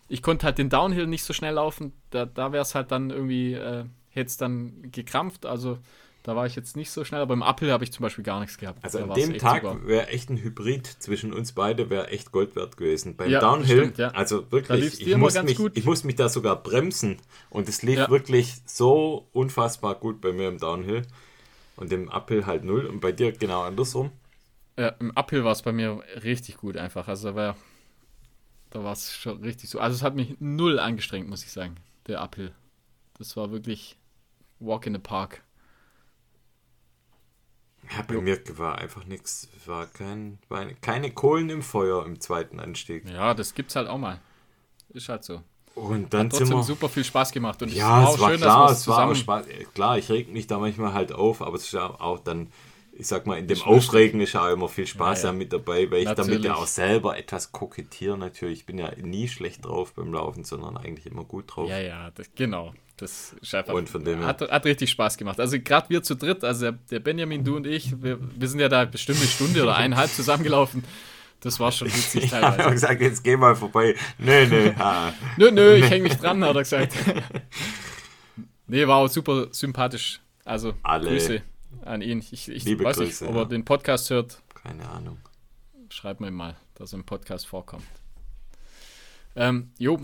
ich 0.10 0.22
konnte 0.22 0.45
halt 0.45 0.57
den 0.57 0.70
Downhill 0.70 1.07
nicht 1.07 1.24
so 1.24 1.34
schnell 1.34 1.53
laufen. 1.53 1.93
Da, 2.10 2.26
da 2.26 2.51
wäre 2.51 2.64
es 2.64 2.76
halt 2.76 2.91
dann 2.91 3.10
irgendwie, 3.12 3.53
äh, 3.53 3.86
hätte 4.10 4.28
es 4.28 4.38
dann 4.38 4.91
gekrampft. 4.91 5.45
Also 5.45 5.78
da 6.24 6.36
war 6.36 6.45
ich 6.45 6.55
jetzt 6.55 6.76
nicht 6.76 6.91
so 6.91 7.05
schnell, 7.05 7.22
aber 7.22 7.34
im 7.34 7.43
Uphill 7.43 7.72
habe 7.72 7.84
ich 7.84 7.93
zum 7.93 8.03
Beispiel 8.03 8.24
gar 8.24 8.39
nichts 8.41 8.57
gehabt. 8.57 8.84
Also 8.84 8.99
Da 8.99 9.05
an 9.05 9.14
dem 9.14 9.38
Tag 9.38 9.64
wäre 9.88 10.07
echt 10.07 10.30
ein 10.30 10.38
Hybrid 10.38 10.86
zwischen 10.86 11.32
uns 11.32 11.53
beide, 11.53 11.89
wäre 11.89 12.07
echt 12.10 12.32
Gold 12.32 12.55
wert 12.55 12.76
gewesen. 12.76 13.16
Beim 13.16 13.30
Ja, 13.30 13.39
Downhill, 13.39 13.78
stimmt, 13.84 13.97
ja. 13.99 14.10
also 14.10 14.51
wirklich, 14.51 14.99
ich 14.99 15.16
muss, 15.16 15.41
mich, 15.41 15.55
gut. 15.57 15.78
ich 15.78 15.86
muss 15.86 16.03
mich 16.03 16.16
da 16.16 16.28
sogar 16.28 16.62
bremsen 16.62 17.18
und 17.49 17.70
es 17.70 17.84
lief 17.84 17.99
Ja. 17.99 18.10
wirklich 18.10 18.55
so 18.66 19.28
unfassbar 19.32 19.95
gut 19.95 20.20
bei 20.22 20.34
mir 20.34 20.49
im 20.49 20.57
Downhill 20.57 21.03
und 21.78 21.93
im 21.93 22.10
Uphill 22.10 22.45
halt 22.45 22.66
null 22.66 22.86
und 22.86 22.99
bei 22.99 23.12
dir 23.14 23.32
genau 23.32 23.62
andersrum. 23.64 24.12
Ja, 24.78 24.89
im 24.99 25.12
Uphill 25.16 25.43
war 25.43 25.53
es 25.53 25.62
bei 25.62 25.72
mir 25.72 26.01
richtig 26.24 26.57
gut 26.57 26.78
einfach. 26.78 27.07
Also 27.07 27.30
da 27.30 27.36
war 27.36 27.55
da 28.70 28.84
war 28.84 28.93
es 28.93 29.15
schon 29.15 29.41
richtig 29.41 29.70
so. 29.70 29.80
Also 29.80 29.95
es 29.95 30.03
hat 30.03 30.15
mich 30.15 30.36
null 30.39 30.80
angestrengt, 30.80 31.28
muss 31.30 31.43
ich 31.43 31.51
sagen, 31.51 31.76
der 32.07 32.22
Uphill. 32.22 32.53
Das 33.17 33.36
war 33.36 33.51
wirklich 33.51 33.97
Walk 34.59 34.86
in 34.86 34.93
the 34.93 34.99
Park. 34.99 35.43
Ja, 37.95 38.03
bei 38.03 38.20
mir 38.22 38.39
war 38.57 38.78
einfach 38.78 39.05
nichts, 39.05 39.47
war 39.65 39.88
kein, 39.88 40.38
war 40.47 40.65
keine 40.82 41.11
Kohlen 41.11 41.49
im 41.49 41.63
Feuer 41.63 42.05
im 42.05 42.20
zweiten 42.20 42.59
Anstieg. 42.59 43.09
Ja, 43.09 43.34
das 43.34 43.53
gibt's 43.53 43.76
halt 43.76 43.88
auch 43.88 43.97
mal. 43.97 44.20
Ist 44.89 45.09
halt 45.09 45.24
so. 45.24 45.41
Und 45.76 46.13
dann 46.13 46.30
sind 46.30 46.39
Trotzdem 46.39 46.57
wir... 46.57 46.63
super 46.63 46.89
viel 46.89 47.03
Spaß 47.03 47.32
gemacht. 47.32 47.61
Und 47.61 47.74
Ja, 47.74 48.03
auch 48.05 48.15
es 48.15 48.20
war 48.20 48.30
schön, 48.32 48.41
klar, 48.41 48.67
dass 48.67 48.80
es 48.82 48.88
wir 48.88 48.91
war 48.91 49.05
auch 49.05 49.13
zusammen. 49.13 49.43
Spaß. 49.45 49.47
Klar, 49.74 49.97
ich 49.97 50.09
reg 50.09 50.32
mich 50.32 50.45
da 50.47 50.59
manchmal 50.59 50.93
halt 50.93 51.13
auf, 51.13 51.41
aber 51.41 51.55
es 51.55 51.65
ist 51.65 51.76
auch 51.76 52.20
dann, 52.20 52.51
ich 53.00 53.08
sag 53.08 53.26
mal, 53.26 53.39
in 53.39 53.47
dem. 53.47 53.62
Aufregen 53.62 54.20
ist 54.20 54.34
ja 54.34 54.45
auch 54.45 54.52
immer 54.52 54.68
viel 54.68 54.86
Spaß 54.86 55.24
Ja, 55.24 55.30
ja. 55.30 55.34
mit 55.34 55.54
dabei, 55.54 55.89
weil 55.89 56.00
ich 56.00 56.06
damit 56.06 56.18
Natürlich. 56.18 56.43
ja 56.45 56.56
auch 56.56 56.68
selber 56.68 57.18
etwas 57.18 57.54
kokettiere 57.54 58.18
natürlich. 58.18 58.60
Ich 58.60 58.66
bin 58.66 58.78
ja 58.78 58.91
nie 59.02 59.30
schlecht 59.30 59.66
drauf 59.66 59.93
beim 59.93 60.12
Laufen, 60.12 60.43
sondern 60.43 60.76
eigentlich 60.76 61.06
immer 61.06 61.24
gut 61.24 61.45
drauf. 61.47 61.70
Ja, 61.70 61.80
ja, 61.80 62.12
das, 62.12 62.30
genau. 62.36 62.74
Das 62.97 63.34
ist 63.41 63.56
einfach, 63.56 63.74
Und 63.74 63.89
von 63.89 64.04
dem 64.04 64.26
hat, 64.26 64.41
hat 64.41 64.66
richtig 64.66 64.89
Spaß 64.89 65.16
gemacht. 65.16 65.39
Also 65.39 65.58
gerade 65.62 65.89
wir 65.89 66.04
zu 66.04 66.16
dritt, 66.18 66.43
also 66.43 66.72
der, 66.91 67.00
Benjamin, 67.00 67.45
du 67.45 67.56
und 67.56 67.66
ich, 67.66 68.04
wir, 68.04 68.20
wir 68.20 68.47
sind 68.50 68.60
ja 68.60 68.68
da 68.68 68.84
bestimmt 68.84 69.20
eine 69.20 69.28
Stunde 69.30 69.64
oder 69.64 69.78
eineinhalb 69.78 70.12
zusammengelaufen. 70.12 70.84
Das 71.39 71.58
war 71.62 71.72
schon 71.72 71.88
witzig 71.88 72.24
Ich 72.26 72.34
habe 72.34 72.58
teilweise. 72.58 72.72
gesagt, 72.72 73.02
jetzt 73.02 73.24
geh 73.24 73.38
mal 73.38 73.56
vorbei. 73.56 73.95
Nö, 74.18 74.45
nö. 74.45 74.74
Nö, 75.38 75.52
nö, 75.52 75.76
ich 75.76 75.89
hänge 75.89 76.04
mich 76.04 76.18
dran, 76.18 76.43
hat 76.43 76.54
er 76.54 76.64
gesagt. 76.64 76.93
nee, 78.68 78.86
war 78.86 78.97
auch 78.97 79.08
super 79.08 79.47
sympathisch. 79.52 80.20
Also 80.43 80.74
Alle. 80.84 81.12
Grüße 81.12 81.41
an 81.84 82.01
ihn. 82.01 82.24
Ich, 82.32 82.49
ich 82.49 82.63
Liebe 82.65 82.84
weiß 82.84 82.97
Grüße, 82.97 83.24
nicht, 83.26 83.30
ob 83.32 83.36
er 83.38 83.43
ja. 83.43 83.47
den 83.47 83.65
Podcast 83.65 84.09
hört. 84.09 84.41
Keine 84.53 84.88
Ahnung. 84.89 85.17
Schreibt 85.89 86.20
mir 86.22 86.32
mal, 86.32 86.55
dass 86.76 86.93
er 86.93 86.99
im 86.99 87.05
Podcast 87.05 87.47
vorkommt. 87.47 87.86
Ähm, 89.36 89.72
jo, 89.78 89.99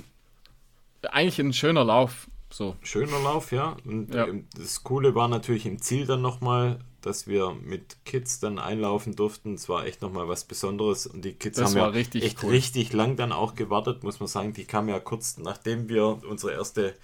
eigentlich 1.11 1.39
ein 1.39 1.53
schöner 1.53 1.83
Lauf. 1.83 2.27
So, 2.51 2.75
Schöner 2.83 3.19
Lauf, 3.19 3.51
ja. 3.51 3.75
Und 3.85 4.13
Ja. 4.13 4.27
ähm, 4.27 4.47
das 4.55 4.83
Coole 4.83 5.13
war 5.15 5.27
natürlich 5.27 5.65
im 5.65 5.81
Ziel 5.81 6.05
dann 6.05 6.21
nochmal, 6.21 6.79
dass 7.01 7.27
wir 7.27 7.53
mit 7.53 7.97
Kids 8.05 8.39
dann 8.39 8.59
einlaufen 8.59 9.15
durften. 9.15 9.55
Es 9.55 9.67
war 9.67 9.85
echt 9.85 10.01
nochmal 10.01 10.27
was 10.29 10.45
Besonderes. 10.45 11.05
Und 11.05 11.25
die 11.25 11.33
Kids 11.33 11.57
Das 11.57 11.71
haben 11.71 11.77
ja 11.77 11.87
richtig 11.87 12.23
echt 12.23 12.43
cool. 12.43 12.51
richtig 12.51 12.93
lang 12.93 13.15
dann 13.17 13.31
auch 13.31 13.55
gewartet, 13.55 14.03
muss 14.03 14.19
man 14.19 14.27
sagen. 14.27 14.53
Die 14.53 14.65
kamen 14.65 14.89
ja 14.89 14.99
kurz 14.99 15.37
nachdem 15.37 15.89
wir 15.89 16.21
unsere 16.29 16.53
erste 16.53 16.95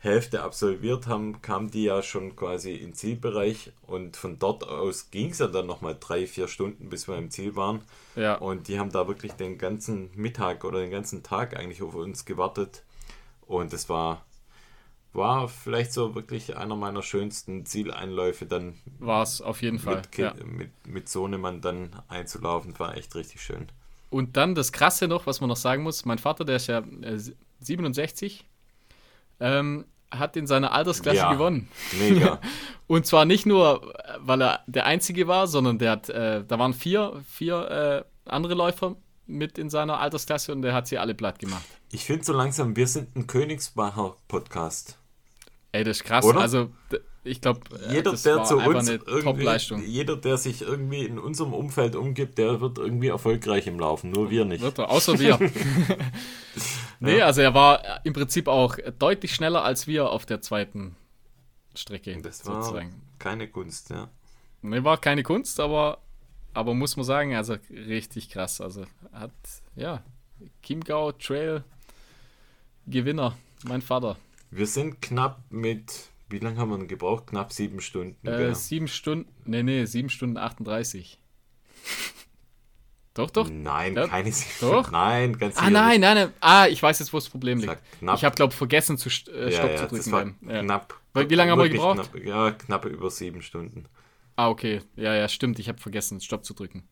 Hälfte 0.00 0.42
absolviert 0.42 1.08
haben, 1.08 1.42
kamen 1.42 1.70
die 1.72 1.84
ja 1.84 2.02
schon 2.02 2.36
quasi 2.36 2.74
im 2.74 2.94
Zielbereich. 2.94 3.72
Und 3.82 4.16
von 4.16 4.38
dort 4.38 4.62
aus 4.62 5.10
ging 5.10 5.30
es 5.30 5.38
ja 5.38 5.48
dann 5.48 5.66
nochmal 5.66 5.96
drei, 5.98 6.26
vier 6.26 6.46
Stunden, 6.46 6.88
bis 6.88 7.08
wir 7.08 7.16
im 7.16 7.30
Ziel 7.30 7.56
waren. 7.56 7.82
ja. 8.14 8.36
Und 8.36 8.68
die 8.68 8.78
haben 8.78 8.92
da 8.92 9.08
wirklich 9.08 9.32
den 9.32 9.58
ganzen 9.58 10.10
Mittag 10.14 10.64
oder 10.64 10.80
den 10.80 10.90
ganzen 10.92 11.22
Tag 11.24 11.56
eigentlich 11.56 11.82
auf 11.82 11.94
uns 11.94 12.24
gewartet. 12.24 12.84
Und 13.46 13.72
es 13.72 13.88
war, 13.88 14.24
war 15.12 15.48
vielleicht 15.48 15.92
so 15.92 16.14
wirklich 16.14 16.56
einer 16.56 16.76
meiner 16.76 17.02
schönsten 17.02 17.66
Zieleinläufe, 17.66 18.46
dann 18.46 18.74
War 19.00 19.22
es 19.24 19.40
auf 19.42 19.62
jeden 19.62 19.80
Fall. 19.80 19.96
mit, 19.96 20.16
Ja. 20.16 20.34
mit, 20.44 20.70
mit 20.86 21.08
Sohnemann 21.08 21.60
dann 21.60 21.90
einzulaufen. 22.06 22.78
War 22.78 22.96
echt 22.96 23.16
richtig 23.16 23.40
schön. 23.42 23.66
Und 24.10 24.36
dann 24.36 24.54
das 24.54 24.70
Krasse 24.70 25.08
noch, 25.08 25.26
was 25.26 25.40
man 25.40 25.48
noch 25.48 25.56
sagen 25.56 25.82
muss: 25.82 26.04
Mein 26.04 26.18
Vater, 26.18 26.44
der 26.44 26.56
ist 26.56 26.68
ja 26.68 26.78
äh, 27.02 27.18
67, 27.60 28.44
ähm, 29.40 29.84
hat 30.10 30.36
in 30.36 30.46
seiner 30.46 30.72
Altersklasse 30.72 31.16
Ja. 31.18 31.32
gewonnen. 31.32 31.68
Mega. 31.98 32.40
Und 32.86 33.04
zwar 33.06 33.24
nicht 33.26 33.44
nur, 33.44 33.92
weil 34.20 34.40
er 34.42 34.60
der 34.66 34.86
Einzige 34.86 35.26
war, 35.28 35.46
sondern 35.46 35.78
der 35.78 35.90
hat, 35.92 36.08
äh, 36.08 36.42
da 36.46 36.58
waren 36.58 36.72
vier, 36.72 37.20
vier 37.28 38.04
äh, 38.26 38.30
andere 38.30 38.54
Läufer 38.54 38.96
mit 39.26 39.58
in 39.58 39.68
seiner 39.68 40.00
Altersklasse 40.00 40.52
und 40.52 40.62
der 40.62 40.72
hat 40.72 40.86
sie 40.88 40.96
alle 40.96 41.14
platt 41.14 41.38
gemacht. 41.38 41.62
ich 41.92 42.06
finde 42.06 42.24
so 42.24 42.32
langsam, 42.32 42.76
wir 42.76 42.86
sind 42.86 43.14
ein 43.14 43.26
Königsmacher-Podcast. 43.26 44.98
Ey, 45.72 45.84
das 45.84 45.98
ist 45.98 46.04
krass. 46.04 46.24
Oder? 46.24 46.40
Also, 46.40 46.70
ich 47.24 47.40
glaube, 47.40 47.60
Jeder, 47.90 48.12
das 48.12 48.22
der 48.22 48.36
war 48.36 48.44
zu 48.44 48.56
uns 48.58 48.88
eine 48.88 48.98
Top-Leistung. 48.98 49.82
jeder, 49.84 50.16
der 50.16 50.36
sich 50.38 50.62
irgendwie 50.62 51.04
in 51.04 51.18
unserem 51.18 51.52
Umfeld 51.52 51.96
umgibt, 51.96 52.38
der 52.38 52.60
wird 52.60 52.78
irgendwie 52.78 53.08
erfolgreich 53.08 53.66
im 53.66 53.78
Laufen. 53.78 54.10
Nur 54.10 54.30
wir 54.30 54.44
nicht. 54.44 54.62
Er, 54.62 54.90
außer 54.90 55.18
wir. 55.18 55.38
nee, 57.00 57.20
also 57.20 57.40
er 57.40 57.54
war 57.54 58.04
im 58.04 58.12
Prinzip 58.12 58.48
auch 58.48 58.76
deutlich 58.98 59.34
schneller 59.34 59.64
als 59.64 59.86
wir 59.86 60.10
auf 60.10 60.26
der 60.26 60.40
zweiten 60.40 60.96
Strecke. 61.74 62.16
Das 62.22 62.46
war 62.46 62.62
sozusagen. 62.62 62.94
keine 63.18 63.48
Kunst, 63.48 63.90
ja. 63.90 64.08
Nee, 64.62 64.82
war 64.82 64.98
keine 64.98 65.22
Kunst, 65.22 65.60
aber, 65.60 65.98
aber 66.54 66.74
muss 66.74 66.96
man 66.96 67.04
sagen, 67.04 67.34
also 67.34 67.56
richtig 67.70 68.30
krass. 68.30 68.60
Also 68.60 68.84
hat, 69.12 69.30
ja, 69.76 70.02
Chiemgau 70.62 71.12
Trail 71.12 71.62
Gewinner, 72.86 73.36
mein 73.64 73.82
Vater. 73.82 74.16
Wir 74.50 74.66
sind 74.66 75.02
knapp 75.02 75.40
mit, 75.50 76.08
wie 76.30 76.38
lange 76.38 76.58
haben 76.58 76.70
wir 76.70 76.78
denn 76.78 76.88
gebraucht? 76.88 77.28
Knapp 77.28 77.52
sieben 77.52 77.80
Stunden. 77.80 78.26
Äh, 78.26 78.30
gell? 78.36 78.54
sieben 78.54 78.88
Stunden, 78.88 79.30
nee, 79.44 79.62
nee, 79.62 79.84
sieben 79.86 80.10
Stunden 80.10 80.36
38. 80.36 81.18
doch, 83.14 83.30
doch. 83.30 83.48
Nein, 83.50 83.96
Ja, 83.96 84.06
keine 84.06 84.30
sieben 84.30 84.50
doch. 84.60 84.84
Stunden. 84.84 84.90
Nein, 84.92 85.38
ganz 85.38 85.56
Ah, 85.56 85.70
nein, 85.70 86.00
nein, 86.00 86.16
nein. 86.16 86.32
Ah, 86.40 86.66
ich 86.68 86.82
weiß 86.82 86.98
jetzt, 87.00 87.12
wo 87.12 87.16
das 87.18 87.28
Problem 87.28 87.58
liegt. 87.58 87.76
Knapp. 87.98 88.16
Ich 88.16 88.24
habe, 88.24 88.36
glaube 88.36 88.54
vergessen, 88.54 88.96
zu 88.98 89.08
äh, 89.30 89.44
Ja, 89.44 89.50
Stopp 89.50 89.70
ja, 89.70 89.88
zu 89.88 89.96
das 89.96 90.04
drücken. 90.06 90.36
Ja. 90.48 90.62
knapp. 90.62 90.94
Wie 91.14 91.34
lange 91.34 91.50
haben 91.50 91.58
wir 91.60 91.68
gebraucht? 91.68 92.12
Knapp, 92.12 92.24
ja, 92.24 92.50
knappe 92.52 92.88
über 92.88 93.10
sieben 93.10 93.42
Stunden. 93.42 93.86
Ah, 94.36 94.48
okay. 94.50 94.82
Ja, 94.94 95.14
ja, 95.16 95.28
stimmt. 95.28 95.58
Ich 95.58 95.68
habe 95.68 95.78
vergessen, 95.80 96.20
Stopp 96.20 96.44
zu 96.44 96.54
drücken. 96.54 96.84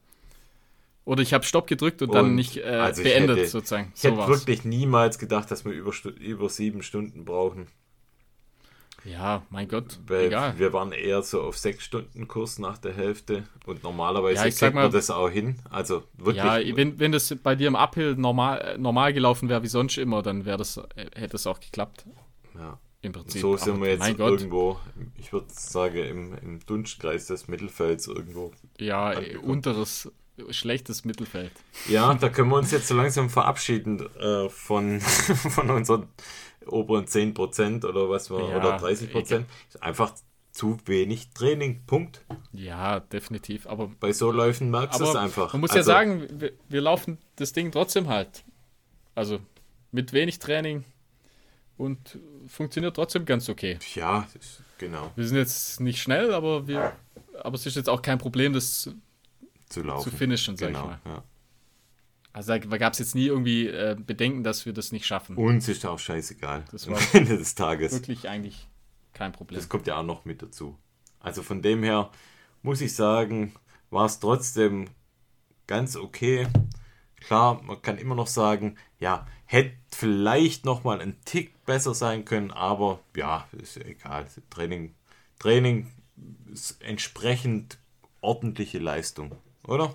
Oder 1.05 1.23
ich 1.23 1.33
habe 1.33 1.45
Stopp 1.45 1.69
gedrückt 1.69 2.03
und, 2.03 2.09
und 2.09 2.15
dann 2.17 2.35
nicht 2.35 2.57
äh, 2.57 2.65
also 2.65 3.05
beendet, 3.05 3.39
hätte, 3.39 3.49
sozusagen. 3.49 3.93
Ich 3.95 4.01
so 4.01 4.09
hätte 4.11 4.27
wirklich 4.27 4.65
niemals 4.65 5.21
gedacht, 5.21 5.49
dass 5.53 5.65
wir 5.65 5.71
über, 5.71 5.93
über 6.19 6.49
sieben 6.49 6.83
Stunden 6.83 7.25
brauchen. 7.25 7.69
Ja, 9.07 9.43
mein 9.51 9.69
Gott, 9.69 9.99
Weil 10.07 10.27
egal. 10.27 10.59
Wir 10.59 10.73
waren 10.73 10.93
eher 10.93 11.23
so 11.23 11.43
auf 11.43 11.57
sechs 11.57 11.85
Stunden 11.85 12.27
Kurs 12.27 12.59
nach 12.59 12.79
der 12.79 12.93
Hälfte 12.93 13.45
und 13.65 13.83
normalerweise 13.83 14.49
ja, 14.49 14.51
kriegt 14.51 14.75
man 14.75 14.91
das 14.91 15.11
auch 15.11 15.31
hin. 15.31 15.57
Also 15.71 16.03
wirklich. 16.15 16.37
Ja, 16.37 16.59
wenn, 16.77 16.99
wenn 16.99 17.13
das 17.13 17.35
bei 17.43 17.55
dir 17.55 17.69
im 17.69 17.77
Uphill 17.77 18.17
normal, 18.17 18.77
normal 18.79 19.13
gelaufen 19.13 19.49
wäre 19.49 19.63
wie 19.63 19.69
sonst 19.69 19.97
immer, 19.97 20.23
dann 20.23 20.45
wäre 20.45 20.59
das, 20.59 20.81
hätte 21.15 21.37
es 21.37 21.47
auch 21.47 21.61
geklappt. 21.61 22.05
Ja. 22.55 22.79
Im 23.03 23.13
Prinzip. 23.13 23.41
So 23.41 23.57
sind 23.57 23.81
wir 23.81 23.91
jetzt 23.91 24.19
irgendwo, 24.19 24.81
ich 25.17 25.33
würde 25.33 25.47
sagen, 25.51 25.97
im, 25.97 26.39
im 26.39 26.67
Dunstkreis 26.67 27.27
des 27.27 27.47
Mittelfelds 27.47 28.09
irgendwo. 28.09 28.51
Ja, 28.79 29.13
unteres, 29.43 30.11
schlechtes 30.51 31.05
Mittelfeld. 31.05 31.53
Ja, 31.89 32.13
da 32.15 32.29
können 32.29 32.51
wir 32.51 32.57
uns 32.57 32.73
jetzt 32.73 32.89
so 32.89 32.97
langsam 32.97 33.31
verabschieden 33.31 34.01
äh, 34.19 34.49
von, 34.49 35.01
von 35.01 35.71
unseren 35.71 36.09
oberen 36.67 37.07
10% 37.07 37.85
oder 37.87 38.09
was 38.09 38.31
war, 38.31 38.51
ja, 38.51 38.57
oder 38.57 38.77
30%. 38.77 39.45
Ist 39.69 39.83
einfach 39.83 40.15
zu 40.57 40.79
wenig 40.87 41.31
Training. 41.31 41.83
Punkt. 41.87 42.25
Ja, 42.53 43.01
definitiv. 43.01 43.67
Aber 43.67 43.89
bei 44.01 44.13
so 44.13 44.31
Läufen 44.31 44.71
merkst 44.71 44.99
du 45.01 45.05
es 45.05 45.15
einfach. 45.15 45.53
Man 45.53 45.61
muss 45.61 45.71
also, 45.71 45.91
ja 45.91 45.97
sagen, 45.97 46.27
wir, 46.41 46.53
wir, 46.69 46.81
laufen 46.81 47.19
das 47.37 47.53
Ding 47.53 47.71
trotzdem 47.71 48.09
halt. 48.09 48.43
Also 49.15 49.39
mit 49.93 50.13
wenig 50.13 50.39
Training 50.39 50.85
und 51.77 52.19
funktioniert 52.47 52.97
trotzdem 52.97 53.27
ganz 53.27 53.49
okay. 53.49 53.79
Ja, 53.95 54.27
genau. 54.79 55.13
Wir 55.15 55.27
sind 55.27 55.37
jetzt 55.37 55.81
nicht 55.81 56.01
schnell, 56.01 56.33
aber 56.33 56.67
wir, 56.67 56.93
aber 57.43 57.55
es 57.55 57.67
ist 57.67 57.77
jetzt 57.77 57.91
auch 57.91 58.01
kein 58.01 58.19
Problem, 58.19 58.55
das 58.55 58.91
zu 59.69 59.83
laufen. 59.83 60.11
Zu 60.11 60.17
finishen, 60.17 60.57
sag 60.57 60.69
genau, 60.69 60.81
ich 60.81 60.87
mal. 60.87 61.01
Ja. 61.05 61.23
Also 62.37 62.59
da 62.59 62.77
gab 62.77 62.93
es 62.93 62.99
jetzt 62.99 63.15
nie 63.15 63.25
irgendwie 63.25 63.67
äh, 63.67 63.97
Bedenken, 63.99 64.45
dass 64.45 64.67
wir 64.67 64.75
das 64.75 64.93
nicht 64.93 65.07
schaffen. 65.07 65.39
Uns 65.39 65.69
ist 65.69 65.87
auch 65.87 65.99
scheißegal. 65.99 66.67
Das 66.71 66.87
war 66.87 66.99
am 66.99 67.05
Ende 67.15 67.39
des 67.39 67.55
Tages. 67.55 67.93
Wirklich 67.93 68.29
eigentlich 68.29 68.69
kein 69.15 69.33
Problem. 69.33 69.59
Das 69.59 69.71
kommt 69.71 69.87
ja 69.87 69.97
auch 69.97 70.03
noch 70.03 70.27
mit 70.27 70.43
dazu. 70.43 70.77
Also 71.19 71.43
von 71.43 71.63
dem 71.63 71.83
her 71.83 72.11
muss 72.61 72.83
ich 72.83 72.95
sagen, 72.95 73.55
war 73.89 74.05
es 74.05 74.21
trotzdem 74.21 74.91
ganz 75.67 75.97
okay. 75.97 76.47
Klar, 77.21 77.63
man 77.63 77.81
kann 77.81 77.97
immer 77.97 78.15
noch 78.15 78.27
sagen, 78.27 78.77
ja, 79.01 79.27
hätte 79.47 79.73
vielleicht 79.91 80.67
noch 80.67 80.85
mal 80.85 81.01
ein 81.01 81.17
Tick 81.25 81.65
besser 81.65 81.95
sein 81.95 82.27
können, 82.27 82.51
aber 82.51 83.01
ja, 83.17 83.49
ist 83.53 83.79
egal. 83.79 84.27
Training, 84.51 84.95
Training 85.39 85.91
ist 86.53 86.83
entsprechend 86.83 87.79
ordentliche 88.21 88.79
Leistung, 88.79 89.37
oder? 89.67 89.95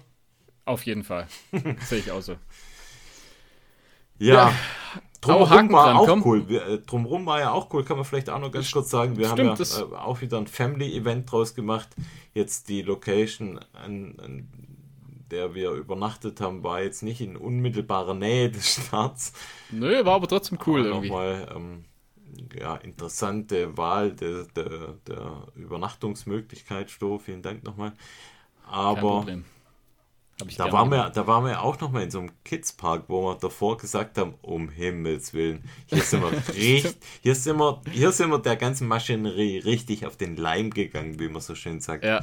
Auf 0.65 0.85
jeden 0.85 1.03
Fall. 1.03 1.27
Sehe 1.81 1.99
ich 1.99 2.11
auch 2.11 2.21
so. 2.21 2.35
Ja. 4.17 4.33
ja. 4.33 4.53
Drumherum 5.21 5.71
war 5.71 5.99
auch 5.99 6.07
komm. 6.07 6.25
cool. 6.25 6.49
Wir, 6.49 6.65
äh, 6.65 6.79
drumherum 6.79 7.25
war 7.27 7.39
ja 7.39 7.51
auch 7.51 7.71
cool, 7.73 7.83
kann 7.83 7.97
man 7.97 8.05
vielleicht 8.05 8.29
auch 8.29 8.39
noch 8.39 8.51
ganz 8.51 8.71
kurz 8.71 8.89
sagen. 8.89 9.17
Wir 9.17 9.29
Stimmt, 9.29 9.59
haben 9.59 9.91
ja 9.91 9.97
äh, 9.97 9.99
auch 9.99 10.21
wieder 10.21 10.37
ein 10.37 10.47
Family-Event 10.47 11.31
draus 11.31 11.53
gemacht. 11.53 11.89
Jetzt 12.33 12.69
die 12.69 12.81
Location, 12.81 13.59
an, 13.73 14.15
an, 14.19 14.47
der 15.29 15.53
wir 15.53 15.71
übernachtet 15.71 16.41
haben, 16.41 16.63
war 16.63 16.81
jetzt 16.81 17.03
nicht 17.03 17.21
in 17.21 17.37
unmittelbarer 17.37 18.15
Nähe 18.15 18.49
des 18.49 18.73
Starts. 18.87 19.33
Nö, 19.69 20.03
war 20.05 20.15
aber 20.15 20.27
trotzdem 20.27 20.57
cool 20.65 20.81
aber 20.81 20.89
irgendwie. 20.89 21.09
Nochmal, 21.09 21.47
ähm, 21.55 21.85
ja, 22.59 22.75
interessante 22.77 23.77
Wahl 23.77 24.13
der, 24.13 24.45
der, 24.55 24.95
der 25.07 25.47
Übernachtungsmöglichkeit, 25.55 26.89
Sto. 26.89 27.19
Vielen 27.19 27.43
Dank 27.43 27.63
nochmal. 27.63 27.93
Aber 28.67 29.25
da 30.57 30.71
waren, 30.71 30.89
wir, 30.91 31.09
da 31.09 31.27
waren 31.27 31.45
wir 31.45 31.61
auch 31.61 31.79
noch 31.79 31.91
mal 31.91 32.03
in 32.03 32.11
so 32.11 32.19
einem 32.19 32.31
Kidspark, 32.43 33.05
wo 33.07 33.29
wir 33.29 33.35
davor 33.35 33.77
gesagt 33.77 34.17
haben, 34.17 34.35
um 34.41 34.69
Himmels 34.69 35.33
Willen, 35.33 35.63
hier 35.87 36.01
sind 36.01 36.21
wir 36.21 36.31
richtig, 36.55 36.95
hier 37.21 37.35
sind 37.35 37.57
wir, 37.57 37.81
hier 37.91 38.11
sind 38.11 38.29
wir 38.29 38.39
der 38.39 38.55
ganzen 38.55 38.87
Maschinerie 38.87 39.59
richtig 39.59 40.05
auf 40.05 40.17
den 40.17 40.35
Leim 40.35 40.69
gegangen, 40.71 41.19
wie 41.19 41.29
man 41.29 41.41
so 41.41 41.55
schön 41.55 41.79
sagt. 41.81 42.03
Ja. 42.03 42.21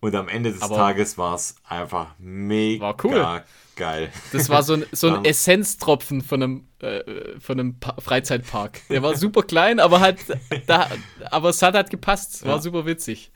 Und 0.00 0.14
am 0.14 0.28
Ende 0.28 0.50
des 0.50 0.62
Aber 0.62 0.76
Tages 0.76 1.18
war 1.18 1.34
es 1.34 1.56
einfach 1.62 2.14
mega 2.18 2.86
war 2.86 2.96
cool. 3.04 3.44
geil. 3.76 4.10
Das 4.32 4.48
war 4.48 4.62
so 4.62 4.74
ein, 4.74 4.86
so 4.92 5.08
ein 5.08 5.24
Essenztropfen 5.26 6.22
von 6.22 6.42
einem, 6.42 6.68
äh, 6.80 7.02
von 7.38 7.60
einem 7.60 7.76
Freizeitpark. 7.98 8.80
Der 8.88 9.02
war 9.02 9.14
super 9.14 9.42
klein, 9.42 9.78
aber 9.78 10.00
halt, 10.00 10.18
da, 10.66 10.88
aber 11.30 11.50
es 11.50 11.60
hat 11.60 11.74
halt 11.74 11.90
gepasst. 11.90 12.46
War 12.46 12.56
ja. 12.56 12.62
super 12.62 12.86
witzig. 12.86 13.30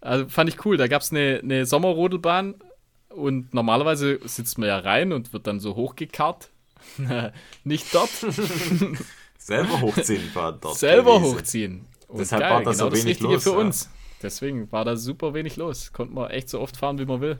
Also 0.00 0.28
fand 0.28 0.50
ich 0.50 0.64
cool. 0.64 0.76
Da 0.76 0.88
gab 0.88 1.02
es 1.02 1.12
eine, 1.12 1.40
eine 1.42 1.66
Sommerrodelbahn 1.66 2.56
und 3.10 3.54
normalerweise 3.54 4.20
sitzt 4.24 4.58
man 4.58 4.68
ja 4.68 4.78
rein 4.78 5.12
und 5.12 5.32
wird 5.32 5.46
dann 5.46 5.60
so 5.60 5.74
hochgekarrt. 5.74 6.50
Nicht 7.64 7.94
dort. 7.94 8.10
Selber 9.38 9.80
hochziehen 9.80 10.30
war 10.34 10.52
dort. 10.52 10.76
Selber 10.78 11.18
gewesen. 11.18 11.36
hochziehen. 11.36 11.86
Und 12.08 12.20
Deshalb 12.20 12.42
geil, 12.42 12.50
war 12.52 12.62
das 12.62 12.78
genau 12.78 12.90
so 12.90 12.92
wenig 12.92 13.02
das 13.02 13.10
Richtige 13.10 13.32
los, 13.34 13.42
für 13.44 13.50
ja. 13.50 13.56
uns. 13.56 13.90
Deswegen 14.22 14.72
war 14.72 14.84
da 14.84 14.96
super 14.96 15.34
wenig 15.34 15.56
los. 15.56 15.92
Konnte 15.92 16.14
man 16.14 16.30
echt 16.30 16.48
so 16.48 16.60
oft 16.60 16.76
fahren, 16.76 16.98
wie 16.98 17.04
man 17.04 17.20
will. 17.20 17.38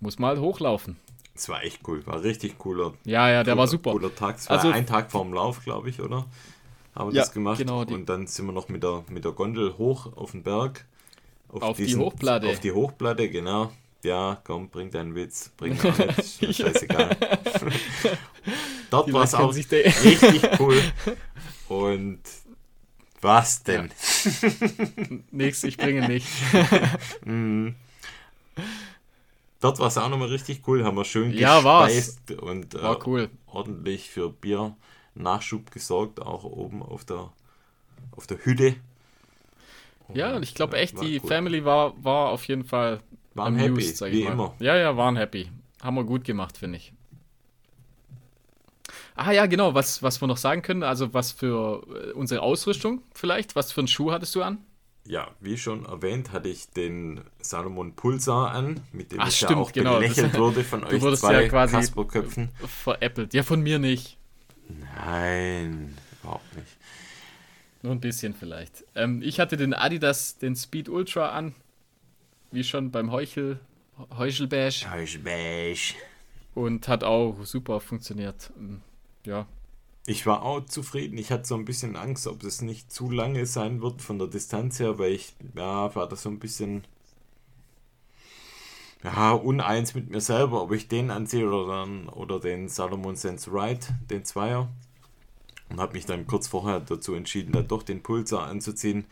Muss 0.00 0.18
mal 0.18 0.38
hochlaufen. 0.38 0.96
Es 1.34 1.48
war 1.48 1.62
echt 1.64 1.80
cool, 1.88 2.06
war 2.06 2.22
richtig 2.22 2.58
cooler. 2.58 2.94
Ja, 3.04 3.28
ja, 3.28 3.42
der 3.42 3.54
cooler, 3.54 3.56
war 3.58 3.66
super. 3.66 3.92
Cooler 3.92 4.14
Tag. 4.14 4.36
Es 4.38 4.48
war 4.48 4.56
also, 4.56 4.70
ein 4.70 4.86
Tag 4.86 5.10
vorm 5.10 5.32
Lauf, 5.32 5.64
glaube 5.64 5.88
ich, 5.88 6.00
oder? 6.00 6.26
Haben 6.94 7.10
wir 7.10 7.16
ja, 7.16 7.22
das 7.22 7.32
gemacht. 7.32 7.58
Genau, 7.58 7.82
und 7.82 8.08
dann 8.08 8.26
sind 8.26 8.46
wir 8.46 8.52
noch 8.52 8.68
mit 8.68 8.82
der, 8.82 9.04
mit 9.08 9.24
der 9.24 9.32
Gondel 9.32 9.76
hoch 9.78 10.16
auf 10.16 10.30
den 10.30 10.42
Berg. 10.42 10.84
Auf, 11.48 11.62
auf 11.62 11.76
diesen, 11.76 11.98
die 11.98 12.04
Hochplatte. 12.04 12.48
Auf 12.48 12.60
die 12.60 12.72
Hochplatte, 12.72 13.28
genau 13.30 13.72
ja, 14.04 14.40
komm, 14.44 14.68
bring 14.68 14.90
deinen 14.90 15.14
Witz, 15.14 15.50
bring 15.56 15.76
gar 15.82 15.96
nicht, 15.98 16.42
ist 16.42 16.56
scheißegal. 16.56 17.16
Dort 18.90 19.12
war 19.12 19.24
es 19.24 19.34
auch 19.34 19.54
richtig 19.54 20.60
cool. 20.60 20.80
Und 21.68 22.20
was 23.20 23.62
denn? 23.62 23.90
Ja. 23.90 25.16
Nix, 25.30 25.64
ich 25.64 25.76
bringe 25.76 26.06
nicht. 26.06 26.28
mhm. 27.24 27.74
Dort 29.60 29.78
war 29.78 29.88
es 29.88 29.96
auch 29.96 30.10
nochmal 30.10 30.28
richtig 30.28 30.62
cool, 30.68 30.84
haben 30.84 30.96
wir 30.96 31.06
schön 31.06 31.32
ja, 31.32 31.56
gespeist 31.56 32.20
war's. 32.28 32.38
und 32.40 32.74
äh, 32.74 32.82
war 32.82 33.06
cool. 33.06 33.30
ordentlich 33.46 34.10
für 34.10 34.28
Bier 34.28 34.76
Nachschub 35.14 35.70
gesorgt, 35.70 36.20
auch 36.20 36.44
oben 36.44 36.82
auf 36.82 37.04
der, 37.04 37.32
auf 38.12 38.26
der 38.26 38.44
Hütte. 38.44 38.76
Ja, 40.12 40.36
und 40.36 40.42
ich 40.42 40.54
glaube 40.54 40.76
echt, 40.76 41.00
die 41.00 41.18
cool. 41.18 41.28
Family 41.28 41.64
war, 41.64 41.94
war 42.04 42.28
auf 42.28 42.46
jeden 42.46 42.64
Fall 42.64 43.00
waren 43.34 43.60
amused, 43.60 44.00
happy, 44.00 44.12
wie 44.12 44.24
mal. 44.24 44.32
immer. 44.32 44.54
Ja, 44.60 44.76
ja, 44.76 44.96
waren 44.96 45.16
happy. 45.16 45.50
Haben 45.82 45.96
wir 45.96 46.04
gut 46.04 46.24
gemacht, 46.24 46.56
finde 46.56 46.78
ich. 46.78 46.92
Ah 49.16 49.32
ja, 49.32 49.46
genau, 49.46 49.74
was, 49.74 50.02
was 50.02 50.20
wir 50.20 50.26
noch 50.26 50.36
sagen 50.36 50.62
können, 50.62 50.82
also 50.82 51.14
was 51.14 51.30
für 51.32 51.82
äh, 51.88 52.12
unsere 52.12 52.42
Ausrüstung 52.42 53.02
vielleicht, 53.14 53.54
was 53.54 53.70
für 53.70 53.80
einen 53.80 53.88
Schuh 53.88 54.10
hattest 54.10 54.34
du 54.34 54.42
an? 54.42 54.58
Ja, 55.06 55.28
wie 55.40 55.58
schon 55.58 55.84
erwähnt, 55.84 56.32
hatte 56.32 56.48
ich 56.48 56.70
den 56.70 57.20
Salomon 57.40 57.94
Pulsar 57.94 58.52
an, 58.52 58.80
mit 58.92 59.12
dem 59.12 59.20
Ach, 59.20 59.28
ich 59.28 59.36
stimmt, 59.36 59.50
ja 59.50 59.56
auch 59.58 59.72
genau. 59.72 59.94
belächelt 59.98 60.34
wurde 60.38 60.64
von 60.64 60.82
euch 60.82 61.00
zwei 61.16 61.42
ja 61.42 61.48
quasi 61.48 61.74
Kasperköpfen. 61.74 62.48
Veräppelt. 62.66 63.34
Ja, 63.34 63.42
von 63.42 63.60
mir 63.60 63.78
nicht. 63.78 64.16
Nein, 64.96 65.96
überhaupt 66.22 66.56
nicht. 66.56 66.76
Nur 67.82 67.92
ein 67.92 68.00
bisschen 68.00 68.34
vielleicht. 68.34 68.84
Ähm, 68.94 69.20
ich 69.22 69.40
hatte 69.40 69.58
den 69.58 69.74
Adidas, 69.74 70.38
den 70.38 70.56
Speed 70.56 70.88
Ultra 70.88 71.28
an, 71.30 71.54
wie 72.54 72.64
schon 72.64 72.90
beim 72.90 73.10
Heuchel, 73.10 73.58
Heuchelbash. 74.16 74.86
Heuchelbash. 74.90 75.94
Und 76.54 76.88
hat 76.88 77.04
auch 77.04 77.36
super 77.44 77.80
funktioniert. 77.80 78.52
Ja. 79.26 79.46
Ich 80.06 80.26
war 80.26 80.42
auch 80.42 80.64
zufrieden. 80.66 81.18
Ich 81.18 81.30
hatte 81.30 81.46
so 81.46 81.56
ein 81.56 81.64
bisschen 81.64 81.96
Angst, 81.96 82.26
ob 82.26 82.44
es 82.44 82.62
nicht 82.62 82.92
zu 82.92 83.10
lange 83.10 83.46
sein 83.46 83.82
wird 83.82 84.02
von 84.02 84.18
der 84.18 84.28
Distanz 84.28 84.78
her, 84.78 84.98
weil 84.98 85.12
ich, 85.12 85.34
ja, 85.56 85.94
war 85.94 86.08
da 86.08 86.14
so 86.14 86.28
ein 86.28 86.38
bisschen, 86.38 86.84
ja, 89.02 89.32
uneins 89.32 89.94
mit 89.94 90.10
mir 90.10 90.20
selber, 90.20 90.62
ob 90.62 90.72
ich 90.72 90.88
den 90.88 91.10
anziehe 91.10 91.48
oder, 91.48 91.66
dann, 91.66 92.08
oder 92.08 92.38
den 92.38 92.68
Salomon 92.68 93.16
Sense 93.16 93.50
Ride, 93.50 93.86
den 94.10 94.24
Zweier. 94.24 94.68
Und 95.70 95.80
habe 95.80 95.94
mich 95.94 96.06
dann 96.06 96.26
kurz 96.26 96.46
vorher 96.46 96.80
dazu 96.80 97.14
entschieden, 97.14 97.52
dann 97.52 97.66
doch 97.66 97.82
den 97.82 98.02
Pulsar 98.02 98.46
anzuziehen 98.46 99.06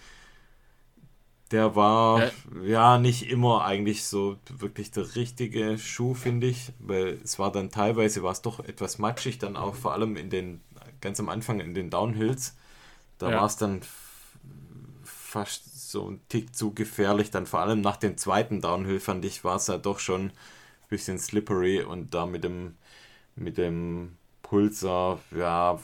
der 1.53 1.77
war 1.77 2.23
äh. 2.23 2.31
ja 2.65 2.99
nicht 2.99 3.31
immer 3.31 3.65
eigentlich 3.65 4.05
so 4.05 4.37
wirklich 4.49 4.91
der 4.91 5.15
richtige 5.15 5.79
Schuh, 5.79 6.15
finde 6.15 6.49
ich, 6.49 6.73
weil 6.79 7.21
es 7.23 7.39
war 7.39 7.53
dann 7.53 7.71
teilweise 7.71 8.23
war 8.23 8.33
es 8.33 8.43
doch 8.43 8.61
etwas 8.61 8.99
matschig, 8.99 9.39
dann 9.39 9.57
auch 9.57 9.75
vor 9.75 9.93
allem 9.93 10.17
in 10.17 10.31
den 10.31 10.61
ganz 11.01 11.21
am 11.21 11.29
Anfang 11.29 11.61
in 11.61 11.75
den 11.75 11.91
Downhills. 11.91 12.57
Da 13.19 13.31
ja. 13.31 13.37
war 13.39 13.47
es 13.47 13.57
dann 13.57 13.83
fast 15.05 15.91
so 15.91 16.11
ein 16.11 16.21
Tick 16.29 16.55
zu 16.55 16.73
gefährlich. 16.73 17.31
Dann 17.31 17.47
vor 17.47 17.61
allem 17.61 17.81
nach 17.81 17.97
dem 17.97 18.17
zweiten 18.17 18.61
Downhill 18.61 19.01
fand 19.01 19.25
ich, 19.25 19.45
war 19.45 19.57
es 19.57 19.67
ja 19.67 19.79
doch 19.79 19.99
schon 19.99 20.27
ein 20.27 20.33
bisschen 20.89 21.19
slippery 21.19 21.83
und 21.83 22.15
da 22.15 22.27
mit 22.27 22.45
dem 22.45 22.77
mit 23.35 23.59
dem 23.59 24.17
Pulsar, 24.43 25.19
ja, 25.35 25.79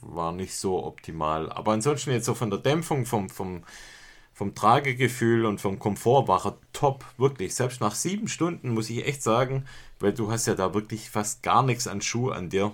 war 0.00 0.32
nicht 0.32 0.56
so 0.56 0.84
optimal. 0.84 1.50
Aber 1.52 1.72
ansonsten 1.72 2.10
jetzt 2.10 2.26
so 2.26 2.34
von 2.34 2.50
der 2.50 2.60
Dämpfung, 2.60 3.06
vom, 3.06 3.28
vom 3.28 3.64
vom 4.34 4.54
Tragegefühl 4.54 5.46
und 5.46 5.60
vom 5.60 5.78
Komfort 5.78 6.26
war 6.26 6.44
er 6.44 6.58
top, 6.72 7.04
wirklich. 7.16 7.54
Selbst 7.54 7.80
nach 7.80 7.94
sieben 7.94 8.28
Stunden 8.28 8.70
muss 8.70 8.90
ich 8.90 9.06
echt 9.06 9.22
sagen, 9.22 9.64
weil 10.00 10.12
du 10.12 10.30
hast 10.30 10.46
ja 10.46 10.54
da 10.54 10.74
wirklich 10.74 11.08
fast 11.08 11.42
gar 11.42 11.62
nichts 11.62 11.86
an 11.86 12.02
Schuh 12.02 12.30
an 12.30 12.50
dir, 12.50 12.72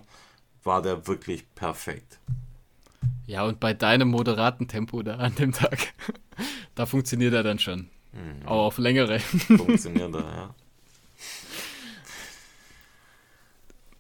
war 0.65 0.81
der 0.81 1.07
wirklich 1.07 1.45
perfekt. 1.55 2.19
Ja, 3.27 3.45
und 3.45 3.61
bei 3.61 3.75
deinem 3.75 4.09
moderaten 4.09 4.67
Tempo 4.67 5.03
da 5.03 5.17
an 5.17 5.35
dem 5.35 5.53
Tag, 5.53 5.93
da 6.75 6.87
funktioniert 6.87 7.35
er 7.35 7.43
dann 7.43 7.59
schon. 7.59 7.89
Mhm. 8.13 8.47
Auch 8.47 8.67
auf 8.67 8.79
längere. 8.79 9.21
Funktioniert 9.21 10.15
er, 10.15 10.21
ja. 10.21 10.55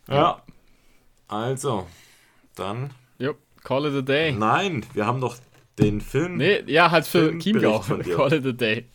Ja. 0.08 0.42
Also, 1.28 1.86
dann. 2.56 2.90
Jo, 3.18 3.36
call 3.62 3.86
it 3.86 3.94
a 3.94 4.00
day. 4.00 4.32
Nein, 4.32 4.84
wir 4.94 5.06
haben 5.06 5.20
doch 5.20 5.36
den 5.80 6.00
Film. 6.00 6.36
Nee, 6.36 6.62
ja, 6.66 6.90
halt 6.90 7.06
für 7.06 7.38
Chiemgau. 7.38 7.80
Call 8.16 8.32
it 8.34 8.46
a 8.46 8.52
day. 8.52 8.86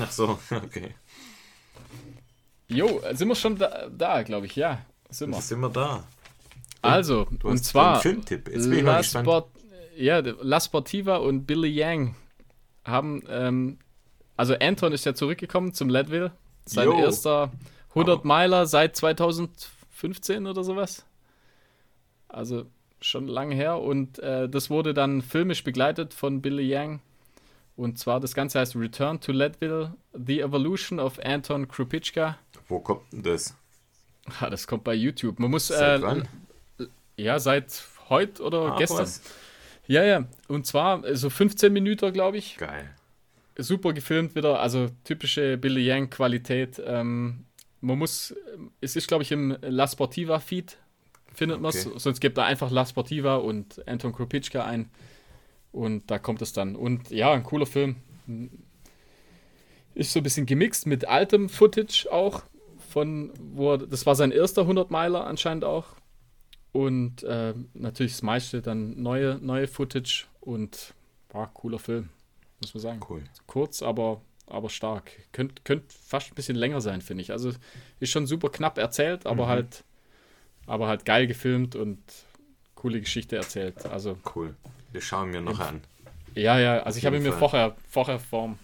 Ach 0.00 0.10
so, 0.10 0.38
okay. 0.50 0.94
Jo, 2.68 3.00
sind 3.12 3.28
wir 3.28 3.34
schon 3.34 3.56
da, 3.56 3.88
da 3.88 4.22
glaube 4.22 4.46
ich, 4.46 4.56
ja. 4.56 4.80
Sind 5.10 5.30
wir. 5.30 5.40
Sind 5.40 5.60
wir 5.60 5.70
da. 5.70 6.04
Also, 6.82 7.26
und 7.42 7.58
zwar. 7.64 8.00
Filmtipp. 8.00 8.48
Jetzt 8.48 8.68
bin 8.68 8.78
ich 8.78 8.84
La, 8.84 9.02
Sport, 9.02 9.50
ja, 9.96 10.18
La 10.18 10.60
Sportiva 10.60 11.16
und 11.16 11.46
Billy 11.46 11.68
Yang 11.68 12.14
haben, 12.84 13.22
ähm, 13.28 13.78
also 14.36 14.54
Anton 14.54 14.92
ist 14.92 15.04
ja 15.06 15.14
zurückgekommen 15.14 15.74
zum 15.74 15.88
Leadville. 15.88 16.32
Sein 16.64 16.86
jo. 16.86 16.98
erster 16.98 17.52
100 17.90 18.24
Miler 18.24 18.66
seit 18.66 18.96
2015 18.96 20.46
oder 20.46 20.62
sowas. 20.62 21.04
Also 22.28 22.66
schon 23.00 23.28
lange 23.28 23.54
her 23.54 23.78
und 23.80 24.18
äh, 24.18 24.48
das 24.48 24.70
wurde 24.70 24.94
dann 24.94 25.22
filmisch 25.22 25.64
begleitet 25.64 26.14
von 26.14 26.42
Billy 26.42 26.68
Yang. 26.68 27.00
Und 27.76 27.98
zwar 27.98 28.18
das 28.18 28.34
Ganze 28.34 28.58
heißt 28.58 28.74
Return 28.74 29.20
to 29.20 29.30
Leadville, 29.30 29.94
The 30.12 30.40
Evolution 30.40 30.98
of 30.98 31.20
Anton 31.20 31.68
Krupitschka. 31.68 32.36
Wo 32.66 32.80
kommt 32.80 33.12
denn 33.12 33.22
das? 33.22 33.56
Ah, 34.40 34.50
das 34.50 34.66
kommt 34.66 34.84
bei 34.84 34.94
YouTube. 34.94 35.38
Man 35.38 35.50
muss. 35.50 35.68
Seit 35.68 36.00
äh, 36.00 36.02
wann? 36.02 36.28
Ja, 37.16 37.38
seit 37.38 37.84
heute 38.08 38.42
oder 38.42 38.72
ah, 38.72 38.76
gestern. 38.76 38.98
Was? 38.98 39.22
Ja, 39.86 40.04
ja. 40.04 40.24
Und 40.48 40.66
zwar 40.66 41.02
so 41.14 41.30
15 41.30 41.72
Minuten, 41.72 42.12
glaube 42.12 42.36
ich. 42.36 42.56
Geil. 42.56 42.90
Super 43.56 43.92
gefilmt 43.92 44.34
wieder, 44.34 44.60
also 44.60 44.88
typische 45.04 45.56
Billy 45.56 45.84
Yang 45.86 46.10
Qualität. 46.10 46.82
Ähm, 46.84 47.46
man 47.80 47.98
muss, 47.98 48.34
es 48.80 48.96
ist 48.96 49.08
glaube 49.08 49.22
ich 49.22 49.32
im 49.32 49.56
La 49.62 49.86
Sportiva 49.88 50.38
Feed 50.40 50.78
findet 51.34 51.60
man 51.60 51.70
es, 51.70 51.86
okay. 51.86 51.98
sonst 51.98 52.20
gibt 52.20 52.38
er 52.38 52.44
einfach 52.44 52.70
La 52.70 52.86
Sportiva 52.86 53.36
und 53.36 53.86
Anton 53.88 54.12
Kropitschka 54.12 54.64
ein 54.64 54.90
und 55.72 56.10
da 56.10 56.18
kommt 56.18 56.42
es 56.42 56.52
dann. 56.52 56.76
Und 56.76 57.10
ja, 57.10 57.32
ein 57.32 57.42
cooler 57.42 57.66
Film. 57.66 57.96
Ist 59.94 60.12
so 60.12 60.20
ein 60.20 60.22
bisschen 60.22 60.46
gemixt 60.46 60.86
mit 60.86 61.06
altem 61.06 61.48
Footage 61.48 62.06
auch 62.10 62.42
von, 62.88 63.32
wo 63.38 63.72
er, 63.72 63.78
das 63.78 64.06
war 64.06 64.14
sein 64.14 64.30
erster 64.30 64.62
100 64.62 64.90
Meiler 64.90 65.26
anscheinend 65.26 65.64
auch 65.64 65.86
und 66.72 67.22
äh, 67.24 67.54
natürlich 67.74 68.12
das 68.12 68.22
meiste 68.22 68.62
dann 68.62 69.02
neue, 69.02 69.38
neue 69.40 69.66
Footage 69.66 70.26
und 70.40 70.94
war 71.30 71.52
cooler 71.52 71.78
Film, 71.78 72.10
muss 72.60 72.74
man 72.74 72.80
sagen. 72.80 73.00
Cool. 73.08 73.22
Kurz, 73.46 73.82
aber, 73.82 74.22
aber 74.46 74.70
stark. 74.70 75.10
Könnte 75.32 75.62
könnt 75.64 75.92
fast 75.92 76.30
ein 76.30 76.34
bisschen 76.34 76.56
länger 76.56 76.80
sein, 76.80 77.00
finde 77.00 77.22
ich. 77.22 77.32
Also 77.32 77.52
ist 78.00 78.10
schon 78.10 78.26
super 78.26 78.50
knapp 78.50 78.78
erzählt, 78.78 79.26
aber 79.26 79.46
mhm. 79.46 79.48
halt, 79.48 79.84
aber 80.68 80.86
halt 80.86 81.04
geil 81.04 81.26
gefilmt 81.26 81.74
und 81.74 81.98
coole 82.74 83.00
Geschichte 83.00 83.36
erzählt. 83.36 83.86
Also 83.86 84.18
cool. 84.36 84.54
Wir 84.92 85.00
schauen 85.00 85.30
mir 85.30 85.40
noch 85.40 85.58
an. 85.58 85.80
Ja, 86.34 86.58
ja, 86.58 86.80
also 86.80 86.98
ich 86.98 87.06
habe 87.06 87.16
ihn 87.16 87.22
mir 87.22 87.32
vorher, 87.32 87.74
vorher 87.88 88.18
vorm, 88.18 88.58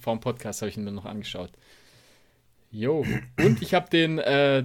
vorm 0.00 0.20
Podcast 0.20 0.62
habe 0.62 0.70
ich 0.70 0.76
ihn 0.76 0.84
mir 0.84 0.92
noch 0.92 1.04
angeschaut. 1.04 1.50
Jo. 2.72 3.06
Und 3.38 3.62
ich 3.62 3.74
habe 3.74 3.88
den 3.88 4.18
äh, 4.18 4.64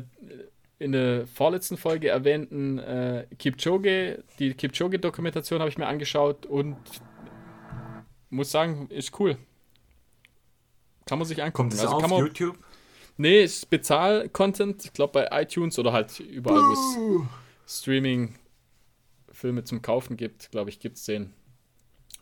in 0.80 0.94
der 0.94 1.28
vorletzten 1.28 1.78
Folge 1.78 2.07
erwähnten 2.07 2.80
äh, 2.80 3.28
Kipchoge, 3.38 4.24
die 4.40 4.53
Kipchoge-Dokumentation 4.53 5.60
habe 5.60 5.70
ich 5.70 5.78
mir 5.78 5.88
angeschaut 5.88 6.45
und 6.45 6.78
muss 8.30 8.49
sagen, 8.49 8.88
ist 8.90 9.20
cool. 9.20 9.38
Kann 11.06 11.20
man 11.20 11.28
sich 11.28 11.44
angucken. 11.44 11.70
Kommt 11.70 11.74
das 11.74 11.82
also 11.82 11.98
auf 11.98 12.07
man, 12.07 12.20
YouTube? 12.20 12.57
Nee, 13.22 13.44
ist 13.44 13.70
Bezahl-Content. 13.70 14.86
Ich 14.86 14.94
glaube 14.94 15.12
bei 15.12 15.41
iTunes 15.41 15.78
oder 15.78 15.91
halt 15.91 16.22
überall, 16.22 16.62
wo 16.62 17.28
es 17.66 17.82
Streaming-Filme 17.82 19.66
zum 19.66 19.82
Kaufen 19.82 20.16
gibt, 20.16 20.52
glaube 20.52 20.70
ich, 20.70 20.80
gibt 20.80 20.96
es 20.96 21.04
den. 21.04 21.34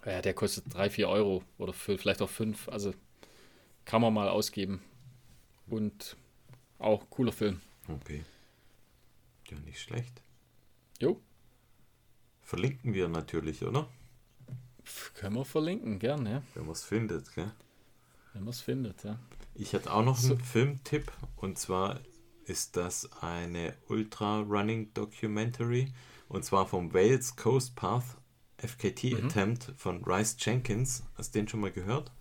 Ja, 0.04 0.24
der 0.24 0.34
kostet 0.34 0.74
3, 0.74 0.90
4 0.90 1.08
Euro 1.08 1.44
oder 1.60 1.72
für, 1.72 2.00
vielleicht 2.00 2.24
auch 2.24 2.30
5. 2.30 2.70
Also 2.70 2.96
kann 3.86 4.02
man 4.02 4.12
mal 4.12 4.28
ausgeben. 4.28 4.82
Und 5.68 6.18
auch 6.80 7.08
cooler 7.12 7.32
Film. 7.32 7.62
Okay. 7.88 8.26
Ja, 9.50 9.60
nicht 9.60 9.80
schlecht. 9.80 10.24
Jo. 11.00 11.22
Verlinken 12.42 12.96
wir 12.96 13.08
natürlich, 13.08 13.64
oder? 13.64 13.88
Können 15.14 15.36
wir 15.36 15.46
verlinken, 15.46 16.00
gerne, 16.00 16.32
ja. 16.32 16.42
Wenn 16.56 16.64
man 16.64 16.72
es 16.72 16.84
findet, 16.84 17.36
gell? 17.36 17.52
Wenn 18.34 18.46
man 18.46 18.50
es 18.50 18.62
findet, 18.62 19.04
ja. 19.04 19.20
Ich 19.60 19.74
hätte 19.74 19.92
auch 19.92 20.04
noch 20.04 20.20
einen 20.20 20.38
so. 20.38 20.44
Filmtipp 20.44 21.12
und 21.36 21.58
zwar 21.58 22.00
ist 22.46 22.78
das 22.78 23.10
eine 23.22 23.74
Ultra 23.90 24.42
Running 24.42 24.94
Documentary 24.94 25.92
und 26.28 26.46
zwar 26.46 26.68
vom 26.68 26.94
Wales 26.94 27.36
Coast 27.36 27.76
Path 27.76 28.06
FKT 28.58 29.04
mhm. 29.04 29.26
Attempt 29.26 29.74
von 29.78 30.04
Rice 30.04 30.38
Jenkins. 30.40 31.04
Hast 31.16 31.34
du 31.34 31.40
den 31.40 31.48
schon 31.48 31.60
mal 31.60 31.72
gehört? 31.72 32.12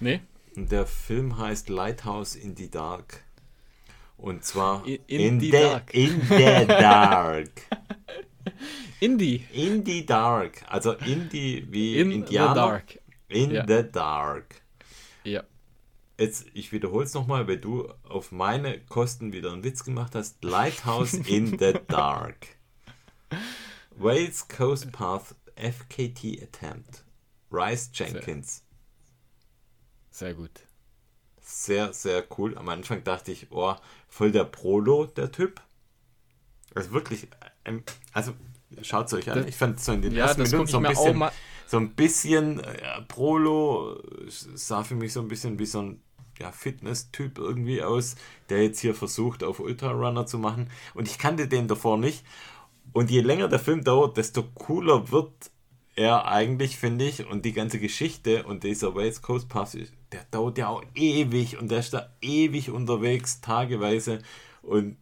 Nee. 0.00 0.20
Und 0.56 0.70
der 0.70 0.86
Film 0.86 1.36
heißt 1.36 1.68
Lighthouse 1.68 2.36
in 2.36 2.56
the 2.56 2.70
Dark. 2.70 3.24
Und 4.16 4.44
zwar 4.44 4.86
in, 4.86 5.00
in, 5.08 5.20
in 5.20 5.40
the, 5.40 5.46
the, 5.46 5.52
dark. 5.52 5.94
In 5.94 6.20
the 6.22 6.66
dark. 6.66 7.50
Indie. 9.00 9.44
In 9.52 9.84
the 9.84 10.06
dark. 10.06 10.62
Also 10.68 10.92
Indie 10.92 11.66
wie 11.70 11.98
in 11.98 12.12
Indianer. 12.12 12.54
The 12.54 12.54
dark. 12.54 12.98
In 13.28 13.50
ja. 13.50 13.66
the 13.66 13.82
dark. 13.90 14.63
Jetzt, 16.18 16.46
ich 16.54 16.70
wiederhole 16.70 17.04
es 17.04 17.14
nochmal, 17.14 17.48
weil 17.48 17.58
du 17.58 17.92
auf 18.04 18.30
meine 18.30 18.80
Kosten 18.80 19.32
wieder 19.32 19.52
einen 19.52 19.64
Witz 19.64 19.84
gemacht 19.84 20.14
hast. 20.14 20.42
Lighthouse 20.44 21.14
in 21.26 21.58
the 21.58 21.74
Dark. 21.88 22.46
Wales 23.96 24.46
Coast 24.48 24.92
Path 24.92 25.34
FKT 25.56 26.42
Attempt. 26.42 27.04
Rice 27.50 27.90
Jenkins. 27.94 28.62
Sehr, 30.10 30.28
Sehr 30.28 30.34
gut. 30.34 30.60
Sehr, 31.40 31.92
sehr 31.92 32.24
cool. 32.38 32.56
Am 32.56 32.68
Anfang 32.68 33.04
dachte 33.04 33.30
ich, 33.30 33.48
oh, 33.50 33.74
voll 34.08 34.32
der 34.32 34.44
Prolo, 34.44 35.06
der 35.06 35.30
Typ. 35.30 35.60
Also 36.74 36.92
wirklich, 36.92 37.28
ähm, 37.64 37.84
also 38.12 38.32
schaut 38.82 39.06
es 39.06 39.12
euch 39.12 39.30
an. 39.30 39.46
Ich 39.46 39.56
fand 39.56 39.78
so 39.78 39.92
in 39.92 40.02
den 40.02 40.14
ja, 40.14 40.26
ersten 40.26 40.42
Minuten 40.42 40.66
so 40.66 40.78
ein 40.78 40.84
bisschen, 40.84 41.22
so 41.66 41.78
ein 41.78 41.94
bisschen 41.94 42.60
ja, 42.82 43.00
Prolo 43.08 44.00
sah 44.28 44.84
für 44.84 44.94
mich 44.94 45.12
so 45.12 45.20
ein 45.20 45.28
bisschen 45.28 45.58
wie 45.58 45.66
so 45.66 45.80
ein 45.80 46.02
ja, 46.38 46.52
Fitness-Typ 46.52 47.38
irgendwie 47.38 47.82
aus, 47.82 48.16
der 48.48 48.62
jetzt 48.62 48.80
hier 48.80 48.94
versucht, 48.94 49.44
auf 49.44 49.60
Ultrarunner 49.60 50.26
zu 50.26 50.38
machen. 50.38 50.70
Und 50.94 51.08
ich 51.08 51.18
kannte 51.18 51.48
den 51.48 51.68
davor 51.68 51.96
nicht. 51.96 52.24
Und 52.92 53.10
je 53.10 53.20
länger 53.20 53.48
der 53.48 53.58
Film 53.58 53.82
dauert, 53.84 54.16
desto 54.16 54.42
cooler 54.42 55.10
wird 55.10 55.32
er 55.96 56.26
eigentlich, 56.26 56.76
finde 56.76 57.04
ich. 57.06 57.26
Und 57.26 57.44
die 57.44 57.52
ganze 57.52 57.78
Geschichte 57.78 58.44
und 58.44 58.64
dieser 58.64 58.94
Wales 58.94 59.22
Coast 59.22 59.48
Pass, 59.48 59.76
der 60.12 60.24
dauert 60.30 60.58
ja 60.58 60.68
auch 60.68 60.82
ewig 60.94 61.58
und 61.58 61.70
der 61.70 61.80
ist 61.80 61.94
da 61.94 62.10
ewig 62.20 62.70
unterwegs, 62.70 63.40
tageweise. 63.40 64.20
Und 64.62 64.96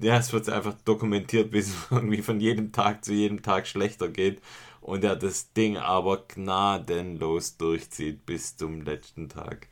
ja, 0.00 0.18
es 0.18 0.32
wird 0.32 0.48
einfach 0.48 0.74
dokumentiert, 0.84 1.50
bis 1.50 1.68
es 1.68 1.74
irgendwie 1.90 2.22
von 2.22 2.40
jedem 2.40 2.72
Tag 2.72 3.04
zu 3.04 3.12
jedem 3.12 3.42
Tag 3.42 3.66
schlechter 3.66 4.08
geht. 4.08 4.40
Und 4.86 5.02
er 5.02 5.16
das 5.16 5.52
Ding 5.52 5.78
aber 5.78 6.28
gnadenlos 6.28 7.56
durchzieht 7.56 8.24
bis 8.24 8.56
zum 8.56 8.82
letzten 8.82 9.28
Tag. 9.28 9.66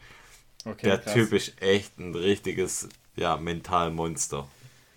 Okay, 0.64 0.86
der 0.86 0.98
krass. 0.98 1.12
Typ 1.14 1.32
ist 1.32 1.62
echt 1.62 2.00
ein 2.00 2.16
richtiges, 2.16 2.88
ja, 3.14 3.36
Mentalmonster. 3.36 4.48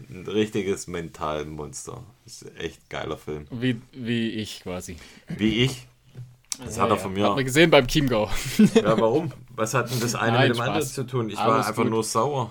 Ein 0.09 0.25
richtiges 0.25 0.87
Mentalmonster. 0.87 2.01
Ist 2.25 2.47
echt 2.57 2.89
geiler 2.89 3.17
Film. 3.17 3.45
Wie, 3.51 3.79
wie 3.91 4.31
ich 4.31 4.61
quasi. 4.63 4.97
Wie 5.27 5.63
ich? 5.63 5.87
Das 6.65 6.77
ja, 6.77 6.83
hat 6.83 6.89
er 6.89 6.97
von 6.97 7.13
mir. 7.13 7.25
Hat 7.25 7.35
man 7.35 7.45
gesehen 7.45 7.69
beim 7.69 7.85
Chiemgau. 7.85 8.27
ja, 8.73 8.99
warum? 8.99 9.31
Was 9.49 9.75
hat 9.75 9.91
denn 9.91 9.99
das 9.99 10.15
eine 10.15 10.31
Nein, 10.31 10.47
mit 10.47 10.57
dem 10.57 10.63
Spaß. 10.63 10.67
anderen 10.67 10.87
zu 10.87 11.03
tun? 11.05 11.29
Ich 11.29 11.37
Alles 11.37 11.47
war 11.47 11.67
einfach 11.67 11.83
gut. 11.83 11.91
nur 11.91 12.03
sauer. 12.03 12.49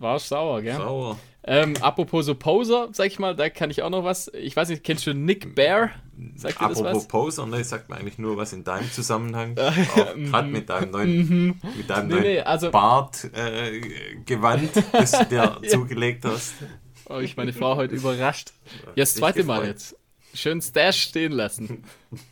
Warst 0.00 0.28
sauer, 0.28 0.60
gell? 0.60 0.76
Sauer. 0.76 1.18
Ähm, 1.44 1.76
apropos 1.80 2.26
so 2.26 2.34
Poser, 2.34 2.90
sag 2.92 3.06
ich 3.06 3.18
mal, 3.18 3.34
da 3.34 3.48
kann 3.48 3.70
ich 3.70 3.82
auch 3.82 3.90
noch 3.90 4.04
was. 4.04 4.30
Ich 4.34 4.54
weiß 4.54 4.68
nicht, 4.68 4.84
kennst 4.84 5.06
du 5.06 5.14
Nick 5.14 5.54
Bear? 5.54 5.90
Sagt 6.36 6.60
apropos? 6.60 7.08
Poser, 7.08 7.46
ne, 7.46 7.64
sagt 7.64 7.88
mir 7.88 7.96
eigentlich 7.96 8.18
nur 8.18 8.36
was 8.36 8.52
in 8.52 8.64
deinem 8.64 8.90
Zusammenhang. 8.90 9.54
Gerade 9.54 10.48
mit 10.48 10.68
deinem 10.68 10.90
neuen, 10.90 11.16
mhm. 11.16 11.60
mit 11.76 11.90
deinem 11.90 12.08
nee, 12.08 12.14
neuen 12.14 12.24
nee, 12.24 12.40
also, 12.40 12.70
Bartgewand, 12.70 14.76
äh, 14.76 14.82
das 14.92 15.12
du 15.12 15.26
dir 15.26 15.60
zugelegt 15.68 16.24
hast. 16.24 16.54
Oh, 17.08 17.18
ich 17.18 17.36
meine 17.36 17.52
Frau 17.52 17.76
heute 17.76 17.94
überrascht. 17.94 18.52
Ja, 18.86 19.02
das 19.02 19.14
zweite 19.14 19.44
Mal 19.44 19.66
jetzt. 19.66 19.96
schön 20.32 20.60
Stash 20.60 21.02
stehen 21.02 21.32
lassen. 21.32 21.84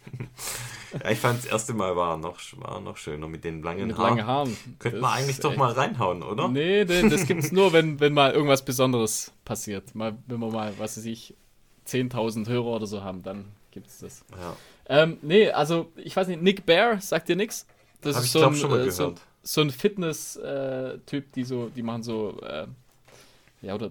Ja, 1.03 1.11
ich 1.11 1.21
fand 1.21 1.39
das 1.39 1.47
erste 1.47 1.73
Mal 1.73 1.97
war 1.97 2.19
noch, 2.19 2.39
war 2.57 2.79
noch 2.79 2.99
schöner 2.99 3.27
mit 3.27 3.45
den 3.45 3.63
langen 3.63 3.87
Mit 3.87 3.97
Haaren. 3.97 4.19
langen 4.19 4.27
Haaren. 4.27 4.57
Könnte 4.79 5.01
man 5.01 5.15
eigentlich 5.15 5.41
doch 5.41 5.57
mal 5.57 5.73
reinhauen, 5.73 6.23
oder? 6.23 6.49
Nee, 6.49 6.85
nee 6.85 7.09
das 7.09 7.27
gibt's 7.27 7.51
nur, 7.51 7.73
wenn, 7.73 7.99
wenn 7.99 8.13
mal 8.13 8.33
irgendwas 8.33 8.63
Besonderes 8.63 9.33
passiert. 9.45 9.95
Mal, 9.95 10.19
wenn 10.27 10.41
wir 10.41 10.51
mal, 10.51 10.75
was 10.77 10.99
weiß 10.99 11.07
ich, 11.07 11.35
10.000 11.87 12.47
Hörer 12.47 12.67
oder 12.67 12.87
so 12.87 13.03
haben, 13.03 13.23
dann 13.23 13.47
gibt's 13.73 13.99
das. 13.99 14.25
Ja. 14.31 14.57
Ähm, 14.87 15.19
nee, 15.23 15.51
also, 15.51 15.91
ich 15.97 16.15
weiß 16.15 16.29
nicht, 16.29 16.43
Nick 16.43 16.65
Bear, 16.65 17.01
sagt 17.01 17.29
dir 17.29 17.37
nix? 17.37 17.67
Das 18.01 18.15
Hab 18.15 18.23
ist 18.23 18.27
ich 18.27 18.33
so 18.33 18.39
glaub 18.39 18.53
ein, 18.53 18.57
schon 18.57 18.71
mal 18.71 18.87
äh, 18.87 18.91
so, 18.91 19.05
gehört. 19.05 19.21
so 19.43 19.61
ein 19.61 19.71
Fitness-Typ, 19.71 21.33
die 21.33 21.45
so, 21.45 21.69
die 21.69 21.83
machen 21.83 22.03
so, 22.03 22.41
äh, 22.43 22.67
ja, 23.63 23.75
oder 23.75 23.91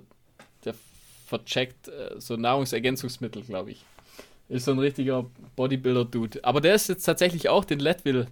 der 0.63 0.75
vercheckt 1.27 1.87
äh, 1.89 2.15
so 2.19 2.37
Nahrungsergänzungsmittel, 2.37 3.43
glaube 3.43 3.71
ich. 3.71 3.85
Ist 4.49 4.65
so 4.65 4.71
ein 4.71 4.79
richtiger 4.79 5.25
Bodybuilder-Dude. 5.55 6.43
Aber 6.43 6.59
der 6.59 6.75
ist 6.75 6.89
jetzt 6.89 7.03
tatsächlich 7.03 7.47
auch 7.49 7.63
den 7.63 7.79
Leadville 7.79 8.27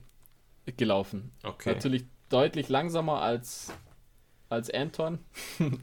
gelaufen. 0.78 1.32
Okay. 1.44 1.74
Natürlich 1.74 2.04
deutlich 2.30 2.70
langsamer 2.70 3.22
als, 3.22 3.72
als 4.50 4.70
Anton. 4.70 5.20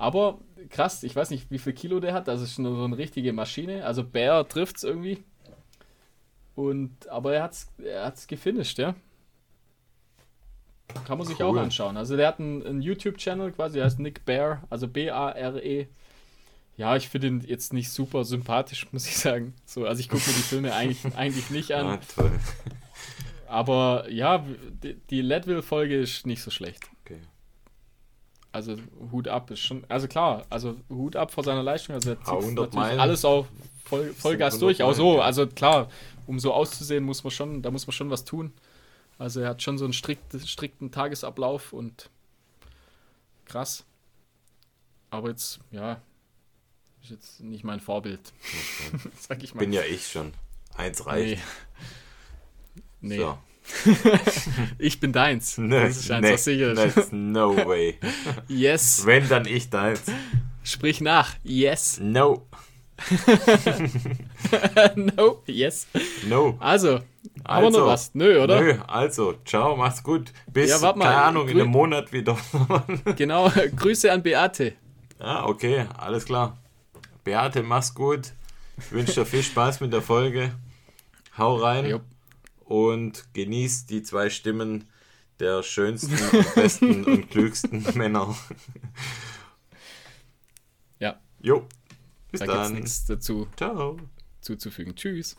Aber 0.00 0.38
krass, 0.70 1.02
ich 1.02 1.14
weiß 1.14 1.28
nicht, 1.28 1.50
wie 1.50 1.58
viel 1.58 1.74
Kilo 1.74 2.00
der 2.00 2.14
hat. 2.14 2.26
Das 2.26 2.40
ist 2.40 2.54
schon 2.54 2.64
so 2.64 2.84
eine 2.84 2.96
richtige 2.96 3.34
Maschine. 3.34 3.84
Also 3.84 4.02
Bär 4.02 4.48
trifft 4.48 4.78
es 4.78 4.82
irgendwie. 4.82 5.22
Und, 6.54 7.06
aber 7.08 7.34
er 7.34 7.42
hat 7.42 7.52
es 7.52 7.68
er 7.84 8.06
hat's 8.06 8.26
gefinisht, 8.26 8.78
ja. 8.78 8.94
Kann 11.06 11.18
man 11.18 11.26
sich 11.26 11.38
Cool. 11.38 11.58
auch 11.58 11.62
anschauen. 11.62 11.98
Also 11.98 12.16
der 12.16 12.28
hat 12.28 12.40
einen, 12.40 12.66
einen 12.66 12.80
YouTube-Channel 12.80 13.52
quasi, 13.52 13.76
der 13.76 13.84
heißt 13.84 13.98
Nick 13.98 14.24
Bear, 14.24 14.62
also 14.70 14.88
B-A-R-E. 14.88 15.88
Ja, 16.78 16.96
ich 16.96 17.10
finde 17.10 17.26
ihn 17.26 17.40
jetzt 17.46 17.74
nicht 17.74 17.90
super 17.90 18.24
sympathisch, 18.24 18.86
muss 18.92 19.06
ich 19.06 19.18
sagen. 19.18 19.52
So, 19.66 19.84
also 19.84 20.00
ich 20.00 20.08
gucke 20.08 20.26
mir 20.26 20.34
die 20.34 20.42
Filme 20.42 20.74
eigentlich, 20.74 21.14
eigentlich 21.14 21.50
nicht 21.50 21.72
an. 21.72 21.86
Ah, 21.86 21.98
toll. 22.16 22.32
Aber 23.46 24.06
ja, 24.10 24.46
die, 24.82 24.94
die 25.10 25.20
Leadville-Folge 25.20 25.94
ist 26.00 26.26
nicht 26.26 26.40
so 26.42 26.50
schlecht. 26.50 26.88
Okay. 28.52 28.56
Also 28.56 28.76
Hut 29.12 29.28
ab 29.28 29.50
ist 29.50 29.60
schon, 29.60 29.84
also 29.88 30.08
klar, 30.08 30.44
also 30.50 30.76
Hut 30.88 31.16
ab 31.16 31.30
vor 31.30 31.44
seiner 31.44 31.62
Leistung. 31.62 31.94
Also 31.94 32.10
er 32.10 32.18
zieht 32.18 32.28
100 32.28 32.54
natürlich 32.56 32.74
Meilen. 32.74 33.00
alles 33.00 33.24
auf 33.24 33.46
voll, 33.84 34.12
Vollgas 34.12 34.54
100 34.54 34.62
durch. 34.62 34.82
Auch 34.82 34.94
so, 34.94 35.20
also 35.20 35.46
klar, 35.46 35.88
um 36.26 36.38
so 36.38 36.52
auszusehen, 36.52 37.04
muss 37.04 37.22
man 37.22 37.30
schon, 37.30 37.62
da 37.62 37.70
muss 37.70 37.86
man 37.86 37.92
schon 37.92 38.10
was 38.10 38.24
tun. 38.24 38.52
Also 39.18 39.40
er 39.40 39.50
hat 39.50 39.62
schon 39.62 39.78
so 39.78 39.84
einen 39.84 39.92
strikten, 39.92 40.40
strikten 40.40 40.90
Tagesablauf 40.90 41.72
und 41.72 42.10
krass. 43.44 43.84
Aber 45.10 45.28
jetzt, 45.28 45.60
ja, 45.70 46.00
ist 47.02 47.10
jetzt 47.10 47.40
nicht 47.40 47.64
mein 47.64 47.80
Vorbild, 47.80 48.32
sag 49.18 49.42
ich 49.42 49.54
mal. 49.54 49.60
Bin 49.60 49.72
ja 49.72 49.82
ich 49.82 50.08
schon. 50.10 50.32
Eins 50.74 51.06
reicht. 51.06 51.42
Nee. 53.00 53.16
Nee. 53.16 53.18
So. 53.18 53.38
Ich 54.78 55.00
bin 55.00 55.12
deins. 55.12 55.58
Nee, 55.58 55.80
das 55.88 55.96
ist 55.98 56.10
nee, 56.20 56.36
sicher. 56.36 56.74
that's 56.74 57.12
no 57.12 57.56
way. 57.56 57.98
Yes. 58.48 59.04
Wenn, 59.04 59.28
dann 59.28 59.46
ich 59.46 59.70
deins. 59.70 60.02
Sprich 60.62 61.00
nach. 61.00 61.34
Yes. 61.42 61.98
No. 62.00 62.46
no. 64.96 65.42
Yes. 65.46 65.86
No. 66.28 66.56
Also, 66.60 66.94
haben 66.96 67.02
wir 67.44 67.50
Also, 67.66 67.78
noch 67.80 67.86
was? 67.86 68.14
Nö, 68.14 68.42
oder? 68.42 68.60
Nö, 68.60 68.74
also, 68.86 69.34
ciao, 69.44 69.76
mach's 69.76 70.02
gut. 70.02 70.32
Bis, 70.52 70.70
Ja, 70.70 70.78
mal, 70.94 71.04
keine 71.04 71.22
Ahnung, 71.22 71.48
in 71.48 71.60
einem 71.60 71.70
Monat 71.70 72.12
wieder. 72.12 72.36
Genau. 73.16 73.50
Grüße 73.76 74.10
an 74.12 74.22
Beate. 74.22 74.74
ah, 75.18 75.46
okay, 75.46 75.86
alles 75.96 76.24
klar. 76.26 76.58
Beate, 77.24 77.62
mach's 77.62 77.94
gut. 77.94 78.32
Ich 78.78 78.92
wünsche 78.92 79.14
dir 79.14 79.26
viel 79.26 79.42
Spaß 79.42 79.80
mit 79.80 79.92
der 79.92 80.02
Folge. 80.02 80.52
Hau 81.36 81.56
rein 81.56 81.86
Jo. 81.86 82.00
Und 82.70 83.34
genieß 83.34 83.86
die 83.86 84.04
zwei 84.04 84.30
Stimmen 84.30 84.88
der 85.40 85.64
schönsten, 85.64 86.16
und 86.36 86.54
besten 86.54 87.04
und 87.04 87.28
klügsten 87.28 87.84
Männer. 87.94 88.36
Ja, 91.00 91.18
Jo, 91.42 91.66
bis 92.30 92.38
da 92.40 92.46
gibt's 92.46 92.60
dann. 92.62 92.72
nichts 92.74 93.04
dazu 93.06 93.48
Ciao. 93.56 93.98
zuzufügen. 94.40 94.94
Tschüss. 94.94 95.36